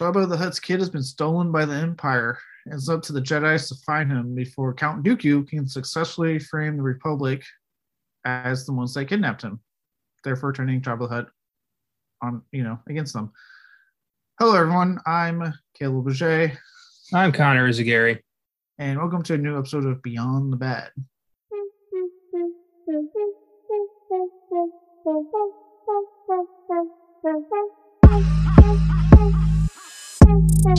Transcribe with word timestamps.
Jabba 0.00 0.28
the 0.28 0.36
Hutt's 0.36 0.58
kid 0.58 0.80
has 0.80 0.90
been 0.90 1.02
stolen 1.04 1.52
by 1.52 1.64
the 1.64 1.74
Empire. 1.74 2.38
and 2.66 2.74
It's 2.74 2.88
up 2.88 3.02
to 3.02 3.12
the 3.12 3.20
Jedi's 3.20 3.68
to 3.68 3.76
find 3.86 4.10
him 4.10 4.34
before 4.34 4.74
Count 4.74 5.04
Dooku 5.04 5.46
can 5.48 5.68
successfully 5.68 6.38
frame 6.38 6.76
the 6.76 6.82
Republic 6.82 7.44
as 8.24 8.66
the 8.66 8.72
ones 8.72 8.92
that 8.94 9.04
kidnapped 9.06 9.42
him, 9.42 9.60
therefore 10.24 10.52
turning 10.52 10.80
Jabba 10.80 11.08
the 11.08 11.14
Hutt 11.14 11.26
on, 12.22 12.42
you 12.50 12.64
know, 12.64 12.80
against 12.88 13.12
them. 13.12 13.32
Hello, 14.40 14.56
everyone. 14.56 14.98
I'm 15.06 15.54
Caleb 15.78 16.04
Boucher, 16.06 16.58
I'm 17.12 17.30
Connor 17.30 17.68
Eyzaguirre. 17.68 18.18
and 18.78 18.98
welcome 18.98 19.22
to 19.24 19.34
a 19.34 19.38
new 19.38 19.56
episode 19.56 19.84
of 19.84 20.02
Beyond 20.02 20.52
the 20.52 20.56
Bad. 20.56 20.90
All 30.64 30.72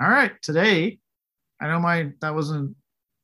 right, 0.00 0.32
today, 0.42 0.98
I 1.60 1.68
know 1.68 1.78
my 1.78 2.10
that 2.20 2.34
wasn't 2.34 2.74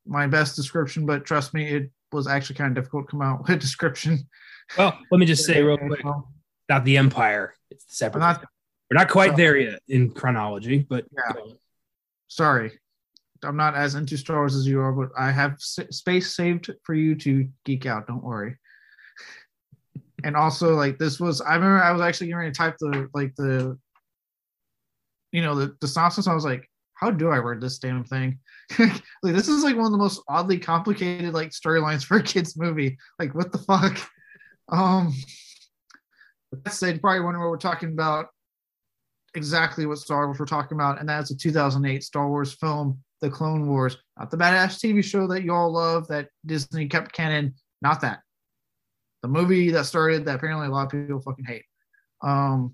my 0.05 0.27
best 0.27 0.55
description, 0.55 1.05
but 1.05 1.25
trust 1.25 1.53
me, 1.53 1.67
it 1.67 1.91
was 2.13 2.25
actually 2.25 2.55
kind 2.55 2.69
of 2.69 2.75
difficult 2.75 3.07
to 3.07 3.11
come 3.11 3.21
out 3.21 3.41
with 3.47 3.49
a 3.49 3.57
description. 3.57 4.29
Well, 4.77 4.97
let 5.11 5.19
me 5.19 5.25
just 5.25 5.43
say 5.43 5.61
real 5.61 5.77
quick 5.77 6.05
not 6.69 6.85
the 6.85 6.97
Empire. 6.97 7.55
It's 7.69 7.97
separate. 7.97 8.21
Not 8.21 8.45
We're 8.89 8.97
not 8.97 9.09
quite 9.09 9.31
so- 9.31 9.37
there 9.37 9.57
yet 9.57 9.81
in 9.87 10.11
chronology, 10.11 10.79
but 10.89 11.05
Yeah. 11.11 11.41
sorry. 12.27 12.79
I'm 13.43 13.55
not 13.55 13.75
as 13.75 13.95
into 13.95 14.17
Star 14.17 14.37
Wars 14.37 14.55
as 14.55 14.67
you 14.67 14.81
are, 14.81 14.91
but 14.91 15.09
I 15.17 15.31
have 15.31 15.53
s- 15.53 15.79
space 15.91 16.35
saved 16.35 16.69
for 16.83 16.93
you 16.93 17.15
to 17.15 17.47
geek 17.63 17.85
out. 17.85 18.07
Don't 18.07 18.23
worry. 18.23 18.57
And 20.25 20.35
also, 20.35 20.75
like 20.75 20.97
this 20.97 21.17
was, 21.17 21.39
I 21.39 21.55
remember 21.55 21.81
I 21.81 21.91
was 21.91 22.01
actually 22.01 22.27
getting 22.27 22.39
ready 22.39 22.51
to 22.51 22.57
type 22.57 22.75
the 22.77 23.07
like 23.13 23.33
the, 23.37 23.79
you 25.31 25.41
know, 25.41 25.55
the 25.55 25.77
the 25.79 25.87
synopsis. 25.87 26.27
I 26.27 26.33
was 26.33 26.43
like, 26.43 26.69
how 26.95 27.09
do 27.09 27.29
I 27.29 27.39
word 27.39 27.61
this 27.61 27.79
damn 27.79 28.03
thing? 28.03 28.39
like 28.79 29.01
this 29.23 29.47
is 29.47 29.63
like 29.63 29.77
one 29.77 29.85
of 29.85 29.93
the 29.93 29.97
most 29.97 30.21
oddly 30.27 30.59
complicated 30.59 31.33
like 31.33 31.51
storylines 31.51 32.03
for 32.03 32.17
a 32.17 32.21
kids 32.23 32.57
movie. 32.57 32.97
Like 33.17 33.33
what 33.33 33.51
the 33.53 33.59
fuck? 33.59 33.97
Um, 34.71 35.13
that 36.51 36.73
said, 36.73 37.01
probably 37.01 37.21
wondering 37.21 37.41
what 37.43 37.49
we're 37.49 37.57
talking 37.57 37.93
about 37.93 38.27
exactly 39.35 39.85
what 39.85 39.97
Star 39.97 40.25
Wars 40.25 40.39
we're 40.39 40.45
talking 40.45 40.77
about, 40.77 40.99
and 40.99 41.07
that's 41.07 41.31
a 41.31 41.37
2008 41.37 42.03
Star 42.03 42.27
Wars 42.27 42.53
film, 42.53 42.99
The 43.21 43.29
Clone 43.29 43.67
Wars. 43.67 43.97
Not 44.17 44.31
the 44.31 44.37
badass 44.37 44.79
TV 44.79 45.03
show 45.03 45.27
that 45.27 45.43
you 45.43 45.53
all 45.53 45.71
love 45.71 46.07
that 46.07 46.29
Disney 46.45 46.87
kept 46.87 47.11
canon. 47.11 47.53
Not 47.81 48.01
that. 48.01 48.19
The 49.21 49.27
movie 49.27 49.71
that 49.71 49.85
started 49.85 50.25
that 50.25 50.35
apparently 50.35 50.67
a 50.67 50.71
lot 50.71 50.85
of 50.85 50.91
people 50.91 51.21
fucking 51.21 51.45
hate. 51.45 51.65
Um, 52.21 52.73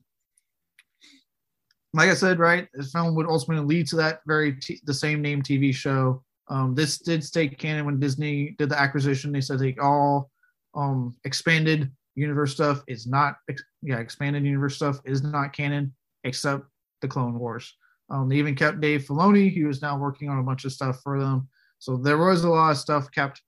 like 1.94 2.10
I 2.10 2.14
said, 2.14 2.40
right, 2.40 2.68
this 2.74 2.92
film 2.92 3.16
would 3.16 3.28
ultimately 3.28 3.66
lead 3.66 3.88
to 3.88 3.96
that 3.98 4.20
very 4.28 4.54
t- 4.54 4.82
the 4.84 4.94
same 4.94 5.22
name 5.22 5.42
TV 5.42 5.74
show. 5.74 6.24
Um, 6.48 6.76
this 6.76 7.00
did 7.00 7.24
stay 7.24 7.48
canon 7.48 7.86
when 7.86 8.00
Disney 8.00 8.56
did 8.58 8.70
the 8.70 8.80
acquisition. 8.80 9.32
They 9.32 9.42
said 9.42 9.60
they 9.60 9.76
all 9.82 10.30
um, 10.76 11.16
expanded 11.24 11.92
universe 12.16 12.54
stuff 12.54 12.82
is 12.88 13.06
not 13.06 13.36
yeah 13.82 13.98
expanded 13.98 14.44
universe 14.44 14.76
stuff 14.76 15.00
is 15.06 15.22
not 15.22 15.54
canon 15.54 15.94
except 16.26 16.66
the 17.02 17.08
Clone 17.08 17.40
Wars. 17.40 17.74
Um, 18.10 18.28
they 18.28 18.36
even 18.36 18.56
kept 18.56 18.82
Dave 18.82 19.06
Filoni, 19.06 19.54
who 19.54 19.70
is 19.70 19.82
now 19.82 19.98
working 19.98 20.30
on 20.30 20.40
a 20.40 20.44
bunch 20.44 20.66
of 20.66 20.74
stuff 20.74 21.00
for 21.02 21.20
them. 21.20 21.48
So 21.80 21.98
there 21.98 22.18
was 22.18 22.44
a 22.44 22.50
lot 22.50 22.72
of 22.72 22.78
stuff 22.78 23.10
kept 23.12 23.42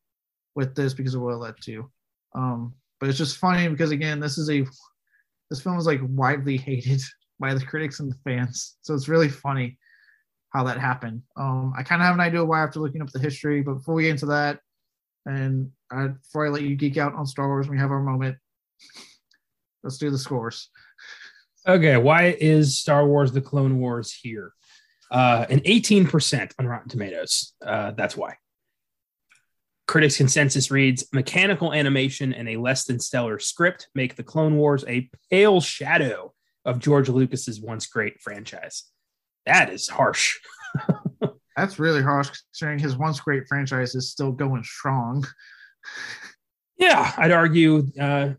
with 0.56 0.76
this 0.76 0.94
because 0.94 1.14
of 1.14 1.22
what 1.22 1.34
it 1.34 1.38
led 1.38 1.56
to. 1.64 1.92
Um, 2.36 2.74
but 3.00 3.10
it's 3.10 3.18
just 3.18 3.38
funny 3.38 3.68
because 3.68 3.92
again, 3.92 4.20
this 4.20 4.38
is 4.38 4.50
a 4.50 4.66
this 5.50 5.62
film 5.62 5.78
is 5.78 5.86
like 5.86 6.02
widely 6.04 6.58
hated 6.58 7.02
by 7.40 7.54
the 7.54 7.66
critics 7.66 8.00
and 8.00 8.12
the 8.12 8.18
fans. 8.24 8.78
So 8.82 8.94
it's 8.94 9.08
really 9.08 9.30
funny 9.30 9.78
how 10.50 10.64
that 10.64 10.80
happened. 10.80 11.22
Um, 11.36 11.74
I 11.78 11.84
kind 11.84 12.02
of 12.02 12.06
have 12.06 12.16
an 12.16 12.22
idea 12.22 12.44
why 12.44 12.64
after 12.64 12.80
looking 12.80 13.02
up 13.02 13.12
the 13.12 13.20
history, 13.20 13.62
but 13.62 13.76
before 13.76 13.96
we 13.96 14.04
get 14.04 14.12
into 14.12 14.26
that, 14.28 14.60
and 15.26 15.70
I, 15.92 16.08
before 16.08 16.48
I 16.48 16.50
let 16.50 16.64
you 16.64 16.76
geek 16.76 16.98
out 16.98 17.14
on 17.14 17.26
Star 17.26 17.48
Wars, 17.48 17.70
we 17.70 17.78
have 17.78 17.92
our 17.92 18.02
moment. 18.02 18.38
Let's 19.84 19.98
do 19.98 20.10
the 20.10 20.18
scores. 20.18 20.70
Okay. 21.68 21.98
Why 21.98 22.36
is 22.40 22.78
Star 22.78 23.08
Wars: 23.08 23.32
The 23.32 23.42
Clone 23.42 23.80
Wars 23.80 24.14
here? 24.14 24.54
Uh, 25.10 25.46
an 25.50 25.62
18% 25.62 26.52
on 26.60 26.68
Rotten 26.68 26.90
Tomatoes. 26.90 27.54
Uh, 27.66 27.92
that's 27.92 28.18
why. 28.18 28.36
Critics' 29.88 30.18
consensus 30.18 30.70
reads: 30.70 31.08
mechanical 31.14 31.74
animation 31.74 32.34
and 32.34 32.50
a 32.50 32.58
less 32.58 32.86
than 32.86 33.00
stellar 33.00 33.40
script 33.40 33.88
make 33.96 34.16
the 34.16 34.24
Clone 34.24 34.58
Wars 34.58 34.84
a 34.88 35.10
pale 35.30 35.62
shadow 35.62 36.34
of 36.66 36.80
George 36.80 37.10
Lucas's 37.10 37.62
once 37.62 37.88
great 37.88 38.22
franchise. 38.22 38.84
That 39.46 39.72
is 39.72 39.88
harsh. 39.88 40.38
That's 41.58 41.80
really 41.80 42.04
harsh 42.04 42.30
considering 42.30 42.80
his 42.80 42.98
once 42.98 43.20
great 43.20 43.48
franchise 43.48 43.96
is 43.96 44.12
still 44.12 44.32
going 44.32 44.64
strong. 44.64 45.26
Yeah, 46.78 47.12
I'd 47.18 47.32
argue 47.32 47.88
uh, 48.00 48.34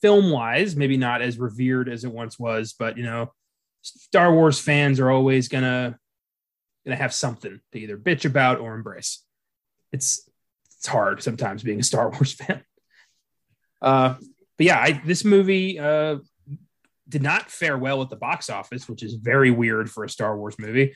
film 0.00 0.30
wise, 0.30 0.76
maybe 0.76 0.96
not 0.96 1.22
as 1.22 1.38
revered 1.38 1.88
as 1.88 2.04
it 2.04 2.12
once 2.12 2.38
was, 2.38 2.74
but 2.78 2.96
you 2.96 3.04
know, 3.04 3.32
Star 3.82 4.32
Wars 4.32 4.58
fans 4.58 5.00
are 5.00 5.10
always 5.10 5.48
gonna 5.48 5.98
gonna 6.84 6.96
have 6.96 7.14
something 7.14 7.60
to 7.72 7.78
either 7.78 7.96
bitch 7.96 8.24
about 8.24 8.58
or 8.58 8.74
embrace. 8.74 9.22
It's 9.92 10.28
it's 10.76 10.86
hard 10.86 11.22
sometimes 11.22 11.62
being 11.62 11.80
a 11.80 11.82
Star 11.84 12.10
Wars 12.10 12.32
fan. 12.32 12.62
Uh, 13.80 14.14
but 14.56 14.66
yeah, 14.66 14.80
I, 14.80 15.02
this 15.04 15.24
movie 15.24 15.78
uh, 15.78 16.18
did 17.08 17.22
not 17.22 17.50
fare 17.50 17.76
well 17.76 18.02
at 18.02 18.10
the 18.10 18.16
box 18.16 18.48
office, 18.48 18.88
which 18.88 19.02
is 19.02 19.14
very 19.14 19.50
weird 19.50 19.90
for 19.90 20.04
a 20.04 20.08
Star 20.08 20.36
Wars 20.36 20.56
movie. 20.58 20.94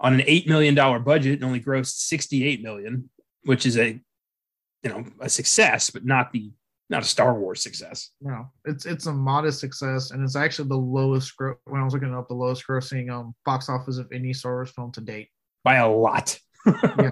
On 0.00 0.14
an 0.14 0.22
eight 0.26 0.48
million 0.48 0.74
dollar 0.74 0.98
budget, 0.98 1.40
it 1.40 1.44
only 1.44 1.60
grossed 1.60 1.98
sixty 1.98 2.44
eight 2.46 2.62
million, 2.62 3.10
which 3.44 3.66
is 3.66 3.76
a 3.76 4.00
you 4.82 4.90
know 4.90 5.04
a 5.20 5.28
success, 5.28 5.90
but 5.90 6.04
not 6.04 6.32
the 6.32 6.50
not 6.92 7.02
a 7.02 7.06
Star 7.06 7.34
Wars 7.34 7.62
success 7.62 8.10
No, 8.20 8.50
it's 8.64 8.84
it's 8.86 9.06
a 9.06 9.12
modest 9.12 9.58
success, 9.58 10.10
and 10.12 10.22
it's 10.22 10.36
actually 10.36 10.68
the 10.68 10.76
lowest 10.76 11.32
when 11.38 11.80
I 11.80 11.84
was 11.84 11.94
looking 11.94 12.14
up 12.14 12.28
the 12.28 12.34
lowest 12.34 12.64
grossing 12.68 13.10
um 13.10 13.34
box 13.44 13.68
office 13.68 13.98
of 13.98 14.06
any 14.12 14.32
Star 14.32 14.52
Wars 14.52 14.70
film 14.70 14.92
to 14.92 15.00
date. 15.00 15.28
by 15.64 15.76
a 15.76 15.88
lot. 15.88 16.38
Yeah. 16.98 17.10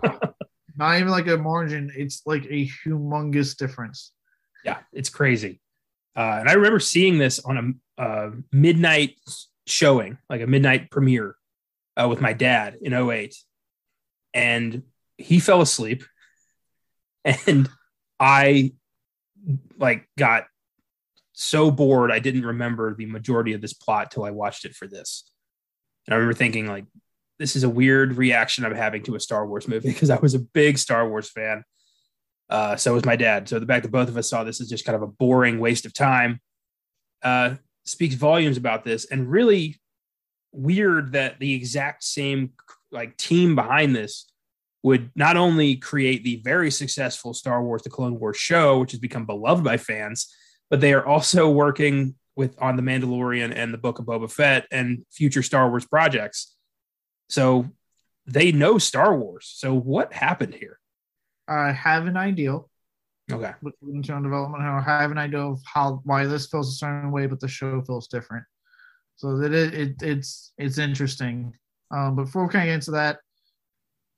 Not 0.77 0.97
even 0.97 1.09
like 1.09 1.27
a 1.27 1.37
margin; 1.37 1.91
it's 1.97 2.23
like 2.25 2.45
a 2.45 2.69
humongous 2.87 3.57
difference. 3.57 4.13
yeah, 4.65 4.79
it's 4.93 5.11
crazy. 5.11 5.61
Uh, 6.17 6.37
and 6.41 6.49
I 6.49 6.53
remember 6.53 6.81
seeing 6.81 7.19
this 7.19 7.41
on 7.41 7.57
a 7.99 8.03
uh, 8.03 8.31
midnight 8.53 9.17
showing, 9.67 10.19
like 10.31 10.41
a 10.41 10.47
midnight 10.47 10.91
premiere, 10.91 11.35
uh, 12.01 12.07
with 12.09 12.21
my 12.21 12.33
dad 12.33 12.77
in 12.81 12.93
08. 12.95 13.35
and 14.33 14.83
he 15.19 15.39
fell 15.41 15.61
asleep, 15.61 16.05
and 17.25 17.69
I 18.19 18.73
like 19.79 20.09
got 20.19 20.45
so 21.33 21.71
bored 21.71 22.13
I 22.13 22.19
didn't 22.19 22.45
remember 22.45 22.95
the 22.95 23.07
majority 23.07 23.55
of 23.55 23.61
this 23.61 23.73
plot 23.73 24.11
till 24.11 24.25
I 24.25 24.31
watched 24.31 24.65
it 24.65 24.75
for 24.75 24.87
this. 24.87 25.25
And 26.07 26.15
I 26.15 26.17
remember 26.19 26.35
thinking 26.35 26.67
like 26.67 26.85
this 27.39 27.57
is 27.57 27.65
a 27.65 27.71
weird 27.71 28.17
reaction 28.19 28.65
I'm 28.65 28.75
having 28.75 29.03
to 29.05 29.15
a 29.15 29.21
Star 29.21 29.47
Wars 29.47 29.67
movie 29.67 29.89
because 29.93 30.11
I 30.11 30.19
was 30.19 30.35
a 30.35 30.39
big 30.39 30.79
Star 30.79 31.09
Wars 31.09 31.31
fan. 31.31 31.65
Uh, 32.51 32.77
so 32.77 32.95
was 32.95 33.05
my 33.05 33.17
dad. 33.17 33.49
So 33.49 33.59
the 33.59 33.67
fact 33.67 33.85
that 33.85 33.93
both 33.93 34.09
of 34.09 34.17
us 34.17 34.29
saw 34.29 34.45
this 34.45 34.61
as 34.61 34.69
just 34.69 34.85
kind 34.85 34.97
of 34.97 35.03
a 35.03 35.07
boring 35.07 35.61
waste 35.61 35.87
of 35.87 35.95
time 35.95 36.41
uh, 37.23 37.55
speaks 37.85 38.17
volumes 38.17 38.57
about 38.57 38.85
this, 38.85 39.05
and 39.07 39.31
really 39.31 39.81
weird 40.53 41.13
that 41.13 41.39
the 41.39 41.55
exact 41.55 42.03
same 42.03 42.53
like 42.91 43.17
team 43.17 43.55
behind 43.55 43.95
this 43.95 44.30
would 44.83 45.11
not 45.15 45.37
only 45.37 45.77
create 45.77 46.25
the 46.25 46.41
very 46.43 46.71
successful 46.71 47.35
Star 47.35 47.63
Wars: 47.63 47.83
The 47.83 47.91
Clone 47.91 48.19
Wars 48.19 48.37
show, 48.37 48.81
which 48.81 48.93
has 48.93 49.01
become 49.01 49.27
beloved 49.27 49.65
by 49.65 49.77
fans, 49.77 50.35
but 50.71 50.81
they 50.81 50.93
are 50.93 51.05
also 51.05 51.51
working 51.51 52.15
with 52.37 52.61
on 52.63 52.77
the 52.77 52.83
Mandalorian 52.83 53.53
and 53.55 53.75
the 53.75 53.79
Book 53.79 53.99
of 53.99 54.07
Boba 54.07 54.31
Fett 54.31 54.67
and 54.71 55.05
future 55.11 55.43
Star 55.43 55.69
Wars 55.69 55.87
projects. 55.87 56.57
So 57.29 57.69
they 58.27 58.53
know 58.53 58.79
Star 58.79 59.17
Wars. 59.17 59.53
So 59.55 59.75
what 59.75 60.13
happened 60.13 60.55
here? 60.55 60.79
I 61.49 61.73
have 61.73 62.07
an 62.07 62.17
idea. 62.17 62.59
Okay. 63.31 63.53
with 63.63 63.75
into 63.83 64.13
on 64.13 64.23
development. 64.23 64.65
I 64.65 64.81
have 64.81 65.13
an 65.13 65.19
idea 65.19 65.41
of 65.41 65.61
how 65.65 66.01
why 66.05 66.27
this 66.27 66.47
feels 66.47 66.69
a 66.69 66.73
certain 66.73 67.13
way, 67.13 67.27
but 67.27 67.39
the 67.39 67.49
show 67.49 67.81
feels 67.83 68.09
different. 68.09 68.45
So 69.17 69.39
that 69.39 69.53
it, 69.53 69.75
it 69.75 70.03
it's 70.03 70.53
it's 70.59 70.79
interesting. 70.79 71.53
Um, 71.93 72.17
but 72.17 72.25
before 72.25 72.47
we 72.47 72.53
kind 72.53 72.63
of 72.63 72.69
get 72.69 72.75
into 72.75 72.91
that, 72.93 73.19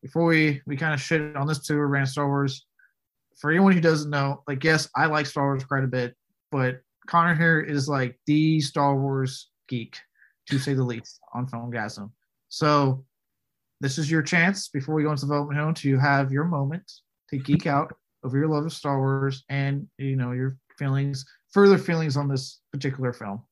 before 0.02 0.26
we 0.26 0.60
we 0.66 0.76
kind 0.76 0.92
of 0.92 1.00
shit 1.00 1.36
on 1.36 1.46
this 1.46 1.64
tour 1.64 1.86
ran 1.86 2.06
Star 2.06 2.26
Wars, 2.26 2.66
for 3.38 3.50
anyone 3.50 3.72
who 3.72 3.80
doesn't 3.80 4.10
know, 4.10 4.42
like 4.46 4.62
yes, 4.64 4.88
I 4.96 5.06
like 5.06 5.26
Star 5.26 5.44
Wars 5.44 5.64
quite 5.64 5.84
a 5.84 5.88
bit, 5.88 6.14
but 6.50 6.80
Connor 7.06 7.34
here 7.34 7.60
is 7.60 7.88
like 7.88 8.18
the 8.26 8.60
Star 8.60 8.96
Wars 8.96 9.50
geek, 9.68 9.96
to 10.48 10.58
say 10.58 10.74
the 10.74 10.82
least, 10.82 11.20
on 11.32 11.46
Filmgazm. 11.46 12.10
So 12.48 13.04
this 13.80 13.98
is 13.98 14.10
your 14.10 14.22
chance 14.22 14.68
before 14.68 14.94
we 14.94 15.04
go 15.04 15.10
into 15.10 15.22
development 15.22 15.58
home 15.58 15.74
to 15.74 15.98
have 15.98 16.30
your 16.30 16.44
moment 16.44 16.90
to 17.30 17.38
geek 17.38 17.66
out 17.66 17.94
over 18.24 18.38
your 18.38 18.48
love 18.48 18.66
of 18.66 18.72
Star 18.72 18.98
Wars 18.98 19.44
and 19.48 19.88
you 19.98 20.16
know 20.16 20.32
your 20.32 20.56
feelings, 20.78 21.24
further 21.52 21.78
feelings 21.78 22.16
on 22.16 22.28
this 22.28 22.60
particular 22.72 23.12
film. 23.12 23.42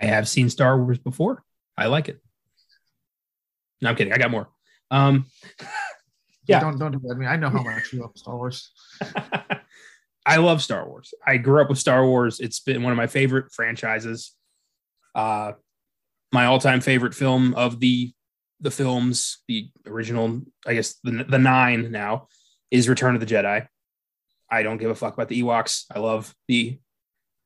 I 0.00 0.06
have 0.06 0.28
seen 0.28 0.50
Star 0.50 0.82
Wars 0.82 0.98
before. 0.98 1.44
I 1.76 1.86
like 1.86 2.08
it. 2.08 2.20
No, 3.80 3.90
I'm 3.90 3.96
kidding. 3.96 4.12
I 4.12 4.18
got 4.18 4.30
more. 4.30 4.48
Um, 4.94 5.26
yeah. 6.46 6.60
Don't 6.60 6.78
don't 6.78 6.92
do 6.92 7.00
that. 7.00 7.14
I 7.14 7.18
mean, 7.18 7.28
I 7.28 7.36
know 7.36 7.50
how 7.50 7.62
much 7.62 7.92
you 7.92 8.00
love 8.00 8.12
Star 8.14 8.36
Wars. 8.36 8.70
I 10.26 10.36
love 10.36 10.62
Star 10.62 10.86
Wars. 10.88 11.12
I 11.26 11.36
grew 11.36 11.60
up 11.60 11.68
with 11.68 11.78
Star 11.78 12.06
Wars. 12.06 12.40
It's 12.40 12.60
been 12.60 12.82
one 12.82 12.92
of 12.92 12.96
my 12.96 13.06
favorite 13.06 13.52
franchises. 13.52 14.32
Uh, 15.14 15.52
my 16.32 16.46
all-time 16.46 16.80
favorite 16.80 17.14
film 17.14 17.54
of 17.54 17.80
the 17.80 18.12
the 18.60 18.70
films, 18.70 19.38
the 19.48 19.68
original, 19.86 20.42
I 20.66 20.74
guess 20.74 20.94
the 21.02 21.24
the 21.28 21.38
nine 21.38 21.90
now, 21.90 22.28
is 22.70 22.88
Return 22.88 23.14
of 23.14 23.20
the 23.20 23.26
Jedi. 23.26 23.66
I 24.50 24.62
don't 24.62 24.78
give 24.78 24.90
a 24.90 24.94
fuck 24.94 25.14
about 25.14 25.28
the 25.28 25.42
Ewoks. 25.42 25.84
I 25.94 25.98
love 25.98 26.34
the 26.46 26.78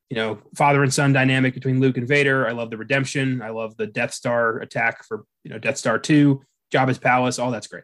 you 0.09 0.15
know 0.15 0.39
father 0.55 0.83
and 0.83 0.93
son 0.93 1.13
dynamic 1.13 1.53
between 1.53 1.79
Luke 1.79 1.97
and 1.97 2.07
Vader. 2.07 2.47
I 2.47 2.51
love 2.51 2.69
the 2.69 2.77
redemption. 2.77 3.41
I 3.41 3.49
love 3.49 3.75
the 3.77 3.87
Death 3.87 4.13
Star 4.13 4.59
attack 4.59 5.03
for 5.05 5.23
you 5.43 5.51
know 5.51 5.57
Death 5.57 5.77
Star 5.77 5.97
two, 5.97 6.41
Jabba's 6.71 6.97
palace. 6.97 7.39
All 7.39 7.51
that's 7.51 7.67
great. 7.67 7.83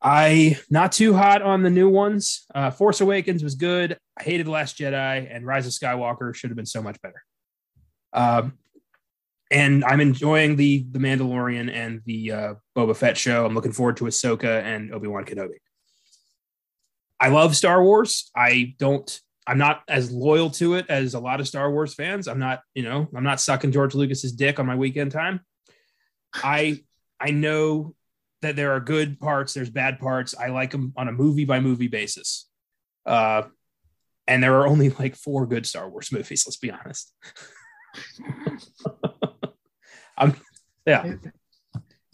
I 0.00 0.58
not 0.68 0.92
too 0.92 1.14
hot 1.14 1.40
on 1.40 1.62
the 1.62 1.70
new 1.70 1.88
ones. 1.88 2.44
Uh, 2.54 2.70
Force 2.70 3.00
Awakens 3.00 3.42
was 3.42 3.54
good. 3.54 3.96
I 4.18 4.22
hated 4.22 4.46
Last 4.46 4.78
Jedi, 4.78 5.26
and 5.34 5.46
Rise 5.46 5.66
of 5.66 5.72
Skywalker 5.72 6.34
should 6.34 6.50
have 6.50 6.56
been 6.56 6.66
so 6.66 6.82
much 6.82 7.00
better. 7.00 7.22
Um, 8.12 8.58
and 9.50 9.84
I'm 9.84 10.00
enjoying 10.00 10.56
the 10.56 10.86
the 10.90 10.98
Mandalorian 10.98 11.72
and 11.72 12.02
the 12.04 12.32
uh, 12.32 12.54
Boba 12.76 12.94
Fett 12.94 13.16
show. 13.16 13.46
I'm 13.46 13.54
looking 13.54 13.72
forward 13.72 13.96
to 13.98 14.04
Ahsoka 14.04 14.62
and 14.62 14.92
Obi 14.92 15.08
Wan 15.08 15.24
Kenobi. 15.24 15.56
I 17.18 17.28
love 17.28 17.56
Star 17.56 17.82
Wars. 17.82 18.30
I 18.36 18.74
don't. 18.78 19.20
I'm 19.46 19.58
not 19.58 19.82
as 19.88 20.10
loyal 20.10 20.50
to 20.50 20.74
it 20.74 20.86
as 20.88 21.14
a 21.14 21.20
lot 21.20 21.40
of 21.40 21.48
Star 21.48 21.70
Wars 21.70 21.94
fans. 21.94 22.28
I'm 22.28 22.38
not. 22.38 22.60
You 22.74 22.82
know, 22.82 23.08
I'm 23.16 23.24
not 23.24 23.40
sucking 23.40 23.72
George 23.72 23.94
Lucas's 23.94 24.32
dick 24.32 24.58
on 24.58 24.66
my 24.66 24.76
weekend 24.76 25.12
time. 25.12 25.40
I 26.34 26.82
I 27.20 27.30
know 27.30 27.94
that 28.42 28.56
there 28.56 28.72
are 28.72 28.80
good 28.80 29.18
parts, 29.18 29.54
there's 29.54 29.70
bad 29.70 29.98
parts. 29.98 30.34
I 30.38 30.48
like 30.48 30.70
them 30.70 30.92
on 30.96 31.08
a 31.08 31.12
movie 31.12 31.44
by 31.44 31.60
movie 31.60 31.88
basis. 31.88 32.48
Uh, 33.06 33.42
and 34.26 34.42
there 34.42 34.54
are 34.60 34.66
only 34.66 34.90
like 34.90 35.16
four 35.16 35.46
good 35.46 35.66
Star 35.66 35.88
Wars 35.88 36.12
movies. 36.12 36.44
Let's 36.46 36.56
be 36.56 36.70
honest. 36.70 37.12
I'm, 40.16 40.34
yeah. 40.86 41.14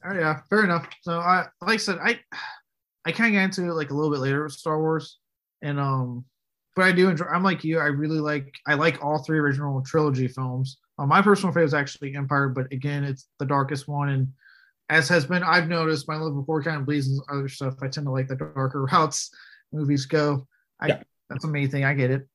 Oh, 0.05 0.15
yeah, 0.15 0.41
fair 0.49 0.65
enough. 0.65 0.89
So 1.03 1.19
I, 1.19 1.47
like 1.61 1.75
I 1.75 1.77
said, 1.77 1.99
I, 2.03 2.21
I 3.05 3.13
kind 3.13 3.35
of 3.35 3.39
get 3.39 3.45
into 3.45 3.71
it 3.71 3.75
like 3.75 3.91
a 3.91 3.95
little 3.95 4.11
bit 4.11 4.21
later 4.21 4.45
with 4.45 4.53
Star 4.53 4.79
Wars, 4.79 5.19
and 5.63 5.81
um, 5.81 6.25
but 6.77 6.85
I 6.85 6.93
do 6.93 7.09
enjoy. 7.09 7.27
I'm 7.27 7.43
like 7.43 7.65
you. 7.65 7.79
I 7.79 7.87
really 7.87 8.21
like. 8.21 8.55
I 8.67 8.75
like 8.75 9.03
all 9.05 9.23
three 9.23 9.39
original 9.39 9.83
trilogy 9.83 10.29
films. 10.29 10.79
Uh, 10.99 11.07
my 11.07 11.23
personal 11.23 11.53
favorite 11.53 11.67
is 11.67 11.75
actually 11.75 12.15
Empire, 12.15 12.49
but 12.49 12.71
again, 12.73 13.05
it's 13.05 13.27
the 13.39 13.47
darkest 13.47 13.89
one, 13.89 14.11
and 14.11 14.29
as 14.91 15.09
has 15.09 15.25
been 15.25 15.43
I've 15.43 15.69
noticed 15.69 16.09
my 16.09 16.17
love 16.17 16.35
before 16.35 16.63
kind 16.63 16.77
of 16.77 16.85
bleeds 16.85 17.09
and 17.09 17.21
other 17.31 17.49
stuff. 17.49 17.75
I 17.81 17.89
tend 17.89 18.07
to 18.07 18.11
like 18.11 18.29
the 18.29 18.37
darker 18.37 18.85
routes 18.93 19.31
movies 19.73 20.05
go. 20.05 20.47
I 20.81 20.89
yeah. 20.89 21.03
that's 21.31 21.45
the 21.45 21.51
main 21.51 21.71
thing. 21.71 21.85
I 21.85 21.95
get 21.95 22.11
it. 22.11 22.29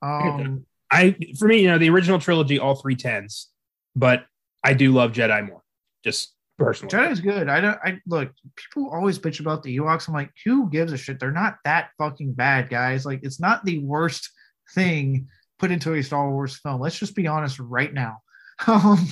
Um 0.00 0.64
I 0.90 1.16
for 1.38 1.48
me, 1.48 1.60
you 1.60 1.68
know, 1.68 1.78
the 1.78 1.90
original 1.90 2.18
trilogy, 2.18 2.58
all 2.58 2.76
three 2.76 2.96
tens, 2.96 3.48
but 3.94 4.24
I 4.64 4.72
do 4.72 4.92
love 4.92 5.12
Jedi 5.12 5.46
more. 5.46 5.62
Just 6.04 6.34
personally. 6.56 6.94
Jedi's 6.94 7.20
good. 7.20 7.48
I 7.48 7.60
don't 7.60 7.78
I 7.84 7.98
look, 8.06 8.30
people 8.56 8.88
always 8.90 9.18
bitch 9.18 9.40
about 9.40 9.64
the 9.64 9.76
Ewoks. 9.76 10.08
I'm 10.08 10.14
like, 10.14 10.30
who 10.44 10.70
gives 10.70 10.92
a 10.92 10.96
shit? 10.96 11.18
They're 11.18 11.32
not 11.32 11.56
that 11.64 11.90
fucking 11.98 12.32
bad, 12.34 12.70
guys. 12.70 13.04
Like 13.04 13.20
it's 13.24 13.40
not 13.40 13.64
the 13.64 13.80
worst 13.80 14.30
thing 14.74 15.28
put 15.58 15.72
into 15.72 15.94
a 15.94 16.02
Star 16.02 16.30
Wars 16.30 16.56
film. 16.56 16.80
Let's 16.80 16.98
just 16.98 17.16
be 17.16 17.26
honest 17.26 17.58
right 17.58 17.92
now. 17.92 18.18
Um 18.66 19.06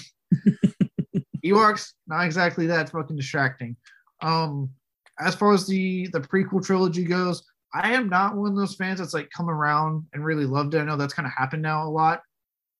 Ewoks, 1.50 1.92
not 2.06 2.24
exactly 2.24 2.66
that 2.66 2.90
fucking 2.90 3.16
distracting. 3.16 3.76
Um, 4.22 4.70
as 5.18 5.34
far 5.34 5.54
as 5.54 5.66
the 5.66 6.08
the 6.08 6.20
prequel 6.20 6.64
trilogy 6.64 7.04
goes, 7.04 7.42
I 7.74 7.92
am 7.94 8.08
not 8.08 8.36
one 8.36 8.50
of 8.50 8.56
those 8.56 8.74
fans 8.74 8.98
that's 8.98 9.14
like 9.14 9.30
come 9.30 9.50
around 9.50 10.06
and 10.12 10.24
really 10.24 10.46
loved 10.46 10.74
it. 10.74 10.80
I 10.80 10.84
know 10.84 10.96
that's 10.96 11.14
kind 11.14 11.26
of 11.26 11.32
happened 11.32 11.62
now 11.62 11.86
a 11.86 11.90
lot. 11.90 12.22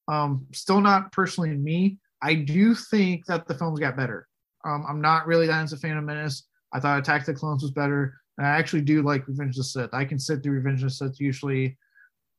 Um, 0.09 0.47
still 0.53 0.81
not 0.81 1.13
personally 1.13 1.51
me. 1.51 1.99
I 2.23 2.35
do 2.35 2.75
think 2.75 3.27
that 3.27 3.47
the 3.47 3.55
films 3.55 3.81
got 3.81 3.97
better. 3.97 4.27
Um, 4.65 4.85
I'm 4.89 5.01
not 5.01 5.27
really 5.27 5.47
that 5.47 5.61
into 5.61 5.77
Phantom 5.77 6.05
Menace. 6.05 6.47
I 6.73 6.81
thought 6.81 6.99
Attack 6.99 7.27
the 7.27 7.35
Clones 7.35 7.63
was 7.63 7.73
better. 7.73 8.21
And 8.39 8.47
I 8.47 8.51
actually 8.51 8.83
do 8.83 9.03
like 9.03 9.27
Revenge 9.29 9.55
of 9.55 9.59
the 9.59 9.65
Sith. 9.65 9.95
I 9.95 10.05
can 10.05 10.19
sit 10.19 10.43
through 10.43 10.55
Revenge 10.55 10.83
of 10.83 10.89
the 10.89 10.95
Sith 10.95 11.21
usually, 11.21 11.79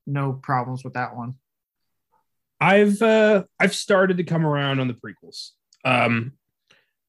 no 0.06 0.32
problems 0.32 0.84
with 0.84 0.94
that 0.94 1.16
one. 1.16 1.34
I've 2.60 3.00
uh, 3.02 3.44
I've 3.60 3.74
started 3.74 4.16
to 4.16 4.24
come 4.24 4.44
around 4.44 4.80
on 4.80 4.88
the 4.88 4.94
prequels. 4.94 5.50
Um, 5.84 6.32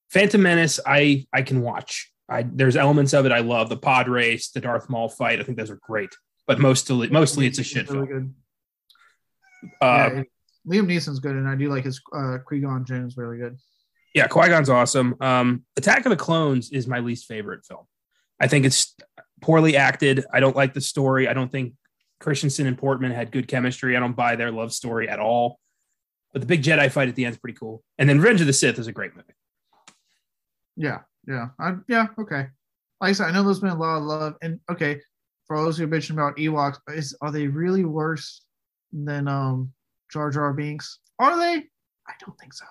Phantom 0.10 0.42
Menace, 0.42 0.80
I 0.86 1.26
I 1.34 1.42
can 1.42 1.62
watch. 1.62 2.12
I 2.28 2.44
there's 2.44 2.76
elements 2.76 3.14
of 3.14 3.26
it 3.26 3.32
I 3.32 3.40
love. 3.40 3.70
The 3.70 3.78
pod 3.78 4.08
race, 4.08 4.50
the 4.50 4.62
Darth 4.62 4.90
Maul 4.90 5.10
fight. 5.10 5.40
I 5.40 5.44
think 5.44 5.58
those 5.58 5.72
are 5.72 5.80
great. 5.82 6.16
But 6.48 6.60
mostly 6.60 7.10
mostly 7.10 7.46
it's 7.46 7.60
a 7.60 7.64
shit 7.64 7.90
really 7.90 8.08
film. 8.08 8.36
Good. 9.62 9.70
Uh, 9.82 10.10
yeah, 10.14 10.24
Liam 10.68 10.88
Neeson's 10.88 11.20
good, 11.20 11.36
and 11.36 11.48
I 11.48 11.56
do 11.56 11.70
like 11.70 11.84
his 11.84 12.02
uh, 12.16 12.38
Qui 12.46 12.62
Gon 12.62 12.86
Jinn 12.86 13.06
is 13.06 13.18
really 13.18 13.38
good. 13.38 13.58
Yeah, 14.16 14.28
Qui 14.28 14.48
Gon's 14.48 14.70
awesome. 14.70 15.16
Um, 15.22 15.64
Attack 15.78 16.06
of 16.06 16.10
the 16.10 16.16
Clones 16.16 16.72
is 16.72 16.88
my 16.88 17.00
least 17.00 17.26
favorite 17.26 17.66
film. 17.66 17.86
I 18.40 18.48
think 18.48 18.66
it's 18.66 18.96
poorly 19.42 19.76
acted. 19.76 20.26
I 20.34 20.40
don't 20.40 20.56
like 20.56 20.74
the 20.74 20.82
story. 20.82 21.28
I 21.28 21.34
don't 21.34 21.52
think 21.52 21.74
Christensen 22.20 22.68
and 22.68 22.78
Portman 22.78 23.12
had 23.12 23.32
good 23.32 23.48
chemistry. 23.48 23.96
I 23.96 24.00
don't 24.00 24.16
buy 24.16 24.36
their 24.36 24.52
love 24.52 24.74
story 24.74 25.08
at 25.08 25.20
all. 25.20 25.60
But 26.34 26.42
the 26.42 26.48
big 26.48 26.64
Jedi 26.64 26.92
fight 26.92 27.10
at 27.10 27.16
the 27.16 27.26
end 27.26 27.36
is 27.36 27.40
pretty 27.40 27.58
cool. 27.58 27.84
And 27.98 28.08
then 28.08 28.20
Revenge 28.20 28.42
of 28.42 28.48
the 28.48 28.54
Sith 28.54 28.78
is 28.80 28.88
a 28.88 28.92
great 28.92 29.16
movie. 29.16 29.34
Yeah, 30.76 31.00
yeah, 31.28 31.50
I, 31.60 31.76
yeah. 31.88 32.08
Okay. 32.20 32.48
Like 33.02 33.10
I 33.10 33.12
said, 33.14 33.28
I 33.28 33.32
know 33.32 33.44
there's 33.44 33.60
been 33.60 33.70
a 33.70 33.76
lot 33.76 33.98
of 33.98 34.04
love, 34.04 34.36
and 34.42 34.60
okay, 34.70 35.00
for 35.46 35.58
those 35.58 35.78
who 35.78 35.86
are 35.86 35.88
bitching 35.88 36.12
about 36.12 36.38
Ewoks, 36.38 36.78
is 36.90 37.16
are 37.22 37.32
they 37.32 37.48
really 37.48 37.86
worse 37.86 38.44
than 38.94 39.28
um 39.28 39.74
Jar 40.12 40.30
Jar 40.30 40.54
Binks? 40.54 41.00
Are 41.18 41.38
they? 41.38 41.66
I 42.08 42.14
don't 42.20 42.38
think 42.40 42.54
so. 42.54 42.66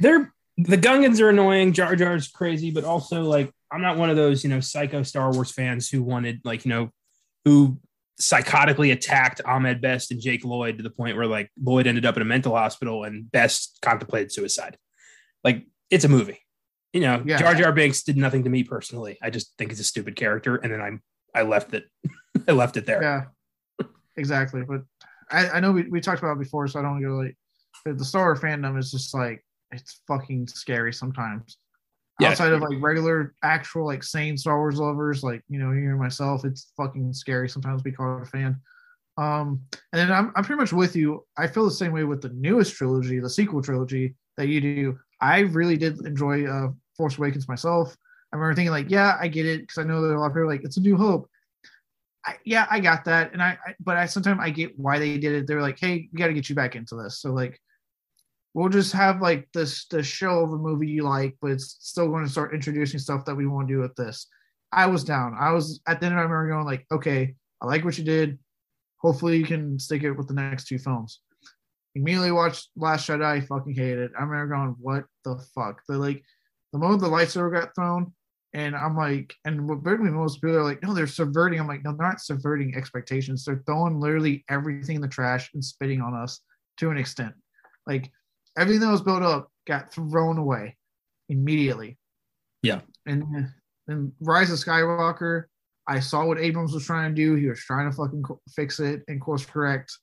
They're 0.00 0.32
the 0.56 0.78
Gungans 0.78 1.20
are 1.20 1.30
annoying. 1.30 1.72
Jar 1.72 1.96
Jar's 1.96 2.28
crazy, 2.28 2.70
but 2.70 2.84
also 2.84 3.22
like 3.22 3.52
I'm 3.70 3.82
not 3.82 3.98
one 3.98 4.10
of 4.10 4.16
those 4.16 4.44
you 4.44 4.50
know 4.50 4.60
psycho 4.60 5.02
Star 5.02 5.32
Wars 5.32 5.50
fans 5.50 5.88
who 5.88 6.02
wanted 6.02 6.40
like 6.44 6.64
you 6.64 6.70
know 6.70 6.90
who 7.44 7.78
psychotically 8.20 8.92
attacked 8.92 9.40
Ahmed 9.44 9.80
Best 9.80 10.10
and 10.10 10.20
Jake 10.20 10.44
Lloyd 10.44 10.76
to 10.76 10.82
the 10.82 10.90
point 10.90 11.16
where 11.16 11.26
like 11.26 11.50
Lloyd 11.62 11.86
ended 11.86 12.06
up 12.06 12.16
in 12.16 12.22
a 12.22 12.26
mental 12.26 12.54
hospital 12.54 13.04
and 13.04 13.30
Best 13.30 13.78
contemplated 13.82 14.32
suicide. 14.32 14.76
Like 15.42 15.66
it's 15.90 16.04
a 16.04 16.08
movie. 16.08 16.40
You 16.92 17.00
know, 17.00 17.22
yeah. 17.26 17.38
Jar 17.38 17.54
Jar 17.54 17.72
Binks 17.72 18.04
did 18.04 18.16
nothing 18.16 18.44
to 18.44 18.50
me 18.50 18.62
personally. 18.62 19.18
I 19.20 19.30
just 19.30 19.56
think 19.58 19.72
it's 19.72 19.80
a 19.80 19.84
stupid 19.84 20.14
character, 20.14 20.56
and 20.56 20.72
then 20.72 20.80
I'm 20.80 21.02
I 21.34 21.42
left 21.42 21.74
it. 21.74 21.84
I 22.48 22.52
left 22.52 22.76
it 22.76 22.86
there. 22.86 23.02
Yeah, 23.02 23.86
exactly. 24.16 24.62
But 24.62 24.82
I, 25.28 25.48
I 25.48 25.60
know 25.60 25.72
we, 25.72 25.88
we 25.88 26.00
talked 26.00 26.22
about 26.22 26.36
it 26.36 26.38
before, 26.38 26.68
so 26.68 26.78
I 26.78 26.82
don't 26.82 27.02
go 27.02 27.16
like 27.16 27.36
the 27.84 28.04
Star 28.04 28.26
Wars 28.26 28.38
fandom 28.38 28.78
is 28.78 28.92
just 28.92 29.12
like 29.12 29.44
it's 29.72 30.00
fucking 30.06 30.46
scary 30.46 30.92
sometimes 30.92 31.58
yeah. 32.20 32.28
outside 32.28 32.52
of 32.52 32.60
like 32.60 32.80
regular 32.80 33.34
actual 33.42 33.86
like 33.86 34.02
sane 34.02 34.36
Star 34.36 34.58
Wars 34.58 34.78
lovers, 34.78 35.22
like 35.22 35.42
you 35.48 35.58
know, 35.58 35.72
you 35.72 35.90
and 35.90 35.98
myself, 35.98 36.44
it's 36.44 36.72
fucking 36.76 37.12
scary 37.12 37.48
sometimes 37.48 37.82
be 37.82 37.92
called 37.92 38.22
a 38.22 38.26
fan. 38.26 38.60
Um, 39.16 39.60
and 39.92 40.00
then 40.00 40.12
I'm 40.12 40.32
I'm 40.36 40.44
pretty 40.44 40.60
much 40.60 40.72
with 40.72 40.96
you. 40.96 41.24
I 41.36 41.46
feel 41.46 41.64
the 41.64 41.70
same 41.70 41.92
way 41.92 42.04
with 42.04 42.22
the 42.22 42.30
newest 42.30 42.74
trilogy, 42.74 43.20
the 43.20 43.30
sequel 43.30 43.62
trilogy 43.62 44.14
that 44.36 44.48
you 44.48 44.60
do. 44.60 44.98
I 45.20 45.40
really 45.40 45.76
did 45.76 46.04
enjoy 46.06 46.46
uh, 46.46 46.68
Force 46.96 47.18
Awakens 47.18 47.48
myself. 47.48 47.96
I 48.32 48.36
remember 48.36 48.54
thinking 48.56 48.72
like, 48.72 48.90
yeah, 48.90 49.16
I 49.20 49.28
get 49.28 49.46
it 49.46 49.60
because 49.60 49.78
I 49.78 49.84
know 49.84 50.02
that 50.02 50.14
a 50.14 50.18
lot 50.18 50.26
of 50.26 50.32
people 50.32 50.48
like 50.48 50.64
it's 50.64 50.76
a 50.76 50.80
New 50.80 50.96
Hope. 50.96 51.28
I, 52.26 52.36
yeah, 52.44 52.66
I 52.70 52.80
got 52.80 53.04
that, 53.04 53.32
and 53.32 53.42
I, 53.42 53.58
I 53.66 53.74
but 53.80 53.96
I 53.96 54.06
sometimes 54.06 54.40
I 54.42 54.50
get 54.50 54.78
why 54.78 54.98
they 54.98 55.18
did 55.18 55.32
it. 55.32 55.46
They're 55.46 55.62
like, 55.62 55.78
hey, 55.78 56.08
we 56.12 56.18
got 56.18 56.28
to 56.28 56.32
get 56.32 56.48
you 56.48 56.54
back 56.54 56.74
into 56.74 56.96
this. 56.96 57.20
So 57.20 57.32
like, 57.32 57.60
we'll 58.54 58.68
just 58.68 58.92
have 58.92 59.20
like 59.20 59.48
this 59.52 59.86
the 59.88 60.02
show 60.02 60.40
of 60.40 60.52
a 60.52 60.56
movie 60.56 60.88
you 60.88 61.02
like, 61.02 61.36
but 61.42 61.50
it's 61.50 61.76
still 61.80 62.08
going 62.08 62.24
to 62.24 62.30
start 62.30 62.54
introducing 62.54 63.00
stuff 63.00 63.24
that 63.24 63.34
we 63.34 63.46
want 63.46 63.68
to 63.68 63.74
do 63.74 63.80
with 63.80 63.94
this. 63.96 64.28
I 64.72 64.86
was 64.86 65.04
down. 65.04 65.36
I 65.38 65.52
was 65.52 65.80
at 65.86 66.00
the 66.00 66.06
end. 66.06 66.14
I 66.14 66.22
remember 66.22 66.48
going 66.48 66.64
like, 66.64 66.86
okay, 66.90 67.34
I 67.60 67.66
like 67.66 67.84
what 67.84 67.98
you 67.98 68.04
did. 68.04 68.38
Hopefully, 68.98 69.36
you 69.36 69.44
can 69.44 69.78
stick 69.78 70.02
it 70.02 70.12
with 70.12 70.28
the 70.28 70.34
next 70.34 70.66
two 70.66 70.78
films. 70.78 71.20
Immediately 71.94 72.32
watched 72.32 72.70
Last 72.76 73.08
Jedi. 73.08 73.24
I 73.24 73.40
fucking 73.40 73.74
hated 73.74 73.98
it. 73.98 74.12
I 74.18 74.22
remember 74.22 74.54
going, 74.54 74.76
what 74.80 75.04
the 75.24 75.36
fuck? 75.54 75.82
The 75.88 75.98
like 75.98 76.22
the 76.72 76.78
moment 76.78 77.02
the 77.02 77.08
lightsaber 77.08 77.52
got 77.52 77.74
thrown, 77.74 78.12
and 78.52 78.74
I'm 78.74 78.96
like, 78.96 79.34
and 79.44 79.68
what 79.68 79.84
me 79.84 80.10
most 80.10 80.40
people 80.40 80.56
are 80.56 80.64
like, 80.64 80.82
no, 80.82 80.94
they're 80.94 81.06
subverting. 81.06 81.60
I'm 81.60 81.68
like, 81.68 81.84
no, 81.84 81.92
they're 81.92 82.06
not 82.06 82.20
subverting 82.20 82.74
expectations. 82.76 83.44
They're 83.44 83.62
throwing 83.66 84.00
literally 84.00 84.44
everything 84.48 84.96
in 84.96 85.02
the 85.02 85.08
trash 85.08 85.50
and 85.54 85.64
spitting 85.64 86.00
on 86.00 86.14
us 86.14 86.40
to 86.78 86.90
an 86.90 86.98
extent. 86.98 87.34
Like 87.86 88.10
everything 88.56 88.80
that 88.80 88.90
was 88.90 89.02
built 89.02 89.22
up 89.22 89.50
got 89.66 89.92
thrown 89.92 90.38
away 90.38 90.76
immediately. 91.28 91.98
Yeah. 92.62 92.80
And 93.06 93.50
then 93.86 94.12
Rise 94.20 94.50
of 94.50 94.58
Skywalker, 94.58 95.44
I 95.86 96.00
saw 96.00 96.24
what 96.24 96.38
Abrams 96.38 96.72
was 96.72 96.86
trying 96.86 97.14
to 97.14 97.14
do. 97.14 97.34
He 97.34 97.46
was 97.46 97.60
trying 97.60 97.90
to 97.90 97.96
fucking 97.96 98.24
fix 98.54 98.80
it 98.80 99.02
and 99.08 99.20
course 99.20 99.44
correct. 99.44 99.96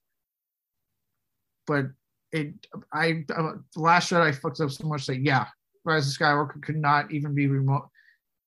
But 1.65 1.87
it, 2.31 2.53
I, 2.93 3.25
uh, 3.35 3.53
last 3.75 4.07
shot 4.07 4.21
I 4.21 4.31
fucked 4.31 4.61
up 4.61 4.71
so 4.71 4.87
much 4.87 5.07
that 5.07 5.21
yeah, 5.21 5.47
Rise 5.83 6.07
of 6.07 6.17
Skywalker 6.17 6.61
could 6.61 6.77
not 6.77 7.11
even 7.11 7.33
be 7.33 7.47
remote. 7.47 7.89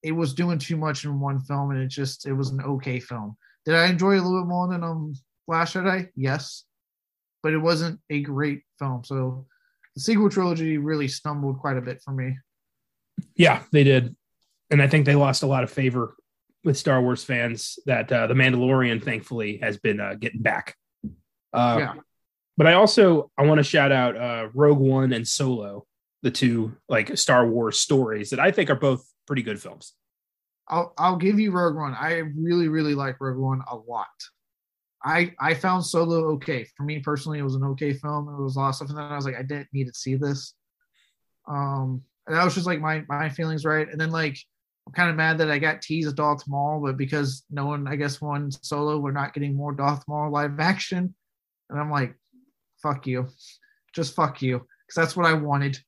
It 0.02 0.12
was 0.12 0.34
doing 0.34 0.58
too 0.58 0.76
much 0.76 1.04
in 1.04 1.18
one 1.18 1.40
film, 1.40 1.70
and 1.70 1.80
it 1.80 1.88
just 1.88 2.26
it 2.26 2.32
was 2.32 2.50
an 2.50 2.60
okay 2.60 3.00
film. 3.00 3.36
Did 3.64 3.74
I 3.74 3.86
enjoy 3.86 4.14
it 4.14 4.18
a 4.18 4.22
little 4.22 4.42
bit 4.42 4.48
more 4.48 4.68
than 4.68 4.84
um 4.84 5.14
Last 5.46 5.74
Jedi? 5.74 6.08
Yes, 6.14 6.64
but 7.42 7.52
it 7.52 7.58
wasn't 7.58 8.00
a 8.10 8.20
great 8.20 8.62
film. 8.78 9.02
So 9.04 9.46
the 9.94 10.00
sequel 10.00 10.30
trilogy 10.30 10.78
really 10.78 11.08
stumbled 11.08 11.58
quite 11.58 11.76
a 11.76 11.82
bit 11.82 12.02
for 12.02 12.12
me. 12.12 12.36
Yeah, 13.36 13.62
they 13.72 13.84
did, 13.84 14.14
and 14.70 14.82
I 14.82 14.88
think 14.88 15.06
they 15.06 15.14
lost 15.14 15.42
a 15.42 15.46
lot 15.46 15.64
of 15.64 15.70
favor 15.70 16.16
with 16.64 16.76
Star 16.76 17.00
Wars 17.00 17.22
fans. 17.22 17.78
That 17.86 18.10
uh, 18.10 18.26
the 18.26 18.34
Mandalorian, 18.34 19.02
thankfully, 19.02 19.58
has 19.58 19.78
been 19.78 20.00
uh, 20.00 20.14
getting 20.14 20.42
back. 20.42 20.74
Uh, 21.52 21.76
yeah. 21.78 21.94
But 22.56 22.66
I 22.66 22.74
also 22.74 23.30
I 23.38 23.44
want 23.44 23.58
to 23.58 23.64
shout 23.64 23.92
out 23.92 24.16
uh, 24.16 24.48
Rogue 24.54 24.78
One 24.78 25.12
and 25.12 25.26
Solo, 25.26 25.86
the 26.22 26.30
two 26.30 26.76
like 26.88 27.16
Star 27.16 27.46
Wars 27.46 27.78
stories 27.78 28.30
that 28.30 28.40
I 28.40 28.50
think 28.50 28.70
are 28.70 28.76
both 28.76 29.04
pretty 29.26 29.42
good 29.42 29.60
films. 29.60 29.94
I'll 30.68 30.92
I'll 30.96 31.16
give 31.16 31.38
you 31.38 31.50
Rogue 31.52 31.76
One. 31.76 31.94
I 31.94 32.22
really 32.36 32.68
really 32.68 32.94
like 32.94 33.20
Rogue 33.20 33.38
One 33.38 33.62
a 33.70 33.76
lot. 33.76 34.08
I 35.04 35.32
I 35.38 35.54
found 35.54 35.84
Solo 35.84 36.32
okay. 36.32 36.66
For 36.76 36.82
me 36.82 37.00
personally, 37.00 37.38
it 37.38 37.42
was 37.42 37.54
an 37.54 37.64
okay 37.64 37.92
film. 37.92 38.28
It 38.28 38.42
was 38.42 38.56
a 38.56 38.60
lot 38.60 38.70
of 38.70 38.74
stuff, 38.76 38.88
and 38.88 38.98
then 38.98 39.04
I 39.04 39.16
was 39.16 39.26
like, 39.26 39.36
I 39.38 39.42
didn't 39.42 39.68
need 39.72 39.86
to 39.86 39.94
see 39.94 40.14
this. 40.14 40.54
Um, 41.46 42.02
and 42.26 42.34
that 42.34 42.44
was 42.44 42.54
just 42.54 42.66
like 42.66 42.80
my 42.80 43.04
my 43.08 43.28
feelings, 43.28 43.64
right? 43.64 43.86
And 43.90 44.00
then 44.00 44.10
like 44.10 44.38
I'm 44.86 44.94
kind 44.94 45.10
of 45.10 45.16
mad 45.16 45.38
that 45.38 45.50
I 45.50 45.58
got 45.58 45.82
teased 45.82 46.16
Darth 46.16 46.48
Maul, 46.48 46.80
but 46.80 46.96
because 46.96 47.44
no 47.50 47.66
one, 47.66 47.86
I 47.86 47.96
guess, 47.96 48.20
won 48.20 48.50
Solo, 48.50 48.98
we're 48.98 49.12
not 49.12 49.34
getting 49.34 49.54
more 49.54 49.72
Darth 49.72 50.02
Maul 50.08 50.30
live 50.30 50.58
action, 50.58 51.14
and 51.68 51.78
I'm 51.78 51.90
like, 51.90 52.14
fuck 52.82 53.06
you, 53.06 53.28
just 53.94 54.14
fuck 54.14 54.40
you, 54.40 54.58
because 54.58 54.96
that's 54.96 55.16
what 55.16 55.26
I 55.26 55.34
wanted. 55.34 55.78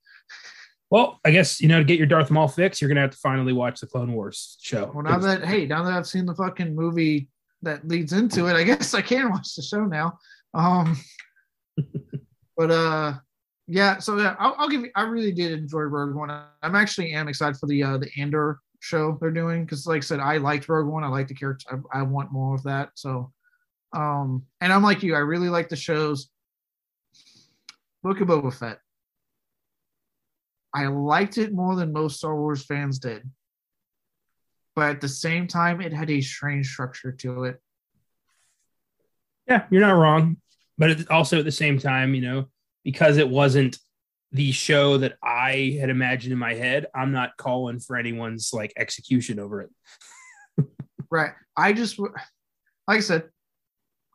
Well, 0.91 1.19
I 1.25 1.31
guess 1.31 1.61
you 1.61 1.69
know 1.69 1.79
to 1.79 1.85
get 1.85 1.99
your 1.99 2.07
Darth 2.07 2.31
Maul 2.31 2.49
fix, 2.49 2.81
you're 2.81 2.89
gonna 2.89 3.01
have 3.01 3.11
to 3.11 3.19
finally 3.19 3.55
watch 3.55 3.81
the 3.81 3.87
Clone 3.87 4.13
Wars 4.13 4.59
show. 4.61 4.93
Well, 4.95 5.05
now 5.05 5.19
that 5.19 5.45
hey, 5.45 5.67
now 5.67 5.83
that 5.85 5.93
I've 5.95 6.07
seen 6.07 6.27
the 6.27 6.35
fucking 6.35 6.75
movie 6.75 7.31
that 7.63 7.87
leads 7.87 8.13
into 8.13 8.47
it, 8.47 8.55
I 8.55 8.65
guess 8.65 8.95
I 8.95 9.03
can 9.03 9.31
watch 9.31 9.55
the 9.55 9.63
show 9.63 9.85
now. 9.85 10.19
Um, 10.55 10.97
but 12.57 12.71
uh, 12.71 13.15
yeah. 13.67 13.99
So 13.99 14.17
yeah, 14.19 14.37
I'll, 14.39 14.55
I'll, 14.59 14.69
give 14.69 14.83
you. 14.83 14.91
I 14.95 15.03
really 15.03 15.33
did 15.33 15.53
enjoy 15.53 15.83
Rogue 15.83 16.15
One. 16.15 16.31
I'm 16.31 16.75
actually 16.75 17.13
am 17.13 17.29
excited 17.29 17.57
for 17.57 17.67
the 17.67 17.83
uh 17.83 17.99
the 17.99 18.11
Andor 18.19 18.61
show 18.81 19.19
they're 19.21 19.31
doing 19.31 19.65
because, 19.65 19.87
like 19.87 19.99
I 19.99 20.01
said, 20.01 20.21
I 20.21 20.37
liked 20.39 20.69
Rogue 20.69 20.87
One. 20.87 21.05
I 21.05 21.09
like 21.09 21.29
the 21.29 21.35
character. 21.35 21.83
I, 21.93 22.01
I 22.01 22.03
want 22.03 22.33
more 22.33 22.55
of 22.55 22.63
that. 22.65 22.91
So, 22.95 23.33
um, 23.93 24.45
and 24.61 24.73
I'm 24.73 24.83
like 24.83 25.03
you. 25.03 25.15
I 25.15 25.19
really 25.19 25.49
like 25.49 25.69
the 25.69 25.77
shows. 25.77 26.29
Book 28.03 28.21
of 28.21 28.29
Boba 28.29 28.55
Fett. 28.55 28.79
I 30.73 30.87
liked 30.87 31.39
it 31.39 31.53
more 31.53 31.75
than 31.75 31.93
most 31.93 32.19
Star 32.19 32.37
Wars 32.37 32.65
fans 32.65 32.99
did. 32.99 33.23
But 34.77 34.91
at 34.91 35.01
the 35.01 35.09
same 35.09 35.49
time, 35.49 35.81
it 35.81 35.93
had 35.93 36.11
a 36.11 36.21
strange 36.21 36.71
structure 36.71 37.11
to 37.11 37.45
it. 37.45 37.61
Yeah, 39.49 39.65
you're 39.71 39.81
not 39.81 39.93
wrong. 39.93 40.37
But 40.79 41.11
also 41.11 41.39
at 41.39 41.45
the 41.47 41.53
same 41.53 41.79
time, 41.79 42.15
you 42.15 42.21
know, 42.21 42.49
because 42.85 43.17
it 43.17 43.29
wasn't 43.29 43.79
the 44.33 44.53
show 44.53 44.99
that 44.99 45.17
I 45.23 45.79
had 45.81 45.89
imagined 45.89 46.33
in 46.33 46.39
my 46.39 46.55
head, 46.55 46.87
I'm 46.95 47.11
not 47.11 47.37
calling 47.39 47.81
for 47.81 47.97
anyone's 47.97 48.51
like 48.53 48.75
execution 48.77 49.39
over 49.39 49.63
it. 49.63 49.71
right. 51.11 51.33
I 51.57 51.73
just, 51.73 51.99
like 51.99 52.11
I 52.87 53.01
said, 53.01 53.31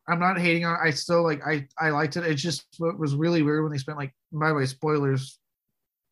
I'm 0.08 0.20
not 0.20 0.40
hating 0.40 0.66
on. 0.66 0.78
I 0.82 0.92
still 0.92 1.24
like. 1.24 1.42
I 1.46 1.68
I 1.80 1.92
liked 1.92 2.18
it. 2.18 2.26
It 2.26 2.36
just 2.36 2.66
was 2.80 3.16
really 3.16 3.44
weird 3.44 3.64
when 3.64 3.72
they 3.72 3.78
spent 3.78 3.98
like. 3.98 4.14
By 4.32 4.50
the 4.50 4.56
way, 4.56 4.66
spoilers 4.66 5.40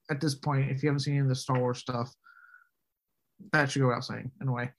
at 0.09 0.21
this 0.21 0.35
point, 0.35 0.71
if 0.71 0.81
you 0.81 0.89
haven't 0.89 1.01
seen 1.01 1.15
any 1.15 1.21
of 1.21 1.27
the 1.27 1.35
Star 1.35 1.59
Wars 1.59 1.79
stuff, 1.79 2.13
that 3.53 3.71
should 3.71 3.81
go 3.81 3.87
without 3.87 4.05
saying 4.05 4.31
in 4.41 4.47
a 4.47 4.51
way. 4.51 4.71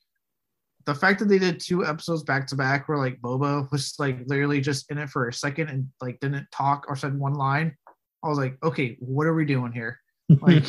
The 0.87 0.95
fact 0.95 1.19
that 1.19 1.27
they 1.27 1.39
did 1.39 1.61
two 1.61 1.85
episodes 1.85 2.23
back 2.23 2.47
to 2.49 2.57
back 2.57 2.89
where 2.89 2.99
like 2.99 3.21
Boba 3.21 3.71
was 3.71 3.95
like 3.99 4.19
literally 4.27 4.61
just 4.61 4.91
in 4.91 4.99
it 4.99 5.11
for 5.11 5.29
a 5.29 5.33
second 5.33 5.69
and 5.69 5.89
like 6.01 6.21
didn't 6.21 6.47
talk 6.51 6.87
or 6.89 6.97
said 6.97 7.19
one 7.19 7.35
line, 7.35 7.77
I 8.23 8.29
was 8.29 8.39
like, 8.39 8.57
okay, 8.63 8.97
what 9.01 9.27
are 9.27 9.35
we 9.35 9.45
doing 9.45 9.73
here? 9.73 10.01
Like, 10.41 10.65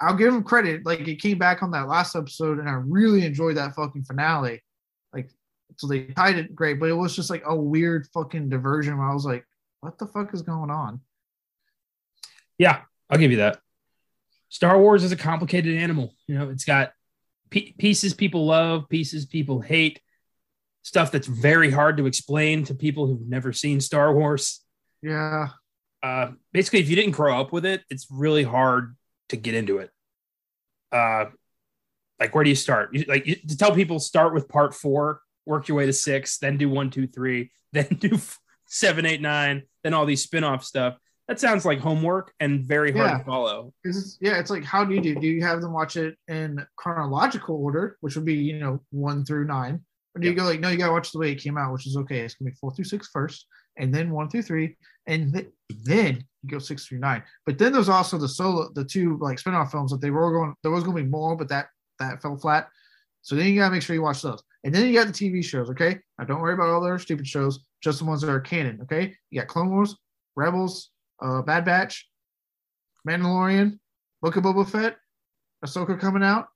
I'll 0.00 0.16
give 0.16 0.32
him 0.32 0.42
credit. 0.42 0.86
Like, 0.86 1.06
it 1.06 1.20
came 1.20 1.36
back 1.36 1.62
on 1.62 1.70
that 1.72 1.88
last 1.88 2.16
episode, 2.16 2.58
and 2.58 2.68
I 2.68 2.72
really 2.72 3.24
enjoyed 3.26 3.58
that 3.58 3.74
fucking 3.74 4.04
finale. 4.04 4.62
Like, 5.12 5.30
so 5.76 5.86
they 5.86 6.04
tied 6.04 6.36
it 6.36 6.54
great, 6.54 6.80
but 6.80 6.88
it 6.88 6.94
was 6.94 7.14
just 7.14 7.28
like 7.28 7.42
a 7.44 7.54
weird 7.54 8.08
fucking 8.14 8.48
diversion 8.48 8.96
where 8.96 9.08
I 9.08 9.12
was 9.12 9.26
like, 9.26 9.44
what 9.80 9.98
the 9.98 10.06
fuck 10.06 10.32
is 10.32 10.40
going 10.40 10.70
on? 10.70 11.00
Yeah, 12.58 12.80
I'll 13.10 13.18
give 13.18 13.30
you 13.30 13.36
that. 13.38 13.58
Star 14.54 14.78
Wars 14.78 15.02
is 15.02 15.10
a 15.10 15.16
complicated 15.16 15.76
animal. 15.76 16.14
You 16.28 16.38
know, 16.38 16.48
it's 16.48 16.64
got 16.64 16.92
pieces 17.50 18.14
people 18.14 18.46
love, 18.46 18.88
pieces 18.88 19.26
people 19.26 19.60
hate, 19.60 20.00
stuff 20.82 21.10
that's 21.10 21.26
very 21.26 21.72
hard 21.72 21.96
to 21.96 22.06
explain 22.06 22.64
to 22.66 22.74
people 22.76 23.08
who've 23.08 23.26
never 23.26 23.52
seen 23.52 23.80
Star 23.80 24.14
Wars. 24.14 24.60
Yeah. 25.02 25.48
Uh, 26.04 26.30
basically, 26.52 26.78
if 26.78 26.88
you 26.88 26.94
didn't 26.94 27.16
grow 27.16 27.36
up 27.36 27.52
with 27.52 27.66
it, 27.66 27.82
it's 27.90 28.06
really 28.12 28.44
hard 28.44 28.94
to 29.30 29.36
get 29.36 29.56
into 29.56 29.78
it. 29.78 29.90
Uh, 30.92 31.24
like, 32.20 32.32
where 32.32 32.44
do 32.44 32.50
you 32.50 32.54
start? 32.54 32.94
You, 32.94 33.06
like, 33.08 33.26
you, 33.26 33.34
to 33.34 33.56
tell 33.56 33.74
people, 33.74 33.98
start 33.98 34.32
with 34.32 34.48
part 34.48 34.72
four, 34.72 35.20
work 35.44 35.66
your 35.66 35.78
way 35.78 35.86
to 35.86 35.92
six, 35.92 36.38
then 36.38 36.58
do 36.58 36.68
one, 36.68 36.90
two, 36.90 37.08
three, 37.08 37.50
then 37.72 37.88
do 37.98 38.20
seven, 38.66 39.04
eight, 39.04 39.20
nine, 39.20 39.64
then 39.82 39.94
all 39.94 40.06
these 40.06 40.22
spin 40.22 40.44
off 40.44 40.62
stuff 40.62 40.96
that 41.28 41.40
sounds 41.40 41.64
like 41.64 41.78
homework 41.78 42.34
and 42.40 42.64
very 42.64 42.92
hard 42.92 43.10
yeah. 43.10 43.18
to 43.18 43.24
follow. 43.24 43.72
It's, 43.82 44.18
yeah, 44.20 44.38
it's 44.38 44.50
like 44.50 44.64
how 44.64 44.84
do 44.84 44.94
you 44.94 45.00
do? 45.00 45.14
Do 45.14 45.26
you 45.26 45.42
have 45.42 45.60
them 45.60 45.72
watch 45.72 45.96
it 45.96 46.16
in 46.28 46.64
chronological 46.76 47.56
order, 47.56 47.96
which 48.00 48.14
would 48.16 48.26
be 48.26 48.34
you 48.34 48.58
know 48.58 48.80
one 48.90 49.24
through 49.24 49.46
nine, 49.46 49.80
or 50.14 50.20
do 50.20 50.28
you 50.28 50.34
go 50.34 50.44
like 50.44 50.60
no, 50.60 50.68
you 50.68 50.76
gotta 50.76 50.92
watch 50.92 51.12
the 51.12 51.18
way 51.18 51.32
it 51.32 51.42
came 51.42 51.56
out, 51.56 51.72
which 51.72 51.86
is 51.86 51.96
okay. 51.96 52.20
It's 52.20 52.34
gonna 52.34 52.50
be 52.50 52.56
four 52.56 52.74
through 52.74 52.84
six 52.84 53.08
first, 53.08 53.46
and 53.78 53.94
then 53.94 54.10
one 54.10 54.28
through 54.28 54.42
three, 54.42 54.76
and 55.06 55.32
th- 55.32 55.48
then 55.82 56.24
you 56.42 56.50
go 56.50 56.58
six 56.58 56.86
through 56.86 56.98
nine. 56.98 57.22
But 57.46 57.58
then 57.58 57.72
there's 57.72 57.88
also 57.88 58.18
the 58.18 58.28
solo, 58.28 58.70
the 58.74 58.84
two 58.84 59.18
like 59.20 59.38
spinoff 59.38 59.70
films 59.70 59.92
that 59.92 60.02
they 60.02 60.10
were 60.10 60.30
going. 60.30 60.54
There 60.62 60.72
was 60.72 60.84
gonna 60.84 61.02
be 61.02 61.08
more, 61.08 61.36
but 61.36 61.48
that 61.48 61.68
that 62.00 62.20
fell 62.20 62.36
flat. 62.36 62.68
So 63.22 63.34
then 63.34 63.46
you 63.46 63.60
gotta 63.60 63.72
make 63.72 63.82
sure 63.82 63.96
you 63.96 64.02
watch 64.02 64.20
those, 64.20 64.42
and 64.62 64.74
then 64.74 64.86
you 64.86 64.92
got 64.92 65.06
the 65.06 65.12
TV 65.12 65.42
shows. 65.42 65.70
Okay, 65.70 65.98
now 66.18 66.26
don't 66.26 66.42
worry 66.42 66.52
about 66.52 66.68
all 66.68 66.82
the 66.82 66.88
other 66.88 66.98
stupid 66.98 67.26
shows, 67.26 67.60
just 67.82 68.00
the 68.00 68.04
ones 68.04 68.20
that 68.20 68.30
are 68.30 68.40
canon. 68.40 68.80
Okay, 68.82 69.14
you 69.30 69.40
got 69.40 69.48
Clone 69.48 69.70
Wars, 69.70 69.96
Rebels, 70.36 70.90
uh, 71.20 71.42
Bad 71.42 71.64
Batch, 71.64 72.08
Mandalorian, 73.08 73.78
Book 74.22 74.36
of 74.36 74.44
Boba 74.44 74.68
Fett, 74.68 74.96
Ahsoka 75.64 75.98
coming 75.98 76.22
out, 76.22 76.48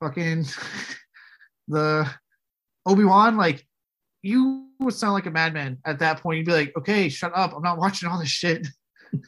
fucking 0.00 0.46
the 1.68 2.08
Obi 2.86 3.04
Wan. 3.04 3.36
Like 3.36 3.66
you 4.22 4.68
would 4.78 4.94
sound 4.94 5.14
like 5.14 5.26
a 5.26 5.30
madman 5.30 5.78
at 5.84 5.98
that 6.00 6.20
point. 6.20 6.38
You'd 6.38 6.46
be 6.46 6.52
like, 6.52 6.72
okay, 6.76 7.08
shut 7.08 7.32
up. 7.34 7.54
I'm 7.54 7.62
not 7.62 7.78
watching 7.78 8.08
all 8.08 8.18
this 8.18 8.28
shit. 8.28 8.66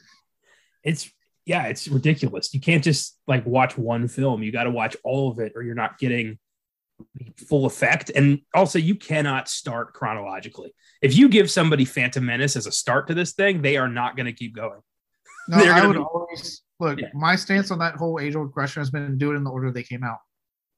It's 0.85 1.09
yeah, 1.47 1.67
it's 1.67 1.87
ridiculous. 1.87 2.53
You 2.53 2.61
can't 2.61 2.83
just 2.83 3.17
like 3.29 3.47
watch 3.47 3.79
one 3.79 4.09
film. 4.09 4.43
You 4.43 4.51
got 4.51 4.65
to 4.65 4.71
watch 4.71 4.97
all 5.05 5.31
of 5.31 5.39
it, 5.39 5.53
or 5.55 5.62
you're 5.62 5.77
not 5.77 5.97
getting 5.97 6.41
full 7.37 7.66
effect. 7.66 8.11
And 8.14 8.40
also, 8.54 8.78
you 8.78 8.94
cannot 8.94 9.49
start 9.49 9.94
chronologically. 9.94 10.75
If 11.00 11.16
you 11.16 11.28
give 11.28 11.50
somebody 11.50 11.85
Phantom 11.85 12.25
Menace 12.25 12.56
as 12.56 12.66
a 12.66 12.73
start 12.73 13.09
to 13.09 13.14
this 13.14 13.32
thing, 13.32 13.62
they 13.62 13.76
are 13.76 13.88
not 13.88 14.16
going 14.16 14.26
to 14.26 14.32
keep 14.32 14.54
going. 14.54 14.80
No, 15.49 15.56
I 15.56 15.85
would 15.85 15.94
be, 15.94 15.99
always 15.99 16.62
look. 16.78 17.00
Yeah. 17.00 17.09
My 17.14 17.35
stance 17.35 17.73
on 17.73 17.80
that 17.80 17.97
whole 17.97 18.21
age 18.21 18.37
old 18.37 18.52
question 18.52 18.80
has 18.80 18.90
been 18.90 19.18
do 19.18 19.32
it 19.32 19.35
in 19.35 19.42
the 19.42 19.50
order 19.50 19.73
they 19.73 19.82
came 19.82 20.04
out. 20.04 20.18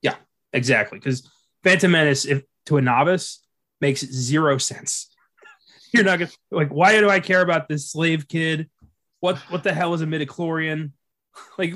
Yeah, 0.00 0.14
exactly. 0.54 0.98
Because 0.98 1.30
Phantom 1.62 1.90
Menace, 1.90 2.24
if 2.24 2.44
to 2.66 2.78
a 2.78 2.80
novice, 2.80 3.44
makes 3.82 4.00
zero 4.00 4.56
sense. 4.56 5.14
You're 5.92 6.04
not 6.04 6.18
gonna 6.18 6.30
like. 6.50 6.70
Why 6.70 6.98
do 6.98 7.10
I 7.10 7.20
care 7.20 7.42
about 7.42 7.68
this 7.68 7.90
slave 7.90 8.26
kid? 8.26 8.70
What 9.20 9.36
what 9.50 9.64
the 9.64 9.74
hell 9.74 9.92
is 9.92 10.00
a 10.00 10.06
midichlorian? 10.06 10.92
Like, 11.58 11.74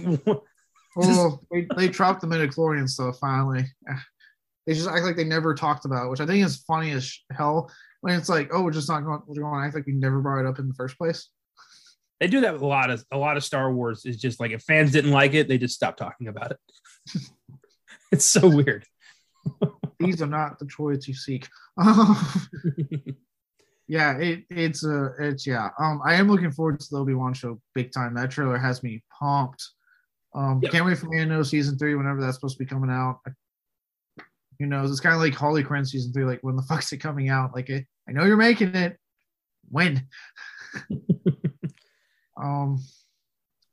oh, 0.96 1.40
they, 1.50 1.66
they 1.76 1.88
dropped 1.88 2.20
the 2.20 2.28
midichlorian 2.28 2.88
stuff 2.88 3.18
finally. 3.18 3.66
They 4.68 4.74
just 4.74 4.86
act 4.86 5.02
like 5.02 5.16
they 5.16 5.24
never 5.24 5.54
talked 5.54 5.86
about 5.86 6.04
it, 6.04 6.10
which 6.10 6.20
I 6.20 6.26
think 6.26 6.44
is 6.44 6.58
funny 6.58 6.90
as 6.90 7.18
hell. 7.32 7.70
When 8.02 8.14
it's 8.14 8.28
like, 8.28 8.50
oh, 8.52 8.62
we're 8.62 8.70
just 8.70 8.90
not 8.90 9.00
going, 9.00 9.22
we're 9.26 9.40
going 9.40 9.62
to 9.62 9.66
act 9.66 9.74
like 9.74 9.86
we 9.86 9.94
never 9.94 10.20
brought 10.20 10.40
it 10.40 10.46
up 10.46 10.58
in 10.58 10.68
the 10.68 10.74
first 10.74 10.98
place. 10.98 11.30
They 12.20 12.26
do 12.26 12.42
that 12.42 12.52
with 12.52 12.60
a 12.60 12.66
lot 12.66 12.90
of 12.90 13.02
a 13.10 13.16
lot 13.16 13.38
of 13.38 13.44
Star 13.44 13.72
Wars. 13.72 14.04
Is 14.04 14.20
just 14.20 14.40
like 14.40 14.50
if 14.50 14.62
fans 14.62 14.92
didn't 14.92 15.12
like 15.12 15.32
it, 15.32 15.48
they 15.48 15.56
just 15.56 15.74
stop 15.74 15.96
talking 15.96 16.28
about 16.28 16.50
it. 16.50 16.58
it's 18.12 18.26
so 18.26 18.46
weird. 18.46 18.84
These 19.98 20.20
are 20.20 20.26
not 20.26 20.58
the 20.58 20.66
choice 20.66 21.08
you 21.08 21.14
seek. 21.14 21.48
Yeah, 23.90 24.18
it, 24.18 24.44
it's 24.50 24.84
a 24.84 25.12
it's 25.18 25.46
yeah. 25.46 25.70
Um, 25.80 26.02
I 26.04 26.16
am 26.16 26.30
looking 26.30 26.50
forward 26.50 26.78
to 26.78 26.86
the 26.90 26.98
Obi 26.98 27.14
Wan 27.14 27.32
show 27.32 27.58
big 27.74 27.90
time. 27.90 28.14
That 28.14 28.30
trailer 28.30 28.58
has 28.58 28.82
me 28.82 29.02
pumped. 29.18 29.66
Um, 30.34 30.60
Yep. 30.62 30.72
can't 30.72 30.84
wait 30.84 30.98
for 30.98 31.06
Mando 31.06 31.42
season 31.42 31.78
three 31.78 31.94
whenever 31.94 32.20
that's 32.20 32.34
supposed 32.36 32.58
to 32.58 32.64
be 32.64 32.68
coming 32.68 32.90
out. 32.90 33.20
Who 34.58 34.66
knows? 34.66 34.90
It's 34.90 35.00
kind 35.00 35.14
of 35.14 35.20
like 35.20 35.34
Harley 35.34 35.62
Quinn 35.62 35.84
season 35.84 36.12
three. 36.12 36.24
Like 36.24 36.40
when 36.42 36.56
the 36.56 36.62
fuck's 36.62 36.92
it 36.92 36.98
coming 36.98 37.28
out? 37.28 37.54
Like 37.54 37.70
it, 37.70 37.86
I 38.08 38.12
know 38.12 38.24
you're 38.24 38.36
making 38.36 38.74
it. 38.74 38.98
When? 39.70 40.06
um, 42.36 42.78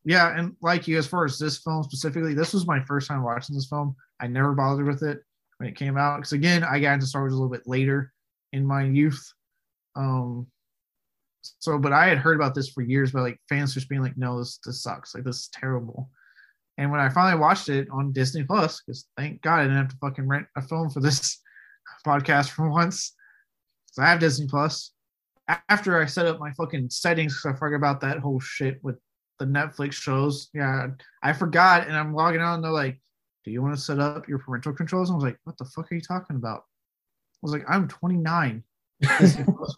yeah, 0.04 0.38
and 0.38 0.56
like 0.62 0.88
you, 0.88 0.98
as 0.98 1.08
far 1.08 1.26
as 1.26 1.40
this 1.40 1.58
film 1.58 1.84
specifically, 1.84 2.34
this 2.34 2.54
was 2.54 2.68
my 2.68 2.80
first 2.82 3.08
time 3.08 3.24
watching 3.24 3.56
this 3.56 3.68
film. 3.68 3.96
I 4.20 4.28
never 4.28 4.54
bothered 4.54 4.86
with 4.86 5.04
it 5.04 5.20
when 5.58 5.70
it 5.70 5.76
came 5.76 5.98
out 5.98 6.18
because 6.18 6.34
again, 6.34 6.64
I 6.64 6.80
got 6.80 6.94
into 6.94 7.08
Star 7.08 7.24
Wars 7.24 7.34
a 7.34 7.36
little 7.36 7.50
bit 7.50 7.68
later 7.68 8.14
in 8.54 8.66
my 8.66 8.84
youth. 8.84 9.34
Um, 9.96 10.48
so, 11.60 11.78
but 11.78 11.94
I 11.94 12.08
had 12.08 12.18
heard 12.20 12.36
about 12.36 12.54
this 12.54 12.70
for 12.70 12.82
years, 12.82 13.12
but 13.12 13.22
like 13.22 13.40
fans 13.50 13.74
just 13.74 13.90
being 13.90 14.02
like, 14.02 14.18
"No, 14.18 14.40
this 14.40 14.60
this 14.64 14.84
sucks. 14.84 15.16
Like 15.16 15.24
this 15.24 15.38
is 15.38 15.50
terrible." 15.50 16.10
And 16.78 16.92
when 16.92 17.00
I 17.00 17.10
finally 17.10 17.40
watched 17.40 17.70
it 17.70 17.88
on 17.92 18.12
Disney 18.12 18.44
Plus, 18.44 18.82
because 18.82 19.08
thank 19.18 19.42
God 19.42 19.60
I 19.60 19.64
didn't 19.64 19.78
have 19.78 19.90
to 19.90 19.98
fucking 19.98 20.28
rent 20.28 20.48
a 20.58 20.62
film 20.62 20.90
for 20.90 21.00
this 21.00 21.40
podcast 22.06 22.50
for 22.50 22.70
once, 22.70 23.14
because 23.88 24.04
I 24.04 24.10
have 24.10 24.20
Disney 24.20 24.48
Plus. 24.48 24.92
After 25.70 26.02
I 26.02 26.06
set 26.06 26.26
up 26.26 26.40
my 26.40 26.52
fucking 26.54 26.90
settings, 26.90 27.34
because 27.34 27.56
I 27.56 27.60
forgot 27.60 27.76
about 27.76 28.02
that 28.02 28.20
whole 28.20 28.40
shit 28.40 28.84
with 28.84 28.98
the 29.40 29.46
Netflix 29.46 29.94
shows. 29.94 30.50
Yeah, 30.54 30.88
I 31.22 31.34
forgot, 31.34 31.88
and 31.88 31.96
I'm 31.96 32.14
logging 32.14 32.42
on. 32.42 32.56
And 32.56 32.64
they're 32.64 32.72
like, 32.72 33.00
"Do 33.44 33.52
you 33.52 33.62
want 33.62 33.76
to 33.76 33.82
set 33.82 34.00
up 34.00 34.28
your 34.28 34.40
parental 34.40 34.74
controls?" 34.74 35.10
And 35.10 35.16
I 35.16 35.18
was 35.18 35.24
like, 35.24 35.38
"What 35.44 35.58
the 35.58 35.66
fuck 35.66 35.92
are 35.92 35.96
you 35.96 36.02
talking 36.02 36.36
about?" 36.36 36.60
I 36.62 37.40
was 37.44 37.52
like, 37.52 37.64
"I'm 37.68 37.88
29. 37.88 38.64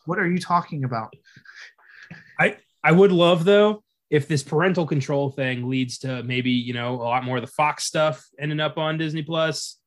What 0.05 0.19
are 0.19 0.29
you 0.29 0.39
talking 0.39 0.85
about?" 0.85 1.13
I 2.39 2.57
I 2.83 2.93
would 2.93 3.11
love 3.11 3.43
though 3.43 3.83
if 4.09 4.27
this 4.27 4.43
parental 4.43 4.85
control 4.85 5.31
thing 5.31 5.69
leads 5.69 5.97
to 5.99 6.23
maybe 6.23 6.51
you 6.51 6.73
know 6.73 6.95
a 6.95 7.03
lot 7.03 7.23
more 7.23 7.37
of 7.37 7.41
the 7.41 7.47
Fox 7.51 7.83
stuff 7.83 8.25
ending 8.39 8.59
up 8.59 8.77
on 8.77 8.97
Disney 8.97 9.23
Plus, 9.23 9.77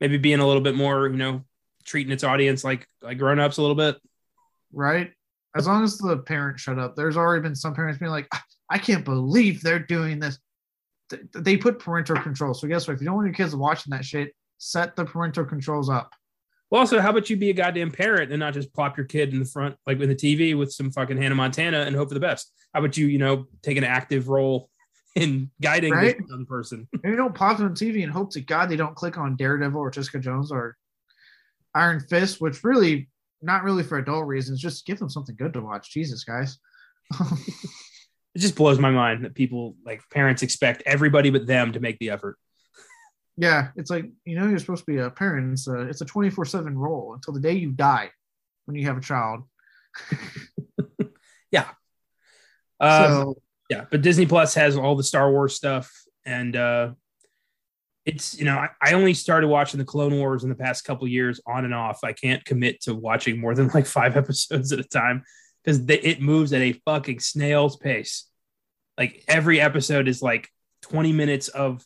maybe 0.00 0.18
being 0.18 0.40
a 0.40 0.46
little 0.46 0.62
bit 0.62 0.74
more 0.74 1.08
you 1.08 1.16
know 1.16 1.44
treating 1.84 2.12
its 2.12 2.24
audience 2.24 2.62
like 2.64 2.86
like 3.02 3.18
grown 3.18 3.38
ups 3.38 3.56
a 3.58 3.62
little 3.62 3.76
bit. 3.76 3.96
right? 4.72 5.10
As 5.56 5.66
long 5.66 5.82
as 5.82 5.98
the 5.98 6.18
parents 6.18 6.62
shut 6.62 6.78
up. 6.78 6.94
There's 6.94 7.16
already 7.16 7.42
been 7.42 7.56
some 7.56 7.74
parents 7.74 7.98
being 7.98 8.12
like, 8.12 8.28
I 8.70 8.78
can't 8.78 9.04
believe 9.04 9.62
they're 9.62 9.80
doing 9.80 10.20
this. 10.20 10.38
They 11.34 11.56
put 11.56 11.80
parental 11.80 12.16
control. 12.22 12.54
So 12.54 12.68
guess 12.68 12.86
what? 12.86 12.94
If 12.94 13.00
you 13.00 13.06
don't 13.06 13.16
want 13.16 13.26
your 13.26 13.34
kids 13.34 13.56
watching 13.56 13.90
that 13.90 14.04
shit, 14.04 14.32
set 14.58 14.94
the 14.94 15.04
parental 15.04 15.44
controls 15.44 15.90
up. 15.90 16.12
Well, 16.70 16.80
also, 16.80 17.00
how 17.00 17.10
about 17.10 17.28
you 17.28 17.36
be 17.36 17.50
a 17.50 17.54
goddamn 17.54 17.90
parent 17.90 18.30
and 18.30 18.38
not 18.38 18.54
just 18.54 18.72
plop 18.72 18.96
your 18.96 19.06
kid 19.06 19.32
in 19.32 19.40
the 19.40 19.44
front, 19.44 19.76
like 19.86 19.98
with 19.98 20.08
the 20.08 20.14
TV 20.14 20.56
with 20.56 20.72
some 20.72 20.90
fucking 20.90 21.16
Hannah 21.16 21.34
Montana 21.34 21.80
and 21.80 21.96
hope 21.96 22.08
for 22.08 22.14
the 22.14 22.20
best? 22.20 22.52
How 22.72 22.80
about 22.80 22.96
you, 22.96 23.06
you 23.06 23.18
know, 23.18 23.46
take 23.62 23.76
an 23.76 23.84
active 23.84 24.28
role 24.28 24.70
in 25.16 25.50
guiding 25.60 25.92
Right? 25.92 26.16
this 26.16 26.28
young 26.28 26.46
person? 26.46 26.88
You 27.02 27.16
don't 27.16 27.34
pop 27.34 27.58
it 27.58 27.64
on 27.64 27.74
TV 27.74 28.04
and 28.04 28.12
hope 28.12 28.30
to 28.32 28.40
God 28.40 28.68
they 28.68 28.76
don't 28.76 28.94
click 28.94 29.18
on 29.18 29.34
Daredevil 29.36 29.80
or 29.80 29.90
Jessica 29.90 30.20
Jones 30.20 30.52
or 30.52 30.76
Iron 31.74 32.00
Fist, 32.00 32.40
which 32.40 32.62
really 32.62 33.08
not 33.42 33.64
really 33.64 33.82
for 33.82 33.98
adult 33.98 34.26
reasons. 34.26 34.60
Just 34.60 34.86
give 34.86 34.98
them 34.98 35.10
something 35.10 35.34
good 35.34 35.52
to 35.54 35.60
watch. 35.60 35.90
Jesus, 35.90 36.24
guys. 36.24 36.58
It 38.34 38.38
just 38.38 38.54
blows 38.54 38.78
my 38.78 38.90
mind 38.90 39.24
that 39.24 39.34
people, 39.34 39.76
like 39.84 40.02
parents, 40.10 40.42
expect 40.42 40.84
everybody 40.86 41.30
but 41.30 41.46
them 41.46 41.72
to 41.72 41.80
make 41.80 41.98
the 41.98 42.10
effort. 42.10 42.38
Yeah, 43.40 43.68
it's 43.74 43.90
like 43.90 44.04
you 44.24 44.38
know 44.38 44.46
you're 44.46 44.58
supposed 44.58 44.84
to 44.84 44.92
be 44.92 44.98
a 44.98 45.10
parent. 45.10 45.52
It's 45.52 45.66
a 45.66 45.80
it's 45.80 46.00
a 46.00 46.04
24 46.04 46.44
seven 46.44 46.78
role 46.78 47.14
until 47.14 47.34
the 47.34 47.40
day 47.40 47.54
you 47.54 47.70
die 47.72 48.10
when 48.66 48.76
you 48.76 48.86
have 48.86 48.98
a 48.98 49.00
child. 49.00 49.42
Uh, 52.80 53.08
so 53.08 53.36
yeah 53.68 53.84
but 53.90 54.00
disney 54.00 54.24
plus 54.24 54.54
has 54.54 54.76
all 54.76 54.96
the 54.96 55.04
star 55.04 55.30
wars 55.30 55.54
stuff 55.54 56.02
and 56.24 56.56
uh 56.56 56.90
it's 58.06 58.38
you 58.38 58.46
know 58.46 58.56
I, 58.56 58.70
I 58.80 58.92
only 58.94 59.12
started 59.12 59.48
watching 59.48 59.76
the 59.76 59.84
clone 59.84 60.16
wars 60.16 60.44
in 60.44 60.48
the 60.48 60.54
past 60.54 60.84
couple 60.84 61.06
years 61.06 61.42
on 61.46 61.66
and 61.66 61.74
off 61.74 62.02
i 62.02 62.14
can't 62.14 62.42
commit 62.44 62.80
to 62.82 62.94
watching 62.94 63.38
more 63.38 63.54
than 63.54 63.68
like 63.68 63.84
five 63.84 64.16
episodes 64.16 64.72
at 64.72 64.78
a 64.78 64.84
time 64.84 65.24
because 65.62 65.84
it 65.88 66.22
moves 66.22 66.54
at 66.54 66.62
a 66.62 66.72
fucking 66.86 67.20
snail's 67.20 67.76
pace 67.76 68.26
like 68.96 69.22
every 69.28 69.60
episode 69.60 70.08
is 70.08 70.22
like 70.22 70.48
20 70.82 71.12
minutes 71.12 71.48
of 71.48 71.84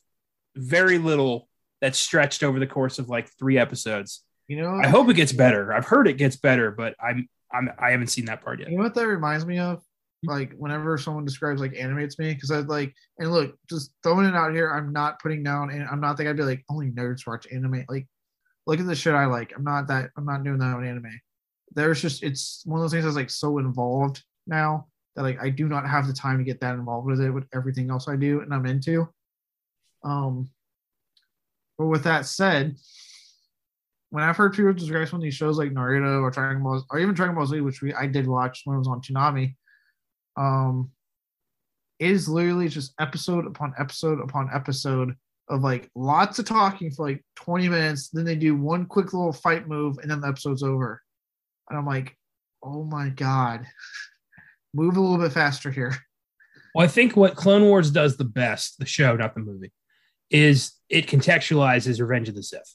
very 0.56 0.98
little 0.98 1.48
that's 1.80 1.98
stretched 1.98 2.42
over 2.42 2.58
the 2.58 2.66
course 2.66 2.98
of 2.98 3.08
like 3.08 3.28
three 3.38 3.58
episodes 3.58 4.22
you 4.48 4.56
know 4.56 4.74
i 4.82 4.86
hope 4.86 5.08
it 5.08 5.14
gets 5.14 5.32
better 5.32 5.72
i've 5.72 5.86
heard 5.86 6.06
it 6.06 6.14
gets 6.14 6.36
better 6.36 6.70
but 6.70 6.94
i'm 7.02 7.28
i'm 7.52 7.70
i 7.78 7.90
haven't 7.90 8.08
seen 8.08 8.24
that 8.26 8.42
part 8.42 8.60
yet 8.60 8.68
You 8.70 8.76
know 8.76 8.82
what 8.84 8.94
that 8.94 9.06
reminds 9.06 9.46
me 9.46 9.58
of? 9.58 9.82
Like 10.26 10.54
whenever 10.56 10.96
someone 10.96 11.24
describes 11.24 11.60
like 11.60 11.76
animates 11.76 12.18
me, 12.18 12.32
because 12.32 12.50
I 12.50 12.60
like 12.60 12.94
and 13.18 13.30
look, 13.30 13.56
just 13.68 13.92
throwing 14.02 14.26
it 14.26 14.34
out 14.34 14.54
here, 14.54 14.70
I'm 14.70 14.92
not 14.92 15.20
putting 15.20 15.42
down 15.42 15.70
and 15.70 15.86
I'm 15.88 16.00
not 16.00 16.16
thinking 16.16 16.30
I'd 16.30 16.36
be 16.36 16.42
like 16.44 16.64
only 16.70 16.90
nerds 16.90 17.26
watch 17.26 17.46
anime. 17.52 17.84
Like, 17.88 18.06
look 18.66 18.80
at 18.80 18.86
the 18.86 18.94
shit 18.94 19.14
I 19.14 19.26
like. 19.26 19.52
I'm 19.54 19.64
not 19.64 19.86
that 19.88 20.10
I'm 20.16 20.24
not 20.24 20.42
doing 20.42 20.58
that 20.58 20.74
on 20.74 20.86
anime. 20.86 21.20
There's 21.74 22.00
just 22.00 22.22
it's 22.22 22.62
one 22.64 22.80
of 22.80 22.84
those 22.84 22.92
things 22.92 23.04
that's 23.04 23.16
like 23.16 23.30
so 23.30 23.58
involved 23.58 24.22
now 24.46 24.86
that 25.14 25.22
like 25.22 25.42
I 25.42 25.50
do 25.50 25.68
not 25.68 25.86
have 25.88 26.06
the 26.06 26.14
time 26.14 26.38
to 26.38 26.44
get 26.44 26.60
that 26.60 26.74
involved 26.74 27.06
with 27.06 27.20
it 27.20 27.30
with 27.30 27.44
everything 27.54 27.90
else 27.90 28.08
I 28.08 28.16
do 28.16 28.40
and 28.40 28.54
I'm 28.54 28.66
into. 28.66 29.08
Um 30.04 30.50
but 31.76 31.86
with 31.86 32.04
that 32.04 32.26
said, 32.26 32.76
when 34.10 34.22
I've 34.22 34.36
heard 34.36 34.54
people 34.54 34.72
describe 34.72 35.08
some 35.08 35.18
of 35.18 35.22
these 35.22 35.34
shows 35.34 35.58
like 35.58 35.72
Naruto 35.72 36.22
or 36.22 36.30
Dragon 36.30 36.62
Ball 36.62 36.84
or 36.90 37.00
even 37.00 37.14
Dragon 37.14 37.34
Ball 37.34 37.46
Z, 37.46 37.60
which 37.60 37.82
we 37.82 37.92
I 37.92 38.06
did 38.06 38.28
watch 38.28 38.62
when 38.64 38.76
it 38.76 38.78
was 38.78 38.88
on 38.88 39.00
Toonami, 39.00 39.56
um, 40.36 40.92
it 41.98 42.10
is 42.10 42.28
literally 42.28 42.68
just 42.68 42.94
episode 43.00 43.46
upon 43.46 43.74
episode 43.78 44.20
upon 44.20 44.50
episode 44.52 45.14
of 45.48 45.62
like 45.62 45.90
lots 45.94 46.38
of 46.38 46.46
talking 46.46 46.90
for 46.90 47.08
like 47.08 47.24
20 47.36 47.68
minutes. 47.68 48.08
Then 48.08 48.24
they 48.24 48.36
do 48.36 48.56
one 48.56 48.86
quick 48.86 49.12
little 49.12 49.32
fight 49.32 49.68
move 49.68 49.98
and 49.98 50.10
then 50.10 50.20
the 50.20 50.28
episode's 50.28 50.62
over. 50.62 51.02
And 51.68 51.78
I'm 51.78 51.86
like, 51.86 52.16
oh 52.62 52.84
my 52.84 53.08
God, 53.08 53.66
move 54.74 54.96
a 54.96 55.00
little 55.00 55.18
bit 55.18 55.32
faster 55.32 55.70
here. 55.70 55.96
Well, 56.74 56.84
I 56.84 56.88
think 56.88 57.16
what 57.16 57.36
Clone 57.36 57.62
Wars 57.62 57.90
does 57.90 58.16
the 58.16 58.24
best, 58.24 58.78
the 58.78 58.86
show, 58.86 59.16
not 59.16 59.34
the 59.34 59.40
movie, 59.40 59.72
is 60.30 60.72
it 60.88 61.06
contextualizes 61.06 62.00
Revenge 62.00 62.28
of 62.28 62.34
the 62.34 62.42
Sith. 62.42 62.74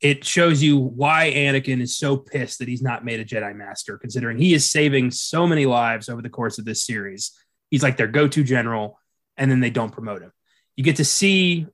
It 0.00 0.24
shows 0.24 0.62
you 0.62 0.78
why 0.78 1.32
Anakin 1.34 1.80
is 1.80 1.96
so 1.96 2.16
pissed 2.16 2.58
that 2.58 2.68
he's 2.68 2.82
not 2.82 3.04
made 3.04 3.20
a 3.20 3.24
Jedi 3.24 3.54
Master, 3.54 3.98
considering 3.98 4.38
he 4.38 4.54
is 4.54 4.70
saving 4.70 5.10
so 5.10 5.46
many 5.46 5.66
lives 5.66 6.08
over 6.08 6.22
the 6.22 6.30
course 6.30 6.58
of 6.58 6.64
this 6.64 6.84
series. 6.84 7.32
He's 7.70 7.82
like 7.82 7.96
their 7.96 8.06
go 8.06 8.26
to 8.26 8.42
general, 8.42 8.98
and 9.36 9.50
then 9.50 9.60
they 9.60 9.70
don't 9.70 9.92
promote 9.92 10.22
him. 10.22 10.32
You 10.76 10.84
get 10.84 10.96
to 10.96 11.04
see 11.04 11.66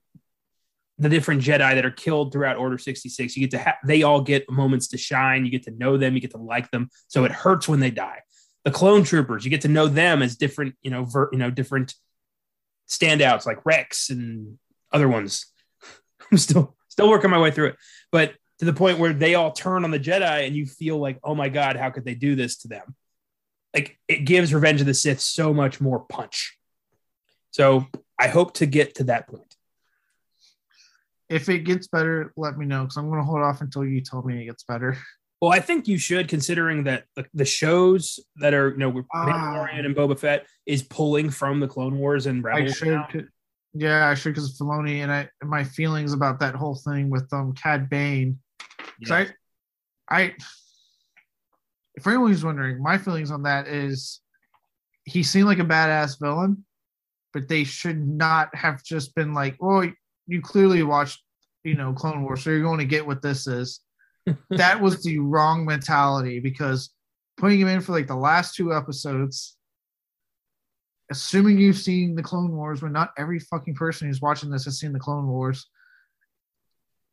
the 0.99 1.09
different 1.09 1.43
Jedi 1.43 1.75
that 1.75 1.85
are 1.85 1.91
killed 1.91 2.33
throughout 2.33 2.57
Order 2.57 2.79
66. 2.79 3.37
You 3.37 3.43
get 3.43 3.51
to 3.53 3.59
have, 3.59 3.77
they 3.85 4.03
all 4.03 4.23
get 4.23 4.51
moments 4.51 4.89
to 4.89 4.99
shine. 4.99 5.45
You 5.45 5.51
get 5.51 5.65
to 5.65 5.71
know 5.71 5.97
them. 5.97 6.15
You 6.15 6.21
get 6.21 6.33
to 6.33 6.39
like 6.39 6.71
them. 6.71 6.89
So 7.07 7.25
it 7.25 7.31
hurts 7.31 7.69
when 7.69 7.81
they 7.81 7.91
die 7.91 8.23
the 8.67 8.73
clone 8.73 9.05
troopers 9.05 9.45
you 9.45 9.51
get 9.51 9.61
to 9.61 9.69
know 9.69 9.87
them 9.87 10.23
as 10.23 10.37
different 10.37 10.75
you 10.83 10.91
know 10.91 11.05
ver, 11.05 11.29
you 11.31 11.39
know 11.39 11.51
different 11.51 11.95
standouts 12.89 13.47
like 13.47 13.65
rex 13.65 14.11
and 14.11 14.59
other 14.97 15.09
ones 15.09 15.47
i'm 16.33 16.39
still 16.39 16.75
still 16.89 17.09
working 17.09 17.31
my 17.31 17.39
way 17.39 17.51
through 17.51 17.67
it 17.67 17.77
but 18.11 18.35
to 18.59 18.65
the 18.65 18.73
point 18.73 18.99
where 18.99 19.13
they 19.13 19.35
all 19.35 19.53
turn 19.53 19.85
on 19.85 19.91
the 19.91 20.01
jedi 20.01 20.47
and 20.47 20.57
you 20.57 20.65
feel 20.67 20.99
like 20.99 21.19
oh 21.23 21.35
my 21.35 21.49
god 21.49 21.77
how 21.77 21.91
could 21.91 22.05
they 22.05 22.15
do 22.15 22.35
this 22.35 22.57
to 22.59 22.69
them 22.69 22.95
like 23.75 23.99
it 24.09 24.25
gives 24.25 24.55
revenge 24.55 24.81
of 24.81 24.87
the 24.87 24.95
sith 24.95 25.21
so 25.21 25.53
much 25.53 25.81
more 25.81 26.01
punch 26.01 26.59
so 27.51 27.87
i 28.19 28.27
hope 28.29 28.55
to 28.55 28.67
get 28.67 28.95
to 28.97 29.05
that 29.05 29.29
point 29.29 29.53
If 31.29 31.49
it 31.49 31.65
gets 31.65 31.89
better, 31.89 32.33
let 32.37 32.57
me 32.57 32.67
know 32.67 32.83
because 32.85 32.97
I'm 32.97 33.09
going 33.11 33.19
to 33.19 33.25
hold 33.25 33.43
off 33.43 33.61
until 33.61 33.85
you 33.85 34.01
tell 34.01 34.23
me 34.23 34.43
it 34.43 34.45
gets 34.47 34.63
better. 34.63 34.97
Well, 35.41 35.51
I 35.51 35.59
think 35.59 35.89
you 35.89 35.99
should, 35.99 36.29
considering 36.29 36.85
that 36.85 37.05
the, 37.17 37.25
the 37.35 37.45
shows 37.45 38.21
that 38.37 38.55
are, 38.55 38.69
you 38.71 38.77
know, 38.79 38.91
with 38.91 39.07
Ah. 39.13 39.27
Mandalorian 39.27 39.85
and 39.85 39.97
Boba 39.97 40.17
Fett 40.17 40.47
is 40.67 40.85
pulling 40.85 41.31
from 41.31 41.59
the 41.59 41.67
Clone 41.67 41.99
Wars 41.99 42.27
and 42.27 42.47
I 42.47 42.51
Rebels. 42.61 42.77
should, 42.77 42.89
now. 42.95 43.09
could- 43.11 43.29
yeah, 43.79 44.09
I 44.09 44.15
should 44.15 44.35
because 44.35 44.51
of 44.51 44.57
Filoni 44.57 45.03
and 45.03 45.13
I 45.13 45.29
my 45.43 45.65
feelings 45.65 46.13
about 46.13 46.41
that 46.41 46.55
whole 46.55 46.75
thing 46.75 47.11
with 47.11 47.31
um 47.33 47.53
Cad 47.53 47.89
Bane. 47.91 48.39
Yeah. 49.01 49.27
I, 50.09 50.19
I, 50.19 50.35
if 51.95 52.07
anyone 52.07 52.31
who's 52.31 52.45
wondering, 52.45 52.83
my 52.83 52.99
feelings 52.99 53.31
on 53.31 53.43
that 53.43 53.67
is 53.67 54.21
he 55.05 55.23
seemed 55.23 55.47
like 55.47 55.59
a 55.59 55.65
badass 55.65 56.21
villain, 56.21 56.65
but 57.33 57.49
they 57.49 57.65
should 57.65 58.07
not 58.07 58.55
have 58.55 58.83
just 58.83 59.15
been 59.15 59.35
like, 59.35 59.57
well, 59.61 59.91
you 60.27 60.41
clearly 60.41 60.83
watched, 60.83 61.21
you 61.65 61.75
know, 61.75 61.93
Clone 61.93 62.23
Wars, 62.23 62.43
so 62.43 62.51
you're 62.51 62.63
going 62.63 62.79
to 62.79 62.85
get 62.85 63.07
what 63.07 63.23
this 63.23 63.47
is. 63.47 63.81
that 64.51 64.81
was 64.81 65.03
the 65.03 65.19
wrong 65.19 65.65
mentality 65.65 66.41
because 66.41 66.91
putting 67.37 67.61
him 67.61 67.69
in 67.69 67.81
for 67.81 67.93
like 67.93 68.07
the 68.07 68.17
last 68.17 68.55
two 68.55 68.75
episodes, 68.75 69.56
assuming 71.11 71.59
you've 71.59 71.79
seen 71.79 72.15
the 72.15 72.23
Clone 72.23 72.53
Wars, 72.53 72.83
when 72.83 72.93
not 72.93 73.13
every 73.19 73.39
fucking 73.39 73.75
person 73.75 74.09
who's 74.09 74.21
watching 74.21 74.51
this 74.51 74.65
has 74.65 74.79
seen 74.79 74.93
the 74.93 74.99
Clone 74.99 75.27
Wars, 75.27 75.67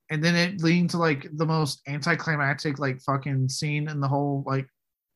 and 0.09 0.23
then 0.23 0.35
it 0.35 0.61
leading 0.61 0.87
to 0.89 0.97
like 0.97 1.27
the 1.33 1.45
most 1.45 1.81
anticlimactic 1.87 2.79
like 2.79 3.01
fucking 3.01 3.49
scene 3.49 3.89
in 3.89 3.99
the 3.99 4.07
whole 4.07 4.43
like 4.45 4.67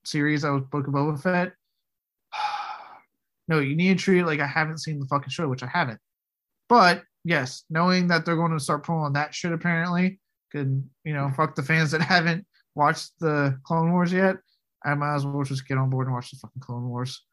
series 0.05 0.43
was 0.43 0.63
Book 0.71 0.87
of 0.87 0.93
Boba 0.93 1.21
Fett. 1.21 1.53
no, 3.47 3.59
you 3.59 3.75
need 3.75 3.97
to 3.97 4.03
treat 4.03 4.19
it 4.21 4.25
like 4.25 4.39
I 4.39 4.47
haven't 4.47 4.79
seen 4.79 4.99
the 4.99 5.07
fucking 5.07 5.29
show, 5.29 5.47
which 5.47 5.63
I 5.63 5.67
haven't. 5.67 5.99
But 6.69 7.03
yes, 7.23 7.63
knowing 7.69 8.07
that 8.07 8.25
they're 8.25 8.35
going 8.35 8.53
to 8.53 8.59
start 8.59 8.85
pulling 8.85 9.13
that 9.13 9.33
shit 9.33 9.51
apparently, 9.51 10.19
could 10.51 10.87
you 11.03 11.13
know, 11.13 11.31
fuck 11.35 11.55
the 11.55 11.63
fans 11.63 11.91
that 11.91 12.01
haven't 12.15 12.45
watched 12.75 13.11
the 13.19 13.59
Clone 13.63 13.91
Wars 13.91 14.13
yet. 14.13 14.37
I 14.85 14.95
might 14.95 15.15
as 15.15 15.25
well 15.25 15.43
just 15.43 15.67
get 15.67 15.77
on 15.77 15.89
board 15.89 16.07
and 16.07 16.13
watch 16.13 16.31
the 16.31 16.37
fucking 16.37 16.61
Clone 16.61 16.87
Wars. 16.87 17.23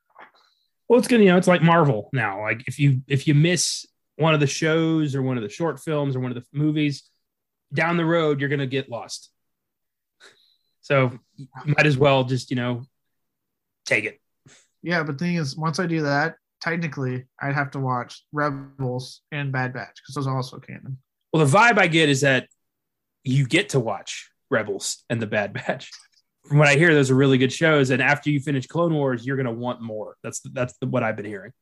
Well, 0.88 0.99
it's 0.99 1.09
gonna, 1.09 1.23
you 1.23 1.31
know, 1.31 1.38
it's 1.38 1.49
like 1.49 1.62
Marvel 1.62 2.11
now. 2.12 2.42
Like 2.42 2.64
if 2.66 2.79
you 2.79 3.03
if 3.09 3.27
you 3.27 3.35
miss 3.35 3.87
one 4.16 4.35
of 4.35 4.40
the 4.40 4.47
shows 4.47 5.14
or 5.14 5.23
one 5.23 5.37
of 5.37 5.42
the 5.42 5.49
short 5.49 5.81
films 5.81 6.14
or 6.14 6.20
one 6.20 6.31
of 6.31 6.37
the 6.37 6.44
movies, 6.53 7.03
down 7.73 7.97
the 7.97 8.05
road 8.05 8.40
you're 8.40 8.49
gonna 8.49 8.66
get 8.66 8.90
lost. 8.90 9.31
So 10.83 11.18
you 11.37 11.49
might 11.64 11.87
as 11.87 11.97
well 11.97 12.25
just, 12.25 12.51
you 12.51 12.57
know, 12.57 12.83
take 13.87 14.05
it. 14.05 14.20
Yeah, 14.83 15.03
but 15.03 15.18
the 15.18 15.25
thing 15.25 15.37
is, 15.37 15.57
once 15.57 15.81
I 15.81 15.87
do 15.87 16.03
that, 16.03 16.37
technically 16.61 17.25
I'd 17.40 17.55
have 17.55 17.70
to 17.70 17.81
watch 17.81 18.23
Rebels 18.33 19.23
and 19.33 19.51
Bad 19.51 19.73
Batch 19.73 20.03
because 20.03 20.14
those 20.14 20.27
are 20.27 20.37
also 20.37 20.59
canon. 20.59 20.99
Well, 21.33 21.44
the 21.44 21.57
vibe 21.57 21.79
I 21.79 21.87
get 21.87 22.11
is 22.11 22.20
that 22.20 22.49
you 23.25 23.47
get 23.47 23.70
to 23.70 23.81
watch 23.81 24.31
Rebels 24.51 25.03
and 25.09 25.20
the 25.23 25.27
Bad 25.27 25.55
Batch. 25.55 25.90
From 26.46 26.59
what 26.59 26.68
I 26.68 26.74
hear, 26.74 26.94
those 26.94 27.11
are 27.11 27.14
really 27.14 27.38
good 27.38 27.52
shows, 27.52 27.90
and 27.90 28.02
after 28.02 28.28
you 28.30 28.38
finish 28.38 28.66
Clone 28.66 28.94
Wars, 28.94 29.26
you're 29.26 29.37
gonna 29.37 29.52
want 29.52 29.80
more. 29.80 30.16
That's 30.22 30.40
that's 30.40 30.76
the, 30.78 30.87
what 30.87 31.02
I've 31.02 31.16
been 31.16 31.24
hearing. 31.24 31.52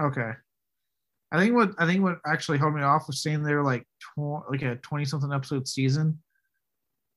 Okay. 0.00 0.30
I 1.32 1.38
think 1.38 1.54
what 1.54 1.72
I 1.78 1.86
think 1.86 2.02
what 2.02 2.18
actually 2.26 2.58
held 2.58 2.74
me 2.74 2.82
off 2.82 3.06
was 3.06 3.22
seeing 3.22 3.42
there 3.42 3.62
like 3.62 3.84
tw- 4.00 4.48
like 4.50 4.62
a 4.62 4.76
twenty 4.76 5.04
something 5.04 5.32
episode 5.32 5.68
season 5.68 6.20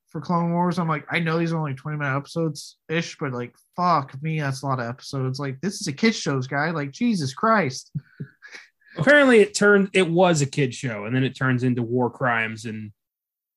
for 0.10 0.22
Clone 0.22 0.54
Wars. 0.54 0.78
I'm 0.78 0.88
like, 0.88 1.06
I 1.10 1.20
know 1.20 1.38
these 1.38 1.52
are 1.52 1.58
only 1.58 1.74
twenty 1.74 1.98
minute 1.98 2.16
episodes 2.16 2.78
ish, 2.90 3.18
but 3.18 3.34
like, 3.34 3.56
fuck 3.76 4.22
me, 4.22 4.40
that's 4.40 4.62
a 4.62 4.68
lot 4.68 4.80
of 4.80 4.88
episodes. 4.88 5.40
Like, 5.40 5.60
this 5.62 5.82
is 5.82 5.88
a 5.88 5.94
kids 5.94 6.18
shows, 6.18 6.48
guy. 6.48 6.70
Like, 6.70 6.92
Jesus 6.92 7.34
Christ. 7.34 7.92
Apparently, 8.98 9.40
it 9.40 9.56
turned 9.56 9.90
it 9.94 10.08
was 10.08 10.42
a 10.42 10.46
kid 10.46 10.76
show, 10.76 11.06
and 11.06 11.16
then 11.16 11.24
it 11.24 11.36
turns 11.36 11.64
into 11.64 11.82
war 11.82 12.12
crimes 12.12 12.66
and 12.66 12.92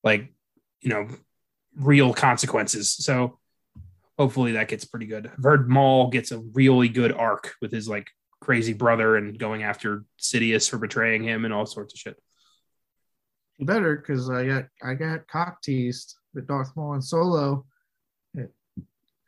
like 0.03 0.33
you 0.81 0.89
know 0.89 1.09
real 1.77 2.13
consequences. 2.15 2.93
So 2.93 3.39
hopefully 4.19 4.53
that 4.53 4.69
gets 4.69 4.85
pretty 4.85 5.07
good. 5.07 5.27
I've 5.27 5.43
heard 5.43 5.69
Maul 5.69 6.11
gets 6.11 6.33
a 6.33 6.39
really 6.39 6.89
good 6.89 7.13
arc 7.13 7.55
with 7.61 7.73
his 7.73 7.89
like 7.89 8.09
crazy 8.41 8.73
brother 8.73 9.17
and 9.17 9.39
going 9.39 9.63
after 9.63 10.05
Sidious 10.21 10.69
for 10.69 10.79
betraying 10.79 11.23
him 11.23 11.45
and 11.45 11.53
all 11.53 11.67
sorts 11.67 11.95
of 11.95 12.01
shit. 12.01 12.17
Better 13.59 13.97
because 13.97 14.29
I 14.29 14.47
got 14.47 14.65
I 14.83 14.95
got 14.95 15.27
cock 15.29 15.63
teased 15.63 16.17
with 16.35 16.47
Darth 16.47 16.77
Maul 16.77 16.93
and 16.93 17.05
Solo. 17.05 17.65
It, 18.35 18.53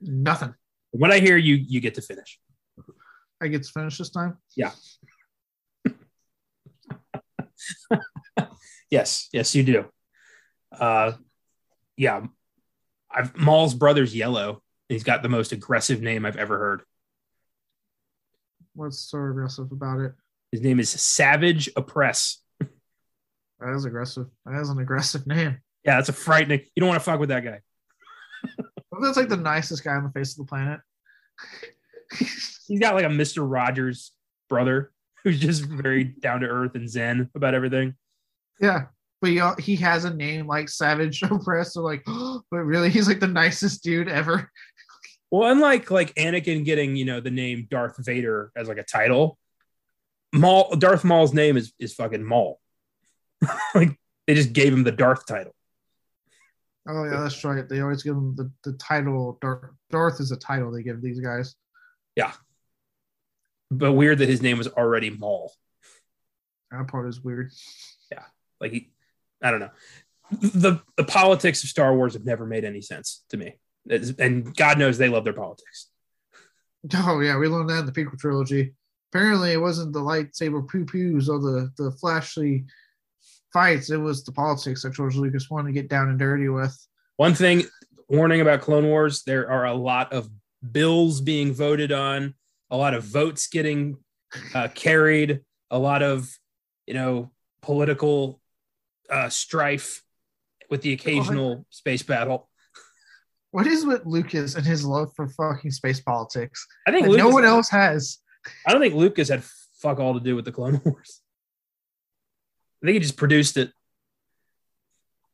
nothing. 0.03 0.55
When 0.91 1.11
I 1.11 1.19
hear 1.19 1.39
you, 1.39 1.55
you 1.55 1.81
get 1.81 1.95
to 1.95 2.03
finish. 2.03 2.39
I 3.41 3.49
get 3.49 3.63
to 3.63 3.71
finish 3.71 3.97
this 3.97 4.11
time. 4.11 4.37
Yeah. 4.55 4.73
yes, 8.91 9.29
yes, 9.33 9.55
you 9.55 9.63
do. 9.63 9.87
Uh, 10.73 11.13
yeah, 11.97 12.27
I've 13.19 13.37
Maul's 13.37 13.75
brother's 13.75 14.15
yellow. 14.15 14.63
He's 14.89 15.03
got 15.03 15.23
the 15.23 15.29
most 15.29 15.53
aggressive 15.53 16.01
name 16.01 16.25
I've 16.25 16.37
ever 16.37 16.57
heard. 16.57 16.83
What's 18.75 19.01
so 19.01 19.19
aggressive 19.25 19.73
about 19.73 20.01
it? 20.01 20.13
His 20.53 20.61
name 20.61 20.79
is 20.79 20.89
Savage 20.89 21.69
Oppress. 21.77 22.41
That 22.61 23.75
is 23.75 23.85
aggressive. 23.85 24.27
That 24.47 24.61
is 24.61 24.71
an 24.71 24.79
aggressive 24.79 25.27
name. 25.27 25.59
Yeah, 25.85 25.97
that's 25.97 26.09
a 26.09 26.13
frightening. 26.13 26.61
You 26.77 26.81
don't 26.81 26.89
want 26.89 27.01
to 27.01 27.05
fuck 27.05 27.19
with 27.19 27.31
that 27.31 27.45
guy. 27.45 27.61
That's 29.01 29.17
like 29.17 29.29
the 29.29 29.37
nicest 29.37 29.83
guy 29.83 29.95
on 29.95 30.05
the 30.05 30.11
face 30.11 30.33
of 30.33 30.47
the 30.47 30.49
planet. 30.49 30.81
He's 32.17 32.81
got 32.81 32.95
like 32.95 33.05
a 33.05 33.11
Mister 33.11 33.45
Rogers 33.45 34.13
brother 34.49 34.93
who's 35.25 35.41
just 35.41 35.65
very 35.65 36.05
down 36.05 36.41
to 36.41 36.47
earth 36.47 36.77
and 36.77 36.89
zen 36.89 37.31
about 37.35 37.55
everything. 37.55 37.95
Yeah, 38.61 38.87
but 39.21 39.31
he, 39.31 39.41
he 39.59 39.77
has 39.77 40.05
a 40.05 40.15
name 40.15 40.47
like 40.47 40.69
Savage 40.69 41.23
Oppress. 41.31 41.75
So 41.75 41.83
like, 41.83 42.05
but 42.51 42.59
really, 42.59 42.91
he's 42.91 43.09
like 43.09 43.21
the 43.21 43.27
nicest 43.27 43.83
dude 43.83 44.09
ever. 44.09 44.51
Well, 45.31 45.51
unlike 45.51 45.91
like 45.91 46.15
Anakin 46.15 46.65
getting 46.65 46.97
you 46.97 47.05
know 47.05 47.21
the 47.21 47.31
name 47.31 47.67
Darth 47.71 47.97
Vader 47.99 48.51
as 48.57 48.69
like 48.69 48.79
a 48.79 48.83
title, 48.83 49.39
Maul 50.33 50.75
Darth 50.77 51.05
Maul's 51.05 51.35
name 51.35 51.57
is 51.57 51.73
is 51.79 51.95
fucking 51.95 52.25
Maul. 52.25 52.61
like 53.75 53.99
they 54.27 54.35
just 54.35 54.53
gave 54.53 54.73
him 54.73 54.85
the 54.85 54.93
Darth 54.93 55.27
title. 55.27 55.55
Oh 56.89 57.05
yeah, 57.05 57.21
that's 57.21 57.45
right. 57.45 57.69
They 57.69 57.81
always 57.81 58.03
give 58.03 58.17
him 58.17 58.35
the, 58.37 58.51
the 58.65 58.73
title. 58.79 59.39
Darth, 59.43 59.71
Darth 59.91 60.21
is 60.21 60.33
a 60.33 60.37
title 60.37 60.71
they 60.71 60.83
give 60.83 61.03
these 61.03 61.21
guys. 61.21 61.55
Yeah, 62.17 62.33
but 63.71 63.93
weird 63.93 64.19
that 64.19 64.29
his 64.29 64.41
name 64.41 64.57
was 64.57 64.69
already 64.69 65.11
Maul. 65.11 65.53
That 66.71 66.89
part 66.89 67.09
is 67.09 67.23
weird. 67.23 67.53
Yeah, 68.11 68.25
like 68.61 68.73
he, 68.73 68.91
I 69.43 69.51
don't 69.51 69.61
know. 69.61 69.71
The 70.31 70.81
the 70.97 71.05
politics 71.05 71.63
of 71.63 71.71
Star 71.71 71.95
Wars 71.95 72.15
have 72.15 72.25
never 72.25 72.45
made 72.47 72.65
any 72.65 72.81
sense 72.83 73.25
to 73.31 73.37
me, 73.37 73.59
It's- 73.89 74.13
and 74.19 74.55
God 74.57 74.79
knows 74.79 74.99
they 74.99 75.09
love 75.09 75.25
their 75.25 75.33
politics. 75.33 75.89
Oh 76.95 77.19
yeah, 77.21 77.37
we 77.37 77.49
learned 77.49 77.71
that 77.71 77.81
in 77.81 77.87
the 77.87 77.93
prequel 77.93 78.19
trilogy. 78.19 78.73
Apparently, 79.13 79.53
it 79.53 79.61
wasn't 79.61 79.93
the 79.93 80.01
lightsaber 80.01 80.67
poo 80.69 80.85
poos 80.85 81.29
or 81.29 81.41
the 81.41 81.71
the 81.77 81.91
flashy 81.93 82.65
fights. 83.53 83.91
It 83.91 83.97
was 83.97 84.23
the 84.25 84.33
politics 84.33 84.83
that 84.83 84.93
George 84.95 85.17
Lucas 85.17 85.51
wanted 85.51 85.69
to 85.69 85.73
get 85.73 85.89
down 85.89 86.09
and 86.09 86.19
dirty 86.19 86.49
with. 86.49 86.77
One 87.17 87.35
thing, 87.35 87.65
warning 88.09 88.41
about 88.41 88.61
Clone 88.61 88.87
Wars: 88.87 89.23
there 89.25 89.51
are 89.51 89.65
a 89.67 89.75
lot 89.75 90.13
of 90.13 90.29
bills 90.71 91.21
being 91.21 91.53
voted 91.53 91.91
on, 91.91 92.35
a 92.71 92.77
lot 92.77 92.95
of 92.95 93.03
votes 93.03 93.49
getting 93.49 93.97
uh, 94.55 94.69
carried, 94.75 95.41
a 95.71 95.79
lot 95.79 96.03
of 96.03 96.31
you 96.87 96.95
know 96.95 97.33
political 97.61 98.41
uh, 99.11 99.29
strife 99.29 100.03
with 100.71 100.83
the 100.83 100.93
occasional 100.93 101.67
space 101.71 102.03
battle. 102.03 102.49
What 103.51 103.67
is 103.67 103.85
with 103.87 104.05
Lucas 104.05 104.55
and 104.55 104.67
his 104.67 104.85
love 104.85 105.13
for 105.17 105.29
fucking 105.29 105.71
space 105.71 106.01
politics? 106.01 106.67
I 106.87 106.91
think 106.91 107.07
Lucas, 107.07 107.25
no 107.25 107.31
one 107.31 107.45
else 107.45 107.71
has. 107.71 108.19
I 108.67 108.73
don't 108.73 108.81
think 108.81 108.95
Lucas 108.95 109.29
had 109.29 109.43
fuck 109.81 109.99
all 109.99 110.15
to 110.15 110.21
do 110.21 110.37
with 110.37 110.45
the 110.45 110.53
Clone 110.53 110.81
Wars. 110.85 111.23
I 112.83 112.87
think 112.87 112.95
he 112.95 113.01
just 113.01 113.17
produced 113.17 113.57
it. 113.57 113.73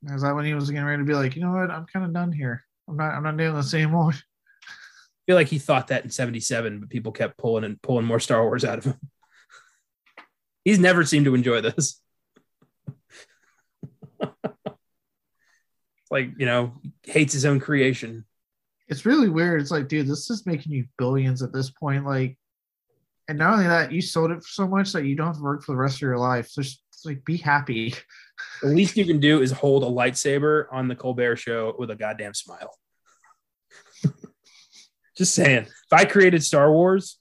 Is 0.07 0.23
that 0.23 0.35
when 0.35 0.45
he 0.45 0.55
was 0.55 0.71
getting 0.71 0.85
ready 0.85 1.03
to 1.03 1.07
be 1.07 1.15
like, 1.15 1.35
you 1.35 1.43
know 1.43 1.53
what? 1.53 1.71
I'm 1.71 1.87
kind 1.87 2.05
of 2.05 2.13
done 2.13 2.31
here. 2.31 2.65
I'm 2.89 2.97
not. 2.97 3.15
I'm 3.15 3.23
not 3.23 3.37
doing 3.37 3.55
this 3.55 3.75
anymore. 3.75 4.11
I 4.13 5.23
feel 5.27 5.37
like 5.37 5.49
he 5.49 5.59
thought 5.59 5.89
that 5.89 6.05
in 6.05 6.11
'77, 6.11 6.81
but 6.81 6.91
people 6.91 7.13
kept 7.13 7.39
pulling 7.39 7.65
and 7.65 7.81
pulling 7.81 8.05
more 8.05 8.21
Star 8.21 8.43
Wars 8.45 8.65
out 8.65 8.79
of 8.79 8.85
him. 8.85 9.01
He's 10.65 10.79
never 10.79 11.05
seemed 11.05 11.25
to 11.25 11.35
enjoy 11.35 11.61
this. 11.63 12.01
Like 16.15 16.31
you 16.39 16.47
know, 16.47 16.73
hates 17.03 17.33
his 17.35 17.45
own 17.45 17.61
creation. 17.61 18.25
It's 18.89 19.05
really 19.05 19.29
weird. 19.29 19.61
It's 19.61 19.71
like, 19.71 19.89
dude, 19.89 20.07
this 20.07 20.31
is 20.31 20.47
making 20.47 20.73
you 20.73 20.87
billions 20.97 21.43
at 21.43 21.53
this 21.53 21.71
point. 21.71 22.07
Like, 22.07 22.39
and 23.29 23.39
not 23.39 23.55
only 23.55 23.67
that, 23.67 23.91
you 23.91 24.01
sold 24.01 24.31
it 24.31 24.37
for 24.37 24.49
so 24.49 24.69
much 24.69 24.93
that 24.93 25.05
you 25.05 25.17
don't 25.17 25.27
have 25.27 25.39
to 25.39 25.43
work 25.43 25.65
for 25.65 25.73
the 25.73 25.79
rest 25.79 25.97
of 25.97 26.03
your 26.03 26.19
life. 26.19 26.49
So 26.49 26.63
just 26.63 26.81
like, 27.05 27.25
be 27.25 27.37
happy. 27.37 27.95
The 28.63 28.69
least 28.69 28.97
you 28.97 29.05
can 29.05 29.21
do 29.21 29.43
is 29.43 29.53
hold 29.53 29.85
a 29.85 29.87
lightsaber 29.87 30.67
on 30.73 30.89
the 30.89 30.97
Colbert 30.97 31.37
Show 31.37 31.77
with 31.79 31.91
a 31.91 31.95
goddamn 31.95 32.35
smile. 32.35 32.77
Just 35.17 35.37
saying. 35.37 35.67
If 35.67 35.93
I 35.93 36.05
created 36.05 36.43
Star 36.43 36.73
Wars, 36.73 37.21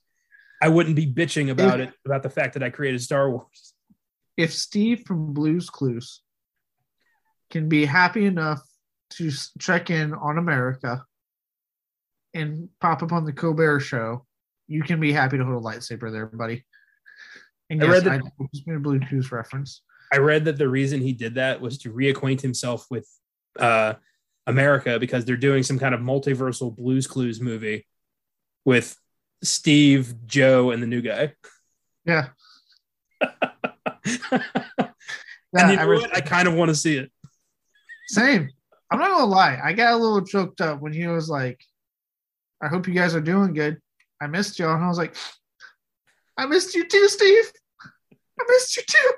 I 0.60 0.70
wouldn't 0.70 0.96
be 0.96 1.06
bitching 1.06 1.52
about 1.52 1.80
it 1.82 1.94
about 2.04 2.24
the 2.24 2.32
fact 2.32 2.56
that 2.56 2.64
I 2.64 2.72
created 2.72 3.00
Star 3.02 3.30
Wars. 3.30 3.74
If 4.38 4.56
Steve 4.56 5.04
from 5.06 5.34
Blues 5.34 5.70
Clues 5.70 6.22
can 7.52 7.70
be 7.70 7.86
happy 7.86 8.26
enough 8.26 8.64
to 9.18 9.32
check 9.60 9.90
in 9.90 10.14
on 10.14 10.38
America 10.38 11.04
and 12.34 12.70
pop 12.82 13.04
up 13.04 13.12
on 13.12 13.26
the 13.26 13.34
Colbert 13.34 13.82
Show, 13.82 14.26
you 14.68 14.82
can 14.84 15.00
be 15.00 15.12
happy 15.12 15.38
to 15.38 15.46
hold 15.46 15.64
a 15.64 15.66
lightsaber 15.66 16.12
there, 16.12 16.26
buddy. 16.26 16.64
And 17.70 17.82
I 17.84 17.86
yes, 17.88 17.94
read 18.04 18.08
I, 18.08 18.18
that- 18.18 18.66
been 18.66 18.76
a 18.76 18.80
Blues 18.80 19.04
Clues 19.10 19.32
reference. 19.32 19.82
I 20.12 20.18
read 20.18 20.46
that 20.46 20.58
the 20.58 20.68
reason 20.70 21.02
he 21.02 21.14
did 21.14 21.36
that 21.36 21.60
was 21.60 21.80
to 21.80 21.92
reacquaint 21.92 22.40
himself 22.42 22.86
with 22.92 23.08
uh, 23.60 23.94
America 24.46 25.00
because 25.00 25.26
they're 25.26 25.36
doing 25.38 25.64
some 25.64 25.80
kind 25.80 25.96
of 25.96 26.02
multiversal 26.02 26.76
Blues 26.76 27.08
Clues 27.08 27.42
movie 27.42 27.88
with 28.64 28.96
Steve, 29.44 30.14
Joe, 30.28 30.72
and 30.72 30.84
the 30.84 30.88
new 30.88 31.02
guy. 31.02 31.34
Yeah. 32.06 32.28
and 33.22 33.32
you 34.34 35.76
know 35.76 35.82
I 35.82 35.84
read- 35.86 36.02
what? 36.02 36.16
I 36.16 36.22
kind 36.22 36.48
of 36.48 36.54
want 36.54 36.70
to 36.70 36.76
see 36.76 36.98
it. 36.98 37.12
Same. 38.08 38.50
I'm 38.94 39.00
not 39.00 39.10
gonna 39.10 39.26
lie. 39.26 39.60
I 39.62 39.74
got 39.74 39.94
a 39.94 39.98
little 39.98 40.22
choked 40.24 40.62
up 40.62 40.80
when 40.80 40.94
he 40.94 41.08
was 41.08 41.28
like, 41.28 41.60
"I 42.62 42.68
hope 42.68 42.88
you 42.88 42.94
guys 42.94 43.16
are 43.16 43.22
doing 43.22 43.54
good. 43.54 43.82
I 44.22 44.28
missed 44.28 44.60
you," 44.60 44.70
and 44.70 44.84
I 44.84 44.88
was 44.88 45.00
like, 45.00 45.16
"I 46.38 46.46
missed 46.46 46.76
you 46.76 46.88
too, 46.88 47.08
Steve. 47.08 47.52
I 48.40 48.44
missed 48.48 48.78
you 48.78 48.84
too." 48.88 49.14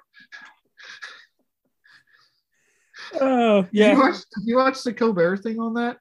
Oh 3.19 3.67
You 3.71 3.99
watched, 3.99 4.25
you 4.45 4.55
watched 4.55 4.85
the 4.85 4.93
Colbert 4.93 5.38
thing 5.38 5.59
on 5.59 5.73
that? 5.73 5.97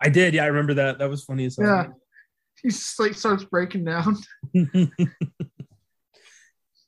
I 0.00 0.08
did. 0.08 0.34
Yeah, 0.34 0.42
I 0.42 0.48
remember 0.48 0.74
that. 0.74 0.98
That 0.98 1.08
was 1.08 1.22
funny 1.22 1.46
as 1.46 1.56
hell. 1.56 1.66
Yeah. 1.66 1.86
He 2.62 2.70
just 2.70 2.98
like 2.98 3.14
starts 3.14 3.44
breaking 3.44 3.84
down. 3.84 4.16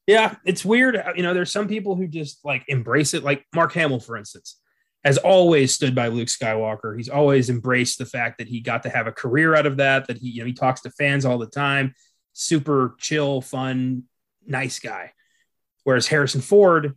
yeah, 0.09 0.35
it's 0.45 0.65
weird. 0.65 1.01
You 1.15 1.23
know, 1.23 1.35
there's 1.35 1.53
some 1.53 1.69
people 1.69 1.95
who 1.95 2.09
just 2.09 2.45
like 2.45 2.65
embrace 2.67 3.15
it. 3.15 3.23
Like 3.23 3.47
Mark 3.55 3.73
Hamill, 3.75 4.01
for 4.01 4.17
instance, 4.17 4.59
has 5.05 5.19
always 5.19 5.75
stood 5.75 5.95
by 5.95 6.09
Luke 6.09 6.29
Skywalker. 6.29 6.97
He's 6.97 7.09
always 7.09 7.51
embraced 7.51 7.99
the 7.99 8.07
fact 8.07 8.39
that 8.39 8.49
he 8.49 8.61
got 8.61 8.83
to 8.83 8.91
have 8.91 9.07
a 9.07 9.13
career 9.13 9.55
out 9.55 9.67
of 9.67 9.77
that. 9.77 10.07
That 10.09 10.19
he, 10.19 10.31
you 10.31 10.41
know, 10.41 10.47
he 10.47 10.53
talks 10.53 10.81
to 10.83 10.91
fans 10.91 11.25
all 11.25 11.39
the 11.39 11.47
time. 11.47 11.95
Super 12.33 12.95
chill, 12.99 13.41
fun, 13.41 14.05
nice 14.47 14.81
guy. 14.81 15.13
Whereas 15.85 16.07
Harrison 16.07 16.41
Ford 16.41 16.95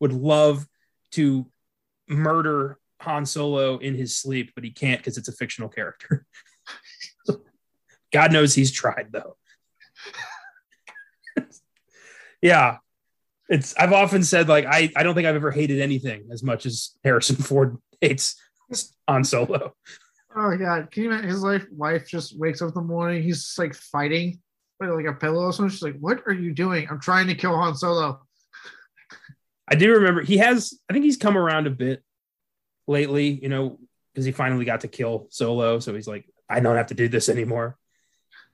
would 0.00 0.12
love 0.12 0.66
to 1.12 1.46
murder 2.08 2.78
Han 3.00 3.26
Solo 3.26 3.78
in 3.78 3.94
his 3.94 4.16
sleep, 4.16 4.52
but 4.54 4.64
he 4.64 4.70
can't 4.70 5.00
because 5.00 5.18
it's 5.18 5.28
a 5.28 5.32
fictional 5.32 5.68
character. 5.68 6.26
God 8.12 8.32
knows 8.32 8.54
he's 8.54 8.72
tried 8.72 9.08
though. 9.12 9.36
yeah. 12.42 12.78
It's 13.48 13.76
I've 13.76 13.92
often 13.92 14.24
said 14.24 14.48
like 14.48 14.66
I, 14.66 14.90
I 14.96 15.02
don't 15.02 15.14
think 15.14 15.26
I've 15.26 15.36
ever 15.36 15.50
hated 15.50 15.80
anything 15.80 16.28
as 16.32 16.42
much 16.42 16.66
as 16.66 16.96
Harrison 17.04 17.36
Ford 17.36 17.78
hates 18.00 18.40
Han 19.08 19.24
Solo. 19.24 19.74
Oh 20.34 20.50
my 20.50 20.56
god. 20.56 20.90
Can 20.90 21.04
you 21.04 21.10
imagine 21.10 21.30
his 21.30 21.42
life 21.42 21.64
wife 21.70 22.08
just 22.08 22.38
wakes 22.38 22.60
up 22.60 22.68
in 22.68 22.74
the 22.74 22.82
morning, 22.82 23.22
he's 23.22 23.44
just 23.44 23.58
like 23.58 23.74
fighting 23.74 24.40
with 24.80 24.90
like 24.90 25.06
a 25.06 25.14
pillow 25.14 25.44
or 25.44 25.52
something. 25.52 25.70
She's 25.70 25.82
like, 25.82 25.98
What 25.98 26.22
are 26.26 26.34
you 26.34 26.52
doing? 26.52 26.88
I'm 26.90 27.00
trying 27.00 27.28
to 27.28 27.34
kill 27.34 27.56
Han 27.56 27.74
Solo. 27.74 28.20
I 29.68 29.74
do 29.74 29.92
remember 29.92 30.22
he 30.22 30.38
has 30.38 30.78
I 30.90 30.92
think 30.92 31.04
he's 31.04 31.16
come 31.16 31.38
around 31.38 31.66
a 31.66 31.70
bit 31.70 32.02
lately, 32.86 33.28
you 33.30 33.48
know, 33.48 33.78
because 34.12 34.24
he 34.24 34.32
finally 34.32 34.64
got 34.64 34.80
to 34.80 34.88
kill 34.88 35.28
Solo. 35.30 35.78
So 35.78 35.94
he's 35.94 36.08
like, 36.08 36.24
I 36.48 36.60
don't 36.60 36.76
have 36.76 36.88
to 36.88 36.94
do 36.94 37.08
this 37.08 37.28
anymore. 37.28 37.76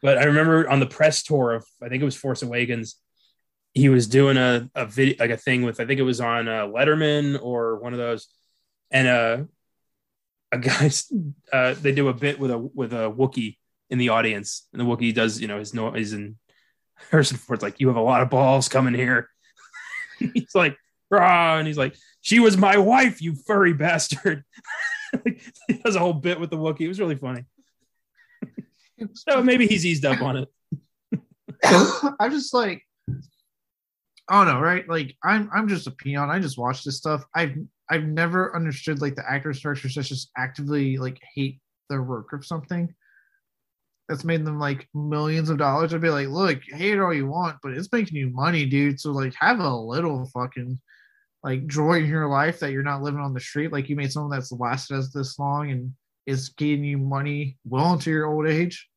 But 0.02 0.18
I 0.18 0.24
remember 0.24 0.68
on 0.68 0.80
the 0.80 0.86
press 0.86 1.22
tour 1.22 1.52
of 1.52 1.64
I 1.82 1.88
think 1.88 2.02
it 2.02 2.04
was 2.04 2.16
Force 2.16 2.42
Awakens, 2.42 2.96
he 3.74 3.88
was 3.88 4.06
doing 4.06 4.36
a, 4.36 4.70
a 4.74 4.86
video 4.86 5.16
like 5.18 5.30
a 5.30 5.36
thing 5.36 5.62
with 5.62 5.80
I 5.80 5.86
think 5.86 6.00
it 6.00 6.04
was 6.04 6.20
on 6.20 6.48
uh, 6.48 6.66
Letterman 6.66 7.42
or 7.42 7.76
one 7.76 7.92
of 7.92 7.98
those, 7.98 8.28
and 8.90 9.08
uh, 9.08 9.44
a 10.50 10.58
guy 10.58 10.90
uh, 11.52 11.74
they 11.80 11.92
do 11.92 12.08
a 12.08 12.14
bit 12.14 12.38
with 12.38 12.50
a 12.50 12.58
with 12.58 12.92
a 12.92 13.10
Wookie 13.10 13.56
in 13.90 13.98
the 13.98 14.10
audience, 14.10 14.66
and 14.72 14.80
the 14.80 14.84
Wookie 14.84 15.14
does 15.14 15.40
you 15.40 15.48
know 15.48 15.58
his 15.58 15.74
noise 15.74 16.12
and 16.14 16.36
Harrison 17.10 17.38
Ford's 17.38 17.62
like, 17.62 17.80
"You 17.80 17.88
have 17.88 17.96
a 17.96 18.02
lot 18.02 18.22
of 18.22 18.30
balls 18.30 18.68
coming 18.68 18.94
here." 18.94 19.28
he's 20.18 20.54
like, 20.54 20.76
Rah, 21.10 21.58
and 21.58 21.66
he's 21.66 21.78
like, 21.78 21.96
"She 22.20 22.40
was 22.40 22.56
my 22.56 22.76
wife, 22.76 23.20
you 23.22 23.34
furry 23.34 23.72
bastard." 23.72 24.44
he 25.68 25.74
does 25.84 25.96
a 25.96 25.98
whole 25.98 26.14
bit 26.14 26.40
with 26.40 26.50
the 26.50 26.56
Wookie. 26.56 26.82
It 26.82 26.88
was 26.88 27.00
really 27.00 27.16
funny 27.16 27.44
so 29.14 29.42
maybe 29.42 29.66
he's 29.66 29.86
eased 29.86 30.04
up 30.04 30.20
on 30.22 30.36
it. 30.36 30.48
I'm 32.20 32.30
just 32.30 32.54
like, 32.54 32.82
I 34.32 34.46
don't 34.46 34.54
know, 34.54 34.60
right? 34.62 34.88
Like 34.88 35.14
I'm 35.22 35.50
I'm 35.54 35.68
just 35.68 35.86
a 35.86 35.90
peon. 35.90 36.30
I 36.30 36.38
just 36.38 36.56
watch 36.56 36.84
this 36.84 36.96
stuff. 36.96 37.22
I've 37.34 37.54
I've 37.90 38.04
never 38.04 38.56
understood 38.56 39.02
like 39.02 39.14
the 39.14 39.30
actor 39.30 39.52
structures 39.52 39.94
that 39.94 40.04
just 40.04 40.30
actively 40.38 40.96
like 40.96 41.20
hate 41.34 41.60
their 41.90 42.02
work 42.02 42.32
or 42.32 42.42
something. 42.42 42.94
That's 44.08 44.24
made 44.24 44.46
them 44.46 44.58
like 44.58 44.88
millions 44.94 45.50
of 45.50 45.58
dollars. 45.58 45.92
I'd 45.92 46.00
be 46.00 46.08
like, 46.08 46.28
look, 46.28 46.60
hate 46.64 46.94
it 46.94 47.00
all 47.00 47.12
you 47.12 47.26
want, 47.26 47.58
but 47.62 47.72
it's 47.72 47.92
making 47.92 48.16
you 48.16 48.30
money, 48.30 48.64
dude. 48.64 48.98
So 48.98 49.12
like 49.12 49.34
have 49.38 49.60
a 49.60 49.76
little 49.76 50.24
fucking 50.32 50.80
like 51.42 51.66
joy 51.66 51.98
in 51.98 52.06
your 52.06 52.28
life 52.28 52.58
that 52.60 52.72
you're 52.72 52.82
not 52.82 53.02
living 53.02 53.20
on 53.20 53.34
the 53.34 53.40
street. 53.40 53.70
Like 53.70 53.90
you 53.90 53.96
made 53.96 54.12
someone 54.12 54.30
that's 54.30 54.50
lasted 54.50 54.96
us 54.96 55.10
this 55.12 55.38
long 55.38 55.70
and 55.70 55.92
is 56.24 56.48
getting 56.48 56.84
you 56.84 56.96
money 56.96 57.58
well 57.66 57.92
into 57.92 58.10
your 58.10 58.32
old 58.32 58.48
age 58.48 58.88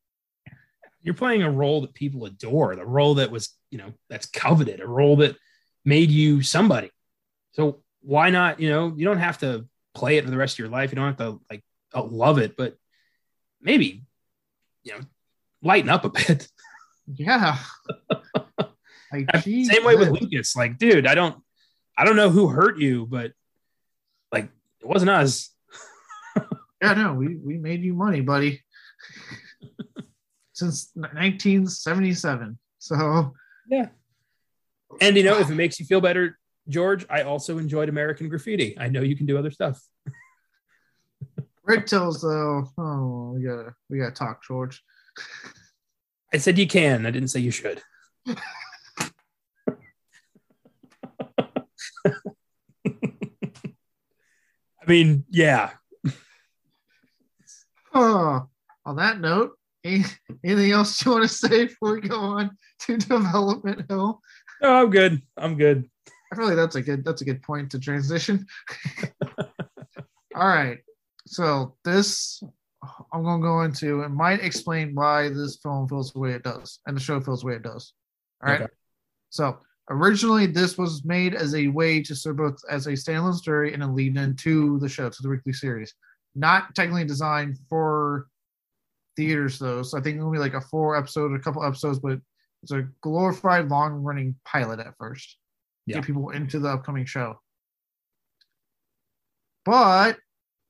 you're 1.06 1.14
playing 1.14 1.44
a 1.44 1.50
role 1.50 1.82
that 1.82 1.94
people 1.94 2.24
adore, 2.24 2.74
the 2.74 2.84
role 2.84 3.14
that 3.14 3.30
was, 3.30 3.56
you 3.70 3.78
know, 3.78 3.92
that's 4.10 4.26
coveted, 4.26 4.80
a 4.80 4.86
role 4.86 5.14
that 5.18 5.36
made 5.84 6.10
you 6.10 6.42
somebody. 6.42 6.90
So 7.52 7.84
why 8.02 8.30
not, 8.30 8.58
you 8.58 8.70
know, 8.70 8.92
you 8.96 9.04
don't 9.04 9.18
have 9.18 9.38
to 9.38 9.68
play 9.94 10.16
it 10.16 10.24
for 10.24 10.32
the 10.32 10.36
rest 10.36 10.56
of 10.56 10.58
your 10.58 10.68
life. 10.68 10.90
You 10.90 10.96
don't 10.96 11.06
have 11.06 11.16
to 11.18 11.40
like 11.48 11.62
uh, 11.94 12.02
love 12.02 12.38
it, 12.38 12.56
but 12.56 12.76
maybe, 13.62 14.02
you 14.82 14.94
know, 14.94 15.00
lighten 15.62 15.90
up 15.90 16.04
a 16.04 16.08
bit. 16.26 16.48
Yeah. 17.06 17.56
like, 19.12 19.30
Same 19.44 19.84
way 19.84 19.94
with 19.94 20.10
Lucas. 20.10 20.56
Like, 20.56 20.76
dude, 20.76 21.06
I 21.06 21.14
don't, 21.14 21.40
I 21.96 22.04
don't 22.04 22.16
know 22.16 22.30
who 22.30 22.48
hurt 22.48 22.80
you, 22.80 23.06
but 23.06 23.30
like, 24.32 24.48
it 24.80 24.88
wasn't 24.88 25.12
us. 25.12 25.54
yeah, 26.82 26.94
no, 26.94 27.14
we, 27.14 27.36
we 27.36 27.58
made 27.58 27.82
you 27.84 27.94
money, 27.94 28.22
buddy 28.22 28.64
since 30.56 30.90
1977. 30.94 32.58
So 32.78 33.34
yeah. 33.68 33.88
And 35.00 35.16
you 35.16 35.22
know, 35.22 35.38
if 35.38 35.50
it 35.50 35.54
makes 35.54 35.78
you 35.78 35.84
feel 35.86 36.00
better, 36.00 36.38
George, 36.68 37.04
I 37.10 37.22
also 37.22 37.58
enjoyed 37.58 37.88
American 37.88 38.28
Graffiti. 38.28 38.76
I 38.78 38.88
know 38.88 39.02
you 39.02 39.16
can 39.16 39.26
do 39.26 39.36
other 39.36 39.50
stuff. 39.50 39.80
Red 41.62 41.86
Tails, 41.86 42.22
though. 42.22 42.70
Oh, 42.78 43.32
we 43.34 43.42
gotta 43.42 43.74
we 43.90 43.98
gotta 43.98 44.12
talk, 44.12 44.42
George. 44.44 44.82
I 46.32 46.38
said 46.38 46.58
you 46.58 46.66
can. 46.66 47.04
I 47.04 47.10
didn't 47.10 47.28
say 47.28 47.40
you 47.40 47.50
should. 47.50 47.82
I 48.28 48.40
mean, 54.86 55.24
yeah. 55.28 55.70
Oh, 57.92 58.48
on 58.84 58.96
that 58.96 59.20
note, 59.20 59.58
Anything 60.44 60.72
else 60.72 61.04
you 61.04 61.12
want 61.12 61.22
to 61.22 61.28
say 61.28 61.66
before 61.66 61.94
we 61.94 62.08
go 62.08 62.18
on 62.18 62.56
to 62.80 62.96
Development 62.96 63.84
Hell? 63.88 64.20
No, 64.62 64.82
I'm 64.82 64.90
good. 64.90 65.22
I'm 65.36 65.56
good. 65.56 65.88
I 66.32 66.36
feel 66.36 66.46
like 66.46 66.56
that's 66.56 66.76
a 66.76 66.82
good 66.82 67.04
that's 67.04 67.22
a 67.22 67.24
good 67.24 67.42
point 67.42 67.70
to 67.70 67.78
transition. 67.78 68.46
All 70.34 70.48
right. 70.48 70.78
So 71.26 71.76
this 71.84 72.42
I'm 73.12 73.22
gonna 73.22 73.42
go 73.42 73.62
into 73.62 74.02
and 74.02 74.14
might 74.14 74.42
explain 74.42 74.94
why 74.94 75.28
this 75.28 75.58
film 75.62 75.88
feels 75.88 76.12
the 76.12 76.18
way 76.18 76.32
it 76.32 76.42
does 76.42 76.80
and 76.86 76.96
the 76.96 77.00
show 77.00 77.20
feels 77.20 77.40
the 77.40 77.48
way 77.48 77.54
it 77.54 77.62
does. 77.62 77.92
All 78.42 78.50
right. 78.50 78.62
Okay. 78.62 78.72
So 79.30 79.58
originally 79.90 80.46
this 80.46 80.76
was 80.76 81.04
made 81.04 81.34
as 81.34 81.54
a 81.54 81.68
way 81.68 82.02
to 82.02 82.14
serve 82.14 82.38
both 82.38 82.58
as 82.70 82.86
a 82.86 82.92
standalone 82.92 83.34
story 83.34 83.72
and 83.72 83.82
a 83.82 83.86
lead 83.86 84.16
into 84.16 84.78
the 84.80 84.88
show 84.88 85.08
to 85.08 85.22
the 85.22 85.28
weekly 85.28 85.52
series. 85.52 85.94
Not 86.34 86.74
technically 86.74 87.04
designed 87.04 87.58
for 87.68 88.26
theaters 89.16 89.58
though, 89.58 89.82
so 89.82 89.98
I 89.98 90.00
think 90.00 90.18
it'll 90.18 90.30
be 90.30 90.38
like 90.38 90.54
a 90.54 90.60
four 90.60 90.96
episode, 90.96 91.32
a 91.32 91.38
couple 91.38 91.64
episodes, 91.64 91.98
but 91.98 92.20
it's 92.62 92.72
a 92.72 92.88
glorified 93.00 93.68
long 93.68 94.02
running 94.02 94.36
pilot 94.44 94.80
at 94.80 94.94
first. 94.98 95.36
Yeah. 95.86 95.96
Get 95.96 96.06
people 96.06 96.30
into 96.30 96.58
the 96.58 96.68
upcoming 96.68 97.04
show. 97.04 97.40
But 99.64 100.18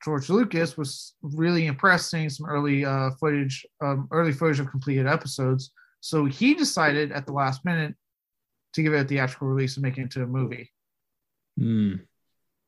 George 0.04 0.28
Lucas 0.28 0.76
was 0.76 1.14
really 1.22 1.66
impressed 1.66 2.11
seeing 2.11 2.30
some 2.30 2.46
early 2.46 2.85
uh, 2.85 3.11
footage, 3.18 3.66
um, 3.82 4.09
early 4.11 4.32
footage 4.32 4.61
of 4.61 4.70
completed 4.70 5.06
episodes. 5.06 5.72
So 6.00 6.26
he 6.26 6.54
decided 6.54 7.12
at 7.12 7.26
the 7.26 7.32
last 7.32 7.64
minute 7.64 7.94
to 8.74 8.82
give 8.82 8.92
it 8.94 9.00
a 9.00 9.04
theatrical 9.04 9.48
release 9.48 9.76
and 9.76 9.82
make 9.82 9.98
it 9.98 10.02
into 10.02 10.22
a 10.22 10.26
movie. 10.26 10.70
Mm. 11.59 12.00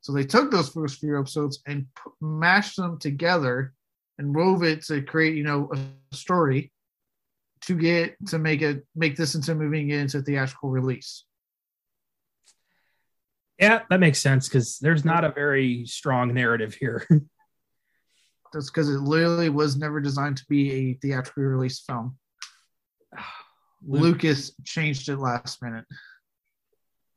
So 0.01 0.13
they 0.13 0.25
took 0.25 0.51
those 0.51 0.71
first 0.71 1.01
few 1.01 1.19
episodes 1.19 1.61
and 1.67 1.87
p- 1.95 2.11
mashed 2.21 2.77
them 2.77 2.99
together 2.99 3.75
and 4.19 4.35
wove 4.35 4.63
it 4.63 4.83
to 4.87 5.03
create, 5.03 5.37
you 5.37 5.45
know, 5.45 5.71
a 5.73 6.15
story 6.15 6.73
to 7.63 7.75
get 7.77 8.17
to 8.29 8.39
make 8.39 8.63
it 8.63 8.87
make 8.95 9.17
this 9.17 9.35
into 9.35 9.53
a 9.53 9.55
movie 9.55 9.81
and 9.81 9.91
get 9.91 10.01
into 10.01 10.23
theatrical 10.23 10.71
release. 10.71 11.25
Yeah, 13.59 13.83
that 13.91 14.01
makes 14.01 14.21
sense 14.21 14.49
because 14.49 14.79
there's 14.79 15.05
not 15.05 15.25
a 15.25 15.33
very 15.33 15.85
strong 15.87 16.33
narrative 16.33 16.75
here. 16.75 17.07
That's 18.53 18.71
because 18.71 18.89
it 18.89 19.01
literally 19.01 19.51
was 19.51 19.77
never 19.77 20.01
designed 20.01 20.39
to 20.39 20.47
be 20.49 20.73
a 20.73 20.95
theatrically 20.95 21.43
released 21.43 21.85
film. 21.87 22.17
Lucas 23.87 24.53
changed 24.65 25.09
it 25.09 25.19
last 25.19 25.63
minute. 25.63 25.85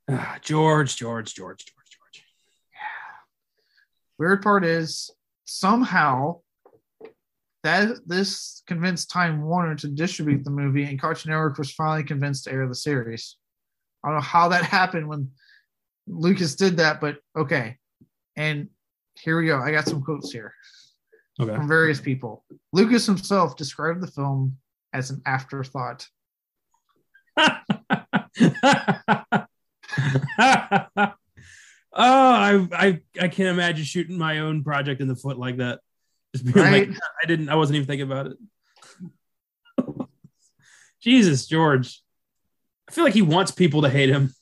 George, 0.42 0.96
George, 0.96 1.34
George, 1.34 1.66
George, 1.66 1.90
George. 1.90 2.26
Yeah. 2.74 3.18
Weird 4.18 4.42
part 4.42 4.66
is 4.66 5.12
somehow 5.46 6.40
that 7.64 7.98
this 8.06 8.64
convinced 8.68 9.12
Time 9.12 9.44
Warner 9.44 9.76
to 9.76 9.88
distribute 9.88 10.44
the 10.44 10.50
movie, 10.50 10.84
and 10.84 11.00
Cartoon 11.00 11.32
Network 11.32 11.58
was 11.58 11.72
finally 11.72 12.04
convinced 12.04 12.46
to 12.46 12.52
air 12.52 12.68
the 12.68 12.76
series. 12.76 13.38
I 14.04 14.10
don't 14.10 14.18
know 14.18 14.22
how 14.22 14.50
that 14.50 14.64
happened 14.80 15.08
when 15.08 15.30
Lucas 16.08 16.56
did 16.56 16.78
that, 16.78 17.00
but 17.02 17.18
okay. 17.38 17.78
And 18.36 18.70
here 19.16 19.40
we 19.40 19.48
go. 19.48 19.60
I 19.60 19.72
got 19.72 19.86
some 19.86 20.02
quotes 20.02 20.32
here 20.32 20.54
okay. 21.40 21.56
from 21.56 21.68
various 21.68 22.00
people. 22.00 22.44
Lucas 22.74 23.06
himself 23.06 23.56
described 23.56 24.02
the 24.02 24.08
film 24.08 24.58
as 24.94 25.12
an 25.12 25.22
afterthought. 25.26 26.08
oh, 27.38 27.48
I, 31.94 32.68
I 32.74 33.00
I 33.20 33.28
can't 33.28 33.50
imagine 33.50 33.86
shooting 33.86 34.18
my 34.18 34.40
own 34.40 34.64
project 34.64 35.02
in 35.02 35.08
the 35.08 35.16
foot 35.16 35.38
like 35.38 35.58
that. 35.58 35.80
Just 36.34 36.46
being 36.46 36.56
Right? 36.56 36.90
like, 36.90 36.98
I 37.22 37.26
didn't, 37.26 37.50
I 37.50 37.56
wasn't 37.56 37.78
even 37.78 37.88
thinking 37.88 38.12
about 38.12 38.28
it. 38.28 38.38
Jesus, 41.02 41.48
George. 41.48 42.02
I 42.90 42.92
feel 42.92 43.04
like 43.04 43.14
he 43.14 43.22
wants 43.22 43.52
people 43.52 43.82
to 43.84 43.90
hate 43.90 44.10
him. 44.10 44.34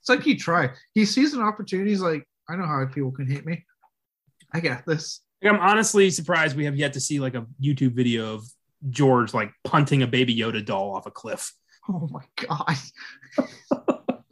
It's 0.00 0.08
like 0.08 0.22
he 0.22 0.34
tried. 0.36 0.72
He 0.94 1.04
sees 1.04 1.32
an 1.32 1.42
opportunity. 1.42 1.90
He's 1.90 2.00
like, 2.00 2.26
I 2.48 2.56
know 2.56 2.66
how 2.66 2.84
people 2.86 3.12
can 3.12 3.30
hate 3.30 3.46
me. 3.46 3.64
I 4.52 4.60
got 4.60 4.84
this. 4.84 5.20
I'm 5.44 5.58
honestly 5.58 6.10
surprised 6.10 6.56
we 6.56 6.66
have 6.66 6.76
yet 6.76 6.92
to 6.94 7.00
see 7.00 7.18
like 7.18 7.34
a 7.34 7.46
YouTube 7.60 7.92
video 7.94 8.34
of 8.34 8.44
George 8.90 9.32
like 9.32 9.52
punting 9.64 10.02
a 10.02 10.06
baby 10.06 10.36
Yoda 10.36 10.64
doll 10.64 10.94
off 10.94 11.06
a 11.06 11.10
cliff. 11.10 11.52
Oh 11.88 12.08
my 12.10 12.22
god. 12.36 12.76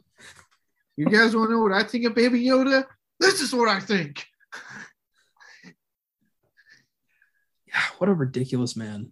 you 0.97 1.05
guys 1.05 1.35
want 1.35 1.49
to 1.49 1.53
know 1.55 1.61
what 1.61 1.73
I 1.73 1.83
think 1.83 2.05
of 2.05 2.15
Baby 2.15 2.45
Yoda? 2.45 2.85
This 3.19 3.41
is 3.41 3.53
what 3.53 3.67
I 3.67 3.79
think. 3.79 4.25
Yeah, 7.71 7.81
what 7.97 8.09
a 8.09 8.13
ridiculous 8.13 8.75
man. 8.75 9.11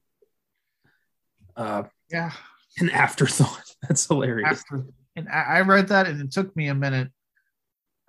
Uh, 1.55 1.83
Yeah. 2.09 2.31
an 2.79 2.89
afterthought. 2.89 3.63
That's 3.87 4.05
hilarious. 4.07 4.49
After, 4.49 4.85
and 5.15 5.27
I, 5.29 5.61
read 5.61 5.87
that 5.89 6.07
and 6.07 6.21
it 6.21 6.31
took 6.31 6.55
me 6.55 6.67
a 6.67 6.75
minute. 6.75 7.09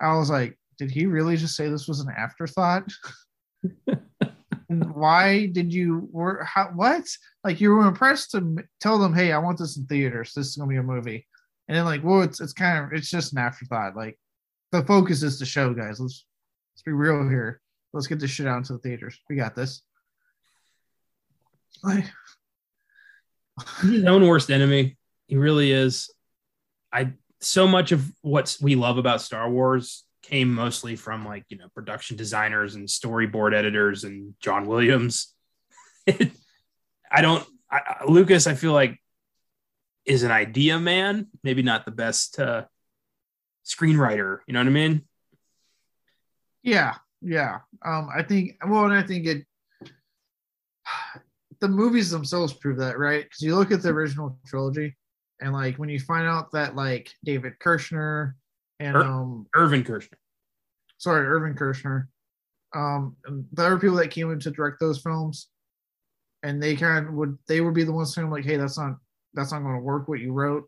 I 0.01 0.17
was 0.17 0.31
like, 0.31 0.59
did 0.79 0.91
he 0.91 1.07
really 1.07 1.37
just 1.37 1.57
say 1.57 1.69
this 1.69 1.89
was 1.89 2.01
an 2.01 2.13
afterthought? 2.17 2.91
why 4.69 5.47
did 5.47 5.73
you 5.73 6.09
were 6.13 6.45
how 6.45 6.71
what? 6.75 7.05
Like 7.45 7.61
you 7.61 7.71
were 7.71 7.87
impressed 7.87 8.31
to 8.33 8.57
tell 8.81 8.99
them, 8.99 9.15
hey, 9.15 9.33
I 9.33 9.39
want 9.39 9.59
this 9.59 9.77
in 9.77 9.87
theaters. 9.87 10.33
This 10.35 10.49
is 10.49 10.57
gonna 10.57 10.69
be 10.69 10.77
a 10.77 10.83
movie. 10.83 11.27
And 11.69 11.77
then 11.77 11.85
like, 11.85 12.03
well, 12.05 12.23
it's 12.23 12.41
it's 12.41 12.53
kind 12.53 12.85
of 12.85 12.93
it's 12.93 13.11
just 13.11 13.33
an 13.33 13.39
afterthought. 13.39 13.97
Like 13.97 14.19
the 14.73 14.83
focus 14.85 15.23
is 15.23 15.39
the 15.39 15.47
show, 15.47 15.75
guys. 15.75 16.01
Let's 16.01 16.25
let's 16.73 16.83
be 16.83 16.93
real 16.93 17.29
here. 17.29 17.61
Let's 17.93 18.07
get 18.07 18.21
this 18.21 18.31
shit 18.31 18.47
out 18.47 18.59
into 18.59 18.75
the 18.75 18.79
theaters. 18.79 19.19
We 19.29 19.37
got 19.37 19.55
this. 19.57 19.83
Like, 21.83 22.05
He's 23.83 23.91
his 23.93 24.05
own 24.05 24.27
worst 24.27 24.51
enemy. 24.51 24.97
He 25.27 25.37
really 25.37 25.73
is. 25.73 26.11
I 26.93 27.13
so 27.41 27.67
much 27.67 27.93
of 27.93 28.11
what 28.23 28.57
we 28.61 28.75
love 28.75 28.99
about 28.99 29.23
Star 29.23 29.49
Wars 29.51 30.05
came 30.23 30.53
mostly 30.53 30.97
from 30.97 31.25
like 31.25 31.45
you 31.49 31.59
know 31.59 31.69
production 31.75 32.17
designers 32.17 32.75
and 32.75 32.89
storyboard 32.89 33.55
editors 33.55 34.05
and 34.05 34.35
John 34.41 34.67
Williams. 34.67 35.35
I 36.09 37.21
don't 37.21 37.47
I, 37.71 38.05
Lucas. 38.07 38.47
I 38.47 38.55
feel 38.55 38.73
like 38.73 39.01
is 40.05 40.23
an 40.23 40.31
idea 40.31 40.79
man, 40.79 41.29
maybe 41.43 41.63
not 41.63 41.85
the 41.85 41.91
best 41.91 42.39
uh, 42.39 42.65
screenwriter. 43.65 44.39
You 44.47 44.55
know 44.55 44.61
what 44.61 44.67
I 44.67 44.71
mean? 44.71 45.03
Yeah, 46.63 46.95
yeah. 47.23 47.61
Um, 47.85 48.09
I 48.15 48.23
think 48.23 48.57
well, 48.67 48.85
and 48.85 48.95
I 48.95 49.03
think 49.03 49.27
it. 49.27 49.47
The 51.61 51.69
movies 51.69 52.11
themselves 52.11 52.53
prove 52.55 52.79
that, 52.79 52.99
right? 52.99 53.25
Because 53.25 53.43
you 53.43 53.55
look 53.57 53.71
at 53.71 53.83
the 53.83 53.91
original 53.91 54.39
trilogy, 54.47 54.97
and 55.41 55.53
like 55.53 55.77
when 55.77 55.89
you 55.91 56.01
find 56.01 56.27
out 56.27 56.51
that 56.53 56.75
like 56.75 57.13
David 57.25 57.55
Kirshner 57.63 58.33
and 58.79 58.97
Er- 58.97 59.05
um, 59.05 59.47
Irvin 59.55 59.85
Kershner. 59.85 60.15
sorry, 60.99 61.27
Irvin 61.27 61.55
Kershner, 61.55 62.07
um, 62.75 63.17
and 63.27 63.45
the 63.53 63.65
other 63.67 63.79
people 63.79 63.97
that 63.97 64.11
came 64.11 64.31
in 64.31 64.41
to 64.41 64.51
direct 64.51 64.81
those 64.81 65.03
films, 65.03 65.49
and 66.43 66.63
they 66.63 66.77
kind 66.77 67.07
of 67.07 67.13
would 67.15 67.37
they 67.47 67.61
would 67.61 67.75
be 67.75 67.85
the 67.85 67.93
ones 67.93 68.15
saying 68.15 68.31
like, 68.31 68.45
hey, 68.45 68.57
that's 68.57 68.79
not 68.79 68.97
that's 69.35 69.53
not 69.53 69.61
going 69.63 69.77
to 69.77 69.83
work 69.83 70.09
what 70.09 70.21
you 70.21 70.33
wrote. 70.33 70.65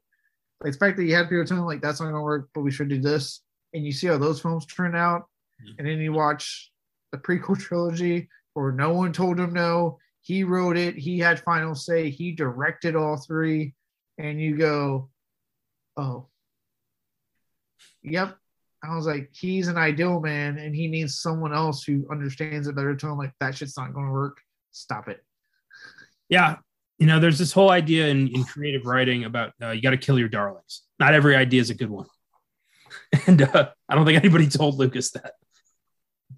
Like 0.62 0.72
the 0.74 0.78
fact 0.78 0.96
that 0.98 1.04
you 1.04 1.14
had 1.14 1.28
people 1.30 1.44
telling 1.46 1.64
like 1.64 1.80
that's 1.80 2.00
not 2.00 2.06
going 2.06 2.16
to 2.16 2.22
work, 2.22 2.48
but 2.54 2.60
we 2.60 2.70
should 2.70 2.88
do 2.88 3.00
this, 3.00 3.40
and 3.72 3.84
you 3.84 3.92
see 3.92 4.08
how 4.08 4.18
those 4.18 4.40
films 4.42 4.66
turn 4.66 4.94
out, 4.94 5.22
Mhm. 5.62 5.74
and 5.78 5.88
then 5.88 5.98
you 6.00 6.12
watch 6.12 6.70
the 7.12 7.18
prequel 7.18 7.58
trilogy 7.58 8.28
where 8.52 8.72
no 8.72 8.92
one 8.92 9.12
told 9.14 9.40
him 9.40 9.54
no. 9.54 9.98
He 10.22 10.44
wrote 10.44 10.76
it. 10.76 10.96
He 10.96 11.18
had 11.18 11.40
final 11.40 11.74
say. 11.74 12.08
He 12.08 12.32
directed 12.32 12.94
all 12.94 13.16
three, 13.16 13.74
and 14.18 14.40
you 14.40 14.56
go, 14.56 15.10
oh, 15.96 16.28
yep. 18.02 18.36
I 18.84 18.96
was 18.96 19.06
like, 19.06 19.30
he's 19.32 19.68
an 19.68 19.76
ideal 19.76 20.20
man, 20.20 20.58
and 20.58 20.74
he 20.74 20.88
needs 20.88 21.20
someone 21.20 21.52
else 21.52 21.84
who 21.84 22.06
understands 22.10 22.66
it 22.66 22.74
better. 22.74 22.94
To 22.96 23.08
him, 23.08 23.18
like 23.18 23.32
that 23.40 23.56
shit's 23.56 23.76
not 23.76 23.92
going 23.92 24.06
to 24.06 24.12
work. 24.12 24.38
Stop 24.72 25.08
it. 25.08 25.24
Yeah, 26.28 26.56
you 26.98 27.06
know, 27.06 27.18
there's 27.18 27.38
this 27.38 27.52
whole 27.52 27.70
idea 27.70 28.08
in, 28.08 28.28
in 28.28 28.44
creative 28.44 28.86
writing 28.86 29.24
about 29.24 29.52
uh, 29.60 29.70
you 29.70 29.82
got 29.82 29.90
to 29.90 29.96
kill 29.96 30.18
your 30.18 30.28
darlings. 30.28 30.82
Not 30.98 31.14
every 31.14 31.36
idea 31.36 31.60
is 31.60 31.70
a 31.70 31.74
good 31.74 31.90
one, 31.90 32.06
and 33.26 33.42
uh, 33.42 33.70
I 33.88 33.94
don't 33.94 34.06
think 34.06 34.18
anybody 34.18 34.48
told 34.48 34.78
Lucas 34.78 35.10
that. 35.12 35.32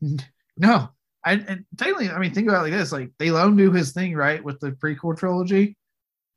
No, 0.56 0.90
I 1.24 1.32
and 1.34 1.64
technically, 1.76 2.10
I 2.10 2.18
mean, 2.18 2.34
think 2.34 2.48
about 2.48 2.60
it 2.60 2.70
like 2.70 2.78
this: 2.78 2.92
like 2.92 3.10
they 3.18 3.28
him 3.28 3.56
do 3.56 3.72
his 3.72 3.92
thing, 3.92 4.14
right, 4.14 4.42
with 4.44 4.60
the 4.60 4.72
prequel 4.72 5.16
trilogy, 5.16 5.76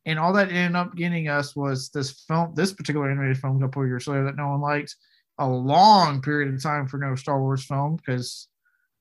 and 0.05 0.17
all 0.17 0.31
that 0.33 0.49
ended 0.49 0.75
up 0.77 0.95
getting 0.95 1.27
us 1.27 1.55
was 1.55 1.89
this 1.89 2.23
film, 2.27 2.53
this 2.55 2.73
particular 2.73 3.11
animated 3.11 3.37
film, 3.37 3.57
a 3.57 3.67
couple 3.67 3.81
of 3.81 3.89
years 3.89 4.07
later 4.07 4.23
that 4.23 4.37
no 4.37 4.49
one 4.49 4.61
liked. 4.61 4.95
A 5.39 5.47
long 5.47 6.21
period 6.21 6.51
of 6.51 6.63
time 6.63 6.87
for 6.87 6.97
no 6.97 7.13
Star 7.13 7.39
Wars 7.39 7.65
film 7.65 7.97
because 7.97 8.47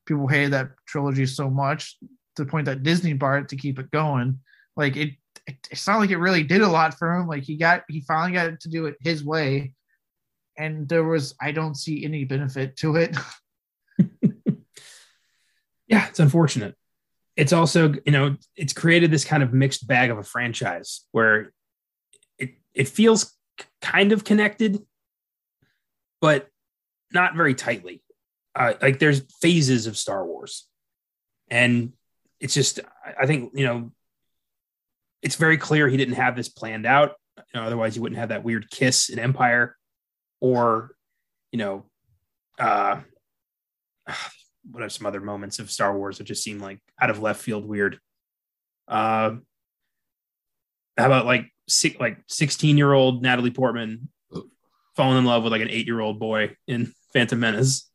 people 0.04 0.26
hated 0.26 0.52
that 0.52 0.70
trilogy 0.86 1.24
so 1.24 1.48
much 1.48 1.96
to 2.34 2.44
the 2.44 2.50
point 2.50 2.66
that 2.66 2.82
Disney 2.82 3.12
bought 3.12 3.38
it 3.38 3.48
to 3.50 3.56
keep 3.56 3.78
it 3.78 3.90
going. 3.90 4.38
Like 4.76 4.96
it, 4.96 5.10
it, 5.46 5.56
it's 5.70 5.86
not 5.86 6.00
like 6.00 6.10
it 6.10 6.18
really 6.18 6.42
did 6.42 6.60
a 6.60 6.68
lot 6.68 6.98
for 6.98 7.14
him. 7.14 7.26
Like 7.26 7.44
he 7.44 7.56
got, 7.56 7.84
he 7.88 8.02
finally 8.02 8.32
got 8.32 8.60
to 8.60 8.68
do 8.68 8.86
it 8.86 8.96
his 9.00 9.24
way, 9.24 9.72
and 10.58 10.88
there 10.88 11.04
was, 11.04 11.34
I 11.40 11.52
don't 11.52 11.76
see 11.76 12.04
any 12.04 12.24
benefit 12.24 12.76
to 12.78 12.96
it. 12.96 13.16
Yeah, 15.88 16.06
it's 16.08 16.20
unfortunate. 16.20 16.74
It's 17.36 17.52
also, 17.52 17.92
you 18.04 18.12
know, 18.12 18.36
it's 18.56 18.72
created 18.72 19.10
this 19.10 19.24
kind 19.24 19.42
of 19.42 19.52
mixed 19.52 19.86
bag 19.86 20.10
of 20.10 20.18
a 20.18 20.22
franchise 20.22 21.04
where 21.12 21.52
it 22.38 22.54
it 22.74 22.88
feels 22.88 23.34
kind 23.82 24.12
of 24.12 24.24
connected, 24.24 24.78
but 26.20 26.48
not 27.12 27.34
very 27.36 27.54
tightly. 27.54 28.02
Uh, 28.54 28.72
like 28.80 28.98
there's 28.98 29.20
phases 29.40 29.86
of 29.86 29.96
Star 29.98 30.24
Wars, 30.26 30.66
and 31.50 31.92
it's 32.40 32.54
just, 32.54 32.80
I- 33.20 33.26
think, 33.26 33.52
you 33.54 33.66
know, 33.66 33.92
it's 35.22 35.36
very 35.36 35.58
clear 35.58 35.88
he 35.88 35.96
didn't 35.98 36.14
have 36.14 36.36
this 36.36 36.48
planned 36.48 36.86
out. 36.86 37.16
You 37.36 37.60
know, 37.60 37.66
otherwise, 37.66 37.94
he 37.94 38.00
wouldn't 38.00 38.18
have 38.18 38.30
that 38.30 38.44
weird 38.44 38.70
kiss 38.70 39.10
in 39.10 39.18
Empire, 39.18 39.76
or, 40.40 40.92
you 41.52 41.58
know, 41.58 41.84
uh, 42.58 43.00
what 44.70 44.82
are 44.82 44.88
some 44.88 45.06
other 45.06 45.20
moments 45.20 45.58
of 45.58 45.70
Star 45.70 45.96
Wars 45.96 46.18
that 46.18 46.24
just 46.24 46.42
seem 46.42 46.58
like 46.58 46.80
out 47.00 47.10
of 47.10 47.20
left 47.20 47.40
field 47.42 47.66
weird? 47.66 47.98
Uh, 48.88 49.36
how 50.96 51.06
about 51.06 51.26
like 51.26 51.46
six, 51.68 51.98
like 52.00 52.18
sixteen 52.28 52.76
year 52.78 52.92
old 52.92 53.22
Natalie 53.22 53.50
Portman 53.50 54.08
falling 54.96 55.18
in 55.18 55.24
love 55.24 55.42
with 55.42 55.52
like 55.52 55.62
an 55.62 55.70
eight 55.70 55.86
year 55.86 56.00
old 56.00 56.18
boy 56.18 56.56
in 56.66 56.92
Phantom 57.12 57.38
Menace? 57.38 57.90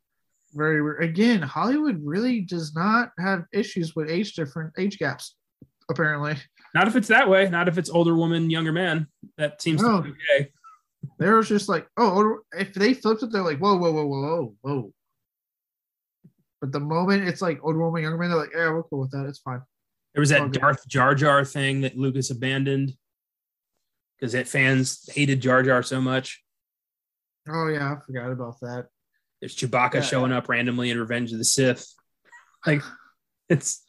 very 0.53 0.81
weird. 0.81 1.01
again 1.01 1.41
hollywood 1.41 1.97
really 2.03 2.41
does 2.41 2.75
not 2.75 3.11
have 3.17 3.45
issues 3.53 3.95
with 3.95 4.09
age 4.11 4.33
different 4.33 4.73
age 4.77 4.99
gaps 4.99 5.37
apparently 5.89 6.35
Not 6.75 6.89
if 6.89 6.97
it's 6.97 7.07
that 7.07 7.29
way. 7.29 7.47
Not 7.49 7.69
if 7.69 7.77
it's 7.77 7.89
older 7.89 8.15
woman, 8.15 8.49
younger 8.49 8.73
man. 8.73 9.07
That 9.37 9.61
seems 9.61 9.81
No. 9.81 10.01
to 10.01 10.03
be 10.03 10.09
okay. 10.09 10.51
there 11.19 11.37
was 11.37 11.47
just 11.47 11.69
like 11.69 11.87
oh 11.95 12.39
if 12.51 12.73
they 12.73 12.93
flipped 12.93 13.23
it 13.23 13.31
they're 13.31 13.41
like 13.43 13.59
whoa 13.59 13.77
whoa 13.77 13.93
whoa 13.93 14.05
whoa 14.05 14.21
whoa 14.21 14.55
whoa 14.61 14.93
but 16.61 16.71
the 16.71 16.79
moment 16.79 17.27
it's 17.27 17.41
like 17.41 17.59
older 17.63 17.79
woman 17.79 18.03
younger 18.03 18.17
man 18.17 18.29
they're 18.29 18.39
like 18.39 18.51
yeah 18.55 18.69
we're 18.71 18.83
cool 18.83 18.99
with 19.01 19.11
that 19.11 19.25
it's 19.25 19.39
fine 19.39 19.61
There 20.13 20.21
was 20.21 20.29
that 20.29 20.41
Okay. 20.41 20.59
Darth 20.59 20.87
Jar 20.87 21.15
Jar 21.15 21.43
thing 21.43 21.81
that 21.81 21.97
Lucas 21.97 22.29
abandoned 22.29 22.93
because 24.19 24.33
that 24.33 24.47
fans 24.47 25.09
hated 25.11 25.41
Jar 25.41 25.63
Jar 25.63 25.81
so 25.83 25.99
much. 25.99 26.43
oh 27.49 27.67
yeah 27.67 27.93
i 27.93 27.95
forgot 28.05 28.31
about 28.31 28.59
that 28.61 28.87
There's 29.41 29.55
Chewbacca 29.55 29.95
Yeah. 29.95 30.01
showing 30.01 30.31
up 30.31 30.47
randomly 30.49 30.91
in 30.91 30.99
Revenge 30.99 31.31
of 31.33 31.37
the 31.39 31.45
Sith. 31.45 31.85
Like 32.67 32.83
it's 33.49 33.81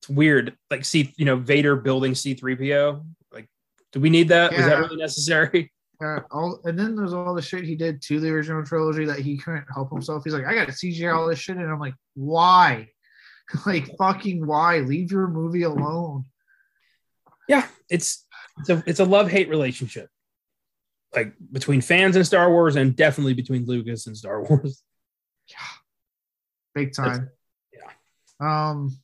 it's 0.00 0.08
weird. 0.08 0.56
Like 0.70 0.84
see, 0.84 1.12
you 1.16 1.24
know, 1.24 1.34
Vader 1.36 1.74
building 1.74 2.12
C3PO. 2.12 3.04
Like, 3.32 3.48
do 3.92 3.98
we 3.98 4.08
need 4.08 4.28
that? 4.28 4.52
Was 4.52 4.66
that 4.66 4.78
really 4.78 4.96
necessary? 4.96 5.72
uh, 6.02 6.20
all 6.30 6.60
and 6.64 6.78
then 6.78 6.96
there's 6.96 7.12
all 7.12 7.34
the 7.34 7.42
shit 7.42 7.64
he 7.64 7.76
did 7.76 8.00
to 8.02 8.20
the 8.20 8.28
original 8.28 8.64
trilogy 8.64 9.04
that 9.04 9.20
he 9.20 9.36
couldn't 9.36 9.66
help 9.72 9.90
himself. 9.90 10.24
He's 10.24 10.34
like 10.34 10.46
i 10.46 10.54
gotta 10.54 10.72
cgi 10.72 11.14
all 11.14 11.28
this 11.28 11.38
shit 11.38 11.56
and 11.56 11.70
i'm 11.70 11.78
like 11.80 11.94
why? 12.14 12.88
Like 13.66 13.94
fucking 13.98 14.46
why? 14.46 14.78
Leave 14.78 15.12
your 15.12 15.28
movie 15.28 15.64
alone. 15.64 16.24
Yeah, 17.46 17.66
it's 17.90 18.24
it's 18.58 18.70
a 18.70 18.82
it's 18.86 19.00
a 19.00 19.04
love 19.04 19.30
hate 19.30 19.50
relationship, 19.50 20.08
like 21.14 21.34
between 21.52 21.82
fans 21.82 22.16
and 22.16 22.26
Star 22.26 22.50
Wars, 22.50 22.76
and 22.76 22.96
definitely 22.96 23.34
between 23.34 23.66
Lucas 23.66 24.06
and 24.06 24.16
Star 24.16 24.42
Wars. 24.48 24.82
Yeah, 25.48 25.56
big 26.74 26.94
time. 26.94 27.28
yeah. 27.70 27.90
Um, 28.40 28.96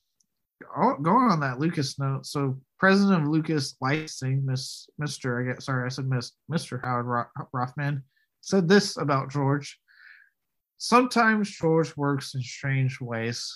oh, 0.75 0.97
going 0.97 1.31
on 1.31 1.41
that 1.41 1.59
Lucas 1.59 1.99
note, 1.99 2.25
so 2.25 2.59
president 2.81 3.23
of 3.23 3.29
Lucas 3.29 3.77
Licensing, 3.81 4.45
Miss 4.45 4.89
Mister, 4.99 5.41
I 5.41 5.53
guess, 5.53 5.67
sorry, 5.67 5.85
I 5.85 5.91
said 5.91 6.09
Miss 6.09 6.33
Mister 6.49 6.81
Howard 6.83 7.27
Rothman 7.53 8.03
said 8.41 8.69
this 8.69 8.97
about 8.97 9.31
George. 9.31 9.79
Sometimes 10.79 11.51
George 11.51 11.95
works 11.95 12.35
in 12.35 12.41
strange 12.41 12.99
ways. 13.01 13.55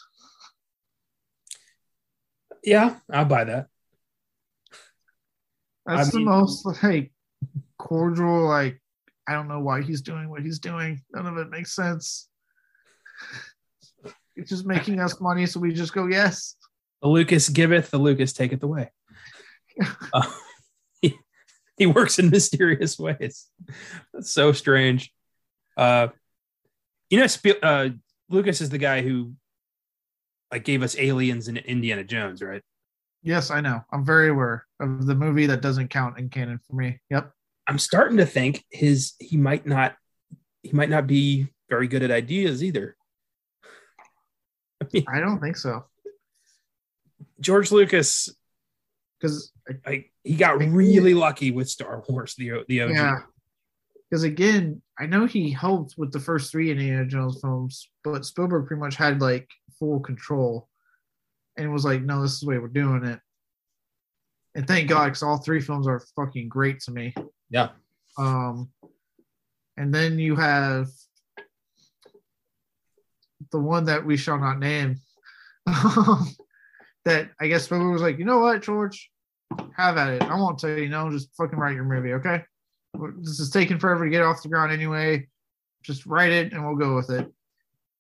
Yeah, 2.62 2.96
I'll 3.10 3.24
buy 3.24 3.44
that. 3.44 3.66
That's 5.86 6.08
I 6.08 6.10
the 6.10 6.16
mean- 6.18 6.26
most 6.26 6.66
like 6.82 7.10
cordial. 7.78 8.46
Like 8.46 8.80
I 9.26 9.32
don't 9.32 9.48
know 9.48 9.60
why 9.60 9.80
he's 9.80 10.02
doing 10.02 10.28
what 10.28 10.42
he's 10.42 10.58
doing. 10.58 11.02
None 11.12 11.26
of 11.26 11.38
it 11.38 11.48
makes 11.48 11.74
sense. 11.74 12.28
It's 14.36 14.50
just 14.50 14.66
making 14.66 15.00
us 15.00 15.20
money, 15.20 15.46
so 15.46 15.60
we 15.60 15.72
just 15.72 15.94
go 15.94 16.08
yes. 16.08 16.56
The 17.00 17.08
Lucas 17.08 17.48
giveth, 17.48 17.90
the 17.90 17.98
Lucas 17.98 18.32
taketh 18.32 18.62
away. 18.62 18.90
Uh, 20.12 20.30
he, 21.00 21.18
he 21.76 21.86
works 21.86 22.18
in 22.18 22.30
mysterious 22.30 22.98
ways. 22.98 23.46
That's 24.12 24.30
so 24.30 24.52
strange. 24.52 25.12
Uh, 25.76 26.08
you 27.10 27.18
know, 27.18 27.26
Sp- 27.28 27.62
uh, 27.62 27.88
Lucas 28.28 28.60
is 28.60 28.70
the 28.70 28.78
guy 28.78 29.02
who 29.02 29.34
like 30.50 30.64
gave 30.64 30.82
us 30.82 30.96
aliens 30.98 31.48
in 31.48 31.56
Indiana 31.56 32.04
Jones, 32.04 32.42
right? 32.42 32.62
Yes, 33.22 33.50
I 33.50 33.60
know. 33.60 33.80
I'm 33.90 34.04
very 34.04 34.28
aware 34.28 34.66
of 34.80 35.06
the 35.06 35.14
movie 35.14 35.46
that 35.46 35.62
doesn't 35.62 35.88
count 35.88 36.18
in 36.18 36.28
canon 36.28 36.60
for 36.66 36.76
me. 36.76 37.00
Yep. 37.10 37.32
I'm 37.66 37.78
starting 37.78 38.18
to 38.18 38.26
think 38.26 38.64
his 38.70 39.14
he 39.18 39.36
might 39.36 39.66
not 39.66 39.96
he 40.62 40.72
might 40.72 40.90
not 40.90 41.06
be 41.06 41.48
very 41.68 41.88
good 41.88 42.02
at 42.02 42.10
ideas 42.10 42.62
either. 42.62 42.96
I 45.08 45.20
don't 45.20 45.40
think 45.40 45.56
so. 45.56 45.84
George 47.40 47.72
Lucas, 47.72 48.28
Because 49.24 49.52
like 49.86 50.12
he 50.22 50.34
got 50.34 50.58
really 50.58 51.14
lucky 51.14 51.50
with 51.50 51.70
Star 51.70 52.02
Wars, 52.08 52.34
the 52.36 52.62
the 52.68 52.82
OG. 52.82 52.90
yeah. 52.90 53.20
Because 54.10 54.22
again, 54.22 54.82
I 54.98 55.06
know 55.06 55.24
he 55.24 55.50
helped 55.50 55.94
with 55.96 56.12
the 56.12 56.20
first 56.20 56.52
three 56.52 56.70
Indiana 56.70 57.06
Jones 57.06 57.40
films, 57.40 57.88
but 58.04 58.26
Spielberg 58.26 58.66
pretty 58.66 58.80
much 58.80 58.96
had 58.96 59.22
like 59.22 59.48
full 59.78 59.98
control 60.00 60.68
and 61.56 61.72
was 61.72 61.86
like, 61.86 62.02
no, 62.02 62.20
this 62.20 62.34
is 62.34 62.40
the 62.40 62.48
way 62.48 62.58
we're 62.58 62.68
doing 62.68 63.04
it. 63.04 63.18
And 64.54 64.68
thank 64.68 64.90
God, 64.90 65.06
because 65.06 65.22
all 65.22 65.38
three 65.38 65.60
films 65.60 65.88
are 65.88 66.04
fucking 66.14 66.50
great 66.50 66.80
to 66.80 66.92
me. 66.92 67.14
Yeah. 67.48 67.70
Um, 68.18 68.68
and 69.78 69.92
then 69.92 70.18
you 70.18 70.36
have 70.36 70.88
the 73.50 73.58
one 73.58 73.86
that 73.86 74.04
we 74.04 74.18
shall 74.18 74.38
not 74.38 74.58
name. 74.58 75.00
that 75.66 77.30
I 77.40 77.48
guess 77.48 77.64
Spielberg 77.64 77.92
was 77.92 78.02
like, 78.02 78.18
you 78.18 78.26
know 78.26 78.40
what, 78.40 78.62
George, 78.62 79.10
have 79.76 79.96
at 79.96 80.14
it. 80.14 80.22
I 80.22 80.34
won't 80.36 80.58
tell 80.58 80.70
you 80.70 80.88
no, 80.88 81.10
just 81.10 81.34
fucking 81.36 81.58
write 81.58 81.74
your 81.74 81.84
movie, 81.84 82.14
okay? 82.14 82.44
This 83.18 83.40
is 83.40 83.50
taking 83.50 83.78
forever 83.78 84.04
to 84.04 84.10
get 84.10 84.22
off 84.22 84.42
the 84.42 84.48
ground 84.48 84.72
anyway. 84.72 85.26
Just 85.82 86.06
write 86.06 86.32
it 86.32 86.52
and 86.52 86.64
we'll 86.64 86.76
go 86.76 86.94
with 86.96 87.10
it. 87.10 87.30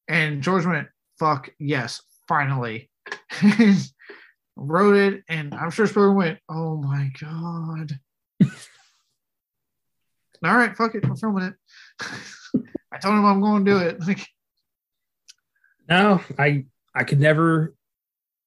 And 0.08 0.42
George 0.42 0.66
went, 0.66 0.88
fuck 1.18 1.50
yes, 1.58 2.02
finally. 2.28 2.90
Wrote 4.56 4.96
it, 4.96 5.24
and 5.28 5.52
I'm 5.52 5.70
sure 5.70 5.86
Spielberg 5.86 6.16
went, 6.16 6.38
oh 6.48 6.76
my 6.76 7.10
god. 7.20 7.98
All 10.44 10.56
right, 10.56 10.76
fuck 10.76 10.94
it, 10.94 11.08
we're 11.08 11.16
filming 11.16 11.44
it. 11.44 11.54
I 12.92 12.98
told 12.98 13.14
him 13.14 13.24
I'm 13.24 13.40
going 13.40 13.64
to 13.64 13.70
do 13.70 13.78
it. 13.78 14.06
Like, 14.06 14.26
No, 15.88 16.20
I 16.38 16.66
I 16.94 17.02
could 17.04 17.18
never. 17.18 17.74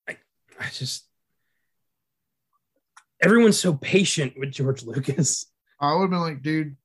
I, 0.08 0.16
I 0.60 0.70
just 0.72 1.07
everyone's 3.22 3.60
so 3.60 3.74
patient 3.74 4.34
with 4.38 4.52
George 4.52 4.84
Lucas. 4.86 5.52
I 5.80 5.94
would 5.94 6.04
have 6.04 6.10
been 6.10 6.20
like, 6.20 6.42
dude, 6.42 6.76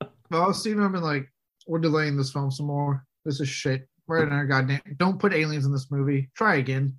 if 0.00 0.08
I 0.32 0.46
was 0.46 0.60
Steven, 0.60 0.82
I've 0.82 0.92
been 0.92 1.02
like, 1.02 1.28
we're 1.66 1.78
delaying 1.78 2.16
this 2.16 2.32
film 2.32 2.50
some 2.50 2.66
more. 2.66 3.04
This 3.24 3.40
is 3.40 3.48
shit. 3.48 3.88
Right 4.08 4.24
in 4.24 4.32
our 4.32 4.46
goddamn. 4.46 4.80
Don't 4.96 5.20
put 5.20 5.32
aliens 5.32 5.64
in 5.64 5.72
this 5.72 5.90
movie. 5.90 6.28
Try 6.36 6.56
again. 6.56 6.96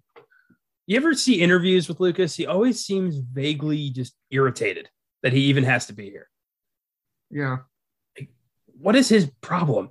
You 0.87 0.97
ever 0.97 1.13
see 1.13 1.41
interviews 1.41 1.87
with 1.87 1.99
Lucas? 1.99 2.35
He 2.35 2.45
always 2.45 2.83
seems 2.83 3.17
vaguely 3.17 3.89
just 3.89 4.15
irritated 4.31 4.89
that 5.21 5.33
he 5.33 5.41
even 5.41 5.63
has 5.63 5.85
to 5.87 5.93
be 5.93 6.09
here. 6.09 6.29
Yeah. 7.29 7.57
What 8.79 8.95
is 8.95 9.09
his 9.09 9.29
problem? 9.41 9.89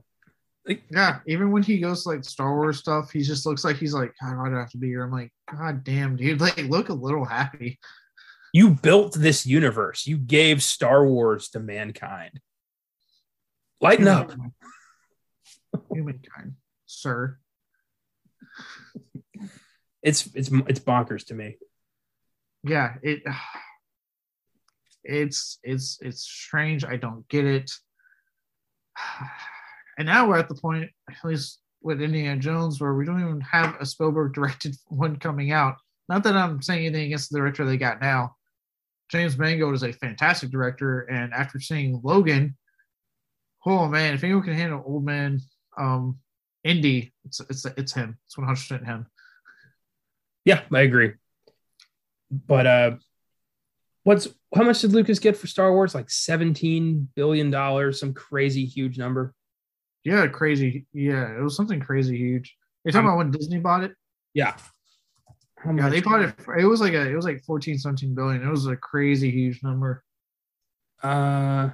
Like, 0.67 0.83
Yeah. 0.91 1.21
Even 1.27 1.51
when 1.51 1.63
he 1.63 1.81
goes 1.81 2.03
to, 2.05 2.11
like 2.11 2.25
Star 2.25 2.55
Wars 2.55 2.79
stuff, 2.79 3.11
he 3.11 3.23
just 3.23 3.47
looks 3.47 3.65
like 3.65 3.77
he's 3.77 3.95
like, 3.95 4.13
God, 4.21 4.39
why 4.39 4.49
do 4.49 4.57
I 4.57 4.61
have 4.61 4.71
to 4.71 4.79
be 4.79 4.89
here? 4.89 5.03
I'm 5.03 5.13
like, 5.13 5.33
God 5.51 5.85
damn, 5.85 6.17
dude. 6.17 6.41
Like, 6.41 6.57
look 6.59 6.89
a 6.89 6.95
little 6.95 7.25
happy. 7.25 7.79
You 8.53 8.71
built 8.71 9.15
this 9.15 9.47
universe. 9.47 10.07
You 10.07 10.19
gave 10.19 10.63
Star 10.63 11.07
Wars 11.07 11.49
to 11.51 11.61
mankind. 11.61 12.39
Lighten 13.81 14.07
up. 14.07 14.33
Humankind, 15.93 16.55
sir. 16.87 17.39
It's 20.03 20.27
it's 20.35 20.51
it's 20.69 20.81
bonkers 20.81 21.27
to 21.27 21.35
me. 21.35 21.57
yeah 22.65 22.95
it 23.03 23.23
it's 25.05 25.59
it's 25.65 25.99
it's 26.01 26.23
strange 26.23 26.85
i 26.85 26.97
don't 26.97 27.27
get 27.29 27.45
it 27.45 27.71
and 29.99 30.07
now 30.07 30.29
we're 30.29 30.39
at 30.39 30.49
the 30.49 30.55
point 30.55 30.89
at 31.11 31.25
least 31.25 31.61
with 31.83 32.01
indiana 32.01 32.41
jones 32.41 32.81
where 32.81 32.95
we 32.95 33.05
don't 33.05 33.21
even 33.21 33.41
have 33.41 33.75
a 33.81 33.87
spielberg 33.87 34.33
directed 34.33 34.77
one 34.89 35.17
coming 35.17 35.51
out 35.51 35.75
not 36.09 36.23
that 36.23 36.37
i'm 36.37 36.63
saying 36.63 36.87
anything 36.87 37.07
against 37.07 37.31
the 37.31 37.39
director 37.39 37.65
they 37.65 37.77
got 37.77 38.01
now 38.01 38.35
james 39.13 39.39
mangold 39.39 39.75
is 39.75 39.85
a 39.85 39.93
fantastic 39.93 40.51
director 40.51 41.03
and 41.03 41.33
after 41.33 41.61
seeing 41.61 42.01
logan 42.03 42.57
oh 43.67 43.87
man 43.87 44.15
if 44.15 44.25
anyone 44.25 44.43
can 44.43 44.55
handle 44.55 44.83
old 44.85 45.05
man 45.05 45.39
um 45.79 46.19
indy 46.65 47.13
it's 47.25 47.41
it's 47.49 47.65
it's 47.77 47.93
him 47.93 48.19
it's 48.27 48.37
100% 48.37 48.85
him 48.85 49.07
Yeah, 50.45 50.63
I 50.73 50.81
agree. 50.81 51.13
But 52.31 52.67
uh 52.67 52.91
what's 54.05 54.27
how 54.55 54.65
much 54.65 54.81
did 54.81 54.93
Lucas 54.93 55.19
get 55.21 55.37
for 55.37 55.47
Star 55.47 55.73
Wars? 55.73 55.95
Like 55.95 56.11
17 56.11 57.09
billion 57.15 57.51
dollars, 57.51 58.01
some 58.01 58.13
crazy 58.13 58.65
huge 58.65 58.99
number. 58.99 59.35
Yeah, 60.05 60.27
crazy. 60.27 60.87
Yeah, 60.93 61.39
it 61.39 61.41
was 61.41 61.55
something 61.57 61.79
crazy 61.81 62.17
huge. 62.17 62.57
You're 62.85 62.93
talking 62.93 63.07
about 63.07 63.19
when 63.19 63.31
Disney 63.31 63.59
bought 63.59 63.85
it? 63.85 63.93
Yeah. 64.35 64.57
How 65.63 65.73
Yeah, 65.75 65.89
they 65.89 66.01
bought 66.01 66.23
it. 66.23 66.35
It 66.59 66.65
was 66.65 66.81
like 66.81 66.95
a, 66.95 67.09
it 67.09 67.15
was 67.15 67.25
like 67.25 67.43
14, 67.45 67.79
17 67.79 68.15
billion. 68.15 68.43
It 68.43 68.51
was 68.51 68.67
a 68.67 68.77
crazy 68.77 69.31
huge 69.31 69.63
number. 69.63 70.03
Uh 71.03 71.71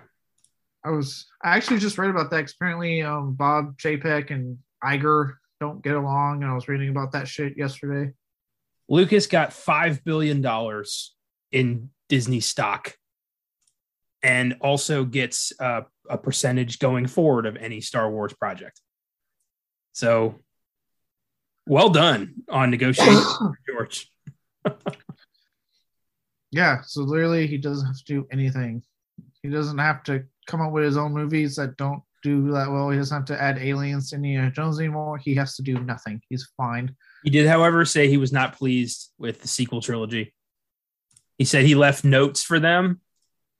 I 0.84 0.90
was, 0.90 1.26
I 1.42 1.56
actually 1.56 1.80
just 1.80 1.98
read 1.98 2.08
about 2.10 2.30
that. 2.30 2.42
'cause 2.42 2.54
apparently, 2.54 3.02
um, 3.02 3.34
Bob 3.34 3.76
Chapek 3.78 4.30
and 4.30 4.58
Iger 4.82 5.34
don't 5.60 5.82
get 5.82 5.96
along, 5.96 6.42
and 6.42 6.50
I 6.50 6.54
was 6.54 6.68
reading 6.68 6.88
about 6.88 7.12
that 7.12 7.26
shit 7.28 7.58
yesterday. 7.58 8.12
Lucas 8.88 9.26
got 9.26 9.52
five 9.52 10.02
billion 10.04 10.40
dollars 10.40 11.14
in 11.50 11.90
Disney 12.08 12.40
stock 12.40 12.96
and 14.22 14.56
also 14.60 15.04
gets 15.04 15.52
uh, 15.60 15.82
a 16.08 16.16
percentage 16.16 16.78
going 16.78 17.06
forward 17.06 17.44
of 17.44 17.56
any 17.56 17.80
Star 17.80 18.10
Wars 18.10 18.32
project. 18.32 18.80
So 19.92 20.40
well 21.68 21.90
done 21.90 22.34
on 22.48 22.70
negotiating, 22.70 23.22
George. 23.68 24.10
Yeah, 26.50 26.80
so 26.82 27.02
literally, 27.02 27.46
he 27.46 27.58
doesn't 27.58 27.86
have 27.86 27.98
to 27.98 28.04
do 28.04 28.26
anything. 28.32 28.82
He 29.42 29.50
doesn't 29.50 29.78
have 29.78 30.02
to 30.04 30.24
come 30.46 30.60
up 30.60 30.72
with 30.72 30.84
his 30.84 30.96
own 30.96 31.12
movies 31.12 31.56
that 31.56 31.76
don't 31.76 32.02
do 32.22 32.50
that 32.52 32.70
well. 32.70 32.90
He 32.90 32.96
doesn't 32.96 33.14
have 33.14 33.26
to 33.26 33.40
add 33.40 33.58
aliens 33.58 34.10
to 34.10 34.16
Indiana 34.16 34.50
Jones 34.50 34.78
anymore. 34.78 35.18
He 35.18 35.34
has 35.34 35.56
to 35.56 35.62
do 35.62 35.78
nothing. 35.78 36.22
He's 36.28 36.48
fine. 36.56 36.96
He 37.22 37.30
did, 37.30 37.46
however, 37.46 37.84
say 37.84 38.08
he 38.08 38.16
was 38.16 38.32
not 38.32 38.56
pleased 38.56 39.10
with 39.18 39.42
the 39.42 39.48
sequel 39.48 39.80
trilogy. 39.80 40.34
He 41.36 41.44
said 41.44 41.64
he 41.64 41.74
left 41.74 42.02
notes 42.02 42.42
for 42.42 42.58
them 42.58 43.00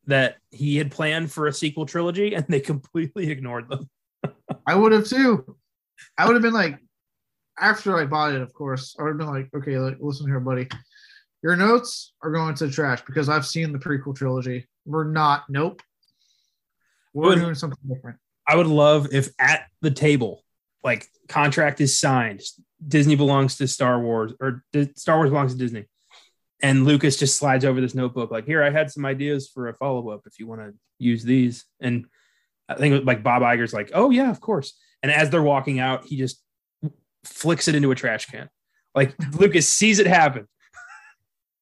that 0.07 0.37
he 0.51 0.77
had 0.79 0.91
planned 0.91 1.31
for 1.31 1.47
a 1.47 1.53
sequel 1.53 1.87
trilogy 1.87 2.35
and 2.35 2.47
they 2.49 2.61
completely 2.73 3.31
ignored 3.31 3.69
them. 3.69 3.89
I 4.67 4.75
would 4.75 4.93
have 4.93 5.07
too. 5.07 5.57
I 6.17 6.27
would 6.27 6.35
have 6.35 6.43
been 6.43 6.55
like, 6.55 6.79
after 7.61 7.97
I 7.99 8.05
bought 8.05 8.33
it, 8.33 8.41
of 8.41 8.53
course, 8.53 8.97
I 8.99 9.03
would 9.03 9.11
have 9.11 9.19
been 9.19 9.29
like, 9.29 9.49
okay, 9.55 9.79
like, 9.79 9.97
listen 10.01 10.27
here, 10.27 10.41
buddy. 10.41 10.69
Your 11.43 11.57
notes 11.57 12.15
are 12.23 12.31
going 12.31 12.55
to 12.57 12.67
the 12.67 12.73
trash 12.73 13.03
because 13.07 13.29
I've 13.29 13.47
seen 13.47 13.73
the 13.73 13.79
prequel 13.79 14.15
trilogy. 14.15 14.67
We're 14.85 15.05
not, 15.05 15.45
nope. 15.49 15.83
We're 17.15 17.31
Would- 17.31 17.39
doing 17.41 17.55
something 17.55 17.79
different. 17.89 18.19
I 18.49 18.57
would 18.57 18.67
love 18.67 19.09
if 19.13 19.29
at 19.39 19.67
the 19.83 19.91
table, 19.91 20.43
like 20.83 21.07
contract 21.29 21.81
is 21.81 21.99
signed, 21.99 22.41
Disney 22.87 23.15
belongs 23.15 23.57
to 23.59 23.69
Star 23.69 24.01
Wars 24.01 24.33
or 24.41 24.65
Star 24.97 25.17
Wars 25.17 25.31
belongs 25.31 25.53
to 25.53 25.59
Disney. 25.59 25.85
And 26.63 26.85
Lucas 26.85 27.19
just 27.19 27.37
slides 27.37 27.65
over 27.65 27.81
this 27.81 27.95
notebook, 27.95 28.31
like, 28.31 28.47
here, 28.47 28.63
I 28.65 28.71
had 28.71 28.91
some 28.91 29.05
ideas 29.05 29.49
for 29.49 29.69
a 29.69 29.75
follow 29.75 30.11
up 30.11 30.23
if 30.27 30.39
you 30.41 30.47
want 30.47 30.61
to 30.63 30.75
use 30.99 31.23
these. 31.23 31.67
And 31.79 32.07
I 32.69 32.75
think 32.75 33.05
like 33.07 33.23
Bob 33.23 33.43
Iger's 33.43 33.73
like, 33.73 33.91
oh, 33.95 34.11
yeah, 34.11 34.31
of 34.31 34.41
course. 34.41 34.77
And 35.03 35.13
as 35.13 35.31
they're 35.31 35.43
walking 35.43 35.79
out, 35.79 36.07
he 36.07 36.17
just 36.17 36.43
flicks 37.25 37.69
it 37.69 37.75
into 37.75 37.91
a 37.91 37.95
trash 37.95 38.27
can. 38.27 38.49
Like 38.95 39.15
Lucas 39.35 39.69
sees 39.69 39.99
it 39.99 40.07
happen. 40.07 40.47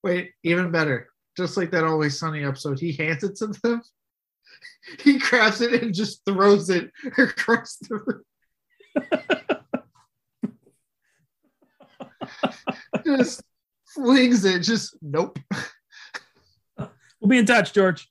Wait, 0.02 0.32
even 0.42 0.70
better. 0.70 1.08
Just 1.36 1.56
like 1.56 1.70
that 1.72 1.84
Always 1.84 2.18
Sunny 2.18 2.44
episode, 2.44 2.78
he 2.78 2.92
hands 2.92 3.24
it 3.24 3.36
to 3.36 3.48
them. 3.62 3.82
He 5.00 5.18
grabs 5.18 5.60
it 5.60 5.82
and 5.82 5.92
just 5.92 6.24
throws 6.24 6.70
it 6.70 6.92
across 7.18 7.76
the 7.76 7.96
room. 7.96 8.22
just 13.04 13.42
flings 13.92 14.44
it. 14.44 14.60
Just 14.60 14.96
nope. 15.02 15.38
We'll 16.78 17.28
be 17.28 17.38
in 17.38 17.46
touch, 17.46 17.72
George. 17.72 18.08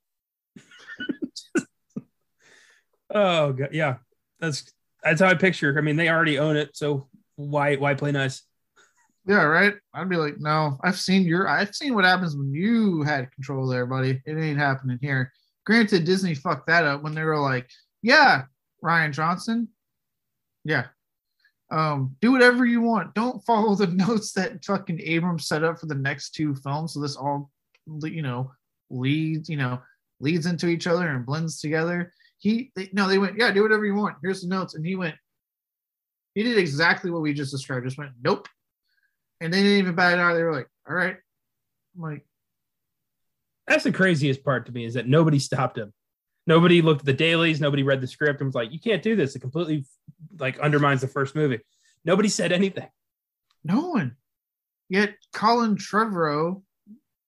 oh 3.13 3.53
god, 3.53 3.69
yeah. 3.71 3.95
That's 4.41 4.69
that's 5.01 5.21
how 5.21 5.27
I 5.27 5.35
picture. 5.35 5.77
I 5.77 5.81
mean, 5.81 5.95
they 5.95 6.09
already 6.09 6.39
own 6.39 6.57
it, 6.57 6.75
so 6.75 7.07
why 7.35 7.75
why 7.75 7.93
play 7.93 8.11
nice? 8.11 8.43
Yeah, 9.27 9.43
right. 9.43 9.73
I'd 9.93 10.09
be 10.09 10.17
like, 10.17 10.35
no, 10.37 10.77
I've 10.83 10.99
seen 10.99 11.23
your, 11.23 11.47
I've 11.47 11.73
seen 11.75 11.95
what 11.95 12.05
happens 12.05 12.37
when 12.37 12.53
you 12.53 13.01
had 13.01 13.31
control 13.31 13.67
there, 13.67 13.87
buddy. 13.87 14.21
It 14.23 14.37
ain't 14.37 14.59
happening 14.59 14.99
here. 15.01 15.31
Granted, 15.65 16.05
Disney 16.05 16.35
fucked 16.35 16.67
that 16.67 16.85
up 16.85 17.01
when 17.01 17.15
they 17.15 17.23
were 17.23 17.39
like, 17.39 17.67
yeah, 18.03 18.43
Rian 18.83 19.13
Johnson, 19.13 19.67
yeah, 20.63 20.85
um, 21.71 22.15
do 22.21 22.31
whatever 22.31 22.65
you 22.65 22.81
want. 22.81 23.15
Don't 23.15 23.43
follow 23.45 23.73
the 23.73 23.87
notes 24.07 24.31
that 24.33 24.63
fucking 24.63 25.01
Abrams 25.01 25.47
set 25.47 25.63
up 25.63 25.79
for 25.79 25.87
the 25.87 25.95
next 25.95 26.31
two 26.31 26.53
films. 26.55 26.93
So 26.93 27.01
this 27.01 27.15
all, 27.15 27.49
you 28.03 28.21
know, 28.21 28.51
leads, 28.91 29.49
you 29.49 29.57
know, 29.57 29.81
leads 30.19 30.45
into 30.45 30.67
each 30.67 30.85
other 30.85 31.07
and 31.07 31.25
blends 31.25 31.59
together. 31.59 32.13
He, 32.37 32.71
they, 32.75 32.89
no, 32.93 33.07
they 33.07 33.17
went, 33.17 33.37
yeah, 33.39 33.51
do 33.51 33.63
whatever 33.63 33.85
you 33.85 33.95
want. 33.95 34.17
Here's 34.21 34.41
the 34.41 34.47
notes, 34.47 34.75
and 34.75 34.85
he 34.85 34.95
went, 34.95 35.15
he 36.35 36.43
did 36.43 36.57
exactly 36.57 37.09
what 37.09 37.21
we 37.21 37.33
just 37.33 37.51
described. 37.51 37.85
Just 37.85 37.97
went, 37.97 38.11
nope, 38.21 38.47
and 39.41 39.51
they 39.51 39.63
didn't 39.63 39.79
even 39.79 39.95
bat 39.95 40.13
it 40.13 40.19
out. 40.19 40.33
They 40.33 40.43
were 40.43 40.53
like, 40.53 40.69
all 40.87 40.95
right. 40.95 41.17
I'm 41.95 42.01
like, 42.01 42.25
that's 43.67 43.83
the 43.83 43.91
craziest 43.91 44.43
part 44.43 44.67
to 44.67 44.71
me 44.71 44.85
is 44.85 44.93
that 44.93 45.07
nobody 45.07 45.39
stopped 45.39 45.77
him. 45.77 45.93
Nobody 46.45 46.81
looked 46.81 47.01
at 47.01 47.05
the 47.05 47.13
dailies. 47.13 47.59
Nobody 47.59 47.81
read 47.83 48.01
the 48.01 48.07
script 48.07 48.41
and 48.41 48.47
was 48.47 48.55
like, 48.55 48.71
you 48.71 48.79
can't 48.79 49.01
do 49.01 49.15
this. 49.15 49.35
It 49.35 49.39
completely 49.39 49.85
like 50.39 50.59
undermines 50.59 51.01
the 51.01 51.07
first 51.07 51.35
movie. 51.35 51.59
Nobody 52.03 52.29
said 52.29 52.51
anything. 52.51 52.87
No 53.63 53.89
one. 53.89 54.15
Yet 54.89 55.15
Colin 55.33 55.75
Trevorrow 55.75 56.61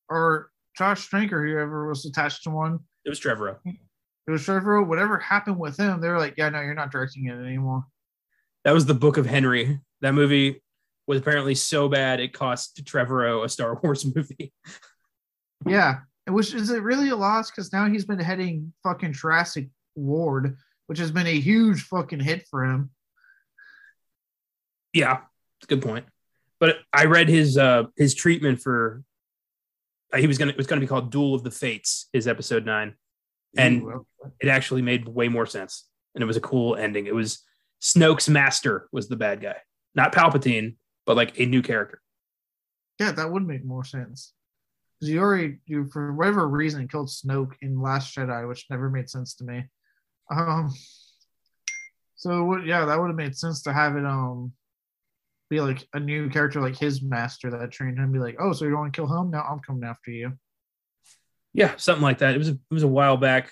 or 0.09 0.51
Josh 0.77 1.07
Trank 1.07 1.33
or 1.33 1.45
whoever 1.45 1.87
was 1.87 2.05
attached 2.05 2.43
to 2.43 2.51
one. 2.51 2.79
It 3.03 3.09
was 3.09 3.19
Trevorrow. 3.19 3.57
It 3.65 4.31
was 4.31 4.43
Trevorrow. 4.43 4.85
Whatever 4.85 5.17
happened 5.17 5.57
with 5.57 5.79
him, 5.79 5.99
they 5.99 6.09
were 6.09 6.19
like, 6.19 6.35
yeah, 6.37 6.49
no, 6.49 6.61
you're 6.61 6.75
not 6.75 6.91
directing 6.91 7.25
it 7.25 7.33
anymore. 7.33 7.85
That 8.67 8.73
was 8.73 8.85
the 8.85 8.93
Book 8.93 9.15
of 9.15 9.25
Henry. 9.25 9.79
That 10.01 10.13
movie 10.13 10.61
was 11.07 11.19
apparently 11.19 11.55
so 11.55 11.87
bad 11.87 12.19
it 12.19 12.33
cost 12.33 12.83
Trevorrow 12.83 13.45
a 13.45 13.47
Star 13.47 13.79
Wars 13.81 14.05
movie. 14.13 14.51
yeah, 15.65 15.99
which 16.27 16.53
is 16.53 16.69
it 16.69 16.83
really 16.83 17.07
a 17.07 17.15
loss 17.15 17.49
because 17.49 17.71
now 17.71 17.87
he's 17.87 18.03
been 18.03 18.19
heading 18.19 18.73
fucking 18.83 19.13
Jurassic 19.13 19.69
World, 19.95 20.47
which 20.87 20.99
has 20.99 21.11
been 21.11 21.27
a 21.27 21.39
huge 21.39 21.83
fucking 21.83 22.19
hit 22.19 22.45
for 22.51 22.65
him. 22.65 22.89
Yeah, 24.91 25.19
it's 25.61 25.71
a 25.71 25.73
good 25.73 25.81
point. 25.81 26.05
But 26.59 26.79
I 26.91 27.05
read 27.05 27.29
his 27.29 27.57
uh 27.57 27.83
his 27.95 28.15
treatment 28.15 28.59
for 28.59 29.01
uh, 30.11 30.17
he 30.17 30.27
was 30.27 30.37
gonna 30.37 30.51
it 30.51 30.57
was 30.57 30.67
gonna 30.67 30.81
be 30.81 30.87
called 30.87 31.09
Duel 31.09 31.35
of 31.35 31.43
the 31.45 31.51
Fates, 31.51 32.09
his 32.11 32.27
episode 32.27 32.65
nine, 32.65 32.95
and 33.57 33.83
Ooh, 33.83 34.05
it 34.41 34.49
actually 34.49 34.81
made 34.81 35.07
way 35.07 35.29
more 35.29 35.45
sense, 35.45 35.85
and 36.15 36.21
it 36.21 36.27
was 36.27 36.35
a 36.35 36.41
cool 36.41 36.75
ending. 36.75 37.05
It 37.07 37.15
was 37.15 37.46
Snoke's 37.81 38.27
master 38.27 38.87
was 38.91 39.07
the 39.07 39.15
bad 39.15 39.41
guy, 39.41 39.57
not 39.95 40.13
Palpatine, 40.13 40.75
but 41.05 41.15
like 41.15 41.39
a 41.39 41.45
new 41.45 41.61
character. 41.61 42.01
Yeah, 42.99 43.11
that 43.11 43.31
would 43.31 43.45
make 43.45 43.63
more 43.63 43.83
sense. 43.83 44.33
Because 44.99 45.13
you 45.13 45.19
already, 45.19 45.57
you 45.65 45.87
for 45.91 46.13
whatever 46.13 46.47
reason, 46.47 46.87
killed 46.87 47.09
Snoke 47.09 47.53
in 47.61 47.79
Last 47.79 48.15
Jedi, 48.15 48.47
which 48.47 48.65
never 48.69 48.89
made 48.89 49.09
sense 49.09 49.35
to 49.35 49.43
me. 49.43 49.65
Um, 50.31 50.73
so 52.15 52.57
yeah, 52.57 52.85
that 52.85 52.99
would 52.99 53.07
have 53.07 53.15
made 53.15 53.37
sense 53.37 53.61
to 53.63 53.73
have 53.73 53.95
it 53.95 54.05
um 54.05 54.53
be 55.49 55.61
like 55.61 55.87
a 55.93 55.99
new 55.99 56.29
character, 56.29 56.59
like 56.61 56.77
his 56.77 57.01
master 57.01 57.49
that 57.51 57.71
trained 57.71 57.97
him. 57.97 58.11
Be 58.11 58.19
like, 58.19 58.37
oh, 58.39 58.53
so 58.53 58.65
you 58.65 58.75
want 58.75 58.91
to 58.91 58.97
kill 58.97 59.21
him? 59.21 59.31
Now 59.31 59.43
I'm 59.43 59.59
coming 59.59 59.87
after 59.87 60.11
you. 60.11 60.33
Yeah, 61.53 61.75
something 61.77 62.03
like 62.03 62.17
that. 62.19 62.35
It 62.35 62.37
was 62.37 62.49
a, 62.49 62.53
it 62.53 62.73
was 62.73 62.83
a 62.83 62.87
while 62.87 63.17
back. 63.17 63.51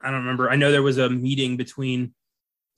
I 0.00 0.10
don't 0.10 0.20
remember. 0.20 0.50
I 0.50 0.56
know 0.56 0.72
there 0.72 0.82
was 0.82 0.98
a 0.98 1.08
meeting 1.08 1.56
between 1.56 2.14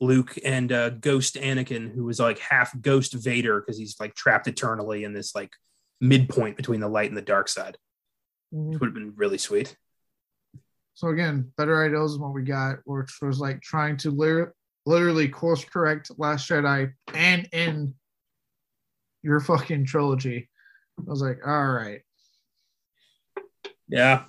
Luke 0.04 0.36
and 0.44 0.70
uh, 0.70 0.90
Ghost 0.90 1.36
Anakin, 1.36 1.92
who 1.92 2.04
was 2.04 2.20
like 2.20 2.38
half 2.38 2.78
Ghost 2.80 3.14
Vader 3.14 3.60
because 3.60 3.78
he's 3.78 3.98
like 3.98 4.14
trapped 4.14 4.46
eternally 4.46 5.04
in 5.04 5.12
this 5.12 5.34
like 5.34 5.52
midpoint 6.00 6.56
between 6.56 6.80
the 6.80 6.88
light 6.88 7.08
and 7.08 7.16
the 7.16 7.22
dark 7.22 7.48
side. 7.48 7.76
Mm-hmm. 8.52 8.70
Which 8.70 8.80
would 8.80 8.86
have 8.88 8.94
been 8.94 9.14
really 9.16 9.38
sweet. 9.38 9.76
So 10.94 11.08
again, 11.08 11.52
better 11.56 11.84
ideas 11.84 12.12
is 12.12 12.18
what 12.18 12.32
we 12.32 12.42
got, 12.42 12.78
which 12.84 13.10
was 13.20 13.40
like 13.40 13.60
trying 13.60 13.96
to 13.98 14.10
li- 14.10 14.50
literally 14.86 15.28
course 15.28 15.64
correct 15.64 16.10
Last 16.18 16.48
Jedi 16.48 16.92
and 17.12 17.48
in 17.52 17.94
your 19.22 19.40
fucking 19.40 19.86
trilogy. 19.86 20.48
I 20.98 21.10
was 21.10 21.20
like, 21.20 21.40
all 21.44 21.66
right. 21.66 22.02
Yeah, 23.88 24.24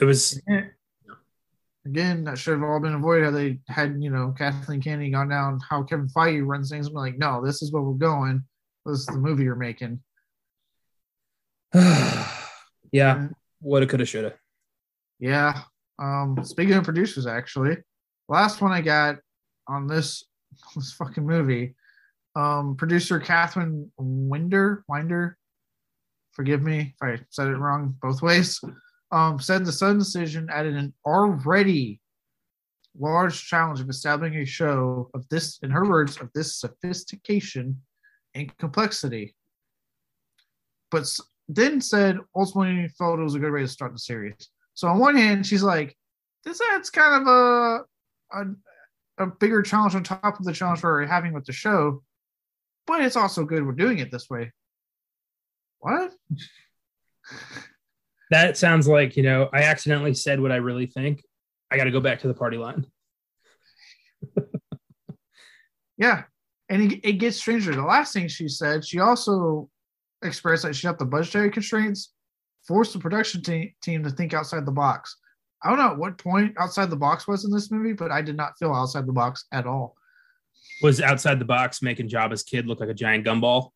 it 0.00 0.04
was 0.04 0.40
again, 1.86 2.24
that 2.24 2.38
should 2.38 2.54
have 2.54 2.62
all 2.62 2.80
been 2.80 2.94
avoided 2.94 3.24
had 3.24 3.34
they 3.34 3.58
had, 3.68 4.02
you 4.02 4.10
know, 4.10 4.34
Kathleen 4.36 4.80
Kennedy 4.80 5.10
gone 5.10 5.28
down 5.28 5.60
how 5.68 5.82
Kevin 5.82 6.08
Feige 6.08 6.46
runs 6.46 6.70
things. 6.70 6.88
I'm 6.88 6.94
like, 6.94 7.18
no, 7.18 7.44
this 7.44 7.62
is 7.62 7.72
where 7.72 7.82
we're 7.82 7.94
going. 7.94 8.42
This 8.84 9.00
is 9.00 9.06
the 9.06 9.18
movie 9.18 9.44
you're 9.44 9.54
making. 9.54 10.00
yeah. 11.74 13.28
What 13.60 13.82
it 13.82 13.88
could 13.88 14.00
have, 14.00 14.08
should 14.08 14.24
have. 14.24 14.36
Yeah. 15.18 15.62
Um, 15.98 16.38
speaking 16.44 16.74
of 16.74 16.84
producers, 16.84 17.26
actually, 17.26 17.76
last 18.28 18.60
one 18.60 18.72
I 18.72 18.80
got 18.80 19.16
on 19.66 19.86
this 19.86 20.24
this 20.76 20.92
fucking 20.92 21.26
movie, 21.26 21.74
um, 22.36 22.76
producer 22.76 23.18
Catherine 23.18 23.90
Winder, 23.98 24.84
Winder, 24.88 25.36
forgive 26.32 26.62
me 26.62 26.94
if 26.94 27.02
I 27.02 27.20
said 27.30 27.48
it 27.48 27.56
wrong 27.56 27.96
both 28.00 28.22
ways 28.22 28.60
um, 29.10 29.40
said 29.40 29.64
the 29.64 29.72
Sun 29.72 29.98
decision 29.98 30.48
added 30.52 30.74
an 30.74 30.92
already 31.04 32.00
large 32.98 33.46
challenge 33.46 33.80
of 33.80 33.88
establishing 33.88 34.38
a 34.38 34.44
show 34.44 35.10
of 35.14 35.28
this, 35.28 35.58
in 35.62 35.70
her 35.70 35.88
words, 35.88 36.18
of 36.20 36.30
this 36.34 36.56
sophistication 36.56 37.80
and 38.34 38.56
complexity. 38.58 39.34
But 40.90 41.08
then 41.48 41.80
said 41.80 42.18
ultimately 42.34 42.88
felt 42.88 43.18
it 43.18 43.22
was 43.22 43.34
a 43.34 43.38
good 43.38 43.52
way 43.52 43.62
to 43.62 43.68
start 43.68 43.92
the 43.92 43.98
series. 43.98 44.50
So 44.74 44.88
on 44.88 44.98
one 44.98 45.16
hand, 45.16 45.46
she's 45.46 45.62
like, 45.62 45.96
this 46.44 46.60
adds 46.72 46.90
kind 46.90 47.22
of 47.22 47.28
a, 47.28 47.84
a, 48.32 49.24
a 49.24 49.26
bigger 49.26 49.62
challenge 49.62 49.94
on 49.94 50.04
top 50.04 50.38
of 50.38 50.44
the 50.44 50.52
challenge 50.52 50.82
we're 50.82 51.06
having 51.06 51.32
with 51.32 51.44
the 51.44 51.52
show, 51.52 52.02
but 52.86 53.02
it's 53.02 53.16
also 53.16 53.44
good 53.44 53.66
we're 53.66 53.72
doing 53.72 53.98
it 53.98 54.10
this 54.10 54.30
way. 54.30 54.52
What? 55.80 56.12
that 58.30 58.56
sounds 58.56 58.86
like 58.86 59.16
you 59.16 59.22
know 59.22 59.48
i 59.52 59.62
accidentally 59.62 60.14
said 60.14 60.40
what 60.40 60.52
i 60.52 60.56
really 60.56 60.86
think. 60.86 61.22
I 61.70 61.76
got 61.76 61.84
to 61.84 61.90
go 61.90 62.00
back 62.00 62.20
to 62.20 62.28
the 62.28 62.34
party 62.34 62.56
line. 62.56 62.86
Yeah. 65.98 66.22
And 66.68 66.92
it, 66.92 67.00
it, 67.02 67.12
gets 67.14 67.36
stranger. 67.36 67.74
The 67.74 67.82
last 67.82 68.12
thing 68.12 68.28
she 68.28 68.48
said 68.48 68.86
she 68.86 69.00
also 69.00 69.68
expressed 70.22 70.62
that 70.62 70.76
she 70.76 70.86
had 70.86 70.98
the 70.98 71.04
budgetary 71.04 71.50
constraints 71.50 72.12
forced 72.66 72.92
the 72.92 72.98
production 72.98 73.42
te- 73.42 73.74
team 73.82 74.04
to 74.04 74.10
think 74.10 74.32
outside 74.32 74.64
the 74.64 74.72
box. 74.72 75.16
I 75.62 75.70
don't 75.70 75.78
know 75.78 75.90
at 75.90 75.98
what 75.98 76.18
point 76.18 76.54
outside 76.58 76.88
the 76.90 76.96
box 76.96 77.26
was 77.26 77.44
in 77.44 77.50
this 77.50 77.70
movie 77.70 77.92
but 77.92 78.12
i 78.12 78.22
did 78.22 78.36
not 78.36 78.56
feel 78.58 78.72
outside 78.72 79.06
the 79.06 79.12
box 79.12 79.44
at 79.52 79.66
all. 79.66 79.96
Was 80.82 81.00
outside 81.00 81.40
the 81.40 81.44
box 81.44 81.82
making 81.82 82.08
Jabba's 82.08 82.44
kid 82.44 82.66
look 82.66 82.80
like 82.80 82.88
a 82.88 82.94
giant 82.94 83.26
gumball 83.26 83.70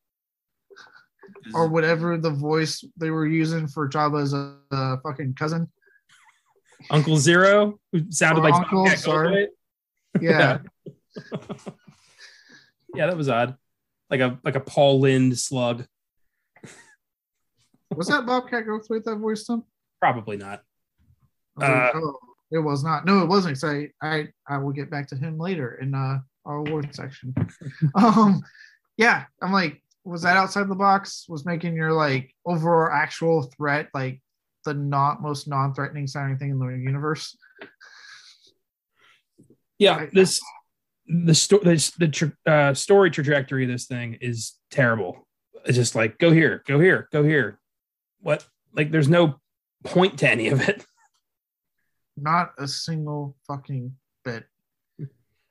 or 1.55 1.69
whatever 1.69 2.17
the 2.17 2.31
voice 2.31 2.85
they 2.97 3.11
were 3.11 3.27
using 3.27 3.67
for 3.67 3.89
Jabba's 3.89 4.35
uh, 4.35 4.97
fucking 5.03 5.35
cousin. 5.35 5.69
Uncle 6.91 7.17
Ziro, 7.17 7.79
who 7.93 8.11
sounded 8.11 8.41
or 8.41 8.51
like 8.51 8.55
Uncle. 8.55 8.87
Sorry. 8.89 9.49
Yeah. 10.21 10.59
yeah, 12.95 13.07
that 13.07 13.17
was 13.17 13.31
odd. 13.31 13.57
Like 14.11 14.21
a 14.21 14.39
like 14.45 14.57
a 14.57 14.61
Paul 14.61 15.01
Lynde 15.01 15.39
slug. 15.39 15.87
was 17.97 18.09
that 18.09 18.27
Bobcat 18.27 18.67
Goldthwait 18.67 19.05
that 19.05 19.17
voiced 19.17 19.49
him? 19.49 19.65
Probably 20.01 20.37
not. 20.37 20.65
Uh, 21.59 21.93
oh, 21.95 22.19
it 22.51 22.59
was 22.59 22.85
not. 22.85 23.07
No, 23.07 23.23
it 23.23 23.27
wasn't. 23.27 23.65
I, 23.65 23.89
I 24.03 24.29
I 24.47 24.59
will 24.59 24.73
get 24.73 24.91
back 24.91 25.09
to 25.09 25.17
him 25.17 25.39
later 25.39 25.79
in 25.81 25.95
uh, 25.95 26.19
our 26.45 26.57
award 26.57 26.95
section. 26.95 27.35
um, 27.95 28.43
yeah, 28.99 29.25
I'm 29.41 29.53
like 29.53 29.82
was 30.05 30.23
that 30.23 30.37
outside 30.37 30.69
the 30.69 30.75
box? 30.75 31.27
Was 31.29 31.47
making 31.47 31.75
your 31.75 31.93
like 31.93 32.35
overall 32.45 32.91
actual 32.93 33.43
threat 33.57 33.89
like 33.95 34.21
the 34.65 34.75
not 34.75 35.23
most 35.23 35.49
non-threatening 35.49 36.07
sounding 36.07 36.39
thing 36.39 36.51
in 36.51 36.59
the 36.59 36.69
universe? 36.69 37.37
Yeah, 39.79 40.07
this 40.13 40.41
the 41.07 41.35
story 41.35 41.65
the, 41.65 41.93
the 41.99 42.09
tra- 42.09 42.37
uh, 42.47 42.75
story 42.75 43.11
trajectory 43.11 43.65
of 43.65 43.71
this 43.71 43.87
thing 43.87 44.19
is 44.21 44.55
terrible. 44.71 45.27
It's 45.65 45.77
just 45.77 45.95
like 45.95 46.19
go 46.19 46.31
here, 46.31 46.63
go 46.67 46.81
here, 46.81 47.09
go 47.13 47.23
here. 47.23 47.59
What? 48.21 48.47
Like, 48.75 48.91
there's 48.91 49.09
no 49.09 49.41
point 49.85 50.19
to 50.21 50.31
any 50.31 50.49
of 50.49 50.67
it. 50.69 50.87
Not 52.17 52.53
a 52.59 52.69
single 52.69 53.37
fucking 53.47 53.95
bit. 54.25 54.45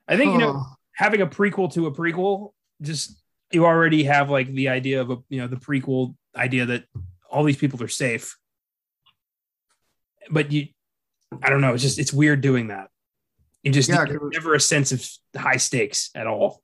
I 0.08 0.18
think 0.18 0.34
you 0.34 0.40
know 0.40 0.64
having 0.96 1.22
a 1.22 1.28
prequel 1.28 1.72
to 1.74 1.88
a 1.88 1.92
prequel 1.92 2.52
just 2.82 3.21
you 3.52 3.66
already 3.66 4.04
have 4.04 4.30
like 4.30 4.52
the 4.54 4.70
idea 4.70 5.02
of 5.02 5.12
a 5.12 5.18
you 5.30 5.42
know 5.42 5.48
the 5.48 5.56
prequel 5.56 6.16
idea 6.36 6.66
that 6.66 6.86
all 7.30 7.44
these 7.44 7.58
people 7.58 7.82
are 7.84 7.88
safe. 7.88 8.38
But 10.30 10.52
you, 10.52 10.68
I 11.42 11.50
don't 11.50 11.62
know. 11.62 11.74
It's 11.74 11.84
just 11.84 12.00
it's 12.00 12.14
weird 12.14 12.42
doing 12.42 12.68
that. 12.68 12.90
You 13.64 13.72
just 13.72 13.90
Yeah, 13.90 14.06
never 14.32 14.56
a 14.56 14.60
sense 14.60 14.92
of 14.92 15.08
high 15.40 15.58
stakes 15.58 16.10
at 16.16 16.28
all. 16.28 16.62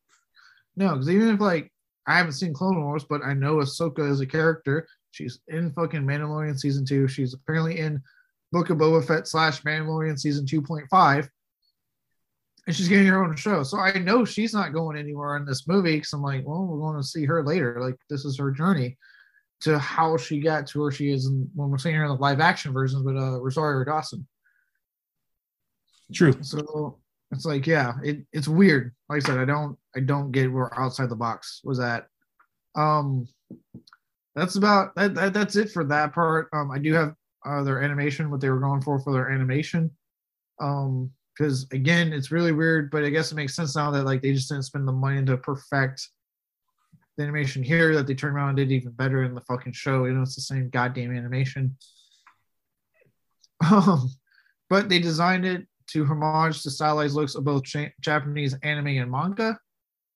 No, 0.76 0.92
because 0.94 1.10
even 1.10 1.30
if 1.30 1.40
like 1.40 1.72
I 2.06 2.18
haven't 2.18 2.34
seen 2.34 2.54
Clone 2.54 2.82
Wars, 2.82 3.04
but 3.04 3.22
I 3.24 3.34
know 3.34 3.58
Ahsoka 3.58 4.10
is 4.10 4.22
a 4.22 4.26
character. 4.26 4.88
She's 5.12 5.40
in 5.48 5.72
fucking 5.74 6.04
Mandalorian 6.04 6.58
season 6.58 6.86
two. 6.86 7.08
She's 7.08 7.34
apparently 7.34 7.80
in 7.80 8.02
Book 8.52 8.70
of 8.70 8.78
Boba 8.78 9.06
Fett 9.06 9.28
slash 9.28 9.62
Mandalorian 9.64 10.18
season 10.18 10.46
two 10.46 10.62
point 10.62 10.86
five, 10.90 11.30
and 12.68 12.76
she's 12.76 12.90
getting 12.90 13.08
her 13.08 13.24
own 13.24 13.36
show. 13.36 13.64
So 13.64 13.80
I 13.80 13.94
know 13.94 14.26
she's 14.26 14.54
not 14.54 14.74
going 14.74 14.98
anywhere 14.98 15.38
in 15.38 15.46
this 15.46 15.68
movie 15.68 15.96
because 15.96 16.12
I'm 16.12 16.22
like, 16.22 16.46
well, 16.46 16.66
we're 16.66 16.80
going 16.80 17.02
to 17.02 17.08
see 17.08 17.26
her 17.26 17.44
later. 17.44 17.78
Like 17.80 17.96
this 18.10 18.26
is 18.26 18.38
her 18.38 18.52
journey 18.52 18.98
to 19.62 19.80
how 19.80 20.18
she 20.18 20.40
got 20.40 20.68
to 20.68 20.82
where 20.82 20.92
she 20.92 21.12
is, 21.12 21.26
and 21.26 21.50
when 21.56 21.70
we're 21.70 21.78
seeing 21.80 21.96
her 21.96 22.04
in 22.04 22.10
the 22.10 22.16
live 22.16 22.42
action 22.42 22.74
versions 22.74 23.04
with 23.04 23.16
uh, 23.16 23.42
Rosario 23.42 23.84
Dawson. 23.86 24.28
True. 26.14 26.34
So 26.42 27.00
it's 27.32 27.46
like, 27.46 27.66
yeah, 27.66 27.94
it, 28.04 28.20
it's 28.32 28.48
weird. 28.48 28.94
Like 29.10 29.24
I 29.24 29.26
said, 29.26 29.40
I 29.40 29.46
don't 29.46 29.78
I 29.96 30.02
don't 30.02 30.32
get 30.32 30.52
where 30.52 30.78
outside 30.80 31.10
the 31.10 31.16
box 31.16 31.62
was 31.64 31.80
at. 31.80 32.08
Um 32.76 33.28
that's 34.36 34.56
about 34.56 34.94
that, 34.96 35.16
that 35.16 35.34
that's 35.34 35.56
it 35.56 35.72
for 35.72 35.84
that 35.86 36.14
part. 36.14 36.50
Um 36.54 36.72
I 36.72 36.78
do 36.78 36.94
have 36.94 37.16
uh 37.46 37.64
their 37.64 37.82
animation, 37.82 38.30
what 38.30 38.40
they 38.40 38.50
were 38.50 38.60
going 38.60 38.82
for 38.82 39.00
for 39.00 39.12
their 39.12 39.30
animation. 39.30 39.92
Um 40.62 41.12
because 41.38 41.68
again, 41.72 42.14
it's 42.14 42.32
really 42.32 42.52
weird, 42.52 42.90
but 42.90 43.04
I 43.04 43.10
guess 43.10 43.32
it 43.32 43.36
makes 43.36 43.56
sense 43.56 43.76
now 43.76 43.92
that 43.92 44.06
like 44.06 44.22
they 44.22 44.34
just 44.34 44.50
didn't 44.50 44.64
spend 44.64 44.88
the 44.88 44.94
money 44.94 45.24
to 45.26 45.38
perfect 45.38 46.10
the 47.16 47.24
animation 47.24 47.64
here 47.64 47.96
that 47.96 48.08
they 48.08 48.16
turned 48.16 48.36
around 48.36 48.50
and 48.50 48.58
did 48.58 48.72
even 48.72 48.92
better 48.92 49.24
in 49.24 49.36
the 49.36 49.42
fucking 49.42 49.74
show. 49.74 50.06
You 50.06 50.14
know, 50.14 50.22
it's 50.22 50.36
the 50.36 50.42
same 50.42 50.70
goddamn 50.70 51.16
animation. 51.16 51.78
Um, 53.72 54.12
but 54.70 54.88
they 54.88 55.00
designed 55.00 55.44
it 55.44 55.66
to 55.88 56.06
homage 56.06 56.62
the 56.62 56.70
stylized 56.70 57.16
looks 57.16 57.34
of 57.34 57.44
both 57.44 57.64
cha- 57.64 57.90
Japanese 58.02 58.56
anime 58.62 58.86
and 58.86 59.10
manga, 59.10 59.58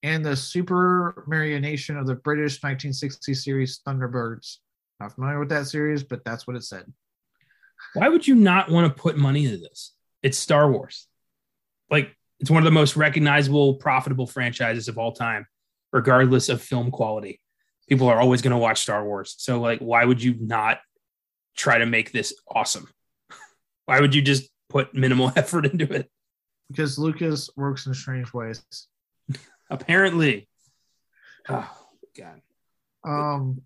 and 0.03 0.23
the 0.23 0.33
Supermarionation 0.33 1.99
of 1.99 2.05
the 2.05 2.13
British 2.13 2.61
1960 2.61 3.33
series 3.33 3.81
Thunderbirds. 3.85 4.57
Not 4.99 5.15
familiar 5.15 5.39
with 5.39 5.49
that 5.49 5.65
series, 5.65 6.03
but 6.03 6.23
that's 6.23 6.45
what 6.45 6.55
it 6.55 6.63
said. 6.63 6.85
Why 7.95 8.09
would 8.09 8.27
you 8.27 8.35
not 8.35 8.69
want 8.69 8.95
to 8.95 9.01
put 9.01 9.17
money 9.17 9.45
into 9.45 9.57
this? 9.57 9.93
It's 10.21 10.37
Star 10.37 10.71
Wars. 10.71 11.07
Like 11.91 12.15
it's 12.39 12.49
one 12.49 12.63
of 12.63 12.65
the 12.65 12.71
most 12.71 12.95
recognizable, 12.95 13.75
profitable 13.75 14.25
franchises 14.25 14.87
of 14.87 14.97
all 14.97 15.11
time, 15.11 15.45
regardless 15.91 16.49
of 16.49 16.61
film 16.61 16.89
quality. 16.89 17.39
People 17.87 18.07
are 18.07 18.19
always 18.19 18.41
going 18.41 18.51
to 18.51 18.57
watch 18.57 18.81
Star 18.81 19.05
Wars. 19.05 19.35
So 19.37 19.59
like 19.59 19.79
why 19.79 20.05
would 20.05 20.23
you 20.23 20.35
not 20.39 20.79
try 21.55 21.77
to 21.77 21.85
make 21.85 22.11
this 22.11 22.33
awesome? 22.47 22.87
Why 23.85 23.99
would 23.99 24.15
you 24.15 24.21
just 24.21 24.49
put 24.69 24.93
minimal 24.93 25.33
effort 25.35 25.65
into 25.65 25.91
it? 25.91 26.09
Because 26.69 26.97
Lucas 26.97 27.49
works 27.57 27.85
in 27.85 27.93
strange 27.93 28.33
ways. 28.33 28.63
Apparently. 29.69 30.47
Oh 31.49 31.69
god. 32.17 32.41
Um, 33.03 33.61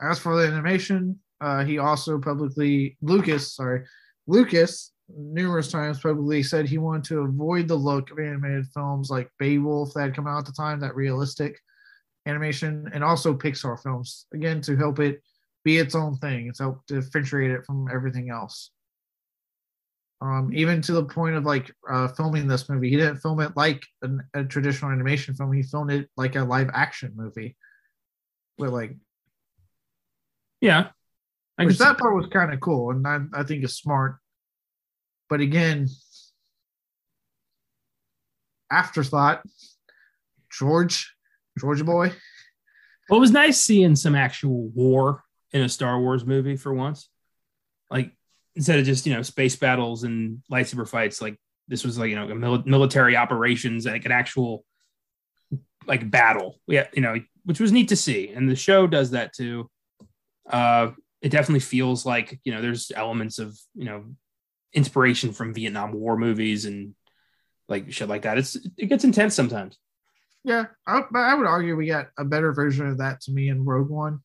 as 0.00 0.18
for 0.18 0.40
the 0.40 0.46
animation, 0.48 1.20
uh, 1.40 1.64
he 1.64 1.78
also 1.78 2.18
publicly 2.18 2.96
Lucas, 3.02 3.54
sorry, 3.54 3.84
Lucas 4.26 4.92
numerous 5.08 5.70
times 5.70 6.00
publicly 6.00 6.42
said 6.42 6.68
he 6.68 6.78
wanted 6.78 7.04
to 7.04 7.20
avoid 7.20 7.68
the 7.68 7.74
look 7.74 8.10
of 8.10 8.18
animated 8.18 8.66
films 8.74 9.10
like 9.10 9.30
Beowulf 9.38 9.94
that 9.94 10.02
had 10.02 10.16
come 10.16 10.26
out 10.26 10.40
at 10.40 10.46
the 10.46 10.52
time, 10.52 10.80
that 10.80 10.96
realistic 10.96 11.58
animation, 12.26 12.90
and 12.92 13.04
also 13.04 13.34
Pixar 13.34 13.80
films 13.82 14.26
again 14.34 14.60
to 14.62 14.76
help 14.76 14.98
it 14.98 15.22
be 15.64 15.78
its 15.78 15.94
own 15.94 16.16
thing. 16.16 16.48
It's 16.48 16.58
help 16.58 16.84
differentiate 16.86 17.50
it 17.50 17.64
from 17.64 17.88
everything 17.92 18.30
else. 18.30 18.70
Um, 20.20 20.50
even 20.54 20.80
to 20.82 20.92
the 20.92 21.04
point 21.04 21.36
of 21.36 21.44
like 21.44 21.70
uh, 21.90 22.08
filming 22.08 22.48
this 22.48 22.68
movie, 22.68 22.88
he 22.88 22.96
didn't 22.96 23.18
film 23.18 23.40
it 23.40 23.52
like 23.54 23.84
an, 24.02 24.22
a 24.34 24.44
traditional 24.44 24.90
animation 24.90 25.34
film. 25.34 25.52
He 25.52 25.62
filmed 25.62 25.92
it 25.92 26.08
like 26.16 26.36
a 26.36 26.44
live 26.44 26.70
action 26.72 27.12
movie 27.14 27.56
with 28.58 28.70
like 28.70 28.96
Yeah. 30.60 30.88
I 31.58 31.64
which 31.64 31.78
that 31.78 31.98
part 31.98 32.14
was 32.14 32.26
kind 32.26 32.52
of 32.52 32.60
cool 32.60 32.90
and 32.90 33.06
I, 33.06 33.20
I 33.32 33.42
think 33.42 33.64
is 33.64 33.76
smart 33.76 34.16
but 35.28 35.40
again 35.40 35.88
afterthought 38.70 39.42
george 40.50 41.14
georgia 41.58 41.84
boy 41.84 42.12
Well, 43.08 43.18
it 43.18 43.20
was 43.20 43.30
nice 43.30 43.60
seeing 43.60 43.94
some 43.94 44.14
actual 44.14 44.68
war 44.68 45.22
in 45.52 45.62
a 45.62 45.68
Star 45.68 46.00
Wars 46.00 46.24
movie 46.26 46.56
for 46.56 46.74
once. 46.74 47.08
Like 47.90 48.10
instead 48.56 48.78
of 48.80 48.84
just 48.84 49.06
you 49.06 49.14
know 49.14 49.22
space 49.22 49.54
battles 49.54 50.02
and 50.02 50.42
lightsaber 50.50 50.88
fights, 50.88 51.22
like 51.22 51.38
this 51.68 51.84
was 51.84 51.98
like 51.98 52.10
you 52.10 52.16
know 52.16 52.34
mil- 52.34 52.64
military 52.66 53.16
operations, 53.16 53.86
like 53.86 54.04
an 54.06 54.12
actual 54.12 54.64
like 55.86 56.10
battle. 56.10 56.60
Yeah, 56.66 56.88
you 56.94 57.00
know, 57.02 57.14
which 57.44 57.60
was 57.60 57.70
neat 57.70 57.88
to 57.88 57.96
see, 57.96 58.30
and 58.30 58.50
the 58.50 58.56
show 58.56 58.88
does 58.88 59.12
that 59.12 59.32
too. 59.32 59.70
Uh, 60.50 60.90
it 61.22 61.28
definitely 61.28 61.60
feels 61.60 62.04
like 62.04 62.40
you 62.42 62.52
know 62.52 62.60
there's 62.60 62.90
elements 62.94 63.38
of 63.38 63.56
you 63.74 63.84
know 63.84 64.04
inspiration 64.76 65.32
from 65.32 65.52
Vietnam 65.54 65.92
War 65.92 66.16
movies 66.16 66.64
and 66.66 66.94
like 67.68 67.90
shit 67.92 68.08
like 68.08 68.22
that. 68.22 68.38
It's 68.38 68.56
it 68.76 68.86
gets 68.86 69.02
intense 69.02 69.34
sometimes. 69.34 69.76
yeah 70.44 70.66
I, 70.86 71.02
but 71.10 71.18
I 71.18 71.34
would 71.34 71.46
argue 71.48 71.74
we 71.74 71.88
got 71.88 72.06
a 72.16 72.24
better 72.24 72.52
version 72.52 72.86
of 72.86 72.98
that 72.98 73.20
to 73.22 73.32
me 73.32 73.48
in 73.48 73.64
rogue 73.64 73.90
one 73.90 74.20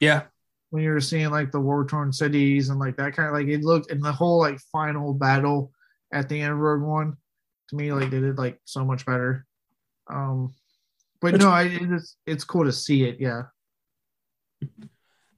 Yeah, 0.00 0.22
when 0.70 0.82
you 0.82 0.90
were 0.90 1.00
seeing 1.00 1.30
like 1.30 1.52
the 1.52 1.60
war 1.60 1.84
torn 1.84 2.12
cities 2.12 2.68
and 2.70 2.80
like 2.80 2.96
that 2.96 3.14
kind 3.14 3.28
of 3.28 3.34
like 3.34 3.46
it 3.46 3.62
looked 3.62 3.92
in 3.92 4.00
the 4.00 4.10
whole 4.12 4.40
like 4.40 4.58
final 4.72 5.14
battle 5.14 5.70
at 6.12 6.28
the 6.28 6.40
end 6.40 6.52
of 6.52 6.58
rogue 6.58 6.82
one 6.82 7.16
to 7.68 7.76
me 7.76 7.92
like 7.92 8.10
they 8.10 8.18
did 8.20 8.38
like 8.38 8.58
so 8.64 8.84
much 8.84 9.04
better 9.06 9.46
um 10.08 10.52
but 11.20 11.34
Which- 11.34 11.42
no 11.42 11.50
I, 11.50 11.64
it's 11.70 12.16
it's 12.26 12.44
cool 12.44 12.64
to 12.64 12.72
see 12.72 13.04
it 13.04 13.18
yeah 13.20 13.42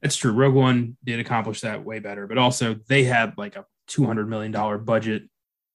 It's 0.03 0.16
true. 0.16 0.33
Rogue 0.33 0.55
One 0.55 0.97
did 1.05 1.20
accomplish 1.20 1.61
that 1.61 1.85
way 1.85 1.99
better, 1.99 2.26
but 2.26 2.39
also 2.39 2.74
they 2.89 3.05
had 3.05 3.37
like 3.37 3.57
a 3.57 3.66
two 3.91 4.07
hundred 4.07 4.28
million 4.28 4.53
dollar 4.53 4.78
budget, 4.78 5.24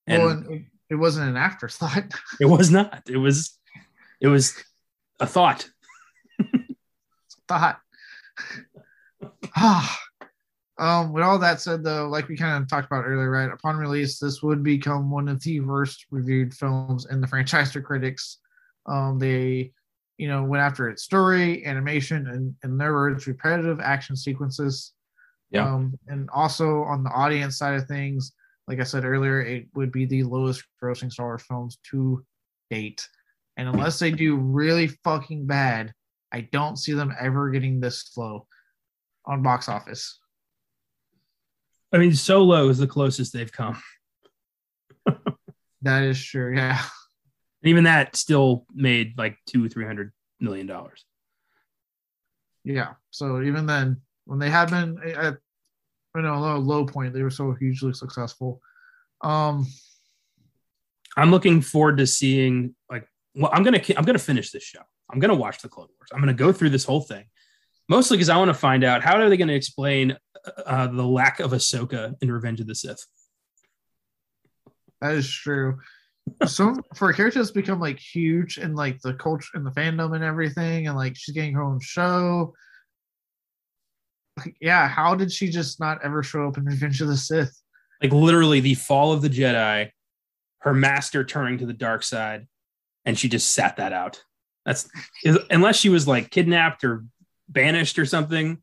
and 0.08 0.24
well, 0.24 0.44
it, 0.50 0.62
it 0.90 0.96
wasn't 0.96 1.30
an 1.30 1.38
afterthought 1.38 2.06
it 2.40 2.46
was 2.46 2.72
not. 2.72 3.04
It 3.08 3.18
was, 3.18 3.58
it 4.20 4.28
was 4.28 4.56
a 5.20 5.28
thought. 5.28 5.68
thought. 7.48 7.80
Ah. 9.56 10.00
um, 10.78 11.14
with 11.14 11.24
all 11.24 11.40
that 11.40 11.62
said, 11.62 11.84
though, 11.84 12.08
like 12.08 12.28
we 12.28 12.36
kind 12.36 12.62
of 12.62 12.70
talked 12.70 12.88
about 12.88 13.06
earlier, 13.06 13.30
right? 13.30 13.52
Upon 13.52 13.78
release, 13.78 14.20
this 14.20 14.42
would 14.42 14.64
become 14.64 15.12
one 15.12 15.28
of 15.28 15.42
the 15.42 15.60
worst 15.60 16.06
reviewed 16.12 16.54
films 16.54 17.06
in 17.10 17.22
the 17.22 17.28
franchise 17.36 17.72
to 17.74 17.82
critics. 17.82 18.40
Um, 18.86 19.20
they, 19.20 19.72
you 20.18 20.28
know, 20.28 20.44
went 20.44 20.62
after 20.62 20.90
its 20.90 21.04
story, 21.04 21.66
animation, 21.66 22.28
and 22.28 22.56
in 22.64 22.78
their 22.78 22.94
words, 22.94 23.28
repetitive 23.28 23.80
action 23.80 24.16
sequences. 24.16 24.94
Yeah. 25.52 25.74
Um, 25.74 25.98
and 26.08 26.30
also 26.34 26.84
on 26.84 27.04
the 27.04 27.12
audience 27.12 27.58
side 27.58 27.76
of 27.76 27.88
things, 27.88 28.34
like 28.68 28.80
I 28.80 28.84
said 28.84 29.06
earlier, 29.06 29.42
it 29.42 29.68
would 29.76 29.92
be 29.92 30.06
the 30.06 30.24
lowest 30.24 30.64
grossing 30.82 31.12
Star 31.12 31.28
Wars 31.28 31.44
films 31.44 31.78
to 31.92 32.26
date. 32.70 33.08
And 33.58 33.70
unless 33.70 34.00
they 34.00 34.12
do 34.12 34.36
really 34.36 34.88
fucking 35.04 35.46
bad, 35.46 35.94
I 36.32 36.42
don't 36.52 36.78
see 36.78 36.94
them 36.94 37.14
ever 37.20 37.50
getting 37.52 37.80
this 37.80 38.12
low 38.18 38.48
on 39.26 39.44
box 39.44 39.70
office. 39.70 40.20
I 41.94 41.98
mean, 41.98 42.14
Solo 42.14 42.68
is 42.68 42.78
the 42.78 42.88
closest 42.88 43.32
they've 43.32 43.52
come, 43.52 43.82
That 45.86 46.04
is 46.04 46.22
true. 46.22 46.56
Yeah. 46.56 46.82
even 47.64 47.84
that 47.86 48.16
still 48.16 48.66
made 48.74 49.18
like 49.18 49.38
two, 49.46 49.70
three 49.70 49.86
hundred 49.86 50.12
million 50.40 50.66
dollars. 50.68 51.06
Yeah. 52.64 52.94
So 53.12 53.42
even 53.44 53.68
then, 53.68 54.02
when 54.26 54.40
they 54.40 54.50
have 54.50 54.70
been 54.70 55.00
at 55.16 55.38
you 56.16 56.22
know, 56.22 56.36
a 56.36 56.58
low, 56.58 56.86
point, 56.86 57.14
they 57.14 57.24
were 57.24 57.30
so 57.30 57.54
hugely 57.54 57.94
successful. 57.94 58.62
Um, 59.22 59.68
I'm 61.18 61.32
looking 61.32 61.62
forward 61.62 61.98
to 61.98 62.08
seeing 62.08 62.76
like. 62.90 63.08
Well, 63.36 63.52
I'm 63.54 63.64
gonna 63.64 63.82
I'm 63.98 64.06
gonna 64.06 64.20
finish 64.20 64.52
this 64.52 64.64
show. 64.64 64.80
I'm 65.12 65.20
gonna 65.20 65.36
watch 65.36 65.62
the 65.62 65.68
Clone 65.68 65.90
Wars. 65.98 66.10
I'm 66.14 66.20
gonna 66.20 66.34
go 66.34 66.54
through 66.54 66.70
this 66.70 66.86
whole 66.86 67.02
thing, 67.02 67.26
mostly 67.90 68.18
because 68.18 68.30
I 68.30 68.38
want 68.38 68.50
to 68.50 68.54
find 68.54 68.84
out 68.84 69.04
how 69.04 69.18
are 69.18 69.30
they 69.30 69.38
going 69.38 69.50
to 69.50 69.56
explain 69.56 70.18
uh, 70.66 70.88
the 70.88 71.04
lack 71.04 71.40
of 71.40 71.52
Ahsoka 71.52 72.16
in 72.22 72.32
Revenge 72.32 72.62
of 72.62 72.68
the 72.68 72.76
Sith. 72.76 73.06
that 75.02 75.14
is 75.14 75.30
true. 75.30 75.80
Some 76.46 76.82
for 76.96 77.10
a 77.10 77.14
character 77.14 77.40
that's 77.40 77.52
become 77.52 77.80
like 77.80 78.00
huge 78.00 78.58
in 78.58 78.74
like 78.74 79.00
the 79.02 79.14
culture 79.14 79.52
and 79.54 79.66
the 79.66 79.72
fandom 79.72 80.16
and 80.16 80.24
everything, 80.24 80.88
and 80.88 80.96
like 80.96 81.16
she's 81.16 81.36
getting 81.36 81.54
her 81.54 81.64
own 81.64 81.80
show. 81.80 82.54
Like, 84.38 84.56
yeah, 84.60 84.88
how 84.88 85.16
did 85.16 85.32
she 85.32 85.50
just 85.50 85.80
not 85.80 86.04
ever 86.04 86.22
show 86.22 86.48
up 86.48 86.58
in 86.58 86.66
Revenge 86.66 87.02
of 87.02 87.08
the 87.08 87.18
Sith? 87.18 87.62
like 88.02 88.14
literally 88.14 88.60
the 88.60 88.76
fall 88.76 89.14
of 89.14 89.22
the 89.22 89.30
Jedi, 89.30 89.92
her 90.60 90.74
master 90.74 91.24
turning 91.24 91.60
to 91.60 91.66
the 91.66 91.74
dark 91.74 92.04
side, 92.04 92.48
and 93.06 93.18
she 93.18 93.30
just 93.30 93.52
sat 93.52 93.78
that 93.78 93.94
out. 93.94 94.24
That's 94.66 94.90
unless 95.50 95.78
she 95.78 95.90
was 95.90 96.08
like 96.08 96.32
kidnapped 96.32 96.84
or 96.84 97.06
banished 97.48 98.00
or 98.00 98.06
something. 98.06 98.62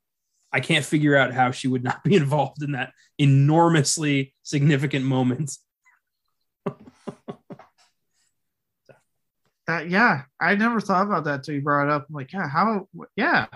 I 0.53 0.61
can't 0.61 0.85
figure 0.85 1.16
out 1.16 1.33
how 1.33 1.51
she 1.51 1.68
would 1.68 1.83
not 1.83 2.05
be 2.05 2.14
involved 2.16 2.62
in 2.62 2.73
that 2.73 2.93
enormously 3.18 4.35
significant 4.43 5.05
moment. 5.05 5.57
That 9.68 9.89
yeah, 9.89 10.23
I 10.41 10.57
never 10.57 10.81
thought 10.81 11.07
about 11.07 11.25
that 11.25 11.45
till 11.45 11.55
you 11.55 11.62
brought 11.62 11.87
it 11.87 11.93
up. 11.93 12.07
I'm 12.09 12.14
like, 12.14 12.33
yeah, 12.33 12.49
how? 12.49 12.89
Yeah, 13.16 13.47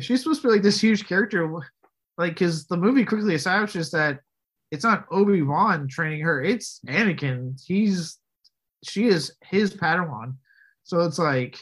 she's 0.00 0.22
supposed 0.22 0.42
to 0.42 0.48
be 0.48 0.52
like 0.52 0.62
this 0.62 0.80
huge 0.80 1.06
character, 1.06 1.50
like, 2.18 2.32
because 2.32 2.66
the 2.66 2.76
movie 2.76 3.04
quickly 3.04 3.34
establishes 3.34 3.90
that 3.92 4.20
it's 4.70 4.84
not 4.84 5.06
Obi 5.10 5.42
Wan 5.42 5.88
training 5.88 6.20
her; 6.20 6.42
it's 6.42 6.80
Anakin. 6.86 7.60
He's 7.64 8.18
she 8.84 9.06
is 9.06 9.32
his 9.44 9.74
Padawan. 9.74 10.34
So 10.84 11.00
it's 11.00 11.18
like, 11.18 11.58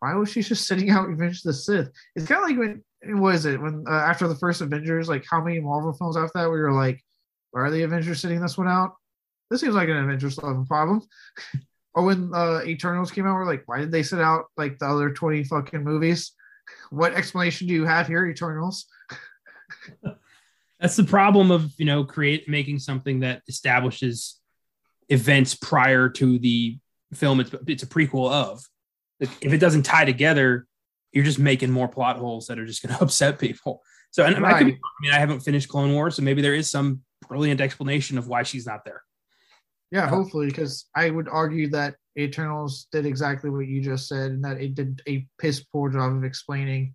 why 0.00 0.14
was 0.14 0.30
she 0.30 0.42
just 0.42 0.66
sitting 0.66 0.90
out 0.90 1.08
Revenge 1.08 1.38
of 1.38 1.44
the 1.44 1.52
Sith? 1.52 1.90
It's 2.16 2.26
kind 2.26 2.42
of 2.42 2.48
like 2.48 2.58
when 2.58 3.20
what 3.20 3.34
is 3.34 3.46
it 3.46 3.60
when 3.60 3.84
uh, 3.88 3.92
after 3.92 4.28
the 4.28 4.36
first 4.36 4.60
Avengers, 4.60 5.08
like 5.08 5.24
how 5.28 5.42
many 5.42 5.60
Marvel 5.60 5.92
films 5.92 6.16
after 6.16 6.32
that 6.34 6.50
we 6.50 6.60
were 6.60 6.72
like, 6.72 7.02
why 7.50 7.62
are 7.62 7.70
the 7.70 7.82
Avengers 7.82 8.20
sitting 8.20 8.40
this 8.40 8.58
one 8.58 8.68
out? 8.68 8.94
This 9.50 9.60
seems 9.60 9.74
like 9.74 9.88
an 9.88 9.98
Avengers 9.98 10.38
level 10.38 10.64
problem. 10.66 11.02
or 11.94 12.04
when 12.04 12.32
uh, 12.34 12.62
Eternals 12.64 13.10
came 13.10 13.26
out, 13.26 13.34
we're 13.34 13.46
like, 13.46 13.64
why 13.66 13.78
did 13.78 13.92
they 13.92 14.02
sit 14.02 14.20
out 14.20 14.46
like 14.56 14.78
the 14.78 14.86
other 14.86 15.10
twenty 15.12 15.44
fucking 15.44 15.84
movies? 15.84 16.32
What 16.90 17.14
explanation 17.14 17.66
do 17.66 17.74
you 17.74 17.86
have 17.86 18.06
here, 18.06 18.26
Eternals? 18.26 18.86
That's 20.80 20.96
the 20.96 21.04
problem 21.04 21.50
of 21.50 21.72
you 21.78 21.86
know 21.86 22.04
create 22.04 22.48
making 22.48 22.80
something 22.80 23.20
that 23.20 23.42
establishes 23.48 24.40
events 25.08 25.54
prior 25.54 26.08
to 26.08 26.38
the 26.38 26.78
film. 27.14 27.40
It's 27.40 27.54
it's 27.66 27.82
a 27.82 27.86
prequel 27.86 28.30
of. 28.30 28.64
If 29.20 29.52
it 29.52 29.58
doesn't 29.58 29.84
tie 29.84 30.04
together, 30.04 30.66
you're 31.12 31.24
just 31.24 31.38
making 31.38 31.70
more 31.70 31.86
plot 31.86 32.16
holes 32.16 32.48
that 32.48 32.58
are 32.58 32.66
just 32.66 32.82
going 32.82 32.94
to 32.98 33.02
upset 33.02 33.38
people. 33.38 33.82
So, 34.10 34.24
and 34.24 34.42
right. 34.42 34.54
I, 34.54 34.58
could 34.58 34.66
be, 34.66 34.72
I 34.72 35.00
mean, 35.00 35.12
I 35.12 35.18
haven't 35.18 35.40
finished 35.40 35.68
Clone 35.68 35.92
Wars, 35.92 36.16
so 36.16 36.22
maybe 36.22 36.42
there 36.42 36.54
is 36.54 36.70
some 36.70 37.00
brilliant 37.28 37.60
explanation 37.60 38.18
of 38.18 38.28
why 38.28 38.42
she's 38.42 38.66
not 38.66 38.84
there. 38.84 39.02
Yeah, 39.90 40.08
hopefully, 40.08 40.46
because 40.46 40.86
I 40.94 41.10
would 41.10 41.28
argue 41.28 41.68
that 41.70 41.94
Eternals 42.18 42.86
did 42.92 43.06
exactly 43.06 43.50
what 43.50 43.66
you 43.66 43.80
just 43.80 44.08
said, 44.08 44.32
and 44.32 44.44
that 44.44 44.60
it 44.60 44.74
did 44.74 45.00
a 45.08 45.26
piss 45.38 45.60
poor 45.60 45.90
job 45.90 46.16
of 46.16 46.24
explaining 46.24 46.94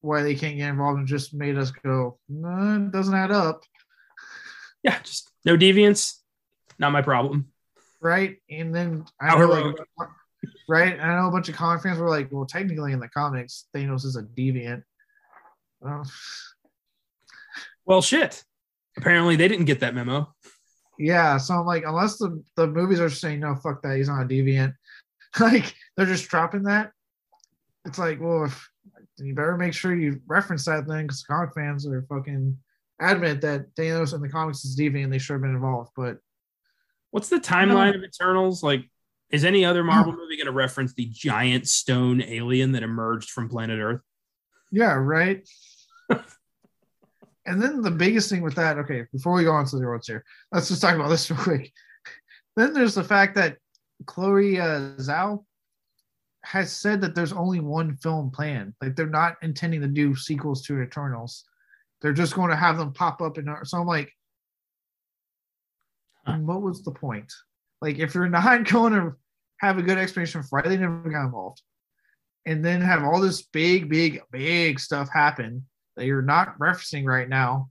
why 0.00 0.22
they 0.22 0.34
can't 0.34 0.56
get 0.56 0.68
involved, 0.68 0.98
and 0.98 1.08
just 1.08 1.32
made 1.32 1.56
us 1.56 1.70
go, 1.70 2.18
no, 2.28 2.76
it 2.76 2.92
doesn't 2.92 3.14
add 3.14 3.30
up. 3.30 3.62
Yeah, 4.82 4.98
just 5.02 5.30
no 5.44 5.56
deviance, 5.56 6.18
not 6.78 6.92
my 6.92 7.00
problem. 7.00 7.48
Right, 8.02 8.36
and 8.50 8.74
then 8.74 9.06
I 9.18 9.38
know, 9.38 9.46
like, 9.46 10.08
right, 10.68 11.00
I 11.00 11.16
know 11.16 11.28
a 11.28 11.30
bunch 11.30 11.48
of 11.48 11.54
comic 11.54 11.82
fans 11.82 11.98
were 11.98 12.10
like, 12.10 12.30
well, 12.30 12.44
technically 12.44 12.92
in 12.92 13.00
the 13.00 13.08
comics, 13.08 13.64
Thanos 13.74 14.04
is 14.04 14.16
a 14.16 14.22
deviant. 14.22 14.82
well, 17.86 18.02
shit. 18.02 18.44
Apparently, 18.96 19.36
they 19.36 19.48
didn't 19.48 19.64
get 19.64 19.80
that 19.80 19.94
memo. 19.94 20.34
Yeah, 20.98 21.36
so 21.38 21.54
I'm 21.54 21.66
like, 21.66 21.84
unless 21.86 22.18
the, 22.18 22.42
the 22.56 22.66
movies 22.66 23.00
are 23.00 23.10
saying 23.10 23.40
no, 23.40 23.54
fuck 23.54 23.82
that, 23.82 23.96
he's 23.96 24.08
not 24.08 24.22
a 24.22 24.26
deviant. 24.26 24.74
like 25.40 25.74
they're 25.96 26.06
just 26.06 26.28
dropping 26.28 26.64
that. 26.64 26.92
It's 27.84 27.98
like, 27.98 28.20
well, 28.20 28.44
if, 28.44 28.68
you 29.18 29.34
better 29.34 29.56
make 29.56 29.74
sure 29.74 29.94
you 29.94 30.20
reference 30.26 30.64
that 30.64 30.86
thing 30.86 31.06
because 31.06 31.22
comic 31.22 31.54
fans 31.54 31.86
are 31.86 32.02
fucking 32.08 32.56
adamant 33.00 33.40
that 33.42 33.74
Thanos 33.76 34.14
in 34.14 34.20
the 34.20 34.28
comics 34.28 34.64
is 34.64 34.76
deviant. 34.76 35.04
and 35.04 35.12
They 35.12 35.18
should 35.18 35.34
have 35.34 35.42
been 35.42 35.54
involved. 35.54 35.92
But 35.96 36.18
what's 37.10 37.28
the 37.28 37.38
timeline 37.38 37.94
of 37.94 38.02
Eternals? 38.02 38.62
Like, 38.62 38.88
is 39.30 39.44
any 39.44 39.64
other 39.64 39.84
Marvel 39.84 40.12
movie 40.12 40.36
going 40.36 40.46
to 40.46 40.52
reference 40.52 40.94
the 40.94 41.06
giant 41.06 41.68
stone 41.68 42.22
alien 42.22 42.72
that 42.72 42.82
emerged 42.82 43.30
from 43.30 43.48
planet 43.48 43.80
Earth? 43.80 44.00
Yeah, 44.70 44.94
right. 44.94 45.48
And 47.46 47.60
then 47.60 47.82
the 47.82 47.90
biggest 47.90 48.30
thing 48.30 48.42
with 48.42 48.54
that, 48.54 48.78
okay, 48.78 49.04
before 49.12 49.34
we 49.34 49.44
go 49.44 49.52
on 49.52 49.66
to 49.66 49.76
the 49.76 49.86
roads 49.86 50.06
here, 50.06 50.24
let's 50.52 50.68
just 50.68 50.80
talk 50.80 50.94
about 50.94 51.08
this 51.08 51.30
real 51.30 51.40
quick. 51.40 51.72
Then 52.56 52.72
there's 52.72 52.94
the 52.94 53.04
fact 53.04 53.34
that 53.34 53.58
Chloe 54.06 54.58
uh, 54.58 54.96
Zhao 54.96 55.44
has 56.44 56.72
said 56.72 57.00
that 57.00 57.14
there's 57.14 57.32
only 57.32 57.60
one 57.60 57.96
film 57.96 58.30
planned. 58.30 58.74
Like 58.80 58.96
they're 58.96 59.06
not 59.06 59.36
intending 59.42 59.80
to 59.80 59.88
do 59.88 60.14
sequels 60.14 60.62
to 60.62 60.80
Eternals. 60.80 61.44
They're 62.00 62.12
just 62.12 62.34
going 62.34 62.50
to 62.50 62.56
have 62.56 62.78
them 62.78 62.92
pop 62.92 63.20
up 63.22 63.38
in. 63.38 63.48
Our, 63.48 63.64
so 63.64 63.78
I'm 63.78 63.86
like, 63.86 64.12
what 66.26 66.62
was 66.62 66.82
the 66.82 66.92
point? 66.92 67.32
Like 67.80 67.98
if 67.98 68.14
you're 68.14 68.28
not 68.28 68.70
going 68.70 68.92
to 68.92 69.14
have 69.58 69.78
a 69.78 69.82
good 69.82 69.98
explanation 69.98 70.42
for 70.42 70.60
why 70.60 70.68
they 70.68 70.76
never 70.76 71.10
got 71.10 71.26
involved, 71.26 71.62
and 72.46 72.64
then 72.64 72.82
have 72.82 73.04
all 73.04 73.20
this 73.20 73.42
big, 73.42 73.88
big, 73.88 74.20
big 74.30 74.78
stuff 74.78 75.08
happen 75.10 75.64
that 75.96 76.06
you're 76.06 76.22
not 76.22 76.58
referencing 76.58 77.04
right 77.04 77.28
now, 77.28 77.70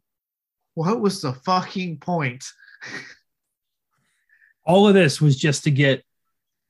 what 0.75 0.99
was 0.99 1.21
the 1.21 1.33
fucking 1.33 1.99
point? 1.99 2.43
All 4.65 4.87
of 4.87 4.93
this 4.93 5.19
was 5.19 5.35
just 5.35 5.65
to 5.65 5.71
get 5.71 6.03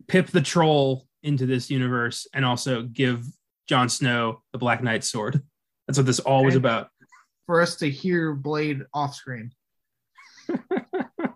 Pip 0.08 0.28
the 0.28 0.42
Troll 0.42 1.08
into 1.22 1.46
this 1.46 1.70
universe 1.70 2.28
and 2.34 2.44
also 2.44 2.82
give 2.84 3.26
Jon 3.68 3.88
Snow 3.88 4.42
the 4.52 4.58
Black 4.58 4.84
Knight 4.84 5.04
sword. 5.04 5.42
That's 5.88 5.98
what 5.98 6.06
this 6.06 6.20
all 6.20 6.44
was 6.44 6.56
about. 6.56 6.90
For 7.46 7.62
us 7.62 7.76
to 7.78 7.90
hear 7.90 8.34
Blade 8.34 8.82
off 8.94 9.16
screen. 9.16 9.52
uh, 10.50 11.28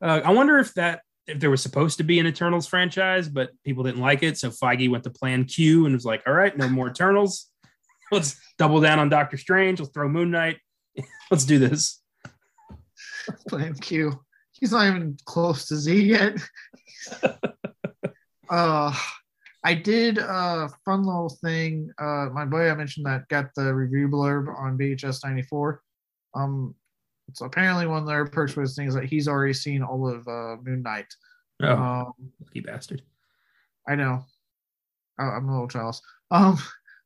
I 0.00 0.32
wonder 0.32 0.58
if 0.58 0.74
that 0.74 1.00
if 1.26 1.40
there 1.40 1.50
was 1.50 1.62
supposed 1.62 1.98
to 1.98 2.04
be 2.04 2.20
an 2.20 2.26
Eternals 2.26 2.66
franchise, 2.66 3.28
but 3.28 3.50
people 3.64 3.84
didn't 3.84 4.02
like 4.02 4.22
it, 4.22 4.36
so 4.36 4.50
Feige 4.50 4.90
went 4.90 5.04
to 5.04 5.10
Plan 5.10 5.44
Q 5.46 5.86
and 5.86 5.94
was 5.94 6.04
like, 6.04 6.22
"All 6.26 6.34
right, 6.34 6.56
no 6.56 6.68
more 6.68 6.88
Eternals 6.88 7.50
let's 8.10 8.36
double 8.58 8.80
down 8.80 8.98
on 8.98 9.08
Doctor 9.08 9.36
Strange. 9.36 9.80
Let's 9.80 9.92
throw 9.92 10.08
Moon 10.08 10.30
Knight. 10.30 10.58
let's 11.30 11.44
do 11.44 11.58
this. 11.58 12.00
Plan 13.48 13.74
Q. 13.74 14.20
He's 14.52 14.72
not 14.72 14.86
even 14.86 15.16
close 15.24 15.66
to 15.68 15.76
Z 15.76 16.02
yet. 16.02 16.38
uh, 18.50 18.96
I 19.64 19.74
did 19.74 20.18
a 20.18 20.68
fun 20.84 21.04
little 21.04 21.30
thing. 21.42 21.90
Uh, 21.98 22.28
my 22.32 22.44
boy 22.44 22.70
I 22.70 22.74
mentioned 22.74 23.06
that 23.06 23.28
got 23.28 23.46
the 23.56 23.74
review 23.74 24.08
blurb 24.08 24.54
on 24.58 24.78
VHS 24.78 25.24
94. 25.24 25.82
Um, 26.34 26.74
so 27.32 27.46
apparently 27.46 27.86
one 27.86 28.02
of 28.02 28.06
their 28.06 28.26
perks 28.26 28.56
was 28.56 28.76
things 28.76 28.94
that 28.94 29.04
he's 29.04 29.26
already 29.26 29.54
seen 29.54 29.82
all 29.82 30.06
of 30.08 30.28
uh, 30.28 30.56
Moon 30.62 30.82
Knight. 30.82 31.06
Oh, 31.62 31.72
um, 31.72 32.12
lucky 32.40 32.60
bastard! 32.60 33.02
I 33.88 33.94
know. 33.94 34.24
I, 35.18 35.24
I'm 35.24 35.48
a 35.48 35.52
little 35.52 35.68
jealous. 35.68 36.02
Um, 36.30 36.58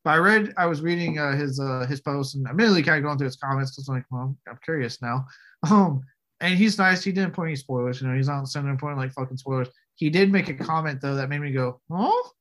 but 0.03 0.11
I 0.11 0.17
read, 0.17 0.53
I 0.57 0.65
was 0.65 0.81
reading 0.81 1.19
uh, 1.19 1.35
his 1.35 1.59
uh, 1.59 1.85
his 1.87 2.01
post, 2.01 2.35
and 2.35 2.47
immediately 2.47 2.83
kind 2.83 2.97
of 2.97 3.03
going 3.03 3.17
through 3.17 3.27
his 3.27 3.35
comments 3.35 3.71
because 3.71 3.89
I'm 3.89 3.95
like, 3.95 4.05
well, 4.11 4.35
I'm 4.47 4.59
curious 4.63 5.01
now. 5.01 5.25
Um, 5.69 6.01
and 6.39 6.57
he's 6.57 6.77
nice. 6.77 7.03
He 7.03 7.11
didn't 7.11 7.33
point 7.33 7.49
any 7.49 7.57
spoilers. 7.57 7.99
You 7.99 8.07
know, 8.07 8.15
he's 8.15 8.29
not 8.29 8.47
sending 8.47 8.77
point 8.77 8.97
like 8.97 9.11
fucking 9.11 9.35
spoilers. 9.35 9.67
He 9.95 10.09
did 10.09 10.31
make 10.31 10.47
a 10.47 10.53
comment 10.53 11.01
though 11.01 11.15
that 11.15 11.27
made 11.27 11.41
me 11.41 11.51
go, 11.51 11.81
oh, 11.91 12.31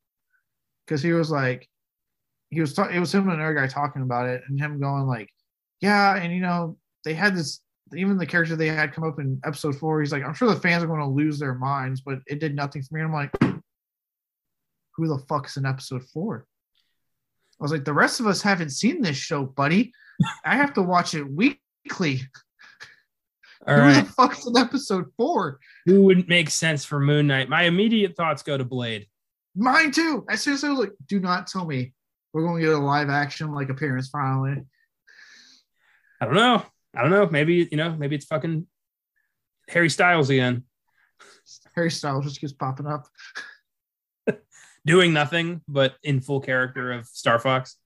because 0.86 1.02
he 1.02 1.12
was 1.12 1.32
like, 1.32 1.68
he 2.50 2.60
was 2.60 2.74
talking. 2.74 2.96
It 2.96 3.00
was 3.00 3.12
him 3.12 3.28
and 3.28 3.32
another 3.32 3.54
guy 3.54 3.66
talking 3.66 4.02
about 4.02 4.28
it, 4.28 4.42
and 4.48 4.58
him 4.58 4.78
going 4.78 5.08
like, 5.08 5.28
yeah, 5.80 6.14
and 6.16 6.32
you 6.32 6.40
know, 6.40 6.76
they 7.04 7.14
had 7.14 7.36
this. 7.36 7.60
Even 7.96 8.18
the 8.18 8.26
character 8.26 8.54
they 8.54 8.68
had 8.68 8.92
come 8.92 9.04
up 9.04 9.18
in 9.18 9.40
episode 9.44 9.74
four, 9.76 10.00
he's 10.00 10.12
like, 10.12 10.22
I'm 10.22 10.34
sure 10.34 10.48
the 10.48 10.60
fans 10.60 10.84
are 10.84 10.86
going 10.86 11.00
to 11.00 11.06
lose 11.06 11.38
their 11.38 11.54
minds, 11.54 12.02
but 12.02 12.18
it 12.26 12.38
did 12.38 12.54
nothing 12.54 12.82
for 12.82 12.94
me. 12.94 13.00
And 13.00 13.08
I'm 13.08 13.14
like, 13.14 13.62
who 14.94 15.08
the 15.08 15.24
fuck's 15.26 15.56
in 15.56 15.64
episode 15.64 16.04
four? 16.04 16.46
I 17.60 17.64
was 17.64 17.72
like, 17.72 17.84
the 17.84 17.92
rest 17.92 18.20
of 18.20 18.26
us 18.26 18.40
haven't 18.42 18.70
seen 18.70 19.02
this 19.02 19.16
show, 19.16 19.44
buddy. 19.44 19.92
I 20.44 20.56
have 20.56 20.74
to 20.74 20.82
watch 20.82 21.14
it 21.14 21.24
weekly. 21.24 22.22
All 23.66 23.74
Who 23.74 23.80
right. 23.82 24.04
the 24.06 24.12
fuck's 24.12 24.46
in 24.46 24.56
episode 24.56 25.06
four? 25.16 25.58
Who 25.86 26.02
wouldn't 26.04 26.28
make 26.28 26.50
sense 26.50 26.84
for 26.84 27.00
Moon 27.00 27.26
Knight? 27.26 27.48
My 27.48 27.64
immediate 27.64 28.16
thoughts 28.16 28.42
go 28.42 28.56
to 28.56 28.64
Blade. 28.64 29.06
Mine 29.56 29.90
too. 29.90 30.24
As 30.30 30.40
soon 30.40 30.54
as 30.54 30.64
I 30.64 30.70
was 30.70 30.78
like, 30.78 30.92
do 31.06 31.18
not 31.18 31.48
tell 31.48 31.66
me 31.66 31.92
we're 32.32 32.42
going 32.42 32.60
to 32.60 32.66
get 32.66 32.74
a 32.74 32.78
live 32.78 33.10
action 33.10 33.52
like 33.52 33.70
appearance 33.70 34.08
finally. 34.08 34.62
I 36.20 36.24
don't 36.24 36.34
know. 36.34 36.62
I 36.94 37.02
don't 37.02 37.10
know. 37.10 37.26
Maybe, 37.28 37.68
you 37.70 37.76
know, 37.76 37.94
maybe 37.96 38.16
it's 38.16 38.26
fucking 38.26 38.66
Harry 39.68 39.90
Styles 39.90 40.30
again. 40.30 40.64
Harry 41.74 41.90
Styles 41.90 42.24
just 42.24 42.40
keeps 42.40 42.52
popping 42.52 42.86
up. 42.86 43.06
Doing 44.86 45.12
nothing 45.12 45.60
but 45.68 45.94
in 46.02 46.20
full 46.20 46.40
character 46.40 46.92
of 46.92 47.06
Star 47.06 47.38
Fox. 47.38 47.76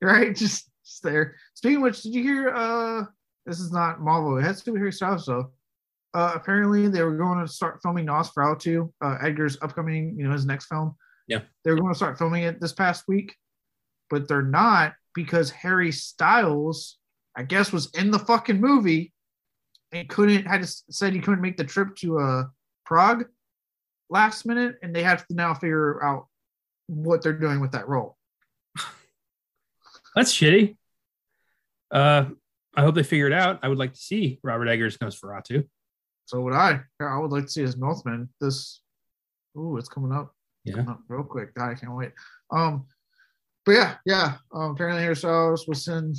Right, 0.00 0.34
just, 0.36 0.70
just 0.84 1.02
there. 1.02 1.36
Speaking 1.54 1.76
of 1.76 1.82
which, 1.82 2.02
did 2.02 2.14
you 2.14 2.22
hear? 2.22 2.48
Uh, 2.50 3.04
this 3.46 3.60
is 3.60 3.72
not 3.72 4.00
Marvel. 4.00 4.38
It 4.38 4.42
has 4.42 4.58
to 4.58 4.64
do 4.66 4.72
with 4.72 4.80
Harry 4.80 4.92
Styles 4.92 5.26
though. 5.26 5.52
Uh, 6.14 6.32
apparently, 6.34 6.88
they 6.88 7.02
were 7.02 7.16
going 7.16 7.40
to 7.40 7.48
start 7.48 7.80
filming 7.82 8.06
Nosferatu, 8.06 8.92
uh, 9.00 9.16
Eggers' 9.22 9.56
upcoming, 9.62 10.14
you 10.18 10.26
know, 10.26 10.32
his 10.32 10.44
next 10.44 10.66
film. 10.66 10.94
Yeah, 11.26 11.40
they 11.64 11.70
were 11.70 11.78
going 11.78 11.92
to 11.92 11.96
start 11.96 12.18
filming 12.18 12.42
it 12.42 12.60
this 12.60 12.72
past 12.72 13.04
week, 13.08 13.34
but 14.10 14.28
they're 14.28 14.42
not 14.42 14.94
because 15.14 15.50
Harry 15.50 15.92
Styles, 15.92 16.98
I 17.36 17.44
guess, 17.44 17.72
was 17.72 17.90
in 17.94 18.10
the 18.10 18.18
fucking 18.18 18.60
movie 18.60 19.12
and 19.92 20.08
couldn't 20.08 20.46
had 20.46 20.66
said 20.66 21.12
he 21.12 21.20
couldn't 21.20 21.40
make 21.40 21.56
the 21.56 21.64
trip 21.64 21.94
to 21.96 22.18
uh 22.18 22.44
Prague 22.84 23.24
last 24.10 24.44
minute, 24.44 24.76
and 24.82 24.94
they 24.94 25.02
have 25.02 25.26
to 25.26 25.34
now 25.34 25.54
figure 25.54 26.02
out 26.04 26.26
what 26.86 27.22
they're 27.22 27.32
doing 27.32 27.60
with 27.60 27.72
that 27.72 27.88
role. 27.88 28.16
That's 30.14 30.32
shitty. 30.32 30.76
Uh, 31.90 32.26
I 32.74 32.82
hope 32.82 32.94
they 32.94 33.02
figure 33.02 33.26
it 33.26 33.32
out. 33.32 33.60
I 33.62 33.68
would 33.68 33.78
like 33.78 33.92
to 33.94 34.00
see 34.00 34.38
Robert 34.42 34.68
Eggers 34.68 34.98
Nosferatu. 34.98 35.66
So 36.26 36.40
would 36.40 36.54
I. 36.54 36.80
I 37.00 37.18
would 37.18 37.32
like 37.32 37.44
to 37.44 37.50
see 37.50 37.62
his 37.62 37.76
Northman. 37.76 38.28
This, 38.40 38.80
ooh, 39.56 39.76
it's 39.76 39.88
coming 39.88 40.12
up. 40.12 40.34
Yeah. 40.64 40.74
Coming 40.74 40.90
up 40.90 41.00
real 41.08 41.24
quick. 41.24 41.50
I 41.58 41.74
can't 41.74 41.94
wait. 41.94 42.12
Um, 42.50 42.86
but 43.66 43.72
yeah, 43.72 43.96
yeah. 44.06 44.36
Um, 44.52 44.72
apparently 44.72 45.06
ourselves 45.06 45.66
was 45.66 45.86
in 45.88 46.14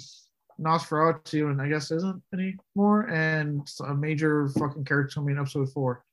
Nosferatu, 0.60 1.50
and 1.50 1.62
I 1.62 1.68
guess 1.68 1.92
isn't 1.92 2.22
anymore. 2.34 3.10
And 3.10 3.68
a 3.88 3.94
major 3.94 4.50
fucking 4.50 4.86
character 4.86 5.16
coming 5.16 5.36
in 5.36 5.42
episode 5.42 5.72
four. 5.72 6.04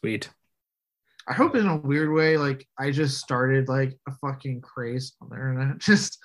Sweet. 0.00 0.30
I 1.26 1.32
hope 1.32 1.54
in 1.56 1.66
a 1.66 1.76
weird 1.76 2.12
way, 2.12 2.36
like 2.36 2.66
I 2.78 2.90
just 2.90 3.18
started 3.18 3.68
like 3.68 3.98
a 4.06 4.12
fucking 4.12 4.60
craze 4.60 5.14
on 5.20 5.30
the 5.30 5.36
internet. 5.36 5.78
Just 5.78 6.18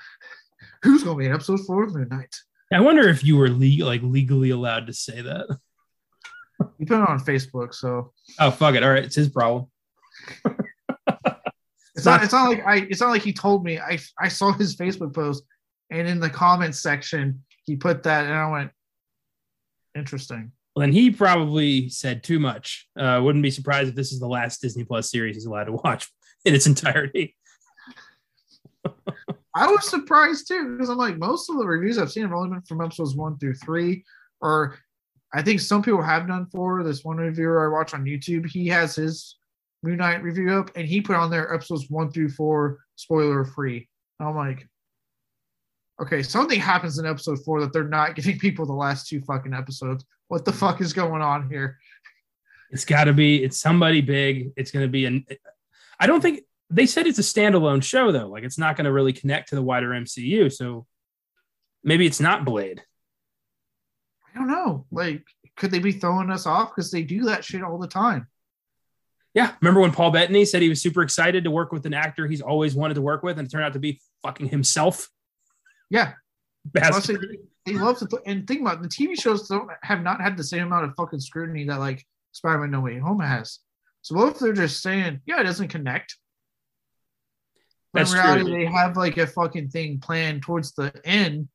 who's 0.84 1.04
gonna 1.04 1.18
be 1.18 1.26
in 1.26 1.34
episode 1.34 1.62
four 1.66 1.84
of 1.84 1.95
Moon 1.95 2.08
Knight? 2.10 2.36
I 2.72 2.82
wonder 2.82 3.08
if 3.08 3.24
you 3.24 3.38
were 3.38 3.50
le- 3.50 3.86
like 3.86 4.02
legally 4.04 4.50
allowed 4.50 4.88
to 4.88 4.93
say 4.93 5.22
that. 5.22 5.47
You 6.78 6.86
put 6.86 7.02
it 7.02 7.10
on 7.10 7.20
Facebook, 7.20 7.74
so 7.74 8.12
Oh 8.39 8.52
fuck 8.52 8.76
it! 8.76 8.84
All 8.84 8.89
right, 8.89 9.06
it's 9.06 9.16
his 9.16 9.30
problem. 9.30 9.68
it's 11.95 12.06
not. 12.06 12.24
It's 12.24 12.34
not 12.34 12.50
like 12.50 12.66
I. 12.66 12.88
It's 12.89 13.00
not 13.00 13.10
like 13.10 13.22
he 13.22 13.32
told 13.32 13.64
me. 13.64 13.80
I 13.80 14.00
I 14.20 14.28
saw 14.28 14.52
his 14.52 14.76
Facebook 14.76 15.14
post, 15.14 15.43
and 15.89 16.08
in 16.08 16.20
the 16.20 16.30
comments 16.30 16.82
section 16.82 17.43
he 17.66 17.76
put 17.76 18.04
that, 18.04 18.26
and 18.26 18.34
I 18.34 18.50
went, 18.50 18.72
interesting. 19.95 20.52
Well, 20.80 20.88
then 20.88 20.93
he 20.93 21.11
probably 21.11 21.89
said 21.89 22.23
too 22.23 22.39
much. 22.39 22.88
Uh, 22.97 23.19
wouldn't 23.21 23.43
be 23.43 23.51
surprised 23.51 23.89
if 23.89 23.95
this 23.95 24.13
is 24.13 24.21
the 24.21 24.30
last 24.30 24.61
Disney 24.61 24.86
Plus 24.86 25.11
series 25.11 25.36
he's 25.36 25.45
allowed 25.45 25.65
to 25.65 25.73
watch 25.73 26.09
in 26.45 26.55
its 26.55 26.67
entirety. 26.67 27.36
I 29.53 29.67
was 29.67 29.89
surprised 29.89 30.47
too 30.47 30.77
because 30.77 30.88
I'm 30.88 30.97
like 30.97 31.17
most 31.17 31.49
of 31.49 31.57
the 31.57 31.65
reviews 31.65 31.97
I've 31.97 32.13
seen 32.13 32.23
have 32.23 32.32
only 32.32 32.51
been 32.51 32.61
from 32.61 32.80
episodes 32.80 33.13
one 33.13 33.38
through 33.39 33.55
three, 33.55 34.05
or 34.39 34.80
I 35.34 35.41
think 35.41 35.59
some 35.59 35.82
people 35.82 36.01
have 36.01 36.30
done 36.30 36.45
four. 36.45 36.82
This 36.82 37.03
one 37.03 37.17
reviewer 37.17 37.65
I 37.65 37.77
watch 37.77 37.93
on 37.93 38.05
YouTube, 38.05 38.49
he 38.49 38.65
has 38.67 38.95
his 38.95 39.36
Moon 39.84 39.97
Knight 39.97 40.23
review 40.23 40.53
up, 40.53 40.71
and 40.77 40.88
he 40.88 41.01
put 41.01 41.17
on 41.17 41.30
there 41.30 41.53
episodes 41.53 41.89
one 41.89 42.09
through 42.09 42.30
four 42.30 42.77
spoiler 42.95 43.43
free. 43.43 43.89
I'm 44.21 44.34
like, 44.34 44.65
okay, 46.01 46.23
something 46.23 46.57
happens 46.57 46.99
in 46.99 47.05
episode 47.05 47.39
four 47.43 47.59
that 47.59 47.73
they're 47.73 47.84
not 47.84 48.15
giving 48.15 48.39
people 48.39 48.65
the 48.65 48.71
last 48.71 49.09
two 49.09 49.19
fucking 49.19 49.53
episodes. 49.53 50.05
What 50.30 50.45
the 50.45 50.53
fuck 50.53 50.80
is 50.80 50.93
going 50.93 51.21
on 51.21 51.49
here? 51.49 51.80
It's 52.71 52.86
got 52.86 53.05
to 53.05 53.13
be. 53.13 53.43
It's 53.43 53.59
somebody 53.59 53.99
big. 53.99 54.51
It's 54.55 54.71
going 54.71 54.86
to 54.86 54.91
be 54.91 55.05
an. 55.05 55.25
I 55.99 56.07
don't 56.07 56.21
think 56.21 56.41
they 56.69 56.86
said 56.86 57.07
it's 57.07 57.19
a 57.19 57.23
standalone 57.23 57.84
show 57.84 58.11
though. 58.11 58.27
Like 58.27 58.43
it's 58.43 58.57
not 58.57 58.77
going 58.77 58.86
to 58.86 58.91
really 58.91 59.11
connect 59.11 59.49
to 59.49 59.55
the 59.55 59.61
wider 59.61 59.89
MCU. 59.89 60.53
So 60.53 60.86
maybe 61.84 62.05
it's 62.05 62.19
not 62.19 62.45
Blade. 62.45 62.84
I 64.34 64.38
don't 64.38 64.47
know. 64.47 64.86
Like, 64.91 65.23
could 65.57 65.71
they 65.71 65.80
be 65.80 65.91
throwing 65.91 66.30
us 66.30 66.45
off 66.45 66.69
because 66.69 66.91
they 66.91 67.01
do 67.01 67.23
that 67.23 67.43
shit 67.43 67.63
all 67.63 67.80
the 67.80 67.88
time? 67.88 68.27
Yeah. 69.34 69.53
Remember 69.61 69.82
when 69.82 69.91
Paul 69.91 70.11
Bettany 70.11 70.45
said 70.45 70.61
he 70.61 70.69
was 70.69 70.82
super 70.82 71.01
excited 71.01 71.43
to 71.43 71.51
work 71.51 71.71
with 71.71 71.86
an 71.88 71.93
actor 71.93 72.27
he's 72.27 72.41
always 72.41 72.75
wanted 72.75 72.95
to 72.95 73.01
work 73.01 73.23
with, 73.23 73.39
and 73.39 73.47
it 73.47 73.51
turned 73.51 73.65
out 73.65 73.73
to 73.73 73.80
be 73.80 73.99
fucking 74.21 74.49
himself. 74.49 75.09
Yeah. 75.89 76.13
Bastard. 76.65 76.91
Plus, 76.91 77.07
they, 77.07 77.38
they 77.74 77.80
love 77.80 77.97
to 77.99 78.07
th- 78.07 78.22
and 78.26 78.47
think 78.47 78.61
about 78.61 78.78
it, 78.78 78.82
the 78.84 78.89
TV 78.89 79.20
shows 79.20 79.47
don't 79.47 79.70
have 79.84 80.01
not 80.01 80.22
had 80.22 80.38
the 80.38 80.43
same 80.43 80.63
amount 80.63 80.86
of 80.86 80.93
fucking 80.95 81.20
scrutiny 81.20 81.65
that 81.65 81.80
like 81.80 82.05
Spider-Man 82.32 82.72
No 82.72 82.82
Way 82.82 82.99
Home 82.99 83.20
has. 83.20 83.59
So 84.01 84.15
what 84.15 84.30
if 84.30 84.39
they're 84.39 84.53
just 84.53 84.82
saying, 84.82 85.22
yeah, 85.26 85.41
it 85.41 85.43
doesn't 85.43 85.67
connect? 85.67 86.17
But 87.93 87.99
That's 87.99 88.13
in 88.13 88.20
reality, 88.20 88.43
true. 88.43 88.51
they 88.59 88.65
have 88.65 88.97
like 88.97 89.17
a 89.17 89.28
fucking 89.28 89.70
thing 89.70 89.99
planned 89.99 90.43
towards 90.43 90.74
the 90.74 90.93
end, 91.05 91.47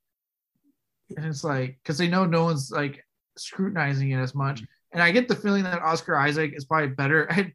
and 1.16 1.26
it's 1.26 1.44
like 1.44 1.78
because 1.82 1.96
they 1.96 2.08
know 2.08 2.24
no 2.24 2.44
one's 2.44 2.70
like 2.70 3.04
scrutinizing 3.38 4.10
it 4.10 4.18
as 4.18 4.34
much. 4.34 4.62
And 4.92 5.02
I 5.02 5.10
get 5.12 5.28
the 5.28 5.36
feeling 5.36 5.64
that 5.64 5.82
Oscar 5.82 6.16
Isaac 6.16 6.52
is 6.54 6.64
probably 6.64 6.88
better 6.88 7.30
at 7.30 7.46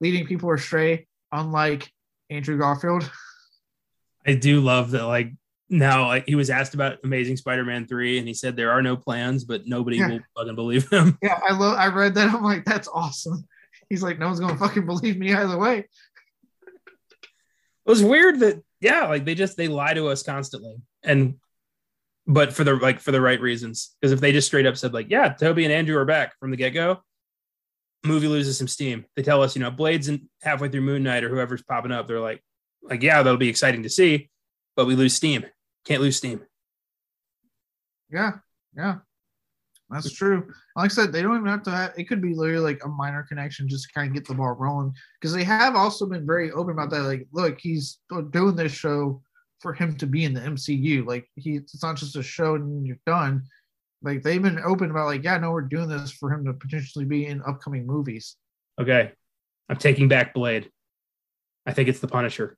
leading 0.00 0.26
people 0.26 0.52
astray, 0.52 1.06
unlike 1.30 1.90
Andrew 2.30 2.58
Garfield. 2.58 3.10
I 4.26 4.34
do 4.34 4.60
love 4.60 4.90
that. 4.90 5.04
Like 5.04 5.32
now, 5.70 6.20
he 6.26 6.34
was 6.34 6.50
asked 6.50 6.74
about 6.74 6.98
Amazing 7.04 7.36
Spider-Man 7.36 7.86
three, 7.86 8.18
and 8.18 8.26
he 8.26 8.34
said 8.34 8.56
there 8.56 8.70
are 8.70 8.82
no 8.82 8.96
plans, 8.96 9.44
but 9.44 9.66
nobody 9.66 9.98
Yeah. 9.98 10.08
will 10.08 10.20
fucking 10.36 10.54
believe 10.54 10.88
him. 10.90 11.18
Yeah, 11.22 11.38
I 11.46 11.52
love. 11.52 11.76
I 11.78 11.88
read 11.88 12.14
that. 12.14 12.32
I'm 12.32 12.42
like, 12.42 12.64
that's 12.64 12.88
awesome. 12.88 13.46
He's 13.90 14.02
like, 14.02 14.18
no 14.18 14.26
one's 14.26 14.40
gonna 14.40 14.56
fucking 14.56 14.86
believe 14.86 15.18
me 15.18 15.32
either 15.34 15.58
way. 15.58 15.78
It 15.78 15.86
was 17.86 18.02
weird 18.02 18.40
that 18.40 18.62
yeah, 18.80 19.06
like 19.06 19.24
they 19.24 19.34
just 19.34 19.56
they 19.56 19.68
lie 19.68 19.94
to 19.94 20.08
us 20.08 20.22
constantly, 20.22 20.76
and 21.02 21.34
but 22.26 22.52
for 22.52 22.64
the 22.64 22.74
like 22.76 23.00
for 23.00 23.12
the 23.12 23.20
right 23.20 23.40
reasons. 23.40 23.96
Because 24.00 24.12
if 24.12 24.20
they 24.20 24.32
just 24.32 24.46
straight 24.46 24.66
up 24.66 24.76
said 24.76 24.92
like, 24.92 25.10
yeah, 25.10 25.30
Toby 25.30 25.64
and 25.64 25.72
Andrew 25.72 25.96
are 25.96 26.04
back 26.04 26.38
from 26.38 26.50
the 26.50 26.56
get 26.56 26.70
go, 26.74 26.98
movie 28.04 28.28
loses 28.28 28.58
some 28.58 28.68
steam. 28.68 29.04
They 29.16 29.22
tell 29.22 29.42
us, 29.42 29.56
you 29.56 29.62
know, 29.62 29.70
Blades 29.70 30.08
and 30.08 30.28
halfway 30.42 30.68
through 30.68 30.82
Moon 30.82 31.02
Knight 31.02 31.24
or 31.24 31.28
whoever's 31.30 31.62
popping 31.62 31.92
up, 31.92 32.06
they're 32.06 32.20
like, 32.20 32.42
like 32.82 33.02
yeah, 33.02 33.22
that'll 33.22 33.38
be 33.38 33.48
exciting 33.48 33.82
to 33.84 33.88
see, 33.90 34.28
but 34.76 34.86
we 34.86 34.94
lose 34.94 35.14
steam. 35.14 35.46
Can't 35.88 36.02
lose 36.02 36.18
steam. 36.18 36.42
Yeah, 38.10 38.32
yeah, 38.76 38.96
that's 39.88 40.12
true. 40.12 40.52
Like 40.76 40.90
I 40.90 40.94
said, 40.94 41.12
they 41.12 41.22
don't 41.22 41.36
even 41.36 41.46
have 41.46 41.62
to. 41.62 41.70
Have, 41.70 41.94
it 41.96 42.04
could 42.04 42.20
be 42.20 42.34
literally 42.34 42.60
like 42.60 42.84
a 42.84 42.88
minor 42.88 43.22
connection 43.22 43.66
just 43.70 43.88
to 43.88 43.94
kind 43.94 44.08
of 44.08 44.14
get 44.14 44.28
the 44.28 44.34
ball 44.34 44.52
rolling. 44.52 44.92
Because 45.18 45.32
they 45.32 45.44
have 45.44 45.76
also 45.76 46.04
been 46.04 46.26
very 46.26 46.52
open 46.52 46.72
about 46.72 46.90
that. 46.90 47.04
Like, 47.04 47.26
look, 47.32 47.58
he's 47.58 48.00
doing 48.32 48.54
this 48.54 48.72
show 48.72 49.22
for 49.60 49.72
him 49.72 49.96
to 49.96 50.06
be 50.06 50.24
in 50.26 50.34
the 50.34 50.40
MCU. 50.40 51.06
Like, 51.06 51.26
he 51.36 51.56
it's 51.56 51.82
not 51.82 51.96
just 51.96 52.16
a 52.16 52.22
show 52.22 52.56
and 52.56 52.86
you're 52.86 52.98
done. 53.06 53.44
Like 54.02 54.22
they've 54.22 54.42
been 54.42 54.60
open 54.60 54.90
about 54.90 55.06
like, 55.06 55.24
yeah, 55.24 55.38
no, 55.38 55.52
we're 55.52 55.62
doing 55.62 55.88
this 55.88 56.12
for 56.12 56.30
him 56.30 56.44
to 56.44 56.52
potentially 56.52 57.06
be 57.06 57.24
in 57.26 57.40
upcoming 57.48 57.86
movies. 57.86 58.36
Okay, 58.78 59.12
I'm 59.70 59.78
taking 59.78 60.08
back 60.08 60.34
Blade. 60.34 60.70
I 61.64 61.72
think 61.72 61.88
it's 61.88 62.00
the 62.00 62.08
Punisher. 62.08 62.57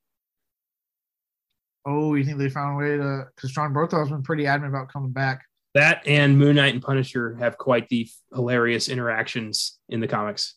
Oh, 1.86 2.14
you 2.14 2.24
think 2.24 2.38
they 2.38 2.48
found 2.48 2.74
a 2.74 2.76
way 2.76 2.96
to? 2.96 3.26
Because 3.34 3.52
Jon 3.52 3.72
Bernthal's 3.72 4.10
been 4.10 4.22
pretty 4.22 4.46
adamant 4.46 4.74
about 4.74 4.92
coming 4.92 5.12
back. 5.12 5.44
That 5.74 6.06
and 6.06 6.36
Moon 6.38 6.56
Knight 6.56 6.74
and 6.74 6.82
Punisher 6.82 7.36
have 7.36 7.56
quite 7.56 7.88
the 7.88 8.08
hilarious 8.34 8.88
interactions 8.88 9.78
in 9.88 10.00
the 10.00 10.08
comics 10.08 10.56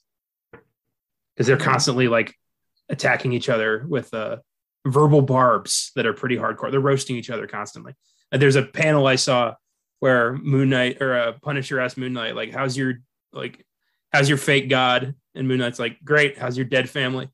because 0.51 1.47
they're 1.47 1.57
constantly 1.57 2.07
like 2.07 2.35
attacking 2.89 3.31
each 3.31 3.47
other 3.47 3.85
with 3.87 4.13
uh, 4.13 4.37
verbal 4.85 5.21
barbs 5.21 5.91
that 5.95 6.05
are 6.05 6.13
pretty 6.13 6.35
hardcore. 6.35 6.71
They're 6.71 6.79
roasting 6.79 7.15
each 7.15 7.29
other 7.29 7.47
constantly. 7.47 7.93
And 8.31 8.41
there's 8.41 8.55
a 8.55 8.63
panel 8.63 9.05
I 9.05 9.15
saw 9.15 9.53
where 9.99 10.33
Moon 10.33 10.69
Knight 10.69 11.01
or 11.01 11.15
uh, 11.15 11.33
Punisher 11.43 11.79
asked 11.79 11.97
Moon 11.97 12.13
Knight 12.13 12.35
like, 12.35 12.51
"How's 12.51 12.75
your 12.75 12.95
like, 13.31 13.65
how's 14.11 14.27
your 14.27 14.39
fake 14.39 14.67
god?" 14.67 15.15
And 15.35 15.47
Moon 15.47 15.59
Knight's 15.59 15.79
like, 15.79 16.03
"Great. 16.03 16.37
How's 16.37 16.57
your 16.57 16.65
dead 16.65 16.89
family?" 16.89 17.29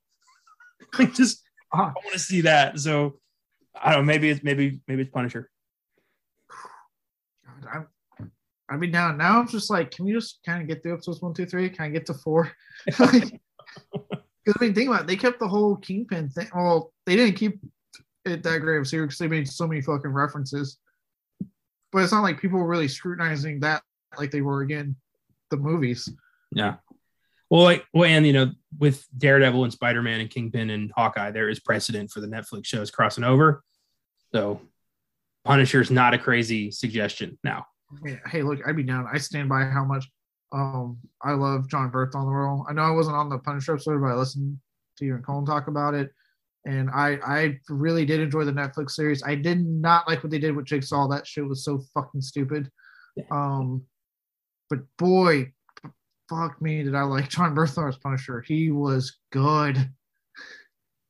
like, 0.98 1.14
just 1.14 1.42
Ah. 1.72 1.92
I 1.96 2.04
want 2.04 2.12
to 2.12 2.18
see 2.18 2.42
that. 2.42 2.78
So 2.78 3.18
I 3.74 3.92
don't 3.92 4.02
know. 4.02 4.12
Maybe 4.12 4.30
it's 4.30 4.42
maybe 4.42 4.80
maybe 4.88 5.02
it's 5.02 5.10
Punisher. 5.10 5.50
I'm, 7.72 7.86
I 8.68 8.76
mean, 8.76 8.90
now 8.90 9.12
now 9.12 9.40
I'm 9.40 9.48
just 9.48 9.70
like, 9.70 9.90
can 9.90 10.04
we 10.04 10.12
just 10.12 10.40
kind 10.44 10.62
of 10.62 10.68
get 10.68 10.82
through 10.82 10.94
episodes 10.94 11.20
one, 11.20 11.34
two, 11.34 11.46
three? 11.46 11.68
Can 11.68 11.86
I 11.86 11.88
get 11.90 12.06
to 12.06 12.14
four? 12.14 12.50
Because 14.44 14.60
I 14.60 14.64
mean, 14.64 14.74
think 14.74 14.88
about 14.88 15.02
it. 15.02 15.06
They 15.06 15.16
kept 15.16 15.38
the 15.38 15.48
whole 15.48 15.76
Kingpin 15.76 16.30
thing. 16.30 16.48
Well, 16.54 16.92
they 17.04 17.14
didn't 17.14 17.36
keep 17.36 17.60
it 18.24 18.42
that 18.42 18.60
great 18.60 18.78
of 18.78 18.82
a 18.82 18.86
series 18.86 19.08
because 19.08 19.18
they 19.18 19.28
made 19.28 19.48
so 19.48 19.66
many 19.66 19.80
fucking 19.80 20.10
references. 20.10 20.78
But 21.92 22.02
it's 22.02 22.12
not 22.12 22.22
like 22.22 22.40
people 22.40 22.58
were 22.58 22.66
really 22.66 22.88
scrutinizing 22.88 23.60
that 23.60 23.82
like 24.18 24.30
they 24.30 24.40
were 24.40 24.62
again 24.62 24.96
the 25.50 25.56
movies. 25.56 26.08
Yeah. 26.52 26.76
Well, 27.50 27.62
like, 27.62 27.84
well, 27.92 28.04
and 28.04 28.26
you 28.26 28.32
know, 28.32 28.52
with 28.78 29.04
Daredevil 29.18 29.64
and 29.64 29.72
Spider 29.72 30.02
Man 30.02 30.20
and 30.20 30.30
Kingpin 30.30 30.70
and 30.70 30.92
Hawkeye, 30.96 31.32
there 31.32 31.48
is 31.48 31.58
precedent 31.58 32.10
for 32.10 32.20
the 32.20 32.28
Netflix 32.28 32.66
shows 32.66 32.90
crossing 32.90 33.24
over. 33.24 33.64
So, 34.32 34.60
Punisher's 35.44 35.90
not 35.90 36.14
a 36.14 36.18
crazy 36.18 36.70
suggestion 36.70 37.38
now. 37.42 37.66
Hey, 38.30 38.42
look, 38.42 38.60
I'd 38.66 38.76
be 38.76 38.84
down. 38.84 39.08
I 39.12 39.18
stand 39.18 39.48
by 39.48 39.64
how 39.64 39.84
much 39.84 40.06
um 40.52 40.98
I 41.22 41.32
love 41.32 41.68
Jon 41.68 41.90
Bernthal 41.90 42.16
on 42.16 42.26
the 42.26 42.32
role. 42.32 42.66
I 42.68 42.72
know 42.72 42.82
I 42.82 42.90
wasn't 42.90 43.16
on 43.16 43.28
the 43.28 43.38
Punisher 43.38 43.74
episode, 43.74 44.00
but 44.00 44.08
I 44.08 44.14
listened 44.14 44.58
to 44.98 45.04
you 45.04 45.14
and 45.14 45.24
Colin 45.24 45.46
talk 45.46 45.68
about 45.68 45.94
it. 45.94 46.10
And 46.66 46.90
I 46.90 47.18
I 47.24 47.58
really 47.68 48.04
did 48.04 48.20
enjoy 48.20 48.44
the 48.44 48.52
Netflix 48.52 48.92
series. 48.92 49.22
I 49.22 49.34
did 49.34 49.64
not 49.64 50.06
like 50.08 50.22
what 50.22 50.30
they 50.30 50.38
did 50.38 50.54
with 50.54 50.66
Jigsaw. 50.66 51.08
That 51.08 51.26
shit 51.26 51.46
was 51.46 51.64
so 51.64 51.82
fucking 51.94 52.20
stupid. 52.20 52.70
Um 53.30 53.82
but 54.68 54.80
boy, 54.98 55.52
fuck 56.30 56.62
me, 56.62 56.84
did 56.84 56.94
I 56.94 57.02
like 57.02 57.28
Jon 57.28 57.54
Bernthal 57.54 57.88
as 57.88 57.96
Punisher. 57.96 58.40
He 58.40 58.70
was 58.70 59.18
good. 59.32 59.90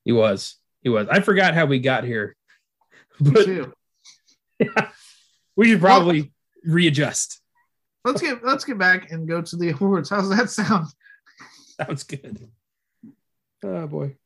He 0.04 0.12
was, 0.12 0.56
he 0.80 0.88
was. 0.88 1.06
I 1.08 1.20
forgot 1.20 1.54
how 1.54 1.66
we 1.66 1.78
got 1.78 2.04
here, 2.04 2.34
Me 3.20 3.30
but 3.30 3.44
too. 3.44 3.72
we 5.56 5.68
should 5.68 5.80
probably 5.80 6.32
readjust. 6.64 7.40
Let's 8.04 8.22
get 8.22 8.42
let's 8.42 8.64
get 8.64 8.78
back 8.78 9.12
and 9.12 9.28
go 9.28 9.42
to 9.42 9.56
the 9.56 9.70
awards. 9.70 10.08
How's 10.08 10.30
that 10.30 10.48
sound? 10.48 10.86
Sounds 11.78 12.02
good. 12.04 12.48
Oh 13.62 13.86
boy. 13.86 14.16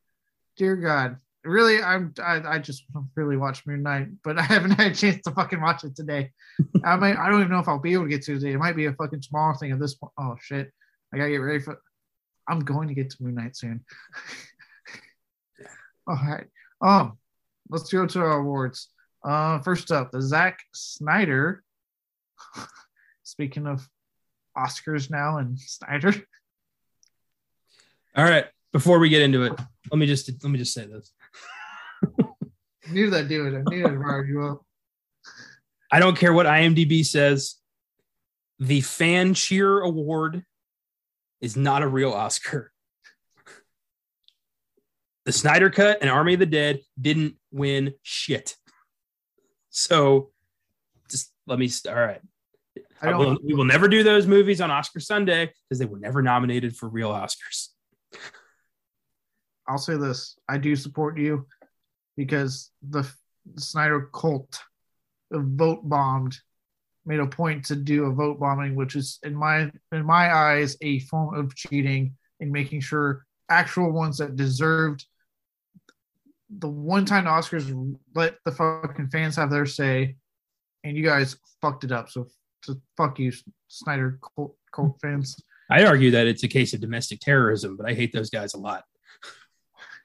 Dear 0.56 0.76
God. 0.76 1.16
really, 1.44 1.82
I'm 1.82 2.14
I, 2.22 2.40
I 2.46 2.58
just 2.60 2.84
really 3.16 3.36
watched 3.36 3.66
Moon 3.66 3.82
Knight, 3.82 4.08
but 4.22 4.38
I 4.38 4.42
haven't 4.42 4.72
had 4.72 4.92
a 4.92 4.94
chance 4.94 5.22
to 5.22 5.32
fucking 5.32 5.60
watch 5.60 5.82
it 5.82 5.96
today. 5.96 6.30
I 6.84 6.94
might 6.94 7.16
I 7.16 7.28
don't 7.28 7.40
even 7.40 7.50
know 7.50 7.58
if 7.58 7.66
I'll 7.66 7.80
be 7.80 7.94
able 7.94 8.04
to 8.04 8.10
get 8.10 8.22
to 8.22 8.34
it 8.34 8.40
today. 8.40 8.52
It 8.52 8.58
might 8.58 8.76
be 8.76 8.86
a 8.86 8.92
fucking 8.92 9.22
tomorrow 9.22 9.56
thing 9.56 9.72
at 9.72 9.80
this 9.80 9.94
point. 9.94 10.12
Oh 10.18 10.36
shit, 10.40 10.72
I 11.14 11.18
gotta 11.18 11.30
get 11.30 11.36
ready 11.36 11.60
for. 11.60 11.80
I'm 12.48 12.60
going 12.60 12.88
to 12.88 12.94
get 12.94 13.10
to 13.10 13.22
Moon 13.22 13.36
Knight 13.36 13.56
soon. 13.56 13.84
All 16.06 16.16
right. 16.16 16.46
Um, 16.82 17.16
let's 17.70 17.90
go 17.90 18.04
to 18.04 18.20
our 18.20 18.40
awards. 18.40 18.88
Uh, 19.24 19.60
first 19.60 19.92
up, 19.92 20.10
the 20.10 20.20
Zack 20.20 20.58
Snyder. 20.74 21.62
Speaking 23.22 23.66
of 23.66 23.88
Oscars 24.58 25.08
now 25.08 25.38
and 25.38 25.58
Snyder. 25.58 26.14
All 28.16 28.24
right. 28.24 28.46
Before 28.72 28.98
we 28.98 29.08
get 29.08 29.22
into 29.22 29.44
it, 29.44 29.52
let 29.92 29.98
me 29.98 30.06
just 30.06 30.28
let 30.42 30.50
me 30.50 30.58
just 30.58 30.74
say 30.74 30.86
this. 30.86 31.12
I 32.18 32.90
knew 32.90 33.08
that 33.10 33.30
it. 33.30 33.54
I 33.54 33.62
knew 33.70 33.86
I'd 33.86 34.02
fire 34.02 34.24
you 34.24 34.42
up. 34.42 34.62
I 35.92 36.00
don't 36.00 36.18
care 36.18 36.32
what 36.32 36.46
IMDb 36.46 37.06
says. 37.06 37.54
The 38.58 38.80
Fan 38.80 39.34
Cheer 39.34 39.80
Award 39.80 40.44
is 41.44 41.56
not 41.56 41.82
a 41.82 41.86
real 41.86 42.12
Oscar. 42.12 42.72
The 45.26 45.32
Snyder 45.32 45.68
Cut 45.68 45.98
and 46.00 46.08
Army 46.10 46.32
of 46.32 46.40
the 46.40 46.46
Dead 46.46 46.80
didn't 46.98 47.36
win 47.52 47.92
shit. 48.02 48.56
So 49.68 50.30
just 51.10 51.30
let 51.46 51.58
me, 51.58 51.70
all 51.86 51.94
right. 51.94 52.20
Will, 53.02 53.36
we 53.44 53.52
will 53.52 53.66
never 53.66 53.88
do 53.88 54.02
those 54.02 54.26
movies 54.26 54.62
on 54.62 54.70
Oscar 54.70 55.00
Sunday 55.00 55.52
because 55.68 55.78
they 55.78 55.84
were 55.84 55.98
never 55.98 56.22
nominated 56.22 56.74
for 56.74 56.88
real 56.88 57.10
Oscars. 57.10 57.68
I'll 59.68 59.76
say 59.76 59.98
this: 59.98 60.38
I 60.48 60.56
do 60.56 60.74
support 60.74 61.18
you 61.18 61.46
because 62.16 62.70
the 62.82 63.06
Snyder 63.56 64.08
cult 64.14 64.58
vote 65.30 65.86
bombed 65.86 66.38
made 67.06 67.20
a 67.20 67.26
point 67.26 67.64
to 67.66 67.76
do 67.76 68.04
a 68.04 68.12
vote 68.12 68.38
bombing, 68.40 68.74
which 68.74 68.96
is 68.96 69.18
in 69.22 69.34
my 69.34 69.70
in 69.92 70.04
my 70.04 70.34
eyes 70.34 70.76
a 70.80 71.00
form 71.00 71.34
of 71.34 71.54
cheating 71.54 72.16
in 72.40 72.50
making 72.50 72.80
sure 72.80 73.24
actual 73.48 73.90
ones 73.92 74.18
that 74.18 74.36
deserved 74.36 75.06
the 76.58 76.68
one 76.68 77.04
time 77.04 77.24
Oscars 77.24 77.96
let 78.14 78.36
the 78.44 78.52
fucking 78.52 79.08
fans 79.08 79.36
have 79.36 79.50
their 79.50 79.66
say, 79.66 80.16
and 80.82 80.96
you 80.96 81.04
guys 81.04 81.36
fucked 81.60 81.84
it 81.84 81.92
up. 81.92 82.10
So, 82.10 82.28
so 82.62 82.76
fuck 82.96 83.18
you, 83.18 83.32
Snyder 83.68 84.18
cult 84.72 84.98
fans. 85.02 85.36
I 85.70 85.84
argue 85.84 86.10
that 86.12 86.26
it's 86.26 86.42
a 86.42 86.48
case 86.48 86.74
of 86.74 86.80
domestic 86.80 87.20
terrorism, 87.20 87.76
but 87.76 87.88
I 87.88 87.94
hate 87.94 88.12
those 88.12 88.30
guys 88.30 88.54
a 88.54 88.58
lot. 88.58 88.84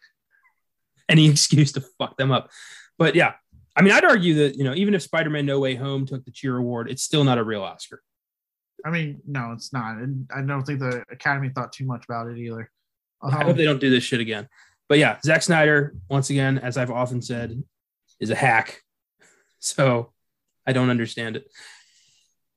Any 1.09 1.29
excuse 1.29 1.71
to 1.73 1.81
fuck 1.97 2.17
them 2.17 2.31
up. 2.31 2.49
But 2.97 3.15
yeah, 3.15 3.33
I 3.79 3.81
mean, 3.81 3.93
I'd 3.93 4.03
argue 4.03 4.33
that, 4.35 4.55
you 4.55 4.65
know, 4.65 4.73
even 4.75 4.93
if 4.93 5.01
Spider 5.01 5.29
Man 5.29 5.45
No 5.45 5.57
Way 5.61 5.73
Home 5.75 6.05
took 6.05 6.25
the 6.25 6.31
cheer 6.31 6.57
award, 6.57 6.91
it's 6.91 7.01
still 7.01 7.23
not 7.23 7.37
a 7.37 7.43
real 7.45 7.63
Oscar. 7.63 8.01
I 8.85 8.89
mean, 8.89 9.21
no, 9.25 9.53
it's 9.53 9.71
not, 9.71 9.99
and 9.99 10.29
I 10.35 10.41
don't 10.41 10.63
think 10.65 10.79
the 10.79 11.05
Academy 11.09 11.47
thought 11.47 11.71
too 11.71 11.85
much 11.85 12.03
about 12.03 12.27
it 12.27 12.37
either. 12.37 12.69
I 13.21 13.31
hope 13.31 13.45
Um, 13.45 13.55
they 13.55 13.63
don't 13.63 13.79
do 13.79 13.89
this 13.89 14.03
shit 14.03 14.19
again. 14.19 14.49
But 14.89 14.97
yeah, 14.97 15.17
Zack 15.23 15.43
Snyder, 15.43 15.95
once 16.09 16.29
again, 16.29 16.57
as 16.57 16.77
I've 16.77 16.91
often 16.91 17.21
said, 17.21 17.63
is 18.19 18.29
a 18.29 18.35
hack. 18.35 18.81
So 19.61 20.13
I 20.65 20.71
don't 20.71 20.89
understand 20.89 21.35
it. 21.35 21.51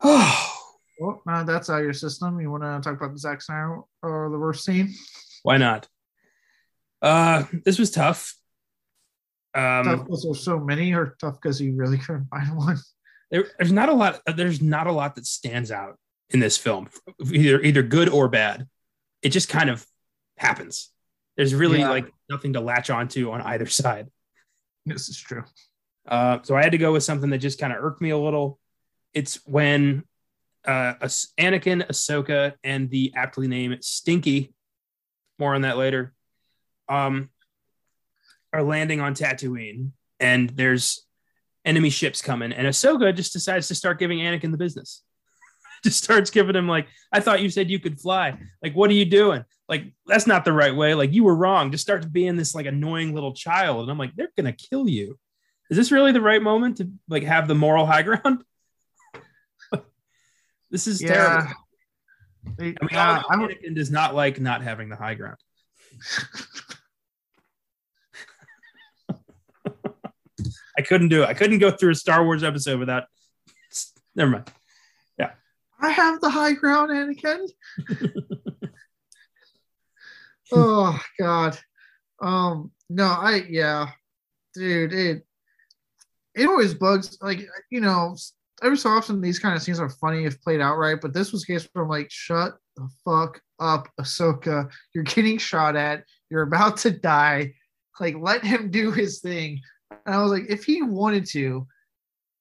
Oh, 0.00 0.54
well, 1.00 1.22
now 1.26 1.42
that's 1.44 1.68
out 1.70 1.78
of 1.78 1.84
your 1.84 1.92
system. 1.92 2.40
You 2.40 2.50
want 2.50 2.62
to 2.62 2.80
talk 2.80 2.96
about 2.96 3.12
the 3.12 3.18
Zack 3.18 3.42
Snyder 3.42 3.80
or 4.02 4.28
the 4.30 4.38
worst 4.38 4.64
scene? 4.64 4.92
why 5.42 5.56
not? 5.56 5.88
Uh, 7.00 7.42
this 7.64 7.78
was 7.80 7.90
tough. 7.90 8.36
Um, 9.54 9.84
tough 9.84 10.04
because 10.04 10.22
there's 10.24 10.40
so 10.42 10.58
many, 10.58 10.94
or 10.94 11.14
tough 11.20 11.34
because 11.40 11.60
you 11.60 11.74
really 11.74 11.98
couldn't 11.98 12.26
find 12.26 12.56
one. 12.56 12.78
there, 13.30 13.46
there's 13.58 13.72
not 13.72 13.88
a 13.88 13.92
lot 13.92 14.20
there's 14.36 14.62
not 14.62 14.86
a 14.86 14.92
lot 14.92 15.14
that 15.16 15.26
stands 15.26 15.70
out 15.70 15.98
in 16.30 16.40
this 16.40 16.56
film 16.56 16.88
either 17.32 17.60
either 17.60 17.82
good 17.82 18.08
or 18.08 18.28
bad 18.28 18.66
it 19.20 19.28
just 19.30 19.48
kind 19.50 19.68
of 19.68 19.86
happens 20.38 20.90
there's 21.36 21.54
really 21.54 21.80
Yeah. 21.80 21.90
like 21.90 22.10
nothing 22.30 22.54
to 22.54 22.60
latch 22.60 22.88
onto 22.88 23.30
on 23.30 23.42
either 23.42 23.66
side 23.66 24.08
This 24.86 25.08
is 25.10 25.18
true. 25.18 25.44
uh, 26.08 26.38
so 26.42 26.56
i 26.56 26.62
had 26.62 26.72
to 26.72 26.78
go 26.78 26.92
with 26.92 27.02
something 27.04 27.28
that 27.30 27.38
just 27.38 27.58
kind 27.60 27.72
of 27.72 27.82
irked 27.84 28.00
me 28.00 28.10
a 28.10 28.18
little 28.18 28.58
it's 29.12 29.36
when 29.46 30.04
uh, 30.64 30.94
anakin 31.38 31.86
ahsoka 31.88 32.54
and 32.64 32.88
the 32.88 33.12
aptly 33.14 33.48
named 33.48 33.84
stinky 33.84 34.54
more 35.38 35.54
on 35.54 35.62
that 35.62 35.76
later 35.76 36.14
um, 36.88 37.28
are 38.52 38.62
landing 38.62 39.00
on 39.00 39.14
tatooine 39.14 39.90
and 40.20 40.50
there's 40.50 41.06
enemy 41.64 41.90
ships 41.90 42.22
coming, 42.22 42.52
and 42.52 42.66
Ahsoka 42.66 43.14
just 43.14 43.32
decides 43.32 43.68
to 43.68 43.74
start 43.74 43.98
giving 43.98 44.18
Anakin 44.18 44.50
the 44.50 44.58
business. 44.58 45.02
just 45.84 46.02
starts 46.02 46.30
giving 46.30 46.54
him 46.56 46.68
like, 46.68 46.86
"I 47.12 47.20
thought 47.20 47.42
you 47.42 47.50
said 47.50 47.70
you 47.70 47.78
could 47.78 48.00
fly. 48.00 48.38
Like, 48.62 48.74
what 48.74 48.90
are 48.90 48.94
you 48.94 49.04
doing? 49.04 49.44
Like, 49.68 49.92
that's 50.06 50.26
not 50.26 50.44
the 50.44 50.52
right 50.52 50.74
way. 50.74 50.94
Like, 50.94 51.12
you 51.12 51.24
were 51.24 51.34
wrong." 51.34 51.70
Just 51.70 51.82
starts 51.82 52.06
being 52.06 52.36
this 52.36 52.54
like 52.54 52.66
annoying 52.66 53.14
little 53.14 53.32
child, 53.34 53.82
and 53.82 53.90
I'm 53.90 53.98
like, 53.98 54.14
"They're 54.16 54.32
gonna 54.36 54.52
kill 54.52 54.88
you." 54.88 55.18
Is 55.70 55.76
this 55.76 55.90
really 55.92 56.12
the 56.12 56.20
right 56.20 56.42
moment 56.42 56.78
to 56.78 56.90
like 57.08 57.22
have 57.22 57.48
the 57.48 57.54
moral 57.54 57.86
high 57.86 58.02
ground? 58.02 58.44
this 60.70 60.86
is 60.86 61.00
terrible. 61.00 61.52
They- 62.58 62.64
I 62.64 62.84
mean, 62.84 62.88
yeah, 62.90 63.22
would- 63.30 63.50
Anakin 63.50 63.74
does 63.74 63.90
not 63.90 64.14
like 64.14 64.40
not 64.40 64.62
having 64.62 64.88
the 64.88 64.96
high 64.96 65.14
ground. 65.14 65.38
I 70.76 70.82
couldn't 70.82 71.08
do 71.08 71.22
it. 71.22 71.28
I 71.28 71.34
couldn't 71.34 71.58
go 71.58 71.70
through 71.70 71.90
a 71.90 71.94
Star 71.94 72.24
Wars 72.24 72.42
episode 72.42 72.78
without. 72.78 73.04
Never 74.14 74.30
mind. 74.30 74.50
Yeah. 75.18 75.32
I 75.80 75.90
have 75.90 76.20
the 76.20 76.30
high 76.30 76.52
ground, 76.52 76.90
Anakin. 76.90 77.48
oh 80.52 81.00
God. 81.18 81.58
Um. 82.20 82.70
No. 82.88 83.04
I. 83.04 83.44
Yeah. 83.48 83.90
Dude. 84.54 84.92
It. 84.92 85.26
It 86.34 86.46
always 86.46 86.74
bugs. 86.74 87.18
Like 87.20 87.46
you 87.70 87.80
know. 87.80 88.16
Every 88.62 88.78
so 88.78 88.90
often, 88.90 89.20
these 89.20 89.40
kind 89.40 89.56
of 89.56 89.62
scenes 89.62 89.80
are 89.80 89.88
funny 89.88 90.24
if 90.24 90.40
played 90.40 90.60
out 90.60 90.78
right. 90.78 91.00
But 91.00 91.12
this 91.12 91.32
was 91.32 91.42
a 91.42 91.46
case 91.46 91.68
where 91.72 91.82
I'm 91.82 91.90
like, 91.90 92.12
shut 92.12 92.52
the 92.76 92.88
fuck 93.04 93.40
up, 93.58 93.88
Ahsoka. 94.00 94.70
You're 94.94 95.04
getting 95.04 95.38
shot 95.38 95.74
at. 95.74 96.04
You're 96.30 96.42
about 96.42 96.76
to 96.78 96.90
die. 96.90 97.54
Like, 98.00 98.16
let 98.18 98.44
him 98.44 98.70
do 98.70 98.90
his 98.90 99.20
thing. 99.20 99.60
And 100.06 100.14
I 100.14 100.22
was 100.22 100.32
like, 100.32 100.44
if 100.48 100.64
he 100.64 100.82
wanted 100.82 101.26
to, 101.30 101.66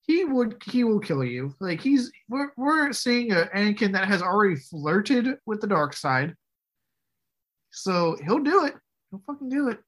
he 0.07 0.25
would 0.25 0.61
he 0.65 0.83
will 0.83 0.99
kill 0.99 1.23
you. 1.23 1.55
Like 1.59 1.81
he's 1.81 2.11
we're 2.27 2.51
we're 2.57 2.91
seeing 2.91 3.31
a 3.31 3.47
Anakin 3.55 3.93
that 3.93 4.07
has 4.07 4.21
already 4.21 4.55
flirted 4.55 5.37
with 5.45 5.61
the 5.61 5.67
dark 5.67 5.93
side. 5.93 6.35
So 7.71 8.17
he'll 8.23 8.39
do 8.39 8.65
it. 8.65 8.73
He'll 9.09 9.21
fucking 9.25 9.49
do 9.49 9.69
it. 9.69 9.79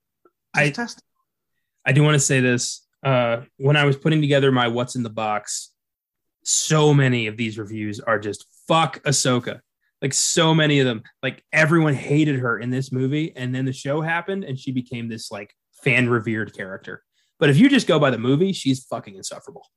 Just 0.55 0.67
I- 0.67 0.69
test 0.69 0.97
it. 0.99 1.03
I 1.85 1.91
do 1.91 2.03
want 2.03 2.15
to 2.15 2.19
say 2.19 2.39
this. 2.39 2.87
Uh, 3.03 3.41
when 3.57 3.75
I 3.75 3.83
was 3.83 3.97
putting 3.97 4.21
together 4.21 4.49
my 4.51 4.69
what's 4.69 4.95
in 4.95 5.03
the 5.03 5.09
box, 5.09 5.71
so 6.43 6.93
many 6.93 7.27
of 7.27 7.35
these 7.35 7.57
reviews 7.57 7.99
are 7.99 8.17
just 8.17 8.45
fuck 8.67 9.03
Ahsoka. 9.03 9.59
Like 10.01 10.13
so 10.13 10.53
many 10.55 10.79
of 10.79 10.85
them, 10.85 11.03
like 11.21 11.43
everyone 11.51 11.93
hated 11.93 12.39
her 12.39 12.59
in 12.59 12.69
this 12.69 12.91
movie, 12.93 13.35
and 13.35 13.53
then 13.53 13.65
the 13.65 13.73
show 13.73 13.99
happened, 13.99 14.45
and 14.45 14.57
she 14.57 14.71
became 14.71 15.09
this 15.09 15.31
like 15.31 15.53
fan 15.83 16.09
revered 16.09 16.55
character. 16.55 17.03
But 17.43 17.49
if 17.49 17.57
you 17.57 17.67
just 17.67 17.87
go 17.87 17.99
by 17.99 18.09
the 18.09 18.17
movie, 18.17 18.53
she's 18.53 18.85
fucking 18.85 19.17
insufferable. 19.17 19.69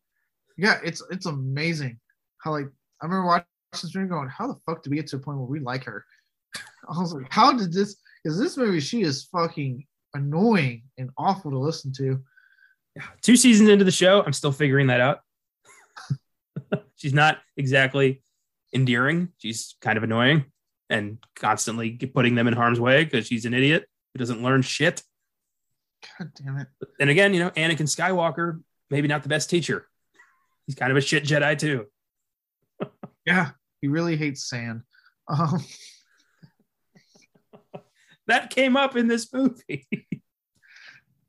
Yeah, 0.57 0.79
it's 0.85 1.03
it's 1.11 1.27
amazing 1.27 1.99
how 2.39 2.53
like 2.53 2.69
I 3.03 3.07
remember 3.07 3.27
watching 3.27 3.47
this 3.73 3.93
movie 3.93 4.09
going, 4.09 4.29
how 4.29 4.47
the 4.47 4.55
fuck 4.65 4.85
did 4.85 4.91
we 4.91 4.97
get 4.99 5.09
to 5.09 5.17
a 5.17 5.19
point 5.19 5.39
where 5.39 5.49
we 5.49 5.59
like 5.59 5.83
her? 5.83 6.05
I 6.57 6.97
was 6.97 7.13
like, 7.13 7.27
how 7.29 7.53
did 7.53 7.73
this? 7.73 7.97
Because 8.23 8.39
this 8.39 8.57
movie, 8.57 8.79
she 8.79 9.03
is 9.03 9.25
fucking 9.25 9.85
annoying 10.15 10.85
and 10.97 11.11
awful 11.19 11.51
to 11.51 11.59
listen 11.59 11.93
to. 11.95 12.23
Yeah, 12.95 13.03
Two 13.21 13.35
seasons 13.35 13.69
into 13.69 13.85
the 13.85 13.91
show, 13.91 14.23
I'm 14.23 14.33
still 14.33 14.53
figuring 14.53 14.87
that 14.87 15.01
out. 15.01 15.23
she's 16.95 17.15
not 17.15 17.39
exactly 17.57 18.23
endearing. 18.73 19.31
She's 19.39 19.75
kind 19.81 19.99
of 19.99 20.05
annoying 20.05 20.45
and 20.89 21.19
constantly 21.35 21.97
putting 21.97 22.37
them 22.37 22.47
in 22.47 22.55
harm's 22.55 22.79
way 22.79 23.03
because 23.03 23.27
she's 23.27 23.45
an 23.45 23.55
idiot 23.55 23.87
who 24.15 24.21
doesn't 24.21 24.41
learn 24.41 24.63
shit. 24.63 25.03
God 26.19 26.31
damn 26.35 26.59
it. 26.59 26.69
And 27.01 27.11
again, 27.11 27.35
you 27.35 27.41
know, 27.41 27.51
Anakin 27.51 27.87
Skywalker, 27.87 28.63
maybe 28.91 29.09
not 29.09 29.23
the 29.23 29.29
best 29.29 29.51
teacher. 29.51 29.87
He's 30.67 30.75
kind 30.75 30.91
of 30.91 30.97
a 30.97 31.01
shit 31.01 31.25
Jedi 31.25 31.59
too. 31.59 31.87
Yeah, 33.25 33.51
he 33.81 33.89
really 33.89 34.17
hates 34.17 34.49
sand. 34.49 34.83
Um, 35.27 35.65
That 38.27 38.51
came 38.51 38.77
up 38.77 38.97
in 38.97 39.07
this 39.07 39.33
movie. 39.33 39.87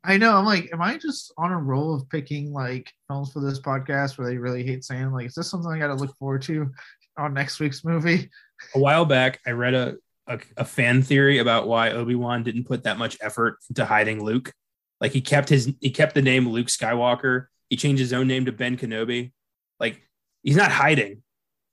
I 0.03 0.17
know. 0.17 0.35
I'm 0.35 0.45
like, 0.45 0.69
am 0.71 0.81
I 0.81 0.97
just 0.97 1.33
on 1.37 1.51
a 1.51 1.57
roll 1.57 1.93
of 1.93 2.09
picking 2.09 2.53
like 2.53 2.91
films 3.07 3.31
for 3.31 3.41
this 3.41 3.59
podcast 3.59 4.17
where 4.17 4.27
they 4.27 4.37
really 4.37 4.63
hate 4.63 4.83
sand? 4.83 5.13
Like, 5.13 5.27
is 5.27 5.35
this 5.35 5.49
something 5.49 5.71
I 5.71 5.79
got 5.79 5.87
to 5.87 5.95
look 5.95 6.15
forward 6.17 6.43
to 6.43 6.71
on 7.17 7.33
next 7.33 7.59
week's 7.59 7.83
movie? 7.83 8.29
a 8.73 8.79
while 8.79 9.05
back, 9.05 9.39
I 9.45 9.51
read 9.51 9.73
a, 9.73 9.95
a, 10.27 10.39
a 10.57 10.65
fan 10.65 11.01
theory 11.01 11.39
about 11.39 11.67
why 11.67 11.91
Obi 11.91 12.15
Wan 12.15 12.43
didn't 12.43 12.65
put 12.65 12.83
that 12.83 12.97
much 12.97 13.17
effort 13.21 13.57
into 13.69 13.85
hiding 13.85 14.23
Luke 14.23 14.53
Like 14.99 15.11
he 15.11 15.21
kept 15.21 15.49
his 15.49 15.73
he 15.79 15.89
kept 15.91 16.15
the 16.15 16.21
name 16.21 16.47
Luke 16.49 16.67
Skywalker. 16.67 17.47
He 17.69 17.75
changed 17.75 17.99
his 17.99 18.13
own 18.13 18.27
name 18.27 18.45
to 18.45 18.51
Ben 18.51 18.77
Kenobi. 18.77 19.31
Like 19.79 20.01
he's 20.43 20.55
not 20.55 20.71
hiding. 20.71 21.23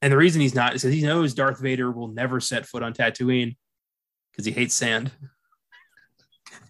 And 0.01 0.11
the 0.11 0.17
reason 0.17 0.41
he's 0.41 0.55
not 0.55 0.75
is 0.75 0.83
because 0.83 0.95
he 0.95 1.01
knows 1.01 1.33
Darth 1.33 1.59
Vader 1.59 1.91
will 1.91 2.09
never 2.09 2.39
set 2.39 2.65
foot 2.65 2.83
on 2.83 2.93
Tatooine 2.93 3.55
because 4.31 4.45
he 4.45 4.51
hates 4.51 4.75
sand. 4.75 5.11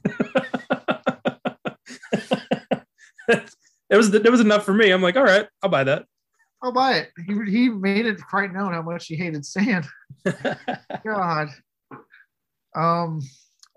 it 3.28 3.98
was 3.98 4.12
that 4.12 4.32
was 4.32 4.40
enough 4.40 4.64
for 4.64 4.74
me. 4.74 4.92
I'm 4.92 5.02
like, 5.02 5.18
all 5.18 5.24
right, 5.24 5.48
I'll 5.62 5.70
buy 5.70 5.84
that. 5.84 6.06
I'll 6.62 6.72
buy 6.72 6.94
it. 6.94 7.12
He, 7.28 7.52
he 7.52 7.70
made 7.70 8.06
it 8.06 8.20
quite 8.28 8.54
known 8.54 8.74
how 8.74 8.82
much 8.82 9.08
he 9.08 9.16
hated 9.16 9.46
sand. 9.46 9.86
God. 11.06 11.50
Um, 12.76 13.22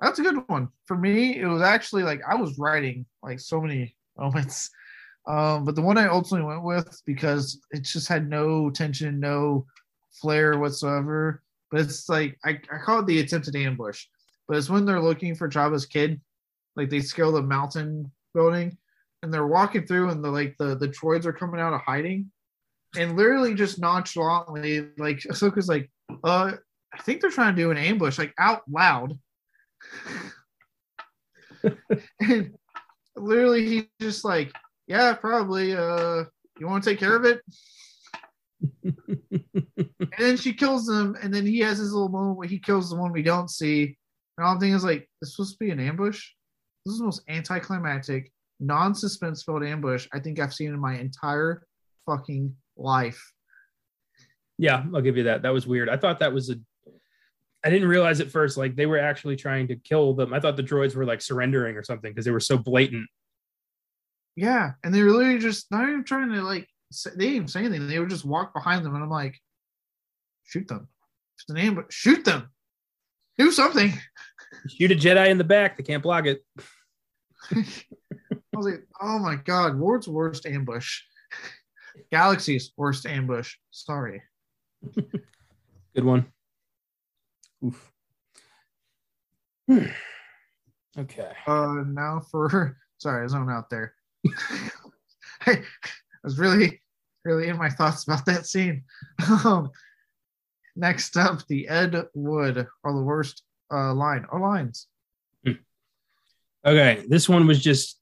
that's 0.01 0.18
a 0.18 0.22
good 0.22 0.49
one. 0.49 0.68
For 0.86 0.96
me, 0.96 1.38
it 1.38 1.46
was 1.46 1.62
actually 1.62 2.03
like 2.03 2.20
I 2.28 2.34
was 2.34 2.59
writing 2.59 3.07
like 3.22 3.40
so 3.40 3.61
many 3.61 3.96
moments. 4.18 4.70
Um, 5.26 5.64
but 5.64 5.74
the 5.74 5.82
one 5.82 5.99
I 5.99 6.09
ultimately 6.09 6.46
went 6.46 6.64
with 6.64 7.03
because 7.05 7.61
it 7.70 7.82
just 7.82 8.09
had 8.09 8.28
no 8.28 8.70
tension, 8.70 9.20
no 9.20 9.66
flair 10.12 10.59
whatsoever. 10.59 11.42
But 11.70 11.82
it's 11.82 12.09
like 12.09 12.38
I, 12.44 12.61
I 12.72 12.78
call 12.84 13.01
it 13.01 13.07
the 13.07 13.20
attempted 13.20 13.57
ambush. 13.57 14.07
But 14.46 14.57
it's 14.57 14.70
when 14.70 14.86
they're 14.86 15.03
looking 15.03 15.34
for 15.34 15.49
Jabba's 15.49 15.84
kid, 15.84 16.20
like 16.76 16.88
they 16.88 17.01
scale 17.01 17.32
the 17.32 17.42
mountain 17.42 18.11
building 18.34 18.78
and 19.22 19.34
they're 19.34 19.46
walking 19.46 19.86
through 19.86 20.11
and 20.11 20.24
the 20.24 20.30
like 20.30 20.57
the 20.59 20.76
the 20.76 20.88
droids 20.88 21.26
are 21.26 21.32
coming 21.32 21.61
out 21.61 21.74
of 21.74 21.80
hiding 21.82 22.30
and 22.96 23.16
literally 23.16 23.55
just 23.55 23.78
nonchalantly 23.78 24.88
like 24.96 25.18
Ahsoka's 25.30 25.68
like, 25.68 25.90
uh, 26.24 26.53
I 26.92 27.03
think 27.03 27.20
they're 27.20 27.30
trying 27.30 27.55
to 27.55 27.62
do 27.62 27.70
an 27.70 27.76
ambush, 27.76 28.18
like 28.18 28.32
out 28.38 28.62
loud. 28.68 29.18
And 32.20 32.55
literally 33.16 33.66
he's 33.66 33.85
just 34.01 34.24
like, 34.24 34.53
Yeah, 34.87 35.14
probably. 35.14 35.76
Uh 35.76 36.24
you 36.59 36.66
want 36.66 36.83
to 36.83 36.91
take 36.91 36.99
care 36.99 37.16
of 37.16 37.24
it? 37.24 37.41
and 38.83 40.18
then 40.18 40.37
she 40.37 40.53
kills 40.53 40.89
him, 40.89 41.16
and 41.22 41.33
then 41.33 41.47
he 41.47 41.61
has 41.61 41.79
his 41.79 41.93
little 41.93 42.09
moment 42.09 42.37
where 42.37 42.49
he 42.49 42.59
kills 42.59 42.91
the 42.91 42.97
one 42.97 43.12
we 43.12 43.22
don't 43.22 43.51
see. 43.51 43.97
And 44.37 44.47
all 44.47 44.55
I'm 44.55 44.61
thinking 44.61 44.74
is 44.74 44.85
like, 44.85 45.09
this 45.20 45.37
was 45.39 45.51
supposed 45.51 45.59
to 45.59 45.64
be 45.64 45.70
an 45.70 45.81
ambush? 45.81 46.31
This 46.85 46.95
is 46.95 46.99
the 46.99 47.05
most 47.05 47.22
anticlimactic, 47.29 48.31
non-suspense 48.61 49.43
filled 49.43 49.64
ambush 49.64 50.09
I 50.12 50.20
think 50.20 50.41
I've 50.41 50.55
seen 50.55 50.70
in 50.70 50.81
my 50.81 50.99
entire 50.99 51.62
fucking 52.07 52.55
life. 52.76 53.33
Yeah, 54.59 54.85
I'll 54.95 55.03
give 55.03 55.16
you 55.16 55.24
that. 55.24 55.43
That 55.43 55.53
was 55.53 55.66
weird. 55.66 55.89
I 55.89 55.97
thought 55.97 56.18
that 56.18 56.33
was 56.33 56.51
a. 56.51 56.57
I 57.64 57.70
didn't 57.70 57.88
realize 57.88 58.20
at 58.20 58.30
first 58.30 58.56
like 58.56 58.76
they 58.76 58.86
were 58.86 58.98
actually 58.98 59.36
trying 59.36 59.68
to 59.68 59.76
kill 59.76 60.14
them. 60.14 60.32
I 60.32 60.40
thought 60.40 60.56
the 60.56 60.62
droids 60.62 60.94
were 60.94 61.04
like 61.04 61.20
surrendering 61.20 61.76
or 61.76 61.82
something 61.82 62.11
because 62.11 62.24
they 62.24 62.30
were 62.30 62.40
so 62.40 62.56
blatant. 62.56 63.09
Yeah, 64.36 64.72
and 64.84 64.94
they 64.94 65.02
were 65.02 65.11
literally 65.11 65.40
just 65.40 65.70
not 65.70 65.88
even 65.88 66.04
trying 66.04 66.30
to 66.30 66.42
like. 66.42 66.68
Say, 66.90 67.11
they 67.11 67.24
didn't 67.24 67.34
even 67.34 67.48
say 67.48 67.61
anything. 67.61 67.86
They 67.88 67.98
would 67.98 68.09
just 68.09 68.24
walk 68.24 68.54
behind 68.54 68.84
them, 68.84 68.94
and 68.94 69.02
I'm 69.02 69.11
like, 69.11 69.38
shoot 70.44 70.68
them. 70.68 70.88
It's 71.36 71.44
the 71.46 71.54
name, 71.54 71.74
but 71.74 71.92
shoot 71.92 72.24
them. 72.24 72.48
Do 73.36 73.52
something. 73.52 73.92
Shoot 74.68 74.90
a 74.90 74.94
Jedi 74.94 75.28
in 75.28 75.38
the 75.38 75.44
back. 75.44 75.76
They 75.76 75.84
can't 75.84 76.02
block 76.02 76.26
it. 76.26 76.42
I 77.50 77.64
was 78.52 78.66
like, 78.66 78.82
oh 79.00 79.18
my 79.18 79.36
god, 79.36 79.78
Ward's 79.78 80.09
worst 80.09 80.46
ambush. 80.46 81.02
Galaxy's 82.11 82.72
worst 82.76 83.06
ambush. 83.06 83.54
Sorry. 83.70 84.22
Good 84.94 86.04
one. 86.04 86.26
Oof. 87.64 87.92
okay. 90.98 91.32
Uh, 91.46 91.82
now 91.86 92.20
for 92.30 92.76
sorry, 92.98 93.24
I 93.24 93.26
zone 93.28 93.50
out 93.50 93.70
there. 93.70 93.94
I 95.46 95.62
was 96.22 96.38
really, 96.38 96.80
really 97.24 97.48
in 97.48 97.56
my 97.56 97.70
thoughts 97.70 98.04
about 98.04 98.26
that 98.26 98.46
scene. 98.46 98.84
Um, 99.44 99.70
next 100.76 101.16
up, 101.16 101.46
the 101.48 101.68
Ed 101.68 102.04
Wood 102.14 102.66
or 102.84 102.92
the 102.92 103.02
worst 103.02 103.42
uh, 103.72 103.92
line 103.92 104.26
or 104.30 104.40
lines. 104.40 104.86
Okay, 106.64 107.04
this 107.09 107.28
one 107.28 107.46
was 107.46 107.62
just 107.62 108.00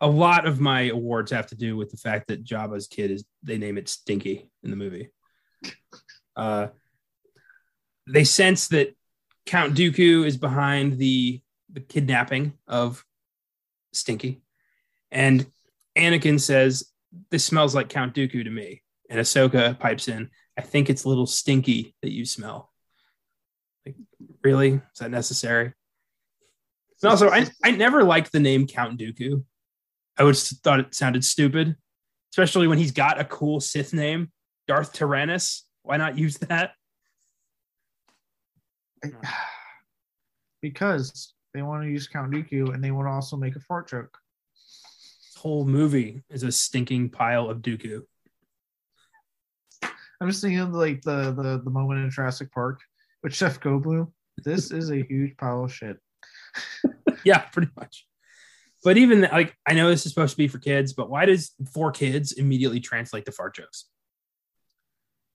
a 0.00 0.06
lot 0.06 0.46
of 0.46 0.60
my 0.60 0.82
awards 0.82 1.30
have 1.30 1.46
to 1.48 1.56
do 1.56 1.76
with 1.76 1.90
the 1.90 1.96
fact 1.96 2.28
that 2.28 2.44
Jabba's 2.44 2.86
kid 2.86 3.10
is 3.10 3.24
they 3.42 3.58
name 3.58 3.78
it 3.78 3.88
Stinky 3.88 4.50
in 4.62 4.70
the 4.70 4.76
movie. 4.76 5.08
Uh, 6.34 6.68
they 8.12 8.24
sense 8.24 8.68
that 8.68 8.94
Count 9.46 9.74
Dooku 9.74 10.26
is 10.26 10.36
behind 10.36 10.98
the 10.98 11.40
the 11.72 11.80
kidnapping 11.80 12.54
of 12.66 13.04
Stinky, 13.92 14.42
and 15.10 15.46
Anakin 15.96 16.40
says, 16.40 16.90
"This 17.30 17.44
smells 17.44 17.74
like 17.74 17.88
Count 17.88 18.14
Dooku 18.14 18.44
to 18.44 18.50
me." 18.50 18.82
And 19.08 19.18
Ahsoka 19.18 19.78
pipes 19.78 20.08
in, 20.08 20.30
"I 20.56 20.62
think 20.62 20.88
it's 20.90 21.04
a 21.04 21.08
little 21.08 21.26
stinky 21.26 21.94
that 22.02 22.12
you 22.12 22.24
smell." 22.24 22.72
Like, 23.86 23.96
really? 24.42 24.74
Is 24.74 24.98
that 25.00 25.10
necessary? 25.10 25.72
And 27.02 27.10
also, 27.10 27.30
I, 27.30 27.46
I 27.64 27.70
never 27.70 28.04
liked 28.04 28.30
the 28.30 28.40
name 28.40 28.66
Count 28.66 29.00
Dooku. 29.00 29.42
I 30.18 30.22
always 30.22 30.56
thought 30.58 30.80
it 30.80 30.94
sounded 30.94 31.24
stupid, 31.24 31.76
especially 32.32 32.68
when 32.68 32.78
he's 32.78 32.92
got 32.92 33.18
a 33.18 33.24
cool 33.24 33.60
Sith 33.60 33.94
name, 33.94 34.30
Darth 34.68 34.92
Tyrannus. 34.92 35.66
Why 35.82 35.96
not 35.96 36.18
use 36.18 36.36
that? 36.38 36.72
Hmm. 39.04 39.10
Because 40.62 41.32
they 41.54 41.62
want 41.62 41.84
to 41.84 41.88
use 41.88 42.06
Count 42.06 42.32
Dooku 42.32 42.74
and 42.74 42.84
they 42.84 42.90
want 42.90 43.08
to 43.08 43.12
also 43.12 43.34
make 43.34 43.56
a 43.56 43.60
fart 43.60 43.88
joke. 43.88 44.18
This 44.52 45.34
whole 45.36 45.64
movie 45.64 46.22
is 46.28 46.42
a 46.42 46.52
stinking 46.52 47.08
pile 47.08 47.48
of 47.48 47.62
Dooku. 47.62 48.02
I'm 49.82 50.28
just 50.28 50.42
thinking 50.42 50.60
of 50.60 50.74
like 50.74 51.00
the 51.00 51.32
the, 51.32 51.62
the 51.64 51.70
moment 51.70 52.00
in 52.00 52.10
Jurassic 52.10 52.52
Park 52.52 52.80
with 53.22 53.32
Jeff 53.32 53.58
Goldblum. 53.60 54.12
This 54.44 54.70
is 54.70 54.90
a 54.90 55.02
huge 55.02 55.36
pile 55.38 55.64
of 55.64 55.72
shit. 55.72 55.96
yeah, 57.24 57.38
pretty 57.38 57.70
much. 57.76 58.06
But 58.84 58.96
even 58.96 59.22
like 59.22 59.56
I 59.66 59.74
know 59.74 59.88
this 59.88 60.06
is 60.06 60.12
supposed 60.12 60.32
to 60.32 60.36
be 60.36 60.48
for 60.48 60.58
kids, 60.58 60.92
but 60.92 61.10
why 61.10 61.24
does 61.24 61.52
for 61.72 61.90
kids 61.90 62.32
immediately 62.32 62.80
translate 62.80 63.24
to 63.26 63.32
fart 63.32 63.56
jokes? 63.56 63.86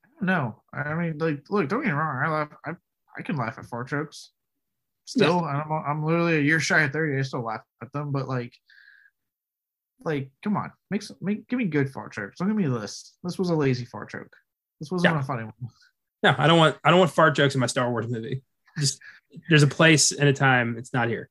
I 0.03 0.07
don't 0.19 0.27
know. 0.27 0.61
I 0.73 0.93
mean, 0.93 1.17
like, 1.17 1.49
look, 1.49 1.67
don't 1.67 1.81
get 1.81 1.89
me 1.89 1.93
wrong. 1.93 2.23
I 2.23 2.29
laugh. 2.29 2.49
I 2.65 2.71
I 3.17 3.21
can 3.21 3.35
laugh 3.35 3.57
at 3.57 3.65
fart 3.65 3.89
jokes. 3.89 4.31
Still, 5.05 5.41
yeah. 5.41 5.63
I'm 5.63 5.71
I'm 5.71 6.03
literally 6.03 6.37
a 6.37 6.41
year 6.41 6.59
shy 6.59 6.81
of 6.81 6.91
thirty. 6.91 7.17
I 7.17 7.21
still 7.21 7.43
laugh 7.43 7.61
at 7.81 7.91
them, 7.91 8.11
but 8.11 8.27
like, 8.27 8.53
like, 10.03 10.31
come 10.43 10.57
on, 10.57 10.71
make 10.89 11.03
some, 11.03 11.17
make 11.21 11.47
give 11.47 11.59
me 11.59 11.65
good 11.65 11.91
fart 11.91 12.13
jokes. 12.13 12.39
Don't 12.39 12.47
give 12.47 12.57
me 12.57 12.67
this. 12.67 13.15
This 13.23 13.37
was 13.37 13.49
a 13.49 13.55
lazy 13.55 13.85
fart 13.85 14.11
joke. 14.11 14.35
This 14.79 14.91
wasn't 14.91 15.13
yeah. 15.13 15.19
a 15.19 15.23
funny 15.23 15.43
one. 15.43 15.53
No, 16.23 16.35
I 16.37 16.47
don't 16.47 16.57
want 16.57 16.77
I 16.83 16.89
don't 16.89 16.99
want 16.99 17.11
fart 17.11 17.35
jokes 17.35 17.53
in 17.53 17.61
my 17.61 17.67
Star 17.67 17.89
Wars 17.91 18.07
movie. 18.07 18.41
Just 18.79 18.99
there's 19.49 19.63
a 19.63 19.67
place 19.67 20.11
and 20.11 20.27
a 20.27 20.33
time. 20.33 20.75
It's 20.77 20.93
not 20.93 21.07
here. 21.07 21.29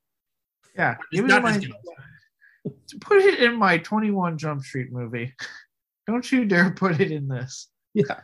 Yeah, 0.75 0.95
give 1.11 1.25
it 1.25 1.41
my, 1.41 1.59
put 3.01 3.17
it 3.17 3.39
in 3.39 3.55
my 3.55 3.77
21 3.77 4.37
Jump 4.37 4.63
Street 4.63 4.91
movie. 4.91 5.33
Don't 6.07 6.29
you 6.31 6.45
dare 6.45 6.71
put 6.71 6.99
it 6.99 7.11
in 7.11 7.27
this. 7.27 7.67
Yeah. 7.93 8.21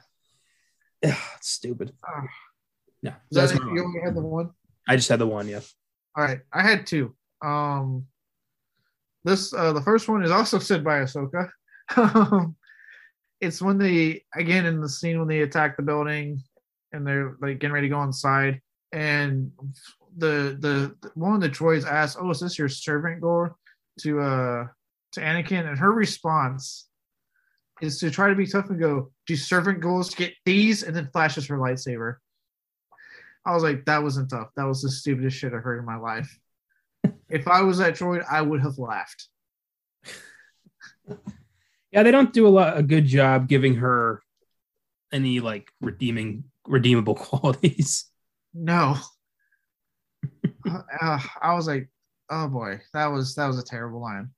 Yeah, 1.01 1.17
it's 1.37 1.49
stupid. 1.49 1.93
Uh, 2.07 2.21
yeah. 3.01 3.15
That 3.31 3.53
you 3.53 3.83
only 3.83 4.01
had 4.03 4.15
the 4.15 4.21
one? 4.21 4.51
I 4.87 4.95
just 4.95 5.09
had 5.09 5.19
the 5.19 5.27
one, 5.27 5.47
yeah. 5.47 5.61
All 6.15 6.23
right. 6.23 6.39
I 6.51 6.61
had 6.61 6.85
two. 6.85 7.15
Um 7.43 8.05
this 9.23 9.53
uh 9.53 9.73
the 9.73 9.81
first 9.81 10.07
one 10.07 10.23
is 10.23 10.31
also 10.31 10.59
said 10.59 10.83
by 10.83 10.99
Ahsoka. 10.99 11.49
it's 13.41 13.61
when 13.61 13.77
they 13.77 14.23
again 14.35 14.65
in 14.65 14.81
the 14.81 14.89
scene 14.89 15.19
when 15.19 15.27
they 15.27 15.41
attack 15.41 15.77
the 15.77 15.83
building 15.83 16.41
and 16.91 17.05
they're 17.05 17.35
like 17.41 17.59
getting 17.59 17.73
ready 17.73 17.87
to 17.87 17.95
go 17.95 18.03
inside 18.03 18.61
and 18.91 19.51
the 20.17 20.57
the 20.59 21.09
one 21.15 21.35
of 21.35 21.41
the 21.41 21.49
droids 21.49 21.85
asks, 21.85 22.17
"Oh, 22.19 22.29
is 22.31 22.39
this 22.39 22.59
your 22.59 22.69
servant 22.69 23.21
gore?" 23.21 23.55
to 24.01 24.19
uh 24.19 24.67
to 25.13 25.21
Anakin, 25.21 25.67
and 25.67 25.77
her 25.77 25.91
response 25.91 26.87
is 27.81 27.99
to 27.99 28.11
try 28.11 28.29
to 28.29 28.35
be 28.35 28.45
tough 28.45 28.69
and 28.69 28.79
go, 28.79 29.11
"Do 29.27 29.35
servant 29.35 29.79
goals 29.79 30.13
get 30.13 30.33
these?" 30.45 30.83
and 30.83 30.95
then 30.95 31.09
flashes 31.11 31.47
her 31.47 31.57
lightsaber. 31.57 32.17
I 33.45 33.53
was 33.53 33.63
like, 33.63 33.85
that 33.85 34.03
wasn't 34.03 34.29
tough. 34.29 34.49
That 34.55 34.65
was 34.65 34.81
the 34.81 34.91
stupidest 34.91 35.37
shit 35.37 35.53
I've 35.53 35.63
heard 35.63 35.79
in 35.79 35.85
my 35.85 35.97
life. 35.97 36.37
if 37.29 37.47
I 37.47 37.61
was 37.61 37.79
that 37.79 37.95
droid, 37.95 38.23
I 38.29 38.41
would 38.41 38.61
have 38.61 38.77
laughed. 38.77 39.27
yeah, 41.91 42.03
they 42.03 42.11
don't 42.11 42.33
do 42.33 42.47
a 42.47 42.49
lot 42.49 42.77
a 42.77 42.83
good 42.83 43.05
job 43.05 43.47
giving 43.47 43.75
her 43.75 44.21
any 45.11 45.39
like 45.39 45.69
redeeming 45.81 46.45
redeemable 46.67 47.15
qualities. 47.15 48.05
No. 48.53 48.97
uh, 50.69 51.19
I 51.41 51.53
was 51.53 51.67
like, 51.67 51.89
oh 52.29 52.47
boy, 52.47 52.81
that 52.93 53.07
was 53.07 53.35
that 53.35 53.47
was 53.47 53.59
a 53.59 53.63
terrible 53.63 54.01
line. 54.01 54.29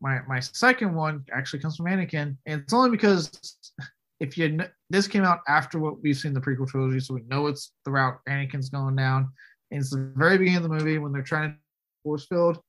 My 0.00 0.20
my 0.28 0.40
second 0.40 0.94
one 0.94 1.24
actually 1.32 1.60
comes 1.60 1.76
from 1.76 1.86
Anakin, 1.86 2.36
and 2.46 2.62
it's 2.62 2.72
only 2.72 2.90
because 2.90 3.58
if 4.20 4.38
you 4.38 4.60
this 4.90 5.08
came 5.08 5.24
out 5.24 5.40
after 5.48 5.78
what 5.78 6.02
we've 6.02 6.16
seen 6.16 6.34
the 6.34 6.40
prequel 6.40 6.68
trilogy, 6.68 7.00
so 7.00 7.14
we 7.14 7.22
know 7.22 7.46
it's 7.46 7.72
the 7.84 7.90
route 7.90 8.18
Anakin's 8.28 8.70
going 8.70 8.96
down. 8.96 9.30
And 9.70 9.80
it's 9.80 9.90
the 9.90 10.12
very 10.16 10.38
beginning 10.38 10.58
of 10.58 10.62
the 10.64 10.68
movie 10.68 10.98
when 10.98 11.12
they're 11.12 11.22
trying 11.22 11.50
to 11.50 11.56
force 12.02 12.26
field, 12.26 12.60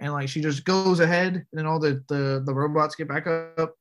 and 0.00 0.12
like 0.12 0.28
she 0.28 0.40
just 0.40 0.64
goes 0.64 1.00
ahead, 1.00 1.34
and 1.34 1.46
then 1.52 1.66
all 1.66 1.78
the 1.78 2.02
the, 2.08 2.42
the 2.44 2.54
robots 2.54 2.94
get 2.94 3.08
back 3.08 3.26
up, 3.26 3.74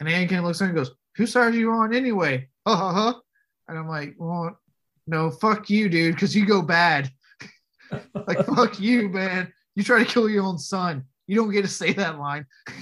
and 0.00 0.08
Anakin 0.08 0.42
looks 0.42 0.60
at 0.60 0.64
her 0.64 0.70
and 0.70 0.76
goes, 0.76 0.90
"Whose 1.16 1.32
side 1.32 1.54
are 1.54 1.56
you 1.56 1.70
on 1.70 1.94
anyway?" 1.94 2.48
Ha 2.66 2.76
ha 2.76 2.92
ha. 2.92 3.20
And 3.68 3.78
I'm 3.78 3.88
like, 3.88 4.14
well, 4.18 4.58
no, 5.06 5.30
fuck 5.30 5.70
you, 5.70 5.88
dude, 5.88 6.14
because 6.14 6.36
you 6.36 6.46
go 6.46 6.62
bad. 6.62 7.10
like 8.26 8.44
fuck 8.46 8.78
you, 8.78 9.08
man. 9.08 9.52
You 9.74 9.82
try 9.82 10.00
to 10.00 10.04
kill 10.04 10.28
your 10.28 10.44
own 10.44 10.58
son. 10.58 11.04
You 11.26 11.36
don't 11.36 11.50
get 11.50 11.62
to 11.62 11.68
say 11.68 11.92
that 11.94 12.18
line. 12.18 12.46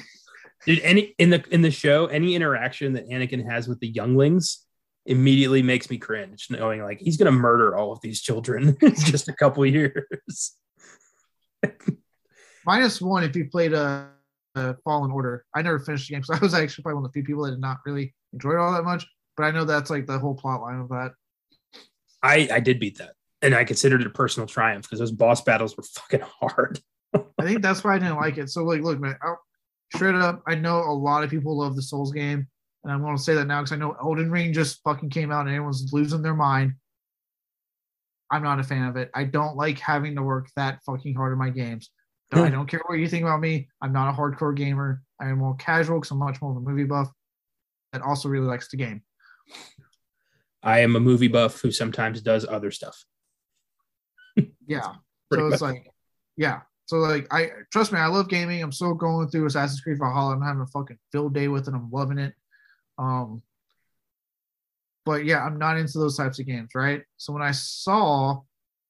Dude, 0.66 0.80
any 0.80 1.14
in 1.18 1.30
the 1.30 1.42
in 1.50 1.62
the 1.62 1.70
show, 1.70 2.06
any 2.06 2.34
interaction 2.34 2.92
that 2.92 3.08
Anakin 3.08 3.50
has 3.50 3.66
with 3.66 3.80
the 3.80 3.88
younglings 3.88 4.66
immediately 5.06 5.62
makes 5.62 5.88
me 5.88 5.96
cringe, 5.96 6.48
knowing 6.50 6.82
like 6.82 7.00
he's 7.00 7.16
gonna 7.16 7.32
murder 7.32 7.76
all 7.76 7.92
of 7.92 8.00
these 8.02 8.20
children 8.20 8.76
in 8.82 8.94
just 8.94 9.28
a 9.28 9.32
couple 9.32 9.64
years. 9.64 10.54
Minus 12.66 13.00
one 13.00 13.24
if 13.24 13.34
you 13.34 13.48
played 13.48 13.72
a, 13.72 14.10
a 14.54 14.74
Fallen 14.84 15.10
Order. 15.10 15.46
I 15.54 15.62
never 15.62 15.78
finished 15.78 16.08
the 16.08 16.14
game, 16.14 16.24
so 16.24 16.34
I 16.36 16.38
was 16.38 16.52
actually 16.52 16.82
probably 16.82 16.96
one 16.96 17.04
of 17.06 17.12
the 17.12 17.14
few 17.14 17.24
people 17.24 17.44
that 17.44 17.52
did 17.52 17.60
not 17.60 17.78
really 17.86 18.14
enjoy 18.32 18.52
it 18.52 18.58
all 18.58 18.72
that 18.72 18.84
much. 18.84 19.06
But 19.36 19.44
I 19.44 19.50
know 19.52 19.64
that's 19.64 19.88
like 19.88 20.06
the 20.06 20.18
whole 20.18 20.34
plot 20.34 20.60
line 20.60 20.80
of 20.80 20.88
that. 20.90 21.12
I 22.22 22.48
I 22.52 22.60
did 22.60 22.78
beat 22.78 22.98
that, 22.98 23.14
and 23.40 23.54
I 23.54 23.64
considered 23.64 24.02
it 24.02 24.06
a 24.06 24.10
personal 24.10 24.46
triumph 24.46 24.84
because 24.84 24.98
those 24.98 25.12
boss 25.12 25.40
battles 25.40 25.74
were 25.74 25.84
fucking 25.84 26.20
hard. 26.40 26.80
I 27.14 27.42
think 27.42 27.62
that's 27.62 27.82
why 27.82 27.94
I 27.94 27.98
didn't 27.98 28.18
like 28.18 28.36
it. 28.36 28.50
So 28.50 28.62
like, 28.62 28.82
look, 28.82 29.00
man, 29.00 29.16
I, 29.22 29.34
straight 29.94 30.14
up, 30.14 30.42
I 30.46 30.54
know 30.54 30.78
a 30.78 30.92
lot 30.92 31.24
of 31.24 31.30
people 31.30 31.58
love 31.58 31.76
the 31.76 31.82
Souls 31.82 32.12
game, 32.12 32.46
and 32.84 32.92
I'm 32.92 33.02
going 33.02 33.16
to 33.16 33.22
say 33.22 33.34
that 33.34 33.46
now 33.46 33.60
because 33.60 33.72
I 33.72 33.76
know 33.76 33.96
Elden 34.00 34.30
Ring 34.30 34.52
just 34.52 34.80
fucking 34.82 35.10
came 35.10 35.30
out 35.30 35.46
and 35.46 35.50
everyone's 35.50 35.92
losing 35.92 36.22
their 36.22 36.34
mind. 36.34 36.74
I'm 38.30 38.42
not 38.42 38.60
a 38.60 38.64
fan 38.64 38.84
of 38.84 38.96
it. 38.96 39.10
I 39.14 39.24
don't 39.24 39.56
like 39.56 39.78
having 39.78 40.14
to 40.14 40.22
work 40.22 40.48
that 40.56 40.80
fucking 40.86 41.14
hard 41.14 41.32
in 41.32 41.38
my 41.38 41.50
games. 41.50 41.90
I 42.32 42.46
hmm. 42.46 42.52
don't 42.52 42.66
care 42.68 42.80
what 42.86 42.98
you 42.98 43.08
think 43.08 43.24
about 43.24 43.40
me. 43.40 43.68
I'm 43.82 43.92
not 43.92 44.14
a 44.14 44.16
hardcore 44.16 44.54
gamer. 44.54 45.02
I 45.20 45.28
am 45.28 45.38
more 45.38 45.56
casual 45.56 45.98
because 45.98 46.12
I'm 46.12 46.18
much 46.18 46.40
more 46.40 46.52
of 46.52 46.56
a 46.56 46.60
movie 46.60 46.84
buff 46.84 47.10
that 47.92 48.02
also 48.02 48.28
really 48.28 48.46
likes 48.46 48.70
the 48.70 48.76
game. 48.76 49.02
I 50.62 50.80
am 50.80 50.94
a 50.94 51.00
movie 51.00 51.28
buff 51.28 51.60
who 51.60 51.72
sometimes 51.72 52.20
does 52.20 52.46
other 52.46 52.70
stuff. 52.70 53.04
yeah. 54.66 54.94
so 55.32 55.48
it's 55.48 55.62
like, 55.62 55.90
yeah. 56.36 56.60
So 56.90 56.96
like, 56.96 57.32
I 57.32 57.50
trust 57.70 57.92
me, 57.92 58.00
I 58.00 58.08
love 58.08 58.28
gaming. 58.28 58.60
I'm 58.60 58.72
still 58.72 58.94
going 58.94 59.28
through 59.28 59.46
Assassin's 59.46 59.80
Creed 59.80 59.98
Valhalla. 60.00 60.34
I'm 60.34 60.42
having 60.42 60.62
a 60.62 60.66
fucking 60.66 60.98
field 61.12 61.32
day 61.32 61.46
with 61.46 61.68
it. 61.68 61.72
I'm 61.72 61.88
loving 61.88 62.18
it. 62.18 62.34
Um, 62.98 63.42
but 65.06 65.24
yeah, 65.24 65.44
I'm 65.44 65.56
not 65.56 65.76
into 65.76 65.98
those 66.00 66.16
types 66.16 66.40
of 66.40 66.46
games, 66.46 66.70
right? 66.74 67.04
So 67.16 67.32
when 67.32 67.42
I 67.42 67.52
saw 67.52 68.40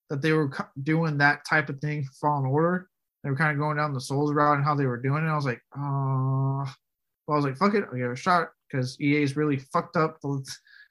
that 0.09 0.23
they 0.23 0.33
were 0.33 0.51
doing 0.83 1.19
that 1.19 1.45
type 1.47 1.69
of 1.69 1.79
thing 1.81 2.05
for 2.05 2.13
Fallen 2.15 2.47
Order, 2.47 2.89
they 3.23 3.29
were 3.29 3.37
kind 3.37 3.53
of 3.53 3.59
going 3.59 3.77
down 3.77 3.93
the 3.93 4.01
Souls 4.01 4.33
route 4.33 4.57
and 4.57 4.65
how 4.65 4.75
they 4.75 4.87
were 4.87 4.97
doing 4.97 5.27
it. 5.27 5.29
I 5.29 5.37
was 5.37 5.45
like, 5.45 5.61
uh, 5.77 6.65
well, 7.27 7.33
I 7.33 7.37
was 7.37 7.45
like, 7.45 7.59
fuck 7.59 7.75
it, 7.75 7.85
I'll 7.85 7.99
give 7.99 8.07
it 8.07 8.13
a 8.13 8.17
shot 8.17 8.49
because 8.67 8.99
EA's 8.99 9.37
really 9.37 9.59
fucked 9.59 9.99
up 9.99 10.19
the, 10.23 10.43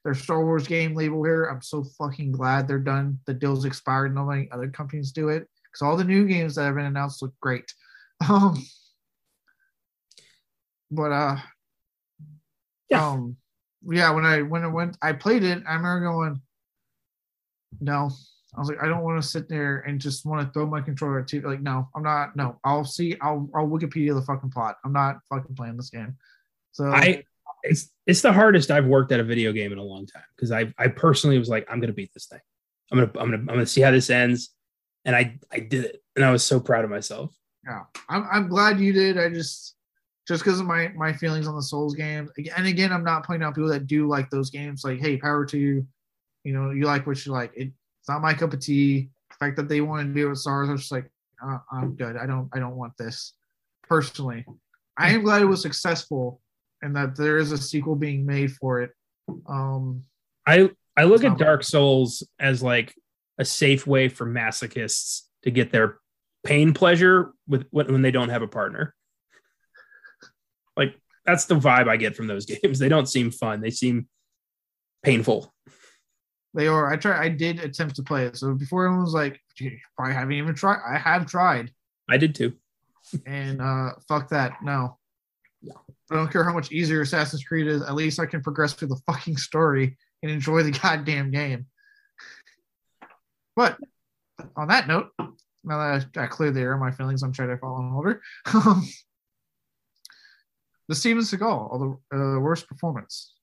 their 0.04 0.14
Star 0.14 0.46
Wars 0.46 0.68
game 0.68 0.94
label 0.94 1.24
here. 1.24 1.46
I'm 1.46 1.64
so 1.64 1.84
fucking 1.98 2.34
glad 2.34 2.68
they're 2.68 2.78
done. 2.78 3.18
The 3.26 3.34
deal's 3.34 3.66
expired. 3.66 4.14
No 4.14 4.26
many 4.26 4.48
other 4.52 4.68
companies 4.68 5.12
do 5.12 5.30
it 5.30 5.48
because 5.72 5.82
all 5.82 5.98
the 5.98 6.04
new 6.04 6.28
games 6.28 6.56
that 6.56 6.64
have 6.64 6.76
been 6.76 6.86
announced 6.86 7.22
look 7.22 7.34
great. 7.40 7.74
Um, 8.30 8.62
but 10.92 11.12
uh, 11.14 11.38
yeah, 12.90 13.08
um, 13.08 13.38
yeah. 13.90 14.12
When 14.12 14.26
I 14.26 14.42
when 14.42 14.64
I 14.64 14.68
went, 14.68 14.98
I 15.02 15.14
played 15.14 15.44
it. 15.44 15.64
I 15.66 15.76
remember 15.76 16.02
going, 16.02 16.42
no. 17.80 18.12
I 18.56 18.60
was 18.60 18.68
like, 18.68 18.82
I 18.82 18.88
don't 18.88 19.04
want 19.04 19.22
to 19.22 19.28
sit 19.28 19.48
there 19.48 19.86
and 19.88 20.02
just 20.02 20.26
want 20.26 20.46
to 20.46 20.52
throw 20.52 20.66
my 20.66 20.82
controller 20.82 21.22
to 21.22 21.42
like, 21.42 21.62
no, 21.62 21.88
I'm 21.96 22.04
not. 22.04 22.36
No, 22.36 22.60
I'll 22.64 22.84
see. 22.84 23.16
I'll 23.22 23.50
I'll 23.56 23.68
Wikipedia 23.68 24.16
the 24.16 24.24
fucking 24.24 24.50
plot. 24.50 24.78
I'm 24.84 24.92
not 24.92 25.20
fucking 25.30 25.56
playing 25.56 25.78
this 25.78 25.92
game. 25.92 26.18
So 26.72 26.88
I 26.88 27.24
it's 27.64 27.92
it's 28.08 28.22
the 28.22 28.34
hardest 28.34 28.72
I've 28.72 28.86
worked 28.86 29.12
at 29.12 29.20
a 29.20 29.24
video 29.24 29.52
game 29.52 29.72
in 29.72 29.78
a 29.78 29.84
long 29.84 30.08
time 30.08 30.24
because 30.36 30.52
I 30.52 30.74
I 30.78 30.88
personally 30.88 31.38
was 31.38 31.50
like 31.50 31.68
I'm 31.70 31.80
gonna 31.80 31.94
beat 31.94 32.14
this 32.14 32.26
thing. 32.26 32.40
I'm 32.92 33.00
gonna 33.00 33.12
I'm 33.20 33.32
gonna 33.32 33.38
I'm 33.38 33.46
gonna 33.46 33.66
see 33.66 33.82
how 33.82 33.92
this 33.92 34.10
ends, 34.10 34.50
and 35.10 35.16
I 35.16 35.40
I 35.52 35.60
did 35.60 35.86
it, 35.86 36.04
and 36.16 36.24
I 36.24 36.32
was 36.32 36.44
so 36.44 36.60
proud 36.60 36.84
of 36.84 36.92
myself. 36.92 37.36
Yeah, 37.66 37.86
I'm 38.08 38.28
I'm 38.32 38.48
glad 38.48 38.80
you 38.80 38.94
did. 38.94 39.18
I 39.18 39.30
just 39.30 39.76
just 40.28 40.44
because 40.44 40.60
of 40.60 40.68
my 40.68 40.90
my 40.90 41.12
feelings 41.12 41.48
on 41.48 41.56
the 41.56 41.64
Souls 41.64 41.96
games, 41.96 42.30
and 42.56 42.68
again, 42.68 42.94
I'm 42.94 43.04
not 43.04 43.26
pointing 43.26 43.44
out 43.44 43.56
people 43.56 43.72
that 43.72 43.88
do 43.88 44.08
like 44.08 44.30
those 44.30 44.52
games. 44.52 44.84
Like, 44.84 45.00
hey, 45.00 45.18
power 45.18 45.46
to 45.46 45.58
you. 45.58 45.88
You 46.44 46.54
know, 46.54 46.70
you 46.70 46.86
like 46.86 47.08
what 47.08 47.26
you 47.26 47.32
like. 47.32 47.52
It, 47.56 47.72
it's 48.00 48.08
not 48.08 48.22
my 48.22 48.36
cup 48.36 48.54
of 48.54 48.60
tea. 48.60 49.10
The 49.30 49.36
fact 49.40 49.56
that 49.58 49.68
they 49.68 49.82
want 49.82 50.08
to 50.08 50.14
do 50.14 50.28
it 50.28 50.30
with 50.30 50.38
stars, 50.38 50.70
I 50.70 50.74
was 50.74 50.82
just 50.82 50.92
like, 50.92 51.10
uh, 51.44 51.58
I'm 51.72 51.96
good. 51.96 52.16
I 52.16 52.28
don't 52.28 52.48
I 52.54 52.60
don't 52.60 52.76
want 52.76 52.96
this 52.98 53.34
personally. 53.82 54.46
I 54.96 55.10
am 55.10 55.24
glad 55.24 55.42
it 55.42 55.46
was 55.46 55.64
successful 55.64 56.40
and 56.84 56.96
that 56.96 57.16
there 57.16 57.40
is 57.40 57.52
a 57.52 57.58
sequel 57.58 57.96
being 57.96 58.28
made 58.28 58.52
for 58.52 58.84
it. 58.84 58.92
Um, 59.48 60.04
I 60.46 60.70
I 60.96 61.06
look 61.06 61.24
at 61.24 61.40
Dark 61.40 61.64
Souls 61.64 62.22
as 62.40 62.62
like 62.62 62.94
a 63.40 63.46
safe 63.46 63.88
way 63.88 64.08
for 64.10 64.28
masochists 64.28 65.22
to 65.44 65.50
get 65.50 65.72
their 65.72 65.98
pain 66.44 66.74
pleasure 66.74 67.32
with 67.48 67.66
when 67.72 68.02
they 68.04 68.12
don't 68.12 68.30
have 68.30 68.42
a 68.44 68.48
partner. 68.48 68.94
Like 70.78 70.96
that's 71.26 71.46
the 71.46 71.56
vibe 71.56 71.88
I 71.88 71.98
get 71.98 72.16
from 72.16 72.28
those 72.28 72.46
games. 72.64 72.78
They 72.80 72.90
don't 72.90 73.08
seem 73.10 73.32
fun. 73.32 73.62
They 73.62 73.72
seem 73.72 74.08
painful. 75.04 75.52
They 76.54 76.68
are. 76.68 76.92
I 76.92 76.98
try. 76.98 77.24
I 77.24 77.30
did 77.30 77.60
attempt 77.60 77.96
to 77.98 78.04
play 78.04 78.26
it. 78.26 78.36
So 78.38 78.54
before 78.54 78.86
everyone 78.86 79.04
was 79.06 79.14
like, 79.14 79.40
"You 79.58 79.78
probably 79.96 80.14
haven't 80.16 80.34
even 80.34 80.56
tried." 80.56 80.80
I 80.88 80.98
have 80.98 81.26
tried. 81.28 81.72
I 82.10 82.18
did 82.18 82.36
too. 82.36 82.54
and 83.26 83.62
uh, 83.62 83.92
fuck 84.08 84.30
that. 84.30 84.54
No, 84.64 84.98
Yeah. 85.62 85.74
I 86.12 86.16
don't 86.16 86.32
care 86.32 86.44
how 86.44 86.54
much 86.54 86.72
easier 86.72 87.02
Assassin's 87.02 87.44
Creed 87.44 87.68
is. 87.68 87.82
At 87.84 87.94
least 87.96 88.20
I 88.20 88.26
can 88.26 88.42
progress 88.42 88.74
through 88.74 88.88
the 88.90 89.02
fucking 89.08 89.38
story 89.38 89.96
and 90.24 90.32
enjoy 90.32 90.64
the 90.64 90.72
goddamn 90.72 91.30
game. 91.32 91.68
But 93.60 93.78
on 94.56 94.70
that 94.70 94.88
note, 94.88 95.10
now 95.18 95.78
that 95.80 96.08
I, 96.16 96.24
I 96.24 96.28
cleared 96.28 96.54
the 96.54 96.62
air 96.62 96.78
my 96.78 96.92
feelings 96.92 97.24
I'm 97.24 97.34
trying 97.34 97.50
to 97.50 97.58
fall 97.58 97.76
on 97.76 97.92
Jedi 97.92 97.92
Fallen 97.92 97.94
Order, 97.94 98.22
the 100.88 100.96
Steven 100.96 101.24
Seagal, 101.24 102.00
the 102.12 102.18
uh, 102.18 102.40
worst 102.40 102.70
performance. 102.70 103.34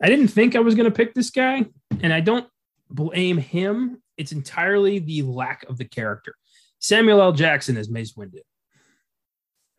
I 0.00 0.08
didn't 0.08 0.28
think 0.28 0.54
I 0.54 0.60
was 0.60 0.76
going 0.76 0.88
to 0.88 0.94
pick 0.94 1.12
this 1.12 1.30
guy, 1.30 1.66
and 2.02 2.12
I 2.12 2.20
don't 2.20 2.46
blame 2.88 3.38
him. 3.38 4.00
It's 4.16 4.30
entirely 4.30 5.00
the 5.00 5.22
lack 5.22 5.64
of 5.68 5.76
the 5.76 5.86
character. 5.86 6.36
Samuel 6.78 7.20
L. 7.20 7.32
Jackson 7.32 7.76
is 7.76 7.90
Mace 7.90 8.12
Windu. 8.12 8.42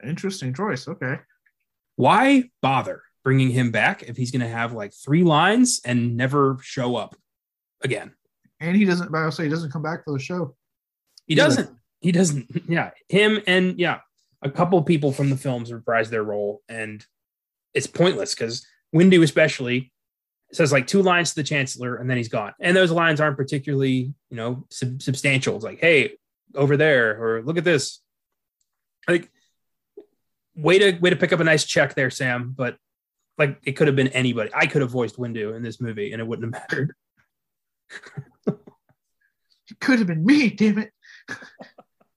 Interesting 0.03 0.53
choice. 0.53 0.89
Okay 0.89 1.19
why 1.97 2.43
bother 2.61 3.01
bringing 3.23 3.49
him 3.49 3.71
back 3.71 4.03
if 4.03 4.15
he's 4.15 4.31
going 4.31 4.41
to 4.41 4.47
have 4.47 4.71
like 4.71 4.93
three 4.93 5.23
lines 5.23 5.81
and 5.83 6.15
never 6.15 6.57
show 6.61 6.95
up 6.95 7.15
again? 7.83 8.13
And 8.59 8.75
he 8.75 8.85
doesn't. 8.85 9.11
But 9.11 9.19
I'll 9.19 9.31
say 9.31 9.43
he 9.43 9.49
doesn't 9.49 9.71
come 9.71 9.83
back 9.83 10.03
for 10.03 10.13
the 10.13 10.19
show. 10.19 10.55
He 11.25 11.35
doesn't. 11.35 11.69
He 12.01 12.11
doesn't. 12.11 12.47
Yeah, 12.69 12.91
him 13.07 13.39
and 13.47 13.79
yeah, 13.79 13.99
a 14.41 14.49
couple 14.49 14.81
people 14.83 15.11
from 15.11 15.29
the 15.29 15.37
films 15.37 15.71
reprise 15.71 16.09
their 16.09 16.23
role, 16.23 16.61
and 16.67 17.05
it's 17.73 17.87
pointless 17.87 18.33
because 18.35 18.65
Windu 18.95 19.23
especially 19.23 19.91
says 20.51 20.71
like 20.71 20.87
two 20.87 21.01
lines 21.01 21.29
to 21.29 21.35
the 21.37 21.43
Chancellor, 21.43 21.95
and 21.95 22.09
then 22.09 22.17
he's 22.17 22.29
gone. 22.29 22.53
And 22.59 22.75
those 22.75 22.91
lines 22.91 23.19
aren't 23.19 23.37
particularly, 23.37 24.13
you 24.29 24.37
know, 24.37 24.65
sub- 24.69 25.01
substantial. 25.01 25.55
It's 25.55 25.65
like, 25.65 25.79
hey, 25.79 26.13
over 26.55 26.77
there, 26.77 27.21
or 27.21 27.43
look 27.43 27.57
at 27.57 27.63
this. 27.63 28.01
Like 29.07 29.29
way 30.55 30.79
to 30.79 30.99
way 30.99 31.09
to 31.09 31.15
pick 31.15 31.31
up 31.31 31.39
a 31.39 31.43
nice 31.43 31.65
check 31.65 31.95
there, 31.95 32.09
Sam. 32.09 32.53
But 32.55 32.77
like 33.37 33.59
it 33.63 33.73
could 33.73 33.87
have 33.87 33.95
been 33.95 34.09
anybody. 34.09 34.49
I 34.53 34.67
could 34.67 34.81
have 34.81 34.91
voiced 34.91 35.17
Windu 35.17 35.55
in 35.55 35.63
this 35.63 35.79
movie, 35.79 36.11
and 36.11 36.21
it 36.21 36.27
wouldn't 36.27 36.53
have 36.53 36.61
mattered. 36.61 36.93
it 39.79 39.85
could 39.85 39.99
have 39.99 40.07
been 40.07 40.25
me. 40.25 40.49
Damn 40.49 40.79
it. 40.79 40.91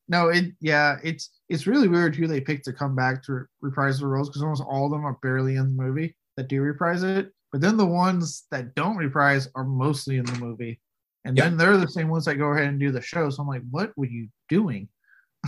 no, 0.08 0.28
it 0.28 0.52
yeah, 0.60 0.98
it's 1.02 1.30
it's 1.48 1.66
really 1.66 1.88
weird 1.88 2.16
who 2.16 2.26
they 2.26 2.40
picked 2.40 2.64
to 2.66 2.72
come 2.72 2.94
back 2.94 3.22
to 3.24 3.44
reprise 3.60 3.98
the 3.98 4.06
roles 4.06 4.28
because 4.28 4.42
almost 4.42 4.62
all 4.62 4.86
of 4.86 4.90
them 4.90 5.04
are 5.04 5.18
barely 5.22 5.56
in 5.56 5.76
the 5.76 5.82
movie 5.82 6.16
that 6.36 6.48
do 6.48 6.60
reprise 6.62 7.02
it. 7.02 7.32
But 7.52 7.60
then 7.60 7.76
the 7.76 7.86
ones 7.86 8.44
that 8.50 8.74
don't 8.74 8.96
reprise 8.96 9.48
are 9.54 9.64
mostly 9.64 10.18
in 10.18 10.24
the 10.24 10.38
movie. 10.38 10.80
And 11.24 11.36
yep. 11.36 11.46
then 11.46 11.56
they're 11.56 11.76
the 11.76 11.88
same 11.88 12.08
ones 12.08 12.24
that 12.24 12.36
go 12.36 12.52
ahead 12.52 12.68
and 12.68 12.80
do 12.80 12.92
the 12.92 13.02
show. 13.02 13.28
So 13.28 13.42
I'm 13.42 13.48
like, 13.48 13.62
what 13.70 13.96
were 13.96 14.06
you 14.06 14.28
doing? 14.48 14.88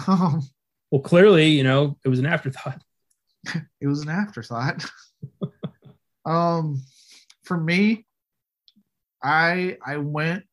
Um, 0.06 0.42
well, 0.90 1.02
clearly, 1.02 1.48
you 1.48 1.64
know, 1.64 1.98
it 2.02 2.08
was 2.08 2.18
an 2.18 2.24
afterthought. 2.24 2.80
it 3.80 3.86
was 3.86 4.00
an 4.02 4.08
afterthought. 4.08 4.84
um, 6.24 6.82
for 7.44 7.58
me, 7.58 8.06
I 9.22 9.76
I 9.84 9.98
went. 9.98 10.44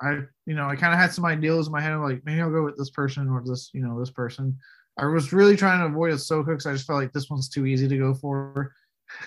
I 0.00 0.22
you 0.46 0.54
know 0.54 0.68
I 0.68 0.76
kind 0.76 0.92
of 0.92 0.98
had 0.98 1.12
some 1.12 1.24
ideas 1.24 1.66
in 1.66 1.72
my 1.72 1.80
head. 1.80 1.96
like 1.96 2.22
maybe 2.24 2.40
I'll 2.40 2.50
go 2.50 2.64
with 2.64 2.76
this 2.76 2.90
person 2.90 3.28
or 3.28 3.42
this 3.44 3.70
you 3.72 3.82
know 3.82 3.98
this 3.98 4.10
person. 4.10 4.56
I 4.98 5.06
was 5.06 5.32
really 5.32 5.56
trying 5.56 5.80
to 5.80 5.86
avoid 5.86 6.12
Ahsoka 6.12 6.46
because 6.46 6.66
I 6.66 6.72
just 6.72 6.86
felt 6.86 7.00
like 7.00 7.12
this 7.12 7.30
one's 7.30 7.48
too 7.48 7.64
easy 7.64 7.88
to 7.88 7.96
go 7.98 8.12
for. 8.12 8.74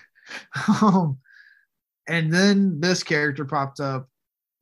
um, 0.81 1.17
and 2.07 2.31
then 2.31 2.79
this 2.79 3.01
character 3.01 3.45
popped 3.45 3.79
up, 3.79 4.07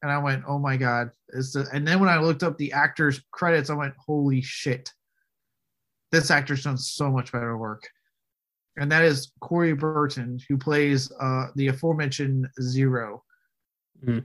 and 0.02 0.12
I 0.12 0.18
went, 0.20 0.44
"Oh 0.48 0.60
my 0.60 0.78
god!" 0.78 1.12
It's 1.30 1.54
the, 1.54 1.68
and 1.74 1.88
then 1.88 2.00
when 2.00 2.10
I 2.10 2.20
looked 2.20 2.44
up 2.44 2.58
the 2.58 2.72
actors' 2.74 3.22
credits, 3.32 3.70
I 3.70 3.76
went, 3.76 3.96
"Holy 3.98 4.42
shit!" 4.42 4.92
this 6.14 6.30
actor's 6.30 6.64
done 6.64 6.78
so 6.78 7.10
much 7.10 7.32
better 7.32 7.58
work. 7.58 7.90
And 8.78 8.92
that 8.92 9.04
is 9.04 9.32
Corey 9.42 9.74
Burton, 9.74 10.40
who 10.48 10.58
plays 10.58 11.12
uh, 11.20 11.48
the 11.56 11.68
aforementioned 11.68 12.48
Ziro. 12.62 13.22
Mhm. 14.06 14.24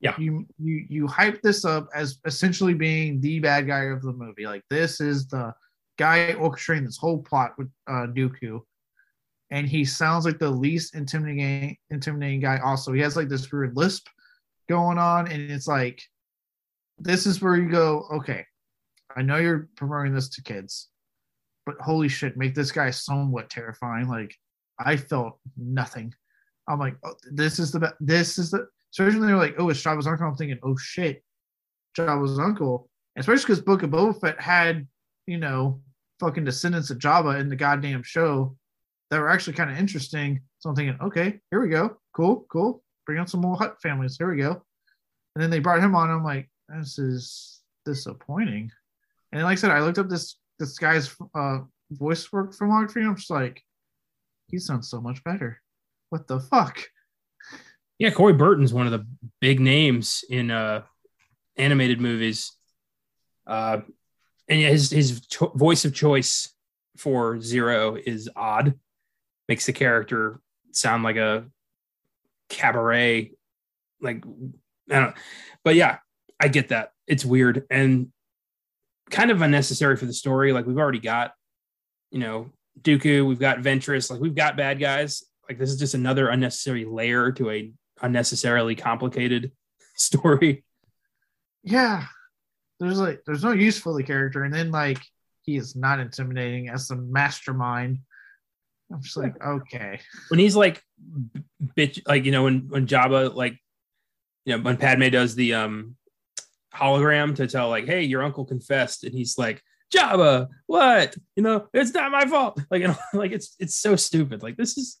Yeah. 0.00 0.14
You 0.18 0.46
you 0.58 0.84
you 0.88 1.06
hype 1.06 1.40
this 1.42 1.64
up 1.64 1.88
as 1.94 2.18
essentially 2.26 2.74
being 2.74 3.20
the 3.20 3.40
bad 3.40 3.66
guy 3.66 3.84
of 3.84 4.02
the 4.02 4.12
movie. 4.12 4.46
Like 4.46 4.62
this 4.68 5.00
is 5.00 5.26
the 5.28 5.54
guy 5.98 6.34
orchestrating 6.38 6.84
this 6.84 6.98
whole 6.98 7.22
plot 7.22 7.52
with 7.58 7.70
uh, 7.88 8.06
Dooku. 8.08 8.60
And 9.50 9.68
he 9.68 9.84
sounds 9.84 10.24
like 10.24 10.38
the 10.38 10.50
least 10.50 10.94
intimidating 10.94 11.76
intimidating 11.90 12.40
guy. 12.40 12.58
Also, 12.58 12.92
he 12.92 13.00
has 13.00 13.16
like 13.16 13.28
this 13.28 13.50
weird 13.50 13.76
lisp 13.76 14.08
going 14.68 14.98
on, 14.98 15.30
and 15.30 15.50
it's 15.50 15.68
like 15.68 16.02
this 16.98 17.26
is 17.26 17.40
where 17.40 17.56
you 17.56 17.70
go, 17.70 18.06
okay, 18.12 18.44
I 19.16 19.22
know 19.22 19.36
you're 19.36 19.68
promoting 19.76 20.14
this 20.14 20.28
to 20.30 20.42
kids, 20.42 20.88
but 21.64 21.76
holy 21.80 22.08
shit, 22.08 22.36
make 22.36 22.54
this 22.54 22.72
guy 22.72 22.90
somewhat 22.90 23.48
terrifying. 23.48 24.08
Like 24.08 24.34
I 24.78 24.96
felt 24.96 25.38
nothing. 25.56 26.12
I'm 26.68 26.80
like, 26.80 26.96
oh, 27.04 27.14
this 27.30 27.60
is 27.60 27.70
the 27.70 27.80
be- 27.80 27.86
this 28.00 28.38
is 28.38 28.50
the 28.50 28.66
especially 28.96 29.20
when 29.20 29.28
they're 29.28 29.36
like, 29.36 29.56
oh, 29.58 29.68
it's 29.68 29.82
Jabba's 29.82 30.06
uncle. 30.06 30.26
I'm 30.26 30.36
thinking, 30.36 30.58
oh 30.62 30.76
shit, 30.76 31.22
Jabba's 31.96 32.38
uncle. 32.38 32.88
Especially 33.16 33.44
because 33.44 33.60
Book 33.60 33.82
of 33.82 33.90
Boba 33.90 34.18
Fett 34.18 34.40
had, 34.40 34.86
you 35.26 35.36
know, 35.36 35.80
fucking 36.18 36.44
descendants 36.44 36.90
of 36.90 36.98
Jabba 36.98 37.38
in 37.38 37.48
the 37.48 37.56
goddamn 37.56 38.02
show 38.02 38.56
that 39.10 39.20
were 39.20 39.28
actually 39.28 39.52
kind 39.52 39.70
of 39.70 39.78
interesting. 39.78 40.40
So 40.58 40.70
I'm 40.70 40.76
thinking, 40.76 40.98
okay, 41.02 41.40
here 41.50 41.60
we 41.60 41.68
go. 41.68 41.98
Cool, 42.14 42.46
cool. 42.50 42.82
Bring 43.04 43.18
on 43.18 43.26
some 43.26 43.40
more 43.40 43.56
Hutt 43.56 43.76
families. 43.82 44.16
Here 44.16 44.30
we 44.30 44.40
go. 44.40 44.62
And 45.34 45.42
then 45.42 45.50
they 45.50 45.58
brought 45.58 45.82
him 45.82 45.94
on. 45.94 46.10
I'm 46.10 46.24
like, 46.24 46.48
this 46.68 46.98
is 46.98 47.60
disappointing. 47.84 48.70
And 49.32 49.42
like 49.42 49.58
I 49.58 49.60
said, 49.60 49.70
I 49.70 49.80
looked 49.80 49.98
up 49.98 50.08
this 50.08 50.36
this 50.58 50.78
guy's 50.78 51.14
uh, 51.34 51.58
voice 51.90 52.32
work 52.32 52.54
filmography. 52.54 53.06
I'm 53.06 53.16
just 53.16 53.30
like, 53.30 53.62
he 54.48 54.58
sounds 54.58 54.88
so 54.88 55.02
much 55.02 55.22
better. 55.22 55.60
What 56.08 56.26
the 56.26 56.40
fuck? 56.40 56.82
Yeah, 57.98 58.10
Corey 58.10 58.34
Burton's 58.34 58.74
one 58.74 58.86
of 58.86 58.92
the 58.92 59.06
big 59.40 59.58
names 59.58 60.24
in 60.28 60.50
uh, 60.50 60.82
animated 61.56 62.00
movies. 62.00 62.52
Uh, 63.46 63.80
and 64.48 64.60
his 64.60 64.90
his 64.90 65.26
cho- 65.26 65.52
voice 65.54 65.84
of 65.84 65.94
choice 65.94 66.52
for 66.96 67.36
Ziro 67.36 68.00
is 68.00 68.28
odd. 68.36 68.78
Makes 69.48 69.66
the 69.66 69.72
character 69.72 70.40
sound 70.72 71.04
like 71.04 71.16
a 71.16 71.46
cabaret, 72.48 73.32
like 74.00 74.24
I 74.90 74.94
don't. 74.94 75.08
Know. 75.08 75.12
But 75.64 75.74
yeah, 75.74 75.98
I 76.38 76.48
get 76.48 76.68
that. 76.68 76.92
It's 77.06 77.24
weird 77.24 77.64
and 77.70 78.08
kind 79.10 79.30
of 79.30 79.42
unnecessary 79.42 79.96
for 79.96 80.06
the 80.06 80.12
story. 80.12 80.52
Like 80.52 80.66
we've 80.66 80.78
already 80.78 80.98
got, 80.98 81.32
you 82.10 82.18
know, 82.18 82.50
Dooku. 82.80 83.26
We've 83.26 83.38
got 83.38 83.58
Ventress. 83.58 84.10
Like 84.10 84.20
we've 84.20 84.34
got 84.34 84.56
bad 84.56 84.78
guys. 84.78 85.24
Like 85.48 85.58
this 85.58 85.70
is 85.70 85.78
just 85.78 85.94
another 85.94 86.28
unnecessary 86.28 86.84
layer 86.84 87.32
to 87.32 87.50
a 87.50 87.72
unnecessarily 88.02 88.74
complicated 88.74 89.52
story. 89.94 90.64
Yeah, 91.62 92.04
there's 92.78 93.00
like 93.00 93.22
there's 93.26 93.44
no 93.44 93.52
use 93.52 93.78
for 93.78 93.94
the 93.94 94.02
character, 94.02 94.44
and 94.44 94.54
then 94.54 94.70
like 94.70 94.98
he 95.42 95.56
is 95.56 95.76
not 95.76 96.00
intimidating 96.00 96.68
as 96.68 96.88
the 96.88 96.96
mastermind. 96.96 97.98
I'm 98.92 99.02
just 99.02 99.16
like, 99.16 99.34
okay, 99.44 100.00
when 100.28 100.38
he's 100.38 100.54
like 100.56 100.82
bitch 101.76 102.02
like 102.06 102.24
you 102.24 102.32
know 102.32 102.44
when 102.44 102.68
when 102.68 102.86
Jabba 102.86 103.34
like 103.34 103.58
you 104.44 104.56
know 104.56 104.62
when 104.62 104.76
Padme 104.76 105.08
does 105.08 105.34
the 105.34 105.54
um 105.54 105.96
hologram 106.74 107.34
to 107.36 107.46
tell 107.46 107.70
like 107.70 107.86
hey 107.86 108.02
your 108.02 108.22
uncle 108.22 108.44
confessed 108.44 109.02
and 109.04 109.14
he's 109.14 109.38
like 109.38 109.62
Jabba 109.92 110.48
what? 110.66 111.16
You 111.34 111.42
know 111.42 111.68
it's 111.72 111.94
not 111.94 112.12
my 112.12 112.26
fault. 112.26 112.60
Like 112.70 112.80
you 112.82 112.88
know, 112.88 112.96
like 113.12 113.32
it's 113.32 113.56
it's 113.58 113.74
so 113.74 113.96
stupid. 113.96 114.42
Like 114.42 114.56
this 114.56 114.76
is 114.78 114.98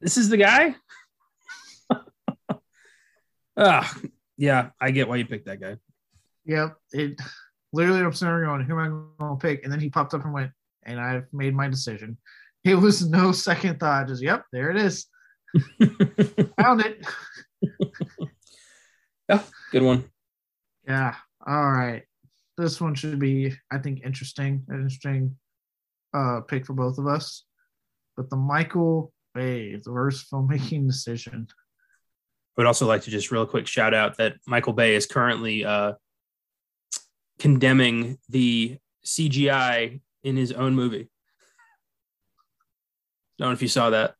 this 0.00 0.16
is 0.16 0.28
the 0.28 0.36
guy 0.36 0.74
ah 3.58 3.94
yeah 4.36 4.70
I 4.80 4.90
get 4.92 5.08
why 5.08 5.16
you 5.16 5.26
picked 5.26 5.46
that 5.46 5.60
guy 5.60 5.76
yep. 6.48 6.76
It 6.92 7.20
literally 7.72 8.00
I'm 8.00 8.12
sitting 8.12 8.42
going, 8.42 8.62
who 8.62 8.80
am 8.80 9.12
I 9.18 9.22
going 9.22 9.38
to 9.38 9.46
pick? 9.46 9.62
And 9.62 9.72
then 9.72 9.78
he 9.78 9.90
popped 9.90 10.14
up 10.14 10.24
and 10.24 10.32
went, 10.32 10.50
and 10.84 10.98
I've 10.98 11.26
made 11.32 11.54
my 11.54 11.68
decision. 11.68 12.16
It 12.64 12.74
was 12.74 13.08
no 13.08 13.30
second 13.46 13.78
thought. 13.78 14.08
Just 14.08 14.22
yep, 14.22 14.44
there 14.52 14.70
it 14.70 14.76
is. 14.76 15.06
Found 16.60 16.82
it. 16.84 17.06
yeah 19.28 19.42
good 19.72 19.82
one 19.82 20.04
Yeah. 20.86 21.14
All 21.46 21.70
right. 21.70 22.02
This 22.58 22.80
one 22.80 22.94
should 22.94 23.18
be, 23.18 23.54
I 23.70 23.78
think, 23.78 24.02
interesting. 24.04 24.64
An 24.68 24.76
interesting 24.76 25.36
uh 26.14 26.40
pick 26.40 26.66
for 26.66 26.72
both 26.72 26.98
of 26.98 27.06
us. 27.06 27.44
But 28.16 28.30
the 28.30 28.36
Michael 28.36 29.12
Bay, 29.34 29.76
the 29.76 29.92
worst 29.92 30.30
filmmaking 30.30 30.86
decision. 30.92 31.46
I 32.58 32.62
would 32.62 32.66
also 32.66 32.86
like 32.88 33.02
to 33.02 33.10
just 33.10 33.30
real 33.30 33.46
quick 33.46 33.68
shout 33.68 33.94
out 33.94 34.16
that 34.16 34.34
Michael 34.44 34.72
Bay 34.72 34.96
is 34.96 35.06
currently 35.06 35.64
uh, 35.64 35.92
condemning 37.38 38.18
the 38.28 38.78
CGI 39.06 40.00
in 40.24 40.36
his 40.36 40.50
own 40.50 40.74
movie. 40.74 41.08
I 43.38 43.38
Don't 43.38 43.48
know 43.50 43.52
if 43.52 43.62
you 43.62 43.68
saw 43.68 43.90
that. 43.90 44.16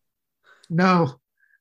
No. 0.70 1.16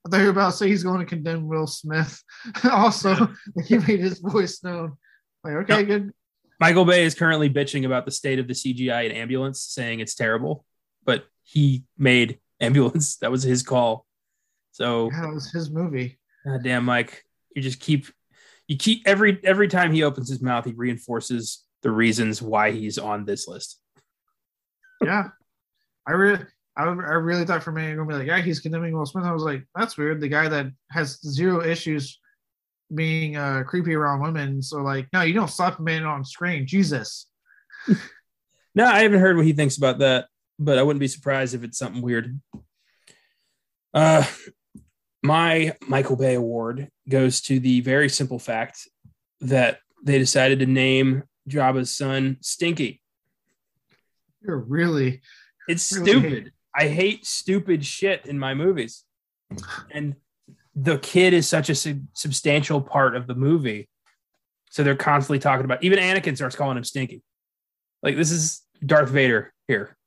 I 0.06 0.10
thought 0.10 0.18
you 0.20 0.26
were 0.26 0.30
about 0.30 0.52
to 0.52 0.58
say 0.58 0.68
he's 0.68 0.84
going 0.84 1.00
to 1.00 1.06
condemn 1.08 1.48
Will 1.48 1.66
Smith. 1.66 2.22
also, 2.72 3.28
he 3.66 3.80
made 3.80 4.00
his 4.00 4.20
voice 4.20 4.64
known. 4.64 4.98
Like, 5.44 5.54
okay, 5.54 5.82
No. 5.82 5.86
good. 5.86 6.14
Michael 6.60 6.86
Bay 6.86 7.06
is 7.06 7.16
currently 7.16 7.50
bitching 7.50 7.88
about 7.88 8.06
the 8.06 8.12
state 8.12 8.38
of 8.38 8.48
the 8.48 8.54
CGI 8.54 9.10
in 9.10 9.14
Ambulance, 9.14 9.62
saying 9.64 10.00
it's 10.00 10.14
terrible, 10.14 10.64
but 11.04 11.26
he 11.42 11.86
made 11.98 12.38
Ambulance. 12.62 13.18
That 13.22 13.32
was 13.32 13.42
his 13.42 13.64
call. 13.64 14.06
So, 14.74 15.10
That 15.10 15.34
was 15.34 15.52
his 15.52 15.72
movie. 15.72 16.17
God 16.48 16.64
damn, 16.64 16.86
Mike, 16.86 17.24
you 17.56 17.62
just 17.62 17.80
keep 17.80 18.08
you 18.68 18.78
keep 18.78 19.04
every 19.06 19.40
every 19.44 19.68
time 19.68 19.92
he 19.92 20.04
opens 20.04 20.30
his 20.30 20.42
mouth, 20.42 20.66
he 20.66 20.74
reinforces 20.74 21.64
the 21.84 21.92
reasons 21.92 22.42
why 22.42 22.72
he's 22.72 22.98
on 22.98 23.26
this 23.26 23.48
list. 23.48 23.80
Yeah. 25.04 25.30
I 26.08 26.12
really 26.12 26.46
I, 26.78 26.84
I 26.84 26.88
really 26.88 27.46
thought 27.46 27.64
for 27.64 27.72
a 27.72 27.74
minute 27.74 27.90
you're 27.90 27.98
gonna 27.98 28.10
be 28.10 28.16
like, 28.16 28.28
yeah, 28.28 28.42
he's 28.42 28.60
condemning 28.60 28.96
Will 28.96 29.06
Smith. 29.06 29.26
I 29.26 29.34
was 29.34 29.44
like, 29.44 29.64
that's 29.76 29.98
weird. 29.98 30.22
The 30.22 30.28
guy 30.28 30.48
that 30.48 30.68
has 30.92 31.20
zero 31.22 31.64
issues 31.64 32.20
being 32.94 33.36
uh 33.36 33.64
creepy 33.68 33.96
around 33.96 34.22
women. 34.22 34.62
So 34.62 34.78
like, 34.78 35.08
no, 35.12 35.22
you 35.22 35.34
don't 35.34 35.50
slap 35.50 35.80
a 35.80 35.82
man 35.82 36.06
on 36.06 36.24
screen. 36.24 36.66
Jesus. 36.66 37.28
No, 38.78 38.86
I 38.86 39.02
haven't 39.02 39.22
heard 39.22 39.36
what 39.36 39.46
he 39.48 39.54
thinks 39.54 39.78
about 39.78 39.98
that, 40.00 40.28
but 40.60 40.78
I 40.78 40.84
wouldn't 40.84 41.00
be 41.00 41.08
surprised 41.08 41.56
if 41.56 41.64
it's 41.64 41.80
something 41.80 42.00
weird. 42.00 42.40
Uh, 43.92 44.24
my 45.24 45.76
Michael 45.88 46.16
Bay 46.16 46.36
award 46.36 46.90
goes 47.10 47.42
to 47.42 47.60
the 47.60 47.82
very 47.82 48.10
simple 48.10 48.40
fact 48.40 48.88
that 49.42 49.80
they 50.04 50.18
decided 50.18 50.60
to 50.60 50.66
name 50.66 51.24
Jabba's 51.50 51.96
son 51.96 52.38
Stinky. 52.42 53.02
You're 54.42 54.58
really 54.58 55.22
It's 55.68 55.92
Really? 55.92 56.12
stupid. 56.12 56.52
I 56.76 56.88
hate 56.88 57.26
stupid 57.26 57.84
shit 57.86 58.26
in 58.26 58.38
my 58.40 58.54
movies. 58.54 59.04
And 59.92 60.16
the 60.76 60.98
kid 61.00 61.34
is 61.34 61.48
such 61.48 61.70
a 61.70 61.76
sub- 61.76 62.06
substantial 62.14 62.82
part 62.82 63.16
of 63.16 63.26
the 63.28 63.34
movie. 63.36 63.90
So 64.70 64.84
they're 64.84 64.96
constantly 64.96 65.40
talking 65.40 65.66
about 65.66 65.84
even 65.84 65.98
Anakin 66.00 66.36
starts 66.36 66.56
calling 66.56 66.78
him 66.78 66.84
Stinky. 66.84 67.24
Like 68.04 68.16
this 68.16 68.32
is 68.32 68.62
Darth 68.86 69.10
Vader 69.10 69.54
here. 69.68 69.98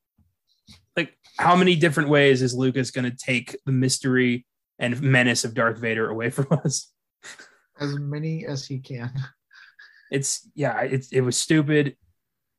Like 0.96 1.18
how 1.38 1.56
many 1.56 1.74
different 1.76 2.08
ways 2.08 2.40
is 2.40 2.54
Lucas 2.54 2.90
going 2.90 3.10
to 3.10 3.16
take 3.16 3.56
the 3.66 3.72
mystery 3.72 4.46
and 4.80 5.00
menace 5.00 5.44
of 5.44 5.54
Darth 5.54 5.78
Vader 5.78 6.08
away 6.10 6.30
from 6.30 6.48
us? 6.64 6.92
as 7.78 7.94
many 7.98 8.44
as 8.46 8.66
he 8.66 8.78
can. 8.80 9.12
it's 10.10 10.48
yeah 10.54 10.80
it's 10.82 11.12
it 11.12 11.20
was 11.20 11.36
stupid 11.36 11.96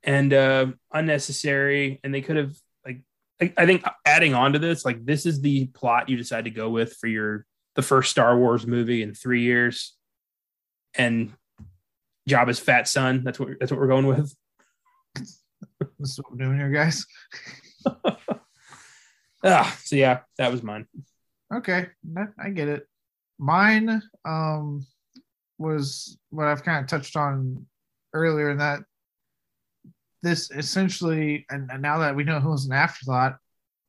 and 0.03 0.34
uh 0.34 0.65
unnecessary 0.93 1.99
and 2.03 2.14
they 2.14 2.22
could 2.22 2.38
have 2.38 2.56
like 2.85 3.02
I, 3.41 3.53
I 3.57 3.65
think 3.65 3.84
adding 4.06 4.34
on 4.34 4.53
to 4.53 4.60
this 4.60 4.84
like 4.85 5.06
this 5.06 5.26
is 5.26 5.41
the 5.41 5.68
plot 5.68 6.10
you 6.10 6.18
decide 6.18 6.45
to 6.45 6.49
go 6.52 6.69
with 6.69 6.95
for 6.99 7.07
your 7.07 7.45
the 7.76 7.81
first 7.84 8.10
star 8.10 8.38
wars 8.38 8.65
movie 8.65 9.03
in 9.03 9.14
three 9.14 9.41
years 9.43 9.95
and 10.95 11.34
Jabba's 12.30 12.60
fat 12.60 12.88
son 12.88 13.23
that's 13.23 13.39
what 13.39 13.49
that's 13.60 13.72
what 13.72 13.80
we're 13.80 13.88
going 13.88 14.07
with 14.07 14.34
This 15.99 16.11
is 16.14 16.18
what 16.19 16.31
we're 16.31 16.45
doing 16.45 16.57
here, 16.57 16.69
guys. 16.72 17.06
ah 19.43 19.77
so 19.84 19.95
yeah 19.95 20.19
that 20.38 20.52
was 20.52 20.64
mine 20.64 20.88
Okay, 21.53 21.88
I 22.40 22.49
get 22.49 22.68
it. 22.68 22.88
Mine 23.38 24.02
um 24.26 24.86
was 25.57 26.18
what 26.30 26.48
I've 26.48 26.64
kind 26.64 26.84
of 26.84 26.90
touched 26.90 27.15
on 27.15 27.65
earlier 28.14 28.52
in 28.52 28.57
that 28.57 28.80
this 30.23 30.52
essentially 30.52 31.45
and, 31.49 31.69
and 31.72 31.82
now 31.82 31.99
that 31.99 32.15
we 32.15 32.23
know 32.23 32.40
who 32.40 32.49
was 32.49 32.65
an 32.65 32.73
afterthought, 32.73 33.38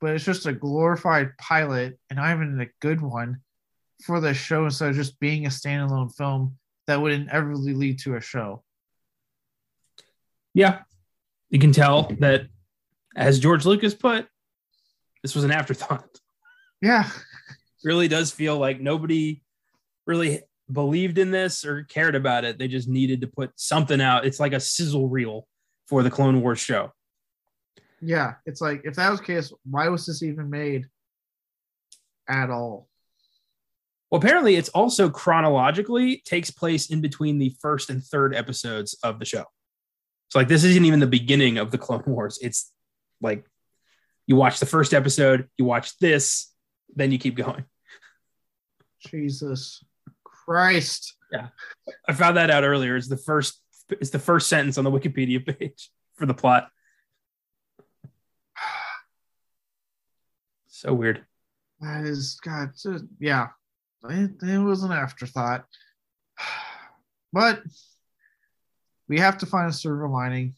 but 0.00 0.14
it's 0.14 0.24
just 0.24 0.46
a 0.46 0.52
glorified 0.52 1.36
pilot 1.38 1.98
and 2.10 2.16
not 2.16 2.34
even 2.34 2.60
a 2.60 2.66
good 2.80 3.00
one 3.00 3.40
for 4.04 4.20
the 4.20 4.34
show 4.34 4.64
instead 4.64 4.90
of 4.90 4.96
just 4.96 5.20
being 5.20 5.46
a 5.46 5.50
standalone 5.50 6.14
film 6.14 6.56
that 6.86 7.00
would 7.00 7.12
inevitably 7.12 7.74
lead 7.74 7.98
to 8.00 8.16
a 8.16 8.20
show. 8.20 8.62
yeah 10.54 10.80
You 11.50 11.58
can 11.58 11.72
tell 11.72 12.10
that, 12.18 12.46
as 13.14 13.38
George 13.38 13.64
Lucas 13.64 13.94
put, 13.94 14.26
this 15.22 15.34
was 15.34 15.44
an 15.44 15.52
afterthought. 15.52 16.08
Yeah. 16.82 17.08
Really 17.84 18.08
does 18.08 18.30
feel 18.30 18.58
like 18.58 18.80
nobody 18.80 19.42
really 20.06 20.42
believed 20.70 21.16
in 21.16 21.30
this 21.30 21.64
or 21.64 21.84
cared 21.84 22.14
about 22.14 22.44
it. 22.44 22.58
They 22.58 22.68
just 22.68 22.88
needed 22.88 23.22
to 23.22 23.26
put 23.28 23.52
something 23.56 24.00
out. 24.00 24.26
It's 24.26 24.40
like 24.40 24.52
a 24.52 24.60
sizzle 24.60 25.08
reel 25.08 25.46
for 25.86 26.02
the 26.02 26.10
Clone 26.10 26.42
Wars 26.42 26.58
show. 26.58 26.92
Yeah. 28.00 28.34
It's 28.44 28.60
like 28.60 28.82
if 28.84 28.96
that 28.96 29.10
was 29.10 29.20
the 29.20 29.26
case, 29.26 29.52
why 29.64 29.88
was 29.88 30.04
this 30.06 30.22
even 30.22 30.50
made 30.50 30.86
at 32.28 32.50
all? 32.50 32.88
Well, 34.10 34.20
apparently, 34.20 34.56
it's 34.56 34.68
also 34.68 35.08
chronologically 35.08 36.22
takes 36.26 36.50
place 36.50 36.90
in 36.90 37.00
between 37.00 37.38
the 37.38 37.56
first 37.62 37.88
and 37.88 38.04
third 38.04 38.34
episodes 38.34 38.94
of 39.02 39.18
the 39.18 39.24
show. 39.24 39.44
So, 40.28 40.38
like, 40.38 40.48
this 40.48 40.64
isn't 40.64 40.84
even 40.84 41.00
the 41.00 41.06
beginning 41.06 41.56
of 41.56 41.70
the 41.70 41.78
Clone 41.78 42.04
Wars. 42.06 42.38
It's 42.42 42.70
like 43.22 43.46
you 44.26 44.36
watch 44.36 44.60
the 44.60 44.66
first 44.66 44.92
episode, 44.92 45.48
you 45.56 45.64
watch 45.64 45.96
this, 45.96 46.51
then 46.94 47.12
you 47.12 47.18
keep 47.18 47.36
going. 47.36 47.64
Jesus 49.06 49.82
Christ. 50.24 51.16
Yeah, 51.30 51.48
I 52.08 52.12
found 52.12 52.36
that 52.36 52.50
out 52.50 52.64
earlier. 52.64 52.96
It's 52.96 53.08
the 53.08 53.16
first. 53.16 53.60
It's 53.88 54.10
the 54.10 54.18
first 54.18 54.48
sentence 54.48 54.78
on 54.78 54.84
the 54.84 54.90
Wikipedia 54.90 55.44
page 55.44 55.90
for 56.14 56.26
the 56.26 56.34
plot. 56.34 56.68
So 60.66 60.94
weird. 60.94 61.24
That 61.80 62.04
is 62.04 62.38
God. 62.42 62.70
Yeah, 63.20 63.48
it, 64.08 64.32
it 64.42 64.58
was 64.58 64.82
an 64.82 64.92
afterthought. 64.92 65.64
But 67.34 67.62
we 69.08 69.20
have 69.20 69.38
to 69.38 69.46
find 69.46 69.70
a 69.70 69.72
silver 69.72 70.06
lining. 70.06 70.54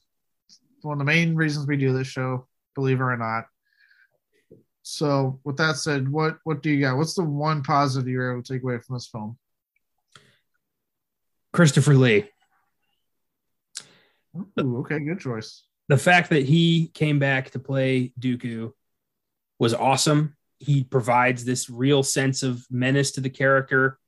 One 0.83 0.95
of 0.95 0.99
the 0.99 1.05
main 1.05 1.37
reasons 1.37 1.69
we 1.69 1.77
do 1.77 1.93
this 1.93 2.09
show, 2.09 2.49
believe 2.75 2.99
it 2.99 3.05
or 3.05 3.17
not. 3.17 3.45
So, 4.87 5.41
with 5.45 5.57
that 5.57 5.77
said, 5.77 6.09
what 6.09 6.39
what 6.45 6.63
do 6.63 6.71
you 6.71 6.81
got? 6.81 6.97
What's 6.97 7.15
the 7.15 7.25
one 7.25 7.63
positive 7.63 8.07
you're 8.09 8.33
able 8.33 8.43
to 8.43 8.53
take 8.53 8.63
away 8.63 8.79
from 8.79 8.95
this 8.95 9.09
film? 9.09 9.39
Christopher 11.53 11.95
Lee. 11.95 12.29
Ooh, 14.37 14.79
okay, 14.79 15.01
good 15.01 15.21
choice. 15.21 15.65
The 15.89 15.99
fact 15.99 16.31
that 16.31 16.45
he 16.45 16.89
came 16.95 17.19
back 17.19 17.51
to 17.51 17.59
play 17.59 18.13
Dooku 18.21 18.73
was 19.59 19.75
awesome 19.75 20.37
he 20.65 20.83
provides 20.83 21.45
this 21.45 21.69
real 21.69 22.03
sense 22.03 22.43
of 22.43 22.65
menace 22.71 23.13
to 23.13 23.21
the 23.21 23.31
character, 23.31 23.99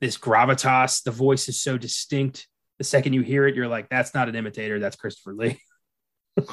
this 0.00 0.18
gravitas. 0.18 1.02
The 1.02 1.10
voice 1.10 1.48
is 1.48 1.62
so 1.62 1.78
distinct. 1.78 2.48
The 2.78 2.84
second 2.84 3.12
you 3.12 3.22
hear 3.22 3.46
it, 3.46 3.54
you're 3.54 3.68
like, 3.68 3.88
that's 3.88 4.12
not 4.12 4.28
an 4.28 4.34
imitator, 4.34 4.78
that's 4.78 4.96
Christopher 4.96 5.34
Lee. 5.34 5.60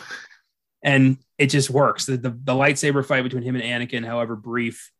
and 0.83 1.17
it 1.37 1.47
just 1.47 1.69
works. 1.69 2.05
The, 2.05 2.17
the, 2.17 2.29
the 2.29 2.53
lightsaber 2.53 3.05
fight 3.05 3.23
between 3.23 3.43
him 3.43 3.55
and 3.55 3.63
Anakin, 3.63 4.05
however 4.05 4.35
brief, 4.35 4.91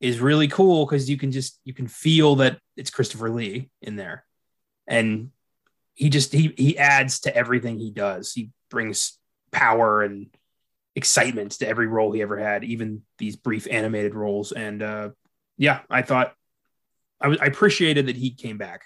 is 0.00 0.20
really 0.20 0.48
cool 0.48 0.84
because 0.84 1.08
you 1.08 1.16
can 1.16 1.30
just 1.30 1.58
you 1.64 1.72
can 1.72 1.86
feel 1.86 2.36
that 2.36 2.58
it's 2.76 2.90
Christopher 2.90 3.30
Lee 3.30 3.70
in 3.80 3.96
there. 3.96 4.24
And 4.86 5.30
he 5.94 6.10
just 6.10 6.32
he 6.32 6.52
he 6.56 6.76
adds 6.76 7.20
to 7.20 7.34
everything 7.34 7.78
he 7.78 7.90
does. 7.90 8.32
He 8.32 8.50
brings 8.70 9.16
power 9.52 10.02
and 10.02 10.26
excitement 10.96 11.52
to 11.52 11.68
every 11.68 11.86
role 11.86 12.12
he 12.12 12.22
ever 12.22 12.38
had, 12.38 12.64
even 12.64 13.02
these 13.18 13.36
brief 13.36 13.66
animated 13.70 14.14
roles. 14.14 14.52
And 14.52 14.82
uh, 14.82 15.10
yeah, 15.56 15.80
I 15.88 16.02
thought 16.02 16.34
I, 17.20 17.28
was, 17.28 17.38
I 17.40 17.46
appreciated 17.46 18.06
that 18.06 18.16
he 18.16 18.30
came 18.30 18.58
back. 18.58 18.82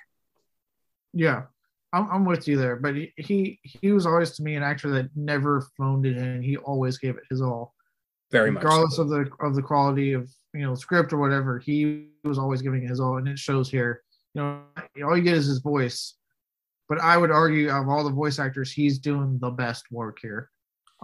Yeah, 1.12 1.44
I'm, 1.92 2.08
I'm 2.10 2.24
with 2.24 2.46
you 2.46 2.56
there. 2.56 2.76
But 2.76 2.94
he, 2.94 3.12
he, 3.16 3.60
he 3.62 3.92
was 3.92 4.06
always 4.06 4.32
to 4.32 4.42
me 4.42 4.56
an 4.56 4.62
actor 4.62 4.90
that 4.90 5.10
never 5.16 5.66
phoned 5.76 6.06
it 6.06 6.16
in. 6.16 6.42
He 6.42 6.56
always 6.56 6.98
gave 6.98 7.16
it 7.16 7.24
his 7.30 7.40
all. 7.40 7.74
Very 8.30 8.50
much 8.50 8.62
regardless 8.62 8.98
much, 8.98 9.04
of 9.04 9.08
the 9.08 9.30
of 9.40 9.54
the 9.54 9.62
quality 9.62 10.12
of 10.12 10.28
you 10.52 10.60
know 10.60 10.74
script 10.74 11.12
or 11.12 11.18
whatever. 11.18 11.58
He 11.58 12.08
was 12.24 12.38
always 12.38 12.60
giving 12.60 12.84
it 12.84 12.90
his 12.90 13.00
all, 13.00 13.16
and 13.16 13.26
it 13.26 13.38
shows 13.38 13.70
here. 13.70 14.02
You 14.34 14.42
know, 14.42 14.62
all 15.06 15.16
you 15.16 15.22
get 15.22 15.36
is 15.36 15.46
his 15.46 15.60
voice. 15.60 16.14
But 16.88 17.00
I 17.00 17.16
would 17.16 17.30
argue, 17.30 17.70
of 17.70 17.88
all 17.88 18.04
the 18.04 18.10
voice 18.10 18.38
actors, 18.38 18.72
he's 18.72 18.98
doing 18.98 19.38
the 19.40 19.50
best 19.50 19.84
work 19.90 20.18
here. 20.22 20.50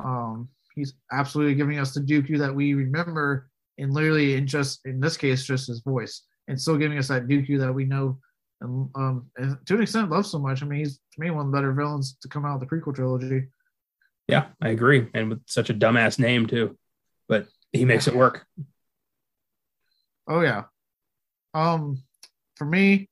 Um, 0.02 0.48
he's 0.74 0.94
absolutely 1.12 1.54
giving 1.54 1.78
us 1.78 1.92
the 1.92 2.00
Dooku 2.00 2.38
that 2.38 2.54
we 2.54 2.74
remember, 2.74 3.48
and 3.78 3.92
literally 3.92 4.34
in 4.34 4.46
just 4.46 4.84
in 4.84 5.00
this 5.00 5.16
case, 5.16 5.44
just 5.44 5.68
his 5.68 5.80
voice, 5.80 6.22
and 6.48 6.60
still 6.60 6.76
giving 6.76 6.98
us 6.98 7.08
that 7.08 7.26
Dooku 7.26 7.58
that 7.58 7.72
we 7.72 7.84
know 7.84 8.18
and, 8.64 8.90
um, 8.94 9.30
and 9.36 9.56
to 9.66 9.74
an 9.74 9.82
extent 9.82 10.10
love 10.10 10.26
so 10.26 10.38
much. 10.38 10.62
I 10.62 10.66
mean, 10.66 10.80
he's 10.80 10.96
to 10.96 11.20
me 11.20 11.30
one 11.30 11.46
of 11.46 11.52
the 11.52 11.56
better 11.56 11.72
villains 11.72 12.16
to 12.22 12.28
come 12.28 12.44
out 12.44 12.60
of 12.60 12.60
the 12.60 12.66
prequel 12.66 12.94
trilogy. 12.94 13.48
Yeah, 14.26 14.46
I 14.60 14.70
agree, 14.70 15.08
and 15.14 15.30
with 15.30 15.40
such 15.46 15.70
a 15.70 15.74
dumbass 15.74 16.18
name 16.18 16.46
too, 16.46 16.76
but 17.28 17.46
he 17.72 17.84
makes 17.84 18.08
it 18.08 18.16
work. 18.16 18.46
Oh 20.26 20.40
yeah. 20.40 20.62
Um, 21.52 22.02
for 22.54 22.64
me, 22.64 23.10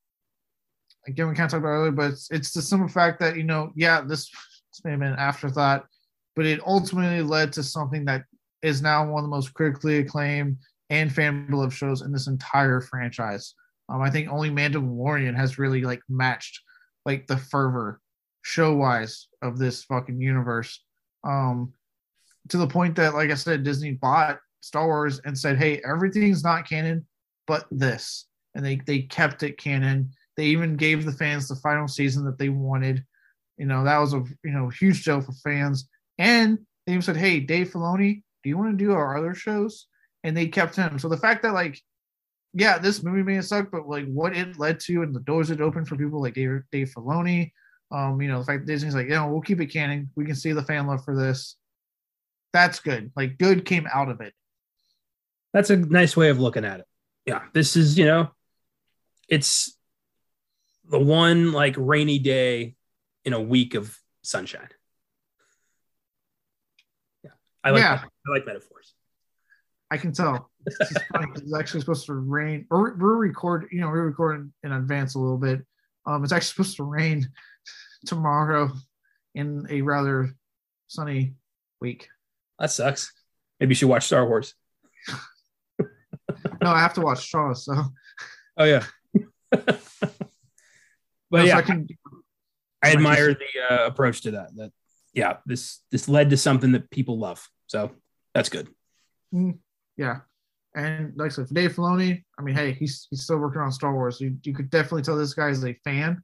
again, 1.06 1.28
we 1.28 1.34
can't 1.34 1.50
talk 1.50 1.60
about 1.60 1.68
earlier, 1.68 1.90
but 1.90 2.12
it's, 2.12 2.30
it's 2.30 2.52
the 2.54 2.62
simple 2.62 2.88
fact 2.88 3.20
that 3.20 3.36
you 3.36 3.42
know, 3.42 3.70
yeah, 3.76 4.00
this, 4.00 4.30
this 4.30 4.82
may 4.82 4.92
have 4.92 5.00
been 5.00 5.12
an 5.12 5.18
afterthought 5.18 5.84
but 6.34 6.46
it 6.46 6.60
ultimately 6.66 7.22
led 7.22 7.52
to 7.52 7.62
something 7.62 8.04
that 8.06 8.24
is 8.62 8.82
now 8.82 9.04
one 9.04 9.24
of 9.24 9.30
the 9.30 9.34
most 9.34 9.52
critically 9.54 9.98
acclaimed 9.98 10.56
and 10.90 11.12
fan 11.12 11.46
beloved 11.48 11.72
shows 11.72 12.02
in 12.02 12.12
this 12.12 12.26
entire 12.26 12.80
franchise. 12.80 13.54
Um, 13.88 14.00
I 14.00 14.10
think 14.10 14.28
only 14.28 14.50
Mandalorian 14.50 15.36
has 15.36 15.58
really 15.58 15.82
like 15.82 16.02
matched 16.08 16.60
like 17.04 17.26
the 17.26 17.36
fervor 17.36 18.00
show 18.42 18.74
wise 18.74 19.28
of 19.42 19.58
this 19.58 19.84
fucking 19.84 20.20
universe. 20.20 20.82
Um, 21.24 21.72
to 22.48 22.56
the 22.56 22.66
point 22.66 22.96
that, 22.96 23.14
like 23.14 23.30
I 23.30 23.34
said, 23.34 23.62
Disney 23.62 23.92
bought 23.92 24.40
Star 24.60 24.86
Wars 24.86 25.20
and 25.24 25.38
said, 25.38 25.58
"Hey, 25.58 25.80
everything's 25.84 26.44
not 26.44 26.68
canon, 26.68 27.06
but 27.46 27.66
this," 27.70 28.26
and 28.54 28.64
they 28.64 28.80
they 28.86 29.02
kept 29.02 29.42
it 29.42 29.58
canon. 29.58 30.10
They 30.36 30.46
even 30.46 30.76
gave 30.76 31.04
the 31.04 31.12
fans 31.12 31.48
the 31.48 31.56
final 31.56 31.88
season 31.88 32.24
that 32.24 32.38
they 32.38 32.48
wanted. 32.48 33.04
You 33.58 33.66
know, 33.66 33.84
that 33.84 33.98
was 33.98 34.14
a 34.14 34.24
you 34.44 34.52
know 34.52 34.68
huge 34.68 35.04
deal 35.04 35.20
for 35.20 35.32
fans. 35.32 35.88
And 36.18 36.58
they 36.86 36.92
even 36.92 37.02
said, 37.02 37.16
"Hey, 37.16 37.40
Dave 37.40 37.70
Filoni, 37.70 38.22
do 38.42 38.48
you 38.48 38.58
want 38.58 38.76
to 38.76 38.84
do 38.84 38.92
our 38.92 39.16
other 39.16 39.34
shows?" 39.34 39.86
And 40.24 40.36
they 40.36 40.46
kept 40.48 40.76
him. 40.76 40.98
So 40.98 41.08
the 41.08 41.16
fact 41.16 41.42
that 41.42 41.54
like, 41.54 41.80
yeah, 42.54 42.78
this 42.78 43.02
movie 43.02 43.22
may 43.22 43.34
have 43.36 43.46
sucked, 43.46 43.72
but 43.72 43.88
like 43.88 44.06
what 44.06 44.36
it 44.36 44.58
led 44.58 44.80
to 44.80 45.02
and 45.02 45.14
the 45.14 45.20
doors 45.20 45.50
it 45.50 45.60
opened 45.60 45.88
for 45.88 45.96
people 45.96 46.20
like 46.20 46.34
Dave, 46.34 46.62
Dave 46.70 46.92
Filoni, 46.94 47.52
um, 47.90 48.20
you 48.20 48.28
know, 48.28 48.40
the 48.40 48.44
fact 48.44 48.66
that 48.66 48.72
Disney's 48.72 48.94
like, 48.94 49.08
you 49.08 49.14
know, 49.14 49.28
we'll 49.28 49.40
keep 49.40 49.60
it 49.60 49.66
canon. 49.66 50.10
We 50.16 50.24
can 50.24 50.34
see 50.34 50.52
the 50.52 50.62
fan 50.62 50.86
love 50.86 51.04
for 51.04 51.16
this. 51.16 51.56
That's 52.52 52.80
good. 52.80 53.10
Like 53.16 53.38
good 53.38 53.64
came 53.64 53.86
out 53.92 54.10
of 54.10 54.20
it. 54.20 54.34
That's 55.52 55.70
a 55.70 55.76
nice 55.76 56.16
way 56.16 56.30
of 56.30 56.40
looking 56.40 56.64
at 56.64 56.80
it. 56.80 56.86
Yeah, 57.26 57.42
this 57.52 57.76
is 57.76 57.98
you 57.98 58.06
know, 58.06 58.30
it's 59.28 59.76
the 60.88 60.98
one 60.98 61.52
like 61.52 61.74
rainy 61.78 62.18
day 62.18 62.74
in 63.24 63.32
a 63.32 63.40
week 63.40 63.74
of 63.74 63.96
sunshine. 64.22 64.68
I 67.64 67.70
like 67.70 67.80
yeah. 67.80 68.02
I 68.26 68.30
like 68.30 68.46
metaphors. 68.46 68.94
I 69.90 69.96
can 69.96 70.12
tell. 70.12 70.50
It's 70.66 70.92
funny 71.12 71.26
it's 71.34 71.54
actually 71.54 71.80
supposed 71.80 72.06
to 72.06 72.14
rain. 72.14 72.66
Or 72.70 72.94
we're 72.98 73.16
recording, 73.16 73.68
you 73.72 73.80
know, 73.80 73.88
we're 73.88 74.06
recording 74.06 74.52
in 74.62 74.72
advance 74.72 75.14
a 75.14 75.18
little 75.18 75.38
bit. 75.38 75.64
Um, 76.06 76.24
it's 76.24 76.32
actually 76.32 76.48
supposed 76.48 76.76
to 76.76 76.84
rain 76.84 77.28
tomorrow 78.06 78.70
in 79.34 79.66
a 79.70 79.82
rather 79.82 80.30
sunny 80.88 81.34
week. 81.80 82.08
That 82.58 82.70
sucks. 82.70 83.12
Maybe 83.58 83.70
you 83.70 83.74
should 83.76 83.88
watch 83.88 84.06
Star 84.06 84.26
Wars. 84.26 84.54
no, 85.78 86.70
I 86.70 86.80
have 86.80 86.94
to 86.94 87.00
watch 87.00 87.24
Shaw. 87.24 87.52
So. 87.54 87.74
Oh 88.56 88.64
yeah. 88.64 88.84
but 89.50 89.80
no, 91.30 91.42
yeah, 91.42 91.54
so 91.54 91.58
I, 91.58 91.62
can, 91.62 91.86
I 92.82 92.92
admire 92.92 93.34
the 93.34 93.74
uh, 93.74 93.86
approach 93.86 94.22
to 94.22 94.32
that. 94.32 94.54
That 94.56 94.72
yeah, 95.14 95.38
this 95.46 95.80
this 95.90 96.08
led 96.08 96.30
to 96.30 96.36
something 96.36 96.72
that 96.72 96.90
people 96.90 97.18
love. 97.18 97.48
So 97.66 97.92
that's 98.34 98.48
good. 98.48 98.68
Mm, 99.34 99.58
yeah. 99.96 100.20
And 100.74 101.12
like 101.16 101.26
I 101.26 101.34
said, 101.34 101.48
for 101.48 101.54
Dave 101.54 101.74
Filoni, 101.74 102.22
I 102.38 102.42
mean, 102.42 102.54
hey, 102.54 102.72
he's 102.72 103.06
he's 103.10 103.22
still 103.22 103.38
working 103.38 103.60
on 103.60 103.72
Star 103.72 103.92
Wars. 103.92 104.20
You, 104.20 104.36
you 104.42 104.54
could 104.54 104.70
definitely 104.70 105.02
tell 105.02 105.16
this 105.16 105.34
guy 105.34 105.48
is 105.48 105.64
a 105.64 105.74
fan. 105.84 106.22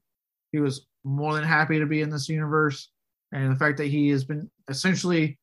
He 0.53 0.59
was 0.59 0.87
more 1.05 1.35
than 1.35 1.45
happy 1.45 1.79
to 1.79 1.87
be 1.87 2.01
in 2.01 2.09
this 2.11 2.29
universe, 2.29 2.91
and 3.33 3.53
the 3.53 3.57
fact 3.59 3.77
that 3.79 3.89
he 3.89 4.09
has 4.09 4.25
been 4.25 4.51
essentially 4.69 5.39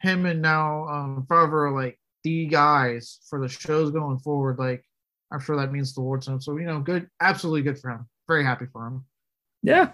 him 0.00 0.26
and 0.26 0.40
now 0.40 0.86
um, 0.88 1.26
Favreau 1.28 1.74
like 1.74 1.98
the 2.22 2.46
guys 2.46 3.18
for 3.28 3.40
the 3.40 3.48
shows 3.48 3.90
going 3.90 4.18
forward. 4.18 4.58
Like, 4.58 4.84
I'm 5.32 5.40
sure 5.40 5.56
that 5.56 5.72
means 5.72 5.92
the 5.92 6.02
world 6.02 6.22
to 6.22 6.32
him. 6.32 6.40
So 6.40 6.56
you 6.56 6.66
know, 6.66 6.80
good, 6.80 7.08
absolutely 7.20 7.62
good 7.62 7.78
for 7.78 7.90
him. 7.90 8.08
Very 8.28 8.44
happy 8.44 8.66
for 8.72 8.86
him. 8.86 9.04
Yeah, 9.64 9.92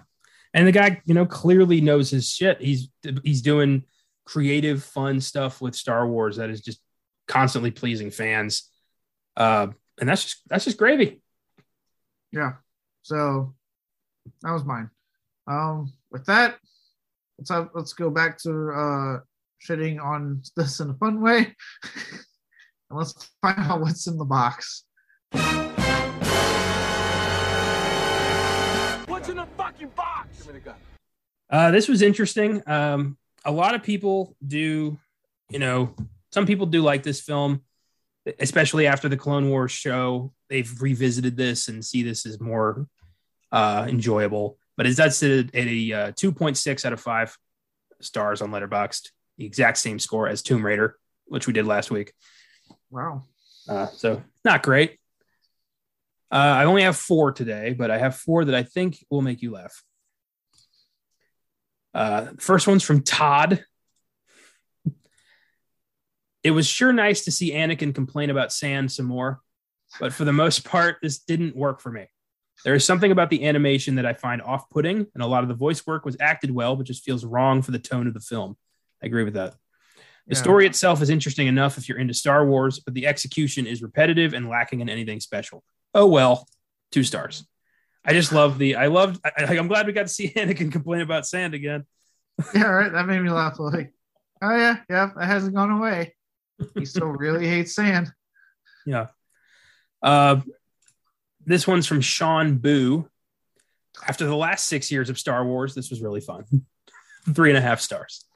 and 0.53 0.67
the 0.67 0.71
guy, 0.71 1.01
you 1.05 1.15
know, 1.15 1.25
clearly 1.25 1.81
knows 1.81 2.11
his 2.11 2.29
shit. 2.29 2.61
He's 2.61 2.89
he's 3.23 3.41
doing 3.41 3.85
creative, 4.25 4.83
fun 4.83 5.19
stuff 5.19 5.61
with 5.61 5.75
Star 5.75 6.07
Wars 6.07 6.37
that 6.37 6.49
is 6.49 6.61
just 6.61 6.79
constantly 7.31 7.71
pleasing 7.71 8.11
fans. 8.11 8.69
Uh, 9.37 9.67
and 9.99 10.09
that's 10.09 10.23
just 10.23 10.41
that's 10.47 10.65
just 10.65 10.77
gravy. 10.77 11.21
Yeah. 12.31 12.53
So 13.03 13.55
that 14.41 14.51
was 14.51 14.65
mine. 14.65 14.89
Um, 15.47 15.93
with 16.11 16.25
that, 16.25 16.57
let's 17.39 17.49
have 17.49 17.69
let's 17.73 17.93
go 17.93 18.09
back 18.09 18.37
to 18.39 18.49
uh 18.49 19.19
shitting 19.65 20.03
on 20.03 20.43
this 20.55 20.79
in 20.81 20.89
a 20.89 20.93
fun 20.95 21.21
way. 21.21 21.37
and 22.89 22.99
let's 22.99 23.29
find 23.41 23.59
out 23.59 23.79
what's 23.79 24.07
in 24.07 24.17
the 24.17 24.25
box. 24.25 24.83
What's 29.07 29.29
in 29.29 29.37
the 29.37 29.47
fucking 29.57 29.89
box? 29.95 30.37
Give 30.37 30.47
me 30.47 30.53
the 30.53 30.59
gun. 30.59 30.75
Uh, 31.49 31.71
this 31.71 31.87
was 31.87 32.01
interesting. 32.01 32.61
Um, 32.67 33.17
a 33.45 33.51
lot 33.51 33.75
of 33.75 33.83
people 33.83 34.35
do, 34.45 34.97
you 35.49 35.59
know, 35.59 35.95
some 36.31 36.45
people 36.45 36.65
do 36.65 36.81
like 36.81 37.03
this 37.03 37.21
film, 37.21 37.61
especially 38.39 38.87
after 38.87 39.09
the 39.09 39.17
Clone 39.17 39.49
Wars 39.49 39.71
show. 39.71 40.33
They've 40.49 40.81
revisited 40.81 41.37
this 41.37 41.67
and 41.67 41.83
see 41.83 42.03
this 42.03 42.25
as 42.25 42.39
more 42.39 42.87
uh, 43.51 43.85
enjoyable. 43.87 44.57
But 44.77 44.87
it 44.87 44.95
does 44.95 45.17
sit 45.17 45.53
at 45.53 45.67
a 45.67 45.93
uh, 45.93 46.11
2.6 46.13 46.85
out 46.85 46.93
of 46.93 46.99
five 46.99 47.37
stars 47.99 48.41
on 48.41 48.51
Letterboxd, 48.51 49.09
the 49.37 49.45
exact 49.45 49.77
same 49.77 49.99
score 49.99 50.27
as 50.27 50.41
Tomb 50.41 50.65
Raider, 50.65 50.97
which 51.25 51.47
we 51.47 51.53
did 51.53 51.65
last 51.67 51.91
week. 51.91 52.13
Wow. 52.89 53.25
Uh, 53.67 53.87
so 53.87 54.23
not 54.43 54.63
great. 54.63 54.97
Uh, 56.31 56.35
I 56.35 56.63
only 56.63 56.83
have 56.83 56.95
four 56.95 57.33
today, 57.33 57.73
but 57.73 57.91
I 57.91 57.97
have 57.97 58.15
four 58.15 58.45
that 58.45 58.55
I 58.55 58.63
think 58.63 59.05
will 59.09 59.21
make 59.21 59.41
you 59.41 59.51
laugh. 59.51 59.83
Uh, 61.93 62.27
first 62.39 62.67
one's 62.67 62.83
from 62.83 63.03
Todd. 63.03 63.63
It 66.43 66.51
was 66.51 66.67
sure 66.67 66.91
nice 66.93 67.25
to 67.25 67.31
see 67.31 67.51
Anakin 67.51 67.93
complain 67.93 68.29
about 68.29 68.51
sand 68.51 68.91
some 68.91 69.05
more, 69.05 69.41
but 69.99 70.13
for 70.13 70.25
the 70.25 70.33
most 70.33 70.63
part, 70.65 70.97
this 71.01 71.19
didn't 71.19 71.55
work 71.55 71.81
for 71.81 71.91
me. 71.91 72.07
There 72.63 72.73
is 72.75 72.85
something 72.85 73.11
about 73.11 73.29
the 73.29 73.45
animation 73.47 73.95
that 73.95 74.05
I 74.05 74.13
find 74.13 74.41
off 74.41 74.69
putting, 74.69 75.07
and 75.13 75.23
a 75.23 75.27
lot 75.27 75.43
of 75.43 75.49
the 75.49 75.55
voice 75.55 75.85
work 75.85 76.05
was 76.05 76.17
acted 76.19 76.51
well, 76.51 76.75
but 76.75 76.85
just 76.85 77.03
feels 77.03 77.25
wrong 77.25 77.61
for 77.61 77.71
the 77.71 77.79
tone 77.79 78.07
of 78.07 78.13
the 78.13 78.19
film. 78.19 78.55
I 79.01 79.07
agree 79.07 79.23
with 79.23 79.33
that. 79.33 79.55
The 80.27 80.35
Yeah. 80.35 80.41
story 80.41 80.65
itself 80.67 81.01
is 81.01 81.09
interesting 81.09 81.47
enough 81.47 81.77
if 81.77 81.89
you're 81.89 81.97
into 81.97 82.13
Star 82.13 82.45
Wars, 82.45 82.79
but 82.79 82.93
the 82.93 83.07
execution 83.07 83.65
is 83.65 83.81
repetitive 83.81 84.33
and 84.33 84.47
lacking 84.47 84.79
in 84.81 84.89
anything 84.89 85.19
special. 85.19 85.63
Oh 85.93 86.05
well, 86.07 86.47
two 86.91 87.03
stars. 87.03 87.45
I 88.05 88.13
just 88.13 88.31
love 88.31 88.57
the. 88.57 88.75
I 88.75 88.87
loved. 88.87 89.19
I, 89.25 89.57
I'm 89.57 89.67
glad 89.67 89.85
we 89.87 89.93
got 89.93 90.03
to 90.07 90.13
see 90.13 90.29
Anakin 90.35 90.71
complain 90.71 91.01
about 91.01 91.27
sand 91.27 91.53
again. 91.53 91.85
Yeah, 92.53 92.63
right. 92.67 92.91
That 92.91 93.07
made 93.07 93.21
me 93.21 93.29
laugh. 93.29 93.59
Like, 93.59 93.93
oh 94.41 94.55
yeah, 94.55 94.77
yeah, 94.89 95.09
that 95.15 95.25
hasn't 95.25 95.55
gone 95.55 95.71
away. 95.71 96.15
He 96.75 96.85
still 96.85 97.07
really 97.07 97.47
hates 97.47 97.75
sand. 97.75 98.11
Yeah. 98.83 99.09
Uh, 100.01 100.41
this 101.45 101.67
one's 101.67 101.85
from 101.85 102.01
Sean 102.01 102.57
Boo. 102.57 103.07
After 104.07 104.25
the 104.25 104.35
last 104.35 104.65
six 104.65 104.91
years 104.91 105.11
of 105.11 105.19
Star 105.19 105.45
Wars, 105.45 105.75
this 105.75 105.91
was 105.91 106.01
really 106.01 106.19
fun. 106.19 106.45
Three 107.31 107.49
and 107.49 107.59
a 107.59 107.61
half 107.61 107.79
stars. 107.79 108.25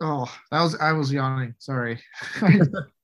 Oh, 0.00 0.30
that 0.50 0.62
was 0.62 0.76
I 0.76 0.92
was 0.92 1.12
yawning. 1.12 1.54
Sorry. 1.58 1.98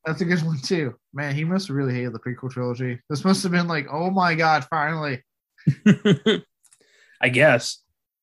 That's 0.05 0.21
a 0.21 0.25
good 0.25 0.43
one 0.43 0.59
too. 0.59 0.95
Man, 1.15 1.35
he 1.35 1.45
must 1.45 1.69
have 1.69 1.77
really 1.77 1.95
hated 1.95 2.13
the 2.13 2.19
prequel 2.19 2.51
trilogy. 2.51 3.01
This 3.09 3.25
must 3.25 3.43
have 3.45 3.53
been 3.53 3.69
like, 3.69 3.87
oh 3.91 4.11
my 4.11 4.35
god, 4.35 4.67
finally. 4.69 5.23
I 7.21 7.29
guess. 7.31 7.79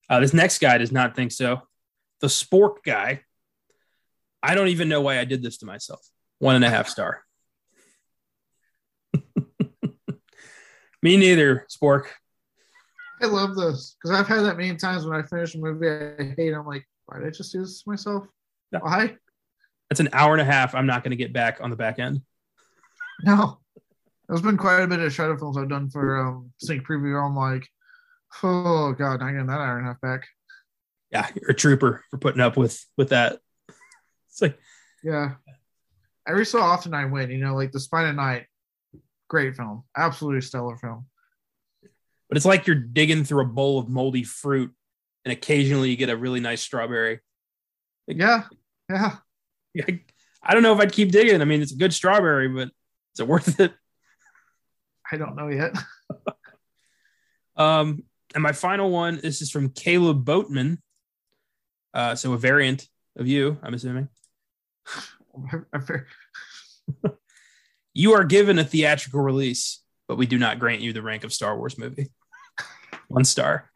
Uh, 0.09 0.19
this 0.19 0.33
next 0.33 0.59
guy 0.59 0.77
does 0.77 0.91
not 0.91 1.15
think 1.15 1.31
so. 1.31 1.61
The 2.21 2.27
Spork 2.27 2.83
guy. 2.85 3.21
I 4.41 4.55
don't 4.55 4.69
even 4.69 4.87
know 4.89 5.01
why 5.01 5.19
I 5.19 5.25
did 5.25 5.43
this 5.43 5.57
to 5.57 5.65
myself. 5.65 5.99
One 6.39 6.55
and 6.55 6.63
a 6.63 6.69
half 6.69 6.87
star. 6.87 7.23
Me 11.01 11.17
neither, 11.17 11.65
Spork. 11.69 12.05
I 13.21 13.25
love 13.25 13.55
this 13.55 13.97
because 14.01 14.17
I've 14.17 14.27
had 14.27 14.43
that 14.43 14.57
many 14.57 14.75
times 14.75 15.05
when 15.05 15.19
I 15.19 15.23
finish 15.23 15.55
a 15.55 15.57
movie 15.57 15.89
I 15.89 16.33
hate. 16.37 16.53
I'm 16.53 16.65
like, 16.65 16.87
why 17.05 17.19
did 17.19 17.27
I 17.27 17.31
just 17.31 17.51
do 17.51 17.59
this 17.59 17.83
to 17.83 17.89
myself? 17.89 18.25
Yeah. 18.71 18.79
Why? 18.79 19.17
That's 19.89 19.99
an 19.99 20.09
hour 20.13 20.33
and 20.33 20.41
a 20.41 20.45
half. 20.45 20.75
I'm 20.75 20.85
not 20.85 21.03
going 21.03 21.11
to 21.11 21.17
get 21.17 21.33
back 21.33 21.59
on 21.61 21.69
the 21.69 21.75
back 21.75 21.99
end. 21.99 22.21
No. 23.23 23.59
There's 24.27 24.41
been 24.41 24.57
quite 24.57 24.81
a 24.81 24.87
bit 24.87 24.99
of 24.99 25.11
shadow 25.11 25.35
films 25.37 25.57
I've 25.57 25.69
done 25.69 25.89
for 25.89 26.17
um 26.17 26.51
sneak 26.59 26.83
preview. 26.83 27.21
I'm 27.21 27.35
like, 27.35 27.67
oh 28.43 28.93
god, 28.93 29.19
not 29.19 29.31
getting 29.31 29.47
that 29.47 29.59
hour 29.59 29.77
and 29.79 29.87
a 29.87 29.89
half 29.89 30.01
back. 30.01 30.27
Yeah, 31.11 31.27
you're 31.36 31.52
a 31.52 31.56
trooper 31.56 32.03
for 32.11 32.18
putting 32.18 32.41
up 32.41 32.56
with 32.57 32.84
with 32.98 33.10
that. 33.10 33.40
It's 34.30 34.41
like 34.41 34.60
Yeah. 35.03 35.36
Every 36.27 36.45
so 36.45 36.60
often 36.60 36.94
I 36.94 37.06
win, 37.06 37.31
you 37.31 37.40
know, 37.40 37.56
like 37.56 37.72
The 37.72 37.80
Spine 37.80 38.07
of 38.07 38.15
Night, 38.15 38.45
great 39.27 39.56
film, 39.56 39.84
absolutely 39.98 40.41
stellar 40.41 40.77
film. 40.77 41.07
but 42.27 42.38
it's 42.38 42.45
like 42.45 42.68
you're 42.68 42.76
digging 42.76 43.23
through 43.23 43.41
a 43.41 43.45
bowl 43.48 43.80
of 43.80 43.90
moldy 43.90 44.23
fruit 44.23 44.72
and 45.26 45.31
occasionally 45.31 45.90
you 45.90 45.95
get 45.98 46.10
a 46.10 46.15
really 46.18 46.40
nice 46.40 46.61
strawberry. 46.61 47.19
Yeah, 48.07 48.44
yeah. 48.90 49.15
I, 49.88 50.02
I 50.44 50.53
don't 50.53 50.64
know 50.64 50.73
if 50.73 50.80
I'd 50.80 50.91
keep 50.91 51.11
digging. 51.11 51.41
I 51.41 51.45
mean, 51.45 51.61
it's 51.61 51.73
a 51.73 51.77
good 51.77 51.94
strawberry, 51.94 52.48
but 52.48 52.69
is 53.15 53.19
it 53.19 53.27
worth 53.27 53.60
it? 53.60 53.73
I 55.11 55.18
don't 55.18 55.36
know 55.36 55.48
yet. 55.48 55.76
Um, 57.56 58.03
and 58.34 58.41
my 58.41 58.53
final 58.53 58.90
one, 58.90 59.19
this 59.22 59.41
is 59.41 59.52
from 59.52 59.69
Caleb 59.69 60.23
Boatman. 60.23 60.81
Uh, 61.93 62.15
so 62.15 62.33
a 62.33 62.37
variant 62.37 62.87
of 63.17 63.27
you, 63.27 63.57
I'm 63.63 63.73
assuming. 63.73 64.09
You 67.95 68.13
are 68.13 68.23
given 68.23 68.59
a 68.59 68.63
theatrical 68.63 69.19
release, 69.19 69.81
but 70.07 70.17
we 70.17 70.25
do 70.25 70.37
not 70.37 70.59
grant 70.59 70.79
you 70.79 70.93
the 70.93 71.01
rank 71.01 71.25
of 71.25 71.33
Star 71.33 71.57
Wars 71.57 71.77
movie. 71.77 72.11
One 73.09 73.25
star. 73.25 73.69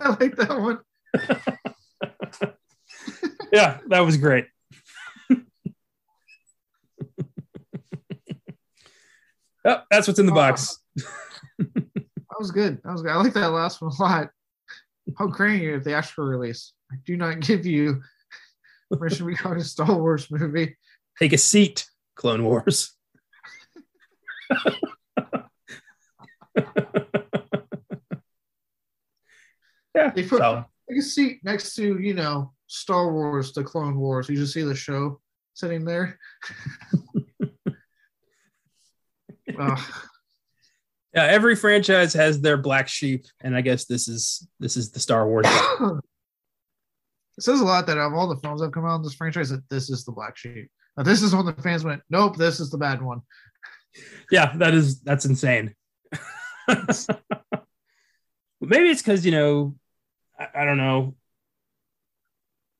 I 0.00 0.08
like 0.20 0.36
that 0.36 0.60
one. 0.60 0.80
Yeah, 3.54 3.78
that 3.86 4.00
was 4.00 4.16
great. 4.16 4.46
oh, 9.64 9.82
that's 9.88 10.08
what's 10.08 10.18
in 10.18 10.26
the 10.26 10.32
box. 10.32 10.76
That 10.96 12.40
was 12.40 12.50
good. 12.50 12.80
That 12.82 12.90
was 12.90 13.02
good. 13.02 13.12
I 13.12 13.16
like 13.22 13.34
that 13.34 13.52
last 13.52 13.80
one 13.80 13.92
a 13.96 14.02
lot. 14.02 14.30
Oh, 15.08 15.12
How 15.18 15.26
grand 15.26 15.62
you 15.62 15.74
if 15.76 15.84
they 15.84 15.94
ask 15.94 16.14
for 16.14 16.24
release. 16.24 16.72
I 16.90 16.96
do 17.04 17.16
not 17.16 17.40
give 17.40 17.66
you 17.66 18.02
permission 18.90 19.18
to 19.18 19.24
record 19.24 19.58
a 19.58 19.64
Star 19.64 19.94
Wars 19.96 20.30
movie. 20.30 20.76
Take 21.18 21.32
a 21.32 21.38
seat, 21.38 21.86
Clone 22.16 22.44
Wars. 22.44 22.92
yeah, 29.94 30.10
They 30.14 30.22
put 30.24 30.38
so, 30.40 30.64
like 30.88 30.98
a 30.98 31.02
seat 31.02 31.40
next 31.44 31.74
to, 31.76 31.98
you 31.98 32.14
know, 32.14 32.52
Star 32.66 33.12
Wars, 33.12 33.52
the 33.52 33.64
Clone 33.64 33.96
Wars. 33.96 34.28
You 34.28 34.36
just 34.36 34.52
see 34.52 34.62
the 34.62 34.74
show 34.74 35.20
sitting 35.54 35.84
there. 35.84 36.18
Ugh. 39.58 39.80
Yeah, 41.14 41.24
every 41.24 41.54
franchise 41.54 42.12
has 42.14 42.40
their 42.40 42.56
black 42.56 42.88
sheep, 42.88 43.26
and 43.40 43.56
I 43.56 43.60
guess 43.60 43.84
this 43.84 44.08
is 44.08 44.48
this 44.58 44.76
is 44.76 44.90
the 44.90 44.98
Star 45.00 45.28
Wars. 45.28 45.46
it 45.80 46.02
says 47.40 47.60
a 47.60 47.64
lot 47.64 47.86
that 47.86 47.98
of 47.98 48.12
all 48.14 48.26
the 48.28 48.40
films 48.40 48.60
that 48.60 48.66
have 48.66 48.72
come 48.72 48.84
out 48.84 48.96
in 48.96 49.02
this 49.02 49.14
franchise, 49.14 49.50
that 49.50 49.68
this 49.70 49.90
is 49.90 50.04
the 50.04 50.12
black 50.12 50.36
sheep. 50.36 50.68
Now, 50.96 51.04
this 51.04 51.22
is 51.22 51.34
when 51.34 51.46
the 51.46 51.52
fans 51.54 51.84
went, 51.84 52.02
nope, 52.10 52.36
this 52.36 52.60
is 52.60 52.70
the 52.70 52.78
bad 52.78 53.00
one. 53.00 53.20
yeah, 54.30 54.56
that 54.56 54.74
is 54.74 55.00
that's 55.00 55.24
insane. 55.24 55.74
Maybe 58.60 58.88
it's 58.88 59.02
because 59.02 59.24
you 59.24 59.32
know, 59.32 59.76
I, 60.38 60.62
I 60.62 60.64
don't 60.64 60.78
know. 60.78 61.14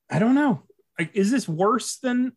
I 0.09 0.19
don't 0.19 0.35
know. 0.35 0.63
Like, 0.99 1.11
is 1.13 1.31
this 1.31 1.47
worse 1.47 1.97
than 1.97 2.33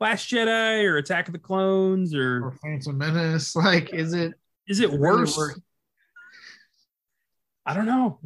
Last 0.00 0.30
Jedi 0.30 0.84
or 0.84 0.96
Attack 0.96 1.28
of 1.28 1.32
the 1.32 1.38
Clones 1.38 2.14
or 2.14 2.46
Or 2.46 2.52
Phantom 2.62 2.96
Menace. 2.96 3.54
Like, 3.60 3.92
is 3.92 4.12
it 4.14 4.32
is 4.66 4.80
it 4.80 4.90
worse? 4.90 5.38
I 7.66 7.74
don't 7.74 7.86
know. 7.86 8.18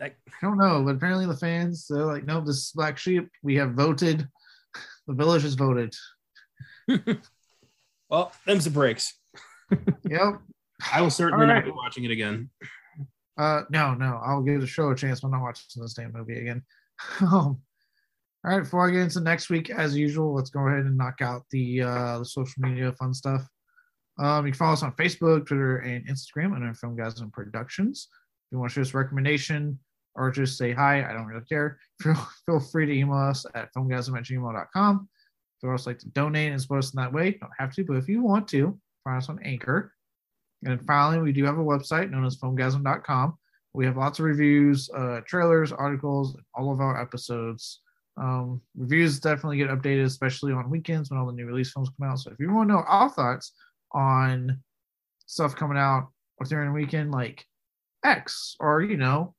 Like, 0.00 0.16
I 0.26 0.46
don't 0.46 0.58
know, 0.58 0.82
but 0.84 0.96
apparently 0.96 1.26
the 1.26 1.36
fans, 1.36 1.86
they're 1.88 2.04
like, 2.04 2.24
no, 2.24 2.40
this 2.40 2.56
is 2.56 2.72
black 2.74 2.98
sheep. 2.98 3.30
We 3.42 3.56
have 3.56 3.74
voted. 3.74 4.28
The 5.06 5.14
village 5.14 5.42
has 5.42 5.54
voted. 5.54 5.94
well, 8.08 8.32
them's 8.46 8.64
the 8.64 8.70
breaks. 8.70 9.14
Yep. 10.08 10.40
I 10.92 11.00
will 11.00 11.10
certainly 11.10 11.46
All 11.46 11.52
not 11.52 11.64
be 11.64 11.70
watching 11.70 12.04
it 12.04 12.10
again. 12.10 12.50
Uh, 13.36 13.62
no, 13.70 13.94
no, 13.94 14.20
I'll 14.24 14.42
give 14.42 14.60
the 14.60 14.66
show 14.66 14.90
a 14.90 14.94
chance. 14.94 15.24
I'm 15.24 15.30
not 15.30 15.40
watching 15.40 15.82
this 15.82 15.94
damn 15.94 16.12
movie 16.12 16.38
again. 16.38 16.62
um, 17.20 17.30
all 17.32 17.58
right, 18.44 18.60
before 18.60 18.86
I 18.86 18.92
get 18.92 19.00
into 19.00 19.20
next 19.20 19.48
week, 19.48 19.70
as 19.70 19.96
usual, 19.96 20.34
let's 20.34 20.50
go 20.50 20.68
ahead 20.68 20.84
and 20.84 20.96
knock 20.96 21.22
out 21.22 21.42
the 21.50 21.82
uh, 21.82 22.18
the 22.18 22.24
social 22.24 22.54
media 22.58 22.92
fun 22.92 23.14
stuff. 23.14 23.48
Um, 24.18 24.46
you 24.46 24.52
can 24.52 24.58
follow 24.58 24.72
us 24.74 24.82
on 24.82 24.92
Facebook, 24.92 25.46
Twitter, 25.46 25.78
and 25.78 26.06
Instagram 26.06 26.54
under 26.54 26.72
Filmgazm 26.72 27.32
Productions. 27.32 28.08
If 28.10 28.52
you 28.52 28.58
want 28.58 28.70
to 28.70 28.74
show 28.74 28.82
us 28.82 28.94
a 28.94 28.98
recommendation 28.98 29.78
or 30.14 30.30
just 30.30 30.56
say 30.56 30.72
hi, 30.72 31.08
I 31.08 31.12
don't 31.12 31.26
really 31.26 31.44
care. 31.44 31.78
Feel, 32.02 32.28
feel 32.46 32.60
free 32.60 32.86
to 32.86 32.92
email 32.92 33.18
us 33.18 33.44
at 33.54 33.72
filmgazm 33.74 34.16
at 34.16 34.24
gmail.com. 34.24 35.08
If 35.56 35.62
you 35.62 35.70
also 35.70 35.90
like 35.90 35.98
to 36.00 36.08
donate 36.08 36.52
and 36.52 36.60
support 36.60 36.84
us 36.84 36.92
in 36.92 36.98
that 36.98 37.12
way, 37.12 37.32
don't 37.32 37.50
have 37.58 37.74
to, 37.74 37.84
but 37.84 37.96
if 37.96 38.08
you 38.08 38.22
want 38.22 38.46
to, 38.48 38.78
find 39.02 39.18
us 39.18 39.28
on 39.28 39.40
Anchor. 39.42 39.92
And 40.64 40.84
finally, 40.86 41.22
we 41.22 41.32
do 41.32 41.44
have 41.44 41.58
a 41.58 41.64
website 41.64 42.10
known 42.10 42.24
as 42.24 42.36
filmgazm.com 42.36 43.38
We 43.74 43.84
have 43.86 43.96
lots 43.96 44.18
of 44.18 44.24
reviews, 44.24 44.88
uh, 44.90 45.20
trailers, 45.26 45.72
articles, 45.72 46.36
all 46.54 46.72
of 46.72 46.80
our 46.80 47.00
episodes. 47.00 47.80
Um, 48.16 48.60
reviews 48.76 49.18
definitely 49.18 49.58
get 49.58 49.70
updated, 49.70 50.04
especially 50.04 50.52
on 50.52 50.70
weekends 50.70 51.10
when 51.10 51.18
all 51.18 51.26
the 51.26 51.32
new 51.32 51.46
release 51.46 51.72
films 51.72 51.90
come 51.98 52.08
out. 52.08 52.20
So 52.20 52.30
if 52.30 52.38
you 52.38 52.52
want 52.52 52.68
to 52.68 52.74
know 52.74 52.82
our 52.86 53.10
thoughts 53.10 53.52
on 53.94 54.60
stuff 55.26 55.56
coming 55.56 55.78
out 55.78 56.08
during 56.48 56.68
the 56.68 56.74
weekend, 56.74 57.12
like 57.12 57.46
X, 58.04 58.56
or 58.60 58.82
you 58.82 58.96
know, 58.96 59.34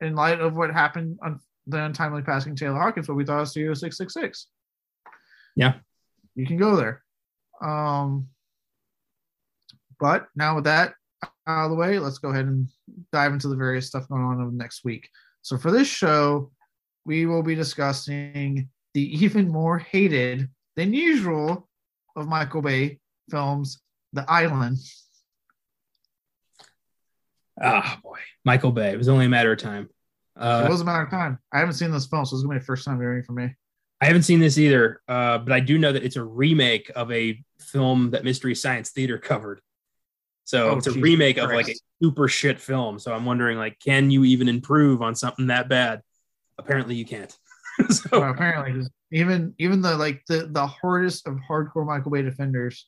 in 0.00 0.14
light 0.14 0.40
of 0.40 0.54
what 0.54 0.72
happened 0.72 1.18
on 1.22 1.40
the 1.66 1.82
untimely 1.82 2.22
passing 2.22 2.54
Taylor 2.54 2.78
Hawkins, 2.78 3.08
what 3.08 3.16
we 3.16 3.24
thought 3.24 3.42
of 3.42 3.48
Studio 3.48 3.74
666. 3.74 4.46
Yeah. 5.56 5.74
You 6.34 6.46
can 6.46 6.58
go 6.58 6.76
there. 6.76 7.02
Um, 7.62 8.28
but 9.98 10.28
now 10.36 10.56
with 10.56 10.64
that 10.64 10.94
out 11.46 11.64
of 11.64 11.70
the 11.70 11.76
way, 11.76 11.98
let's 11.98 12.18
go 12.18 12.30
ahead 12.30 12.46
and 12.46 12.68
dive 13.12 13.32
into 13.32 13.48
the 13.48 13.56
various 13.56 13.86
stuff 13.86 14.08
going 14.08 14.22
on 14.22 14.56
next 14.56 14.84
week. 14.84 15.08
So 15.42 15.56
for 15.56 15.70
this 15.70 15.88
show, 15.88 16.50
we 17.04 17.26
will 17.26 17.42
be 17.42 17.54
discussing 17.54 18.68
the 18.94 19.24
even 19.24 19.48
more 19.48 19.78
hated 19.78 20.48
than 20.76 20.92
usual 20.92 21.68
of 22.16 22.28
Michael 22.28 22.62
Bay 22.62 22.98
films, 23.30 23.80
The 24.12 24.24
Island. 24.30 24.78
Ah, 27.60 27.98
boy, 28.02 28.18
Michael 28.44 28.72
Bay. 28.72 28.90
It 28.90 28.98
was 28.98 29.08
only 29.08 29.26
a 29.26 29.28
matter 29.28 29.52
of 29.52 29.58
time. 29.58 29.88
Uh, 30.38 30.64
it 30.66 30.70
was 30.70 30.82
a 30.82 30.84
matter 30.84 31.02
of 31.02 31.10
time. 31.10 31.38
I 31.52 31.58
haven't 31.58 31.74
seen 31.74 31.90
this 31.90 32.06
film, 32.06 32.24
so 32.26 32.36
it's 32.36 32.42
gonna 32.42 32.56
be 32.56 32.58
the 32.58 32.64
first 32.64 32.84
time 32.84 32.98
hearing 32.98 33.22
for 33.22 33.32
me. 33.32 33.54
I 34.00 34.06
haven't 34.06 34.24
seen 34.24 34.40
this 34.40 34.58
either, 34.58 35.00
uh, 35.08 35.38
but 35.38 35.52
I 35.52 35.60
do 35.60 35.78
know 35.78 35.90
that 35.92 36.04
it's 36.04 36.16
a 36.16 36.22
remake 36.22 36.90
of 36.94 37.10
a 37.10 37.42
film 37.58 38.10
that 38.10 38.24
Mystery 38.24 38.54
Science 38.54 38.90
Theater 38.90 39.16
covered. 39.16 39.60
So 40.44 40.70
Oh, 40.70 40.76
it's 40.76 40.86
a 40.86 40.92
remake 40.92 41.38
of 41.38 41.50
like 41.50 41.68
a 41.68 41.74
super 42.02 42.28
shit 42.28 42.60
film. 42.60 42.98
So 42.98 43.14
I'm 43.14 43.24
wondering, 43.24 43.56
like, 43.56 43.78
can 43.80 44.10
you 44.10 44.24
even 44.24 44.48
improve 44.48 45.00
on 45.00 45.14
something 45.14 45.46
that 45.46 45.68
bad? 45.68 46.02
Apparently, 46.58 46.94
you 46.94 47.06
can't. 47.06 47.36
so 47.90 48.20
Well, 48.20 48.30
apparently, 48.30 48.86
even 49.12 49.54
even 49.58 49.80
the 49.80 49.96
like 49.96 50.22
the 50.28 50.48
the 50.50 50.66
hardest 50.66 51.26
of 51.26 51.38
hardcore 51.48 51.86
Michael 51.86 52.10
Bay 52.10 52.22
defenders 52.22 52.86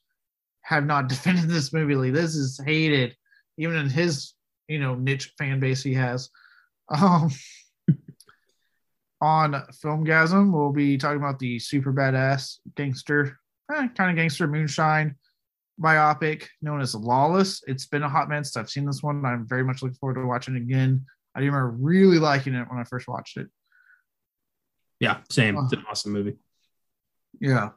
have 0.69 0.85
not 0.85 1.09
defended 1.15 1.49
this 1.49 1.73
movie. 1.73 1.95
Like 1.95 2.13
this 2.13 2.35
is 2.35 2.61
hated, 2.65 3.17
even 3.57 3.77
in 3.77 3.89
his 3.89 4.35
you 4.69 4.79
know 4.79 4.95
niche 4.95 5.33
fan 5.39 5.61
base 5.61 5.83
he 5.83 5.95
has. 5.95 6.31
Um, 6.89 7.31
on 9.21 9.53
Filmgazm, 9.53 10.53
we'll 10.53 10.73
be 10.73 10.99
talking 10.99 11.19
about 11.19 11.39
the 11.39 11.59
super 11.59 11.93
badass 11.93 12.59
gangster, 12.77 13.39
eh, 13.73 13.89
kind 13.89 14.11
of 14.11 14.17
gangster 14.17 14.47
moonshine 14.47 15.17
biopic 15.81 16.47
known 16.61 16.81
as 16.81 16.95
Lawless. 16.95 17.63
It's 17.67 17.87
been 17.87 18.03
a 18.03 18.09
hot 18.09 18.29
minute 18.29 18.47
since 18.47 18.57
I've 18.57 18.71
seen 18.71 18.85
this 18.85 19.03
one. 19.03 19.25
I'm 19.25 19.47
very 19.47 19.65
much 19.65 19.83
looking 19.83 19.97
forward 19.97 20.15
to 20.15 20.27
watching 20.27 20.57
it 20.57 20.63
again. 20.63 21.05
I 21.35 21.41
remember 21.41 21.71
really 21.71 22.19
liking 22.19 22.55
it 22.55 22.69
when 22.69 22.81
I 22.81 22.85
first 22.85 23.07
watched 23.07 23.37
it. 23.37 23.49
yeah, 24.99 25.19
same. 25.31 25.57
It's 25.57 25.73
an 25.73 25.85
awesome 25.89 26.13
movie. 26.13 26.37
Yeah. 27.41 27.71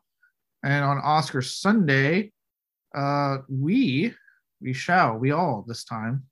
And 0.63 0.83
on 0.83 0.97
Oscar 0.97 1.41
Sunday, 1.41 2.31
uh, 2.95 3.37
we 3.49 4.13
we 4.61 4.73
shall 4.73 5.17
we 5.17 5.31
all 5.31 5.63
this 5.67 5.83
time. 5.83 6.23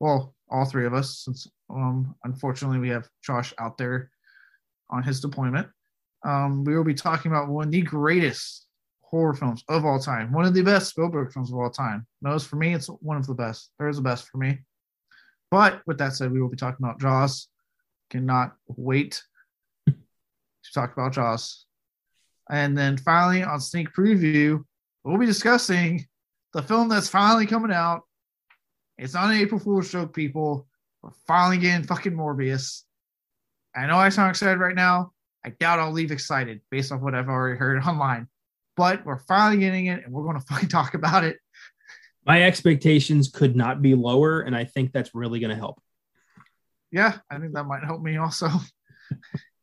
Well, 0.00 0.34
all 0.50 0.64
three 0.64 0.86
of 0.86 0.94
us, 0.94 1.18
since 1.18 1.48
um 1.70 2.14
unfortunately 2.24 2.78
we 2.78 2.90
have 2.90 3.08
Josh 3.22 3.52
out 3.58 3.78
there 3.78 4.10
on 4.90 5.02
his 5.02 5.20
deployment. 5.20 5.68
Um, 6.24 6.64
we 6.64 6.76
will 6.76 6.84
be 6.84 6.94
talking 6.94 7.30
about 7.30 7.48
one 7.48 7.66
of 7.66 7.72
the 7.72 7.82
greatest 7.82 8.66
horror 9.02 9.34
films 9.34 9.62
of 9.68 9.84
all 9.84 9.98
time, 9.98 10.32
one 10.32 10.44
of 10.44 10.54
the 10.54 10.62
best 10.62 10.88
Spielberg 10.90 11.32
films 11.32 11.50
of 11.50 11.58
all 11.58 11.70
time. 11.70 12.06
Knows 12.22 12.44
for 12.44 12.56
me, 12.56 12.74
it's 12.74 12.86
one 12.86 13.16
of 13.16 13.26
the 13.26 13.34
best. 13.34 13.70
There 13.78 13.88
is 13.88 13.96
the 13.96 14.02
best 14.02 14.28
for 14.28 14.38
me. 14.38 14.58
But 15.50 15.82
with 15.86 15.98
that 15.98 16.14
said, 16.14 16.32
we 16.32 16.40
will 16.40 16.48
be 16.48 16.56
talking 16.56 16.84
about 16.84 17.00
Jaws. 17.00 17.48
Cannot 18.10 18.54
wait 18.66 19.22
to 19.86 20.72
talk 20.74 20.92
about 20.92 21.12
Jaws. 21.12 21.66
And 22.50 22.76
then 22.76 22.96
finally, 22.96 23.42
on 23.42 23.60
sneak 23.60 23.92
preview, 23.92 24.64
we'll 25.04 25.18
be 25.18 25.26
discussing 25.26 26.06
the 26.52 26.62
film 26.62 26.88
that's 26.88 27.08
finally 27.08 27.46
coming 27.46 27.72
out. 27.72 28.02
It's 28.96 29.14
not 29.14 29.30
an 29.30 29.36
April 29.40 29.60
Fool's 29.60 29.90
joke, 29.90 30.14
people. 30.14 30.66
We're 31.02 31.10
finally 31.26 31.58
getting 31.58 31.86
fucking 31.86 32.12
Morbius. 32.12 32.82
I 33.76 33.86
know 33.86 33.96
I 33.96 34.08
sound 34.08 34.30
excited 34.30 34.58
right 34.58 34.74
now. 34.74 35.12
I 35.44 35.50
doubt 35.50 35.80
I'll 35.80 35.92
leave 35.92 36.10
excited 36.10 36.62
based 36.70 36.92
on 36.92 37.02
what 37.02 37.14
I've 37.14 37.28
already 37.28 37.58
heard 37.58 37.82
online. 37.86 38.28
But 38.76 39.04
we're 39.04 39.18
finally 39.18 39.60
getting 39.60 39.86
it, 39.86 40.04
and 40.04 40.12
we're 40.12 40.24
going 40.24 40.38
to 40.38 40.46
fucking 40.46 40.68
talk 40.68 40.94
about 40.94 41.22
it. 41.22 41.38
My 42.26 42.42
expectations 42.42 43.28
could 43.28 43.54
not 43.54 43.82
be 43.82 43.94
lower, 43.94 44.40
and 44.40 44.56
I 44.56 44.64
think 44.64 44.92
that's 44.92 45.14
really 45.14 45.38
going 45.38 45.50
to 45.50 45.56
help. 45.56 45.80
Yeah, 46.90 47.18
I 47.30 47.38
think 47.38 47.52
that 47.52 47.64
might 47.64 47.84
help 47.84 48.00
me 48.00 48.16
also. 48.16 48.48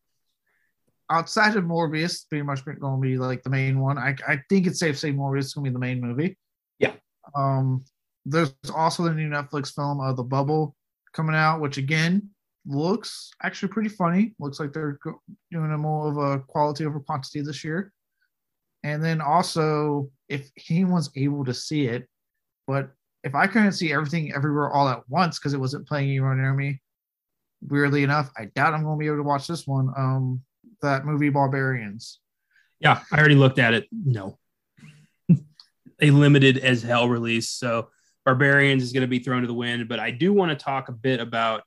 Outside 1.12 1.58
of 1.58 1.66
Morbius, 1.66 2.28
pretty 2.30 2.44
much 2.44 2.64
going 2.66 2.78
to 2.80 2.98
be 3.02 3.18
like 3.18 3.44
the 3.44 3.50
main 3.50 3.80
one. 3.80 3.98
I, 3.98 4.16
I 4.28 4.40
think 4.50 4.66
it's 4.66 4.80
safe 4.80 4.96
to 4.96 5.00
say 5.00 5.12
Morbius 5.12 5.40
is 5.40 5.54
going 5.54 5.66
to 5.66 5.70
be 5.70 5.74
the 5.74 5.80
main 5.80 6.00
movie. 6.00 6.38
Yeah. 6.80 6.94
Um, 7.36 7.84
there's 8.26 8.54
also 8.74 9.04
the 9.04 9.14
new 9.14 9.30
Netflix 9.30 9.76
film 9.76 10.00
of 10.00 10.16
The 10.16 10.24
Bubble 10.24 10.76
coming 11.14 11.36
out, 11.36 11.60
which 11.60 11.78
again 11.78 12.30
looks 12.66 13.32
actually 13.44 13.70
pretty 13.70 13.90
funny. 13.90 14.34
Looks 14.40 14.60
like 14.60 14.72
they're 14.72 15.00
doing 15.52 15.72
a 15.72 15.78
more 15.78 16.10
of 16.10 16.18
a 16.18 16.40
quality 16.40 16.86
over 16.86 17.00
quantity 17.00 17.42
this 17.42 17.64
year. 17.64 17.92
And 18.84 19.04
then 19.04 19.22
also, 19.22 20.10
if 20.30 20.50
anyone's 20.70 21.10
able 21.16 21.46
to 21.46 21.54
see 21.54 21.88
it, 21.88 22.08
but 22.68 22.92
if 23.24 23.36
I 23.36 23.48
couldn't 23.48 23.74
see 23.74 23.94
everything 23.94 24.34
everywhere 24.34 24.72
all 24.72 24.88
at 24.88 25.08
once 25.10 25.38
because 25.38 25.54
it 25.54 25.60
wasn't 25.60 25.88
playing 25.88 26.10
anywhere 26.10 26.36
near 26.36 26.54
me, 26.54 26.82
weirdly 27.62 28.04
enough, 28.04 28.32
I 28.38 28.46
doubt 28.56 28.74
I'm 28.74 28.84
going 28.84 28.98
to 28.98 29.00
be 29.00 29.08
able 29.08 29.18
to 29.18 29.24
watch 29.24 29.48
this 29.48 29.68
one. 29.68 29.90
Um, 29.98 30.42
that 30.82 31.06
movie 31.06 31.30
Barbarians. 31.30 32.20
Yeah, 32.80 33.02
I 33.12 33.20
already 33.20 33.36
looked 33.36 33.60
at 33.60 33.74
it. 33.74 33.88
No. 33.92 34.38
a 36.02 36.12
limited 36.12 36.58
as 36.58 36.82
hell 36.82 37.08
release. 37.08 37.50
So 37.50 37.90
Barbarians 38.26 38.84
is 38.84 38.92
going 38.92 39.02
to 39.02 39.08
be 39.08 39.20
thrown 39.20 39.42
to 39.42 39.48
the 39.48 39.54
wind. 39.54 39.88
But 39.88 40.00
I 40.00 40.12
do 40.12 40.34
want 40.34 40.58
to 40.58 40.64
talk 40.64 40.90
a 40.90 40.94
bit 40.94 41.20
about 41.20 41.64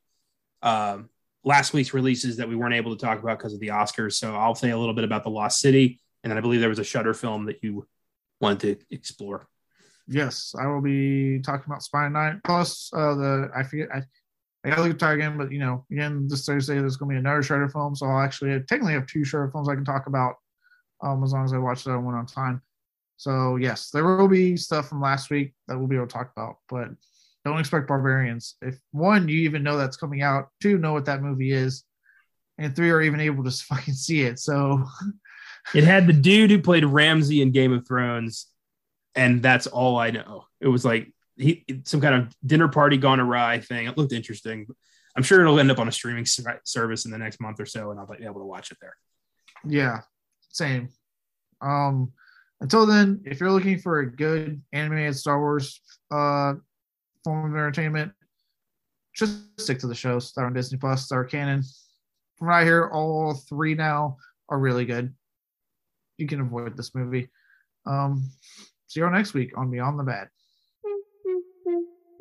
um, 0.61 1.09
last 1.43 1.73
week's 1.73 1.93
releases 1.93 2.37
that 2.37 2.49
we 2.49 2.55
weren't 2.55 2.75
able 2.75 2.95
to 2.95 3.05
talk 3.05 3.21
about 3.21 3.37
because 3.37 3.53
of 3.53 3.59
the 3.59 3.69
Oscars. 3.69 4.13
So 4.13 4.35
I'll 4.35 4.55
say 4.55 4.71
a 4.71 4.77
little 4.77 4.93
bit 4.93 5.03
about 5.03 5.23
The 5.23 5.29
Lost 5.29 5.59
City. 5.59 5.99
And 6.23 6.31
then 6.31 6.37
I 6.37 6.41
believe 6.41 6.59
there 6.59 6.69
was 6.69 6.79
a 6.79 6.83
Shudder 6.83 7.13
film 7.13 7.45
that 7.45 7.63
you 7.63 7.87
wanted 8.41 8.79
to 8.79 8.85
explore. 8.95 9.47
Yes, 10.07 10.53
I 10.59 10.67
will 10.67 10.81
be 10.81 11.39
talking 11.39 11.65
about 11.67 11.83
Spine 11.83 12.13
Night. 12.13 12.35
Plus, 12.43 12.91
uh, 12.93 13.15
the 13.15 13.49
I 13.55 13.63
forget 13.63 13.87
I, 13.93 14.03
I 14.65 14.69
gotta 14.69 14.81
look 14.83 15.01
at 15.01 15.13
again, 15.13 15.37
but 15.37 15.51
you 15.51 15.59
know, 15.59 15.85
again 15.91 16.27
this 16.27 16.45
Thursday 16.45 16.75
there's 16.75 16.97
gonna 16.97 17.11
be 17.11 17.17
another 17.17 17.43
Shudder 17.43 17.69
film, 17.69 17.95
so 17.95 18.07
I'll 18.07 18.21
actually 18.21 18.59
technically 18.67 18.93
have 18.93 19.05
two 19.05 19.23
Shudder 19.23 19.49
films 19.51 19.69
I 19.69 19.75
can 19.75 19.85
talk 19.85 20.07
about, 20.07 20.35
um, 21.01 21.23
as 21.23 21.31
long 21.31 21.45
as 21.45 21.53
I 21.53 21.57
watch 21.57 21.83
that 21.83 21.99
one 21.99 22.15
on 22.15 22.25
time. 22.25 22.61
So 23.17 23.57
yes, 23.57 23.91
there 23.91 24.03
will 24.03 24.27
be 24.27 24.57
stuff 24.57 24.89
from 24.89 25.01
last 25.01 25.29
week 25.29 25.53
that 25.67 25.77
we'll 25.77 25.87
be 25.87 25.95
able 25.95 26.07
to 26.07 26.13
talk 26.13 26.31
about, 26.35 26.57
but 26.67 26.89
don't 27.45 27.59
expect 27.59 27.87
Barbarians. 27.87 28.55
If 28.61 28.79
one, 28.91 29.29
you 29.29 29.41
even 29.41 29.61
know 29.61 29.77
that's 29.77 29.97
coming 29.97 30.23
out, 30.23 30.49
two, 30.61 30.79
know 30.79 30.93
what 30.93 31.05
that 31.05 31.21
movie 31.21 31.51
is, 31.51 31.83
and 32.57 32.75
three 32.75 32.89
are 32.89 33.01
even 33.01 33.19
able 33.19 33.43
to 33.43 33.51
fucking 33.69 33.93
see 33.93 34.23
it. 34.23 34.39
So 34.39 34.83
It 35.73 35.83
had 35.83 36.07
the 36.07 36.13
dude 36.13 36.51
who 36.51 36.61
played 36.61 36.85
Ramsay 36.85 37.41
in 37.41 37.51
Game 37.51 37.73
of 37.73 37.87
Thrones, 37.87 38.47
and 39.15 39.41
that's 39.41 39.67
all 39.67 39.97
I 39.97 40.11
know. 40.11 40.45
It 40.61 40.67
was 40.67 40.85
like 40.85 41.11
he 41.37 41.65
some 41.83 42.01
kind 42.01 42.15
of 42.15 42.35
dinner 42.45 42.67
party 42.67 42.97
gone 42.97 43.19
awry 43.19 43.59
thing. 43.59 43.87
It 43.87 43.97
looked 43.97 44.13
interesting. 44.13 44.67
I'm 45.15 45.23
sure 45.23 45.41
it'll 45.41 45.59
end 45.59 45.71
up 45.71 45.79
on 45.79 45.87
a 45.87 45.91
streaming 45.91 46.25
service 46.25 47.05
in 47.05 47.11
the 47.11 47.17
next 47.17 47.39
month 47.39 47.59
or 47.59 47.65
so, 47.65 47.91
and 47.91 47.99
I'll 47.99 48.07
be 48.07 48.23
able 48.25 48.41
to 48.41 48.45
watch 48.45 48.71
it 48.71 48.77
there. 48.81 48.95
Yeah, 49.65 50.01
same. 50.49 50.89
Um, 51.61 52.11
until 52.61 52.85
then, 52.85 53.21
if 53.25 53.39
you're 53.39 53.51
looking 53.51 53.79
for 53.79 53.99
a 53.99 54.11
good 54.11 54.61
animated 54.73 55.15
Star 55.15 55.39
Wars 55.39 55.81
uh 56.11 56.53
form 57.23 57.51
of 57.51 57.57
entertainment, 57.57 58.11
just 59.13 59.59
stick 59.59 59.79
to 59.79 59.87
the 59.87 59.95
shows 59.95 60.33
are 60.37 60.45
on 60.45 60.53
Disney 60.53 60.77
Plus, 60.77 61.11
are 61.11 61.23
canon. 61.23 61.63
From 62.37 62.47
what 62.47 62.55
I 62.55 62.63
hear, 62.63 62.89
all 62.89 63.33
three 63.33 63.73
now 63.73 64.17
are 64.49 64.59
really 64.59 64.85
good. 64.85 65.13
You 66.17 66.27
can 66.27 66.41
avoid 66.41 66.75
this 66.75 66.93
movie. 66.93 67.29
Um, 67.85 68.29
see 68.87 68.99
you 68.99 69.09
next 69.09 69.33
week 69.33 69.57
on 69.57 69.71
Beyond 69.71 69.99
the 69.99 70.03
Bad. 70.03 70.27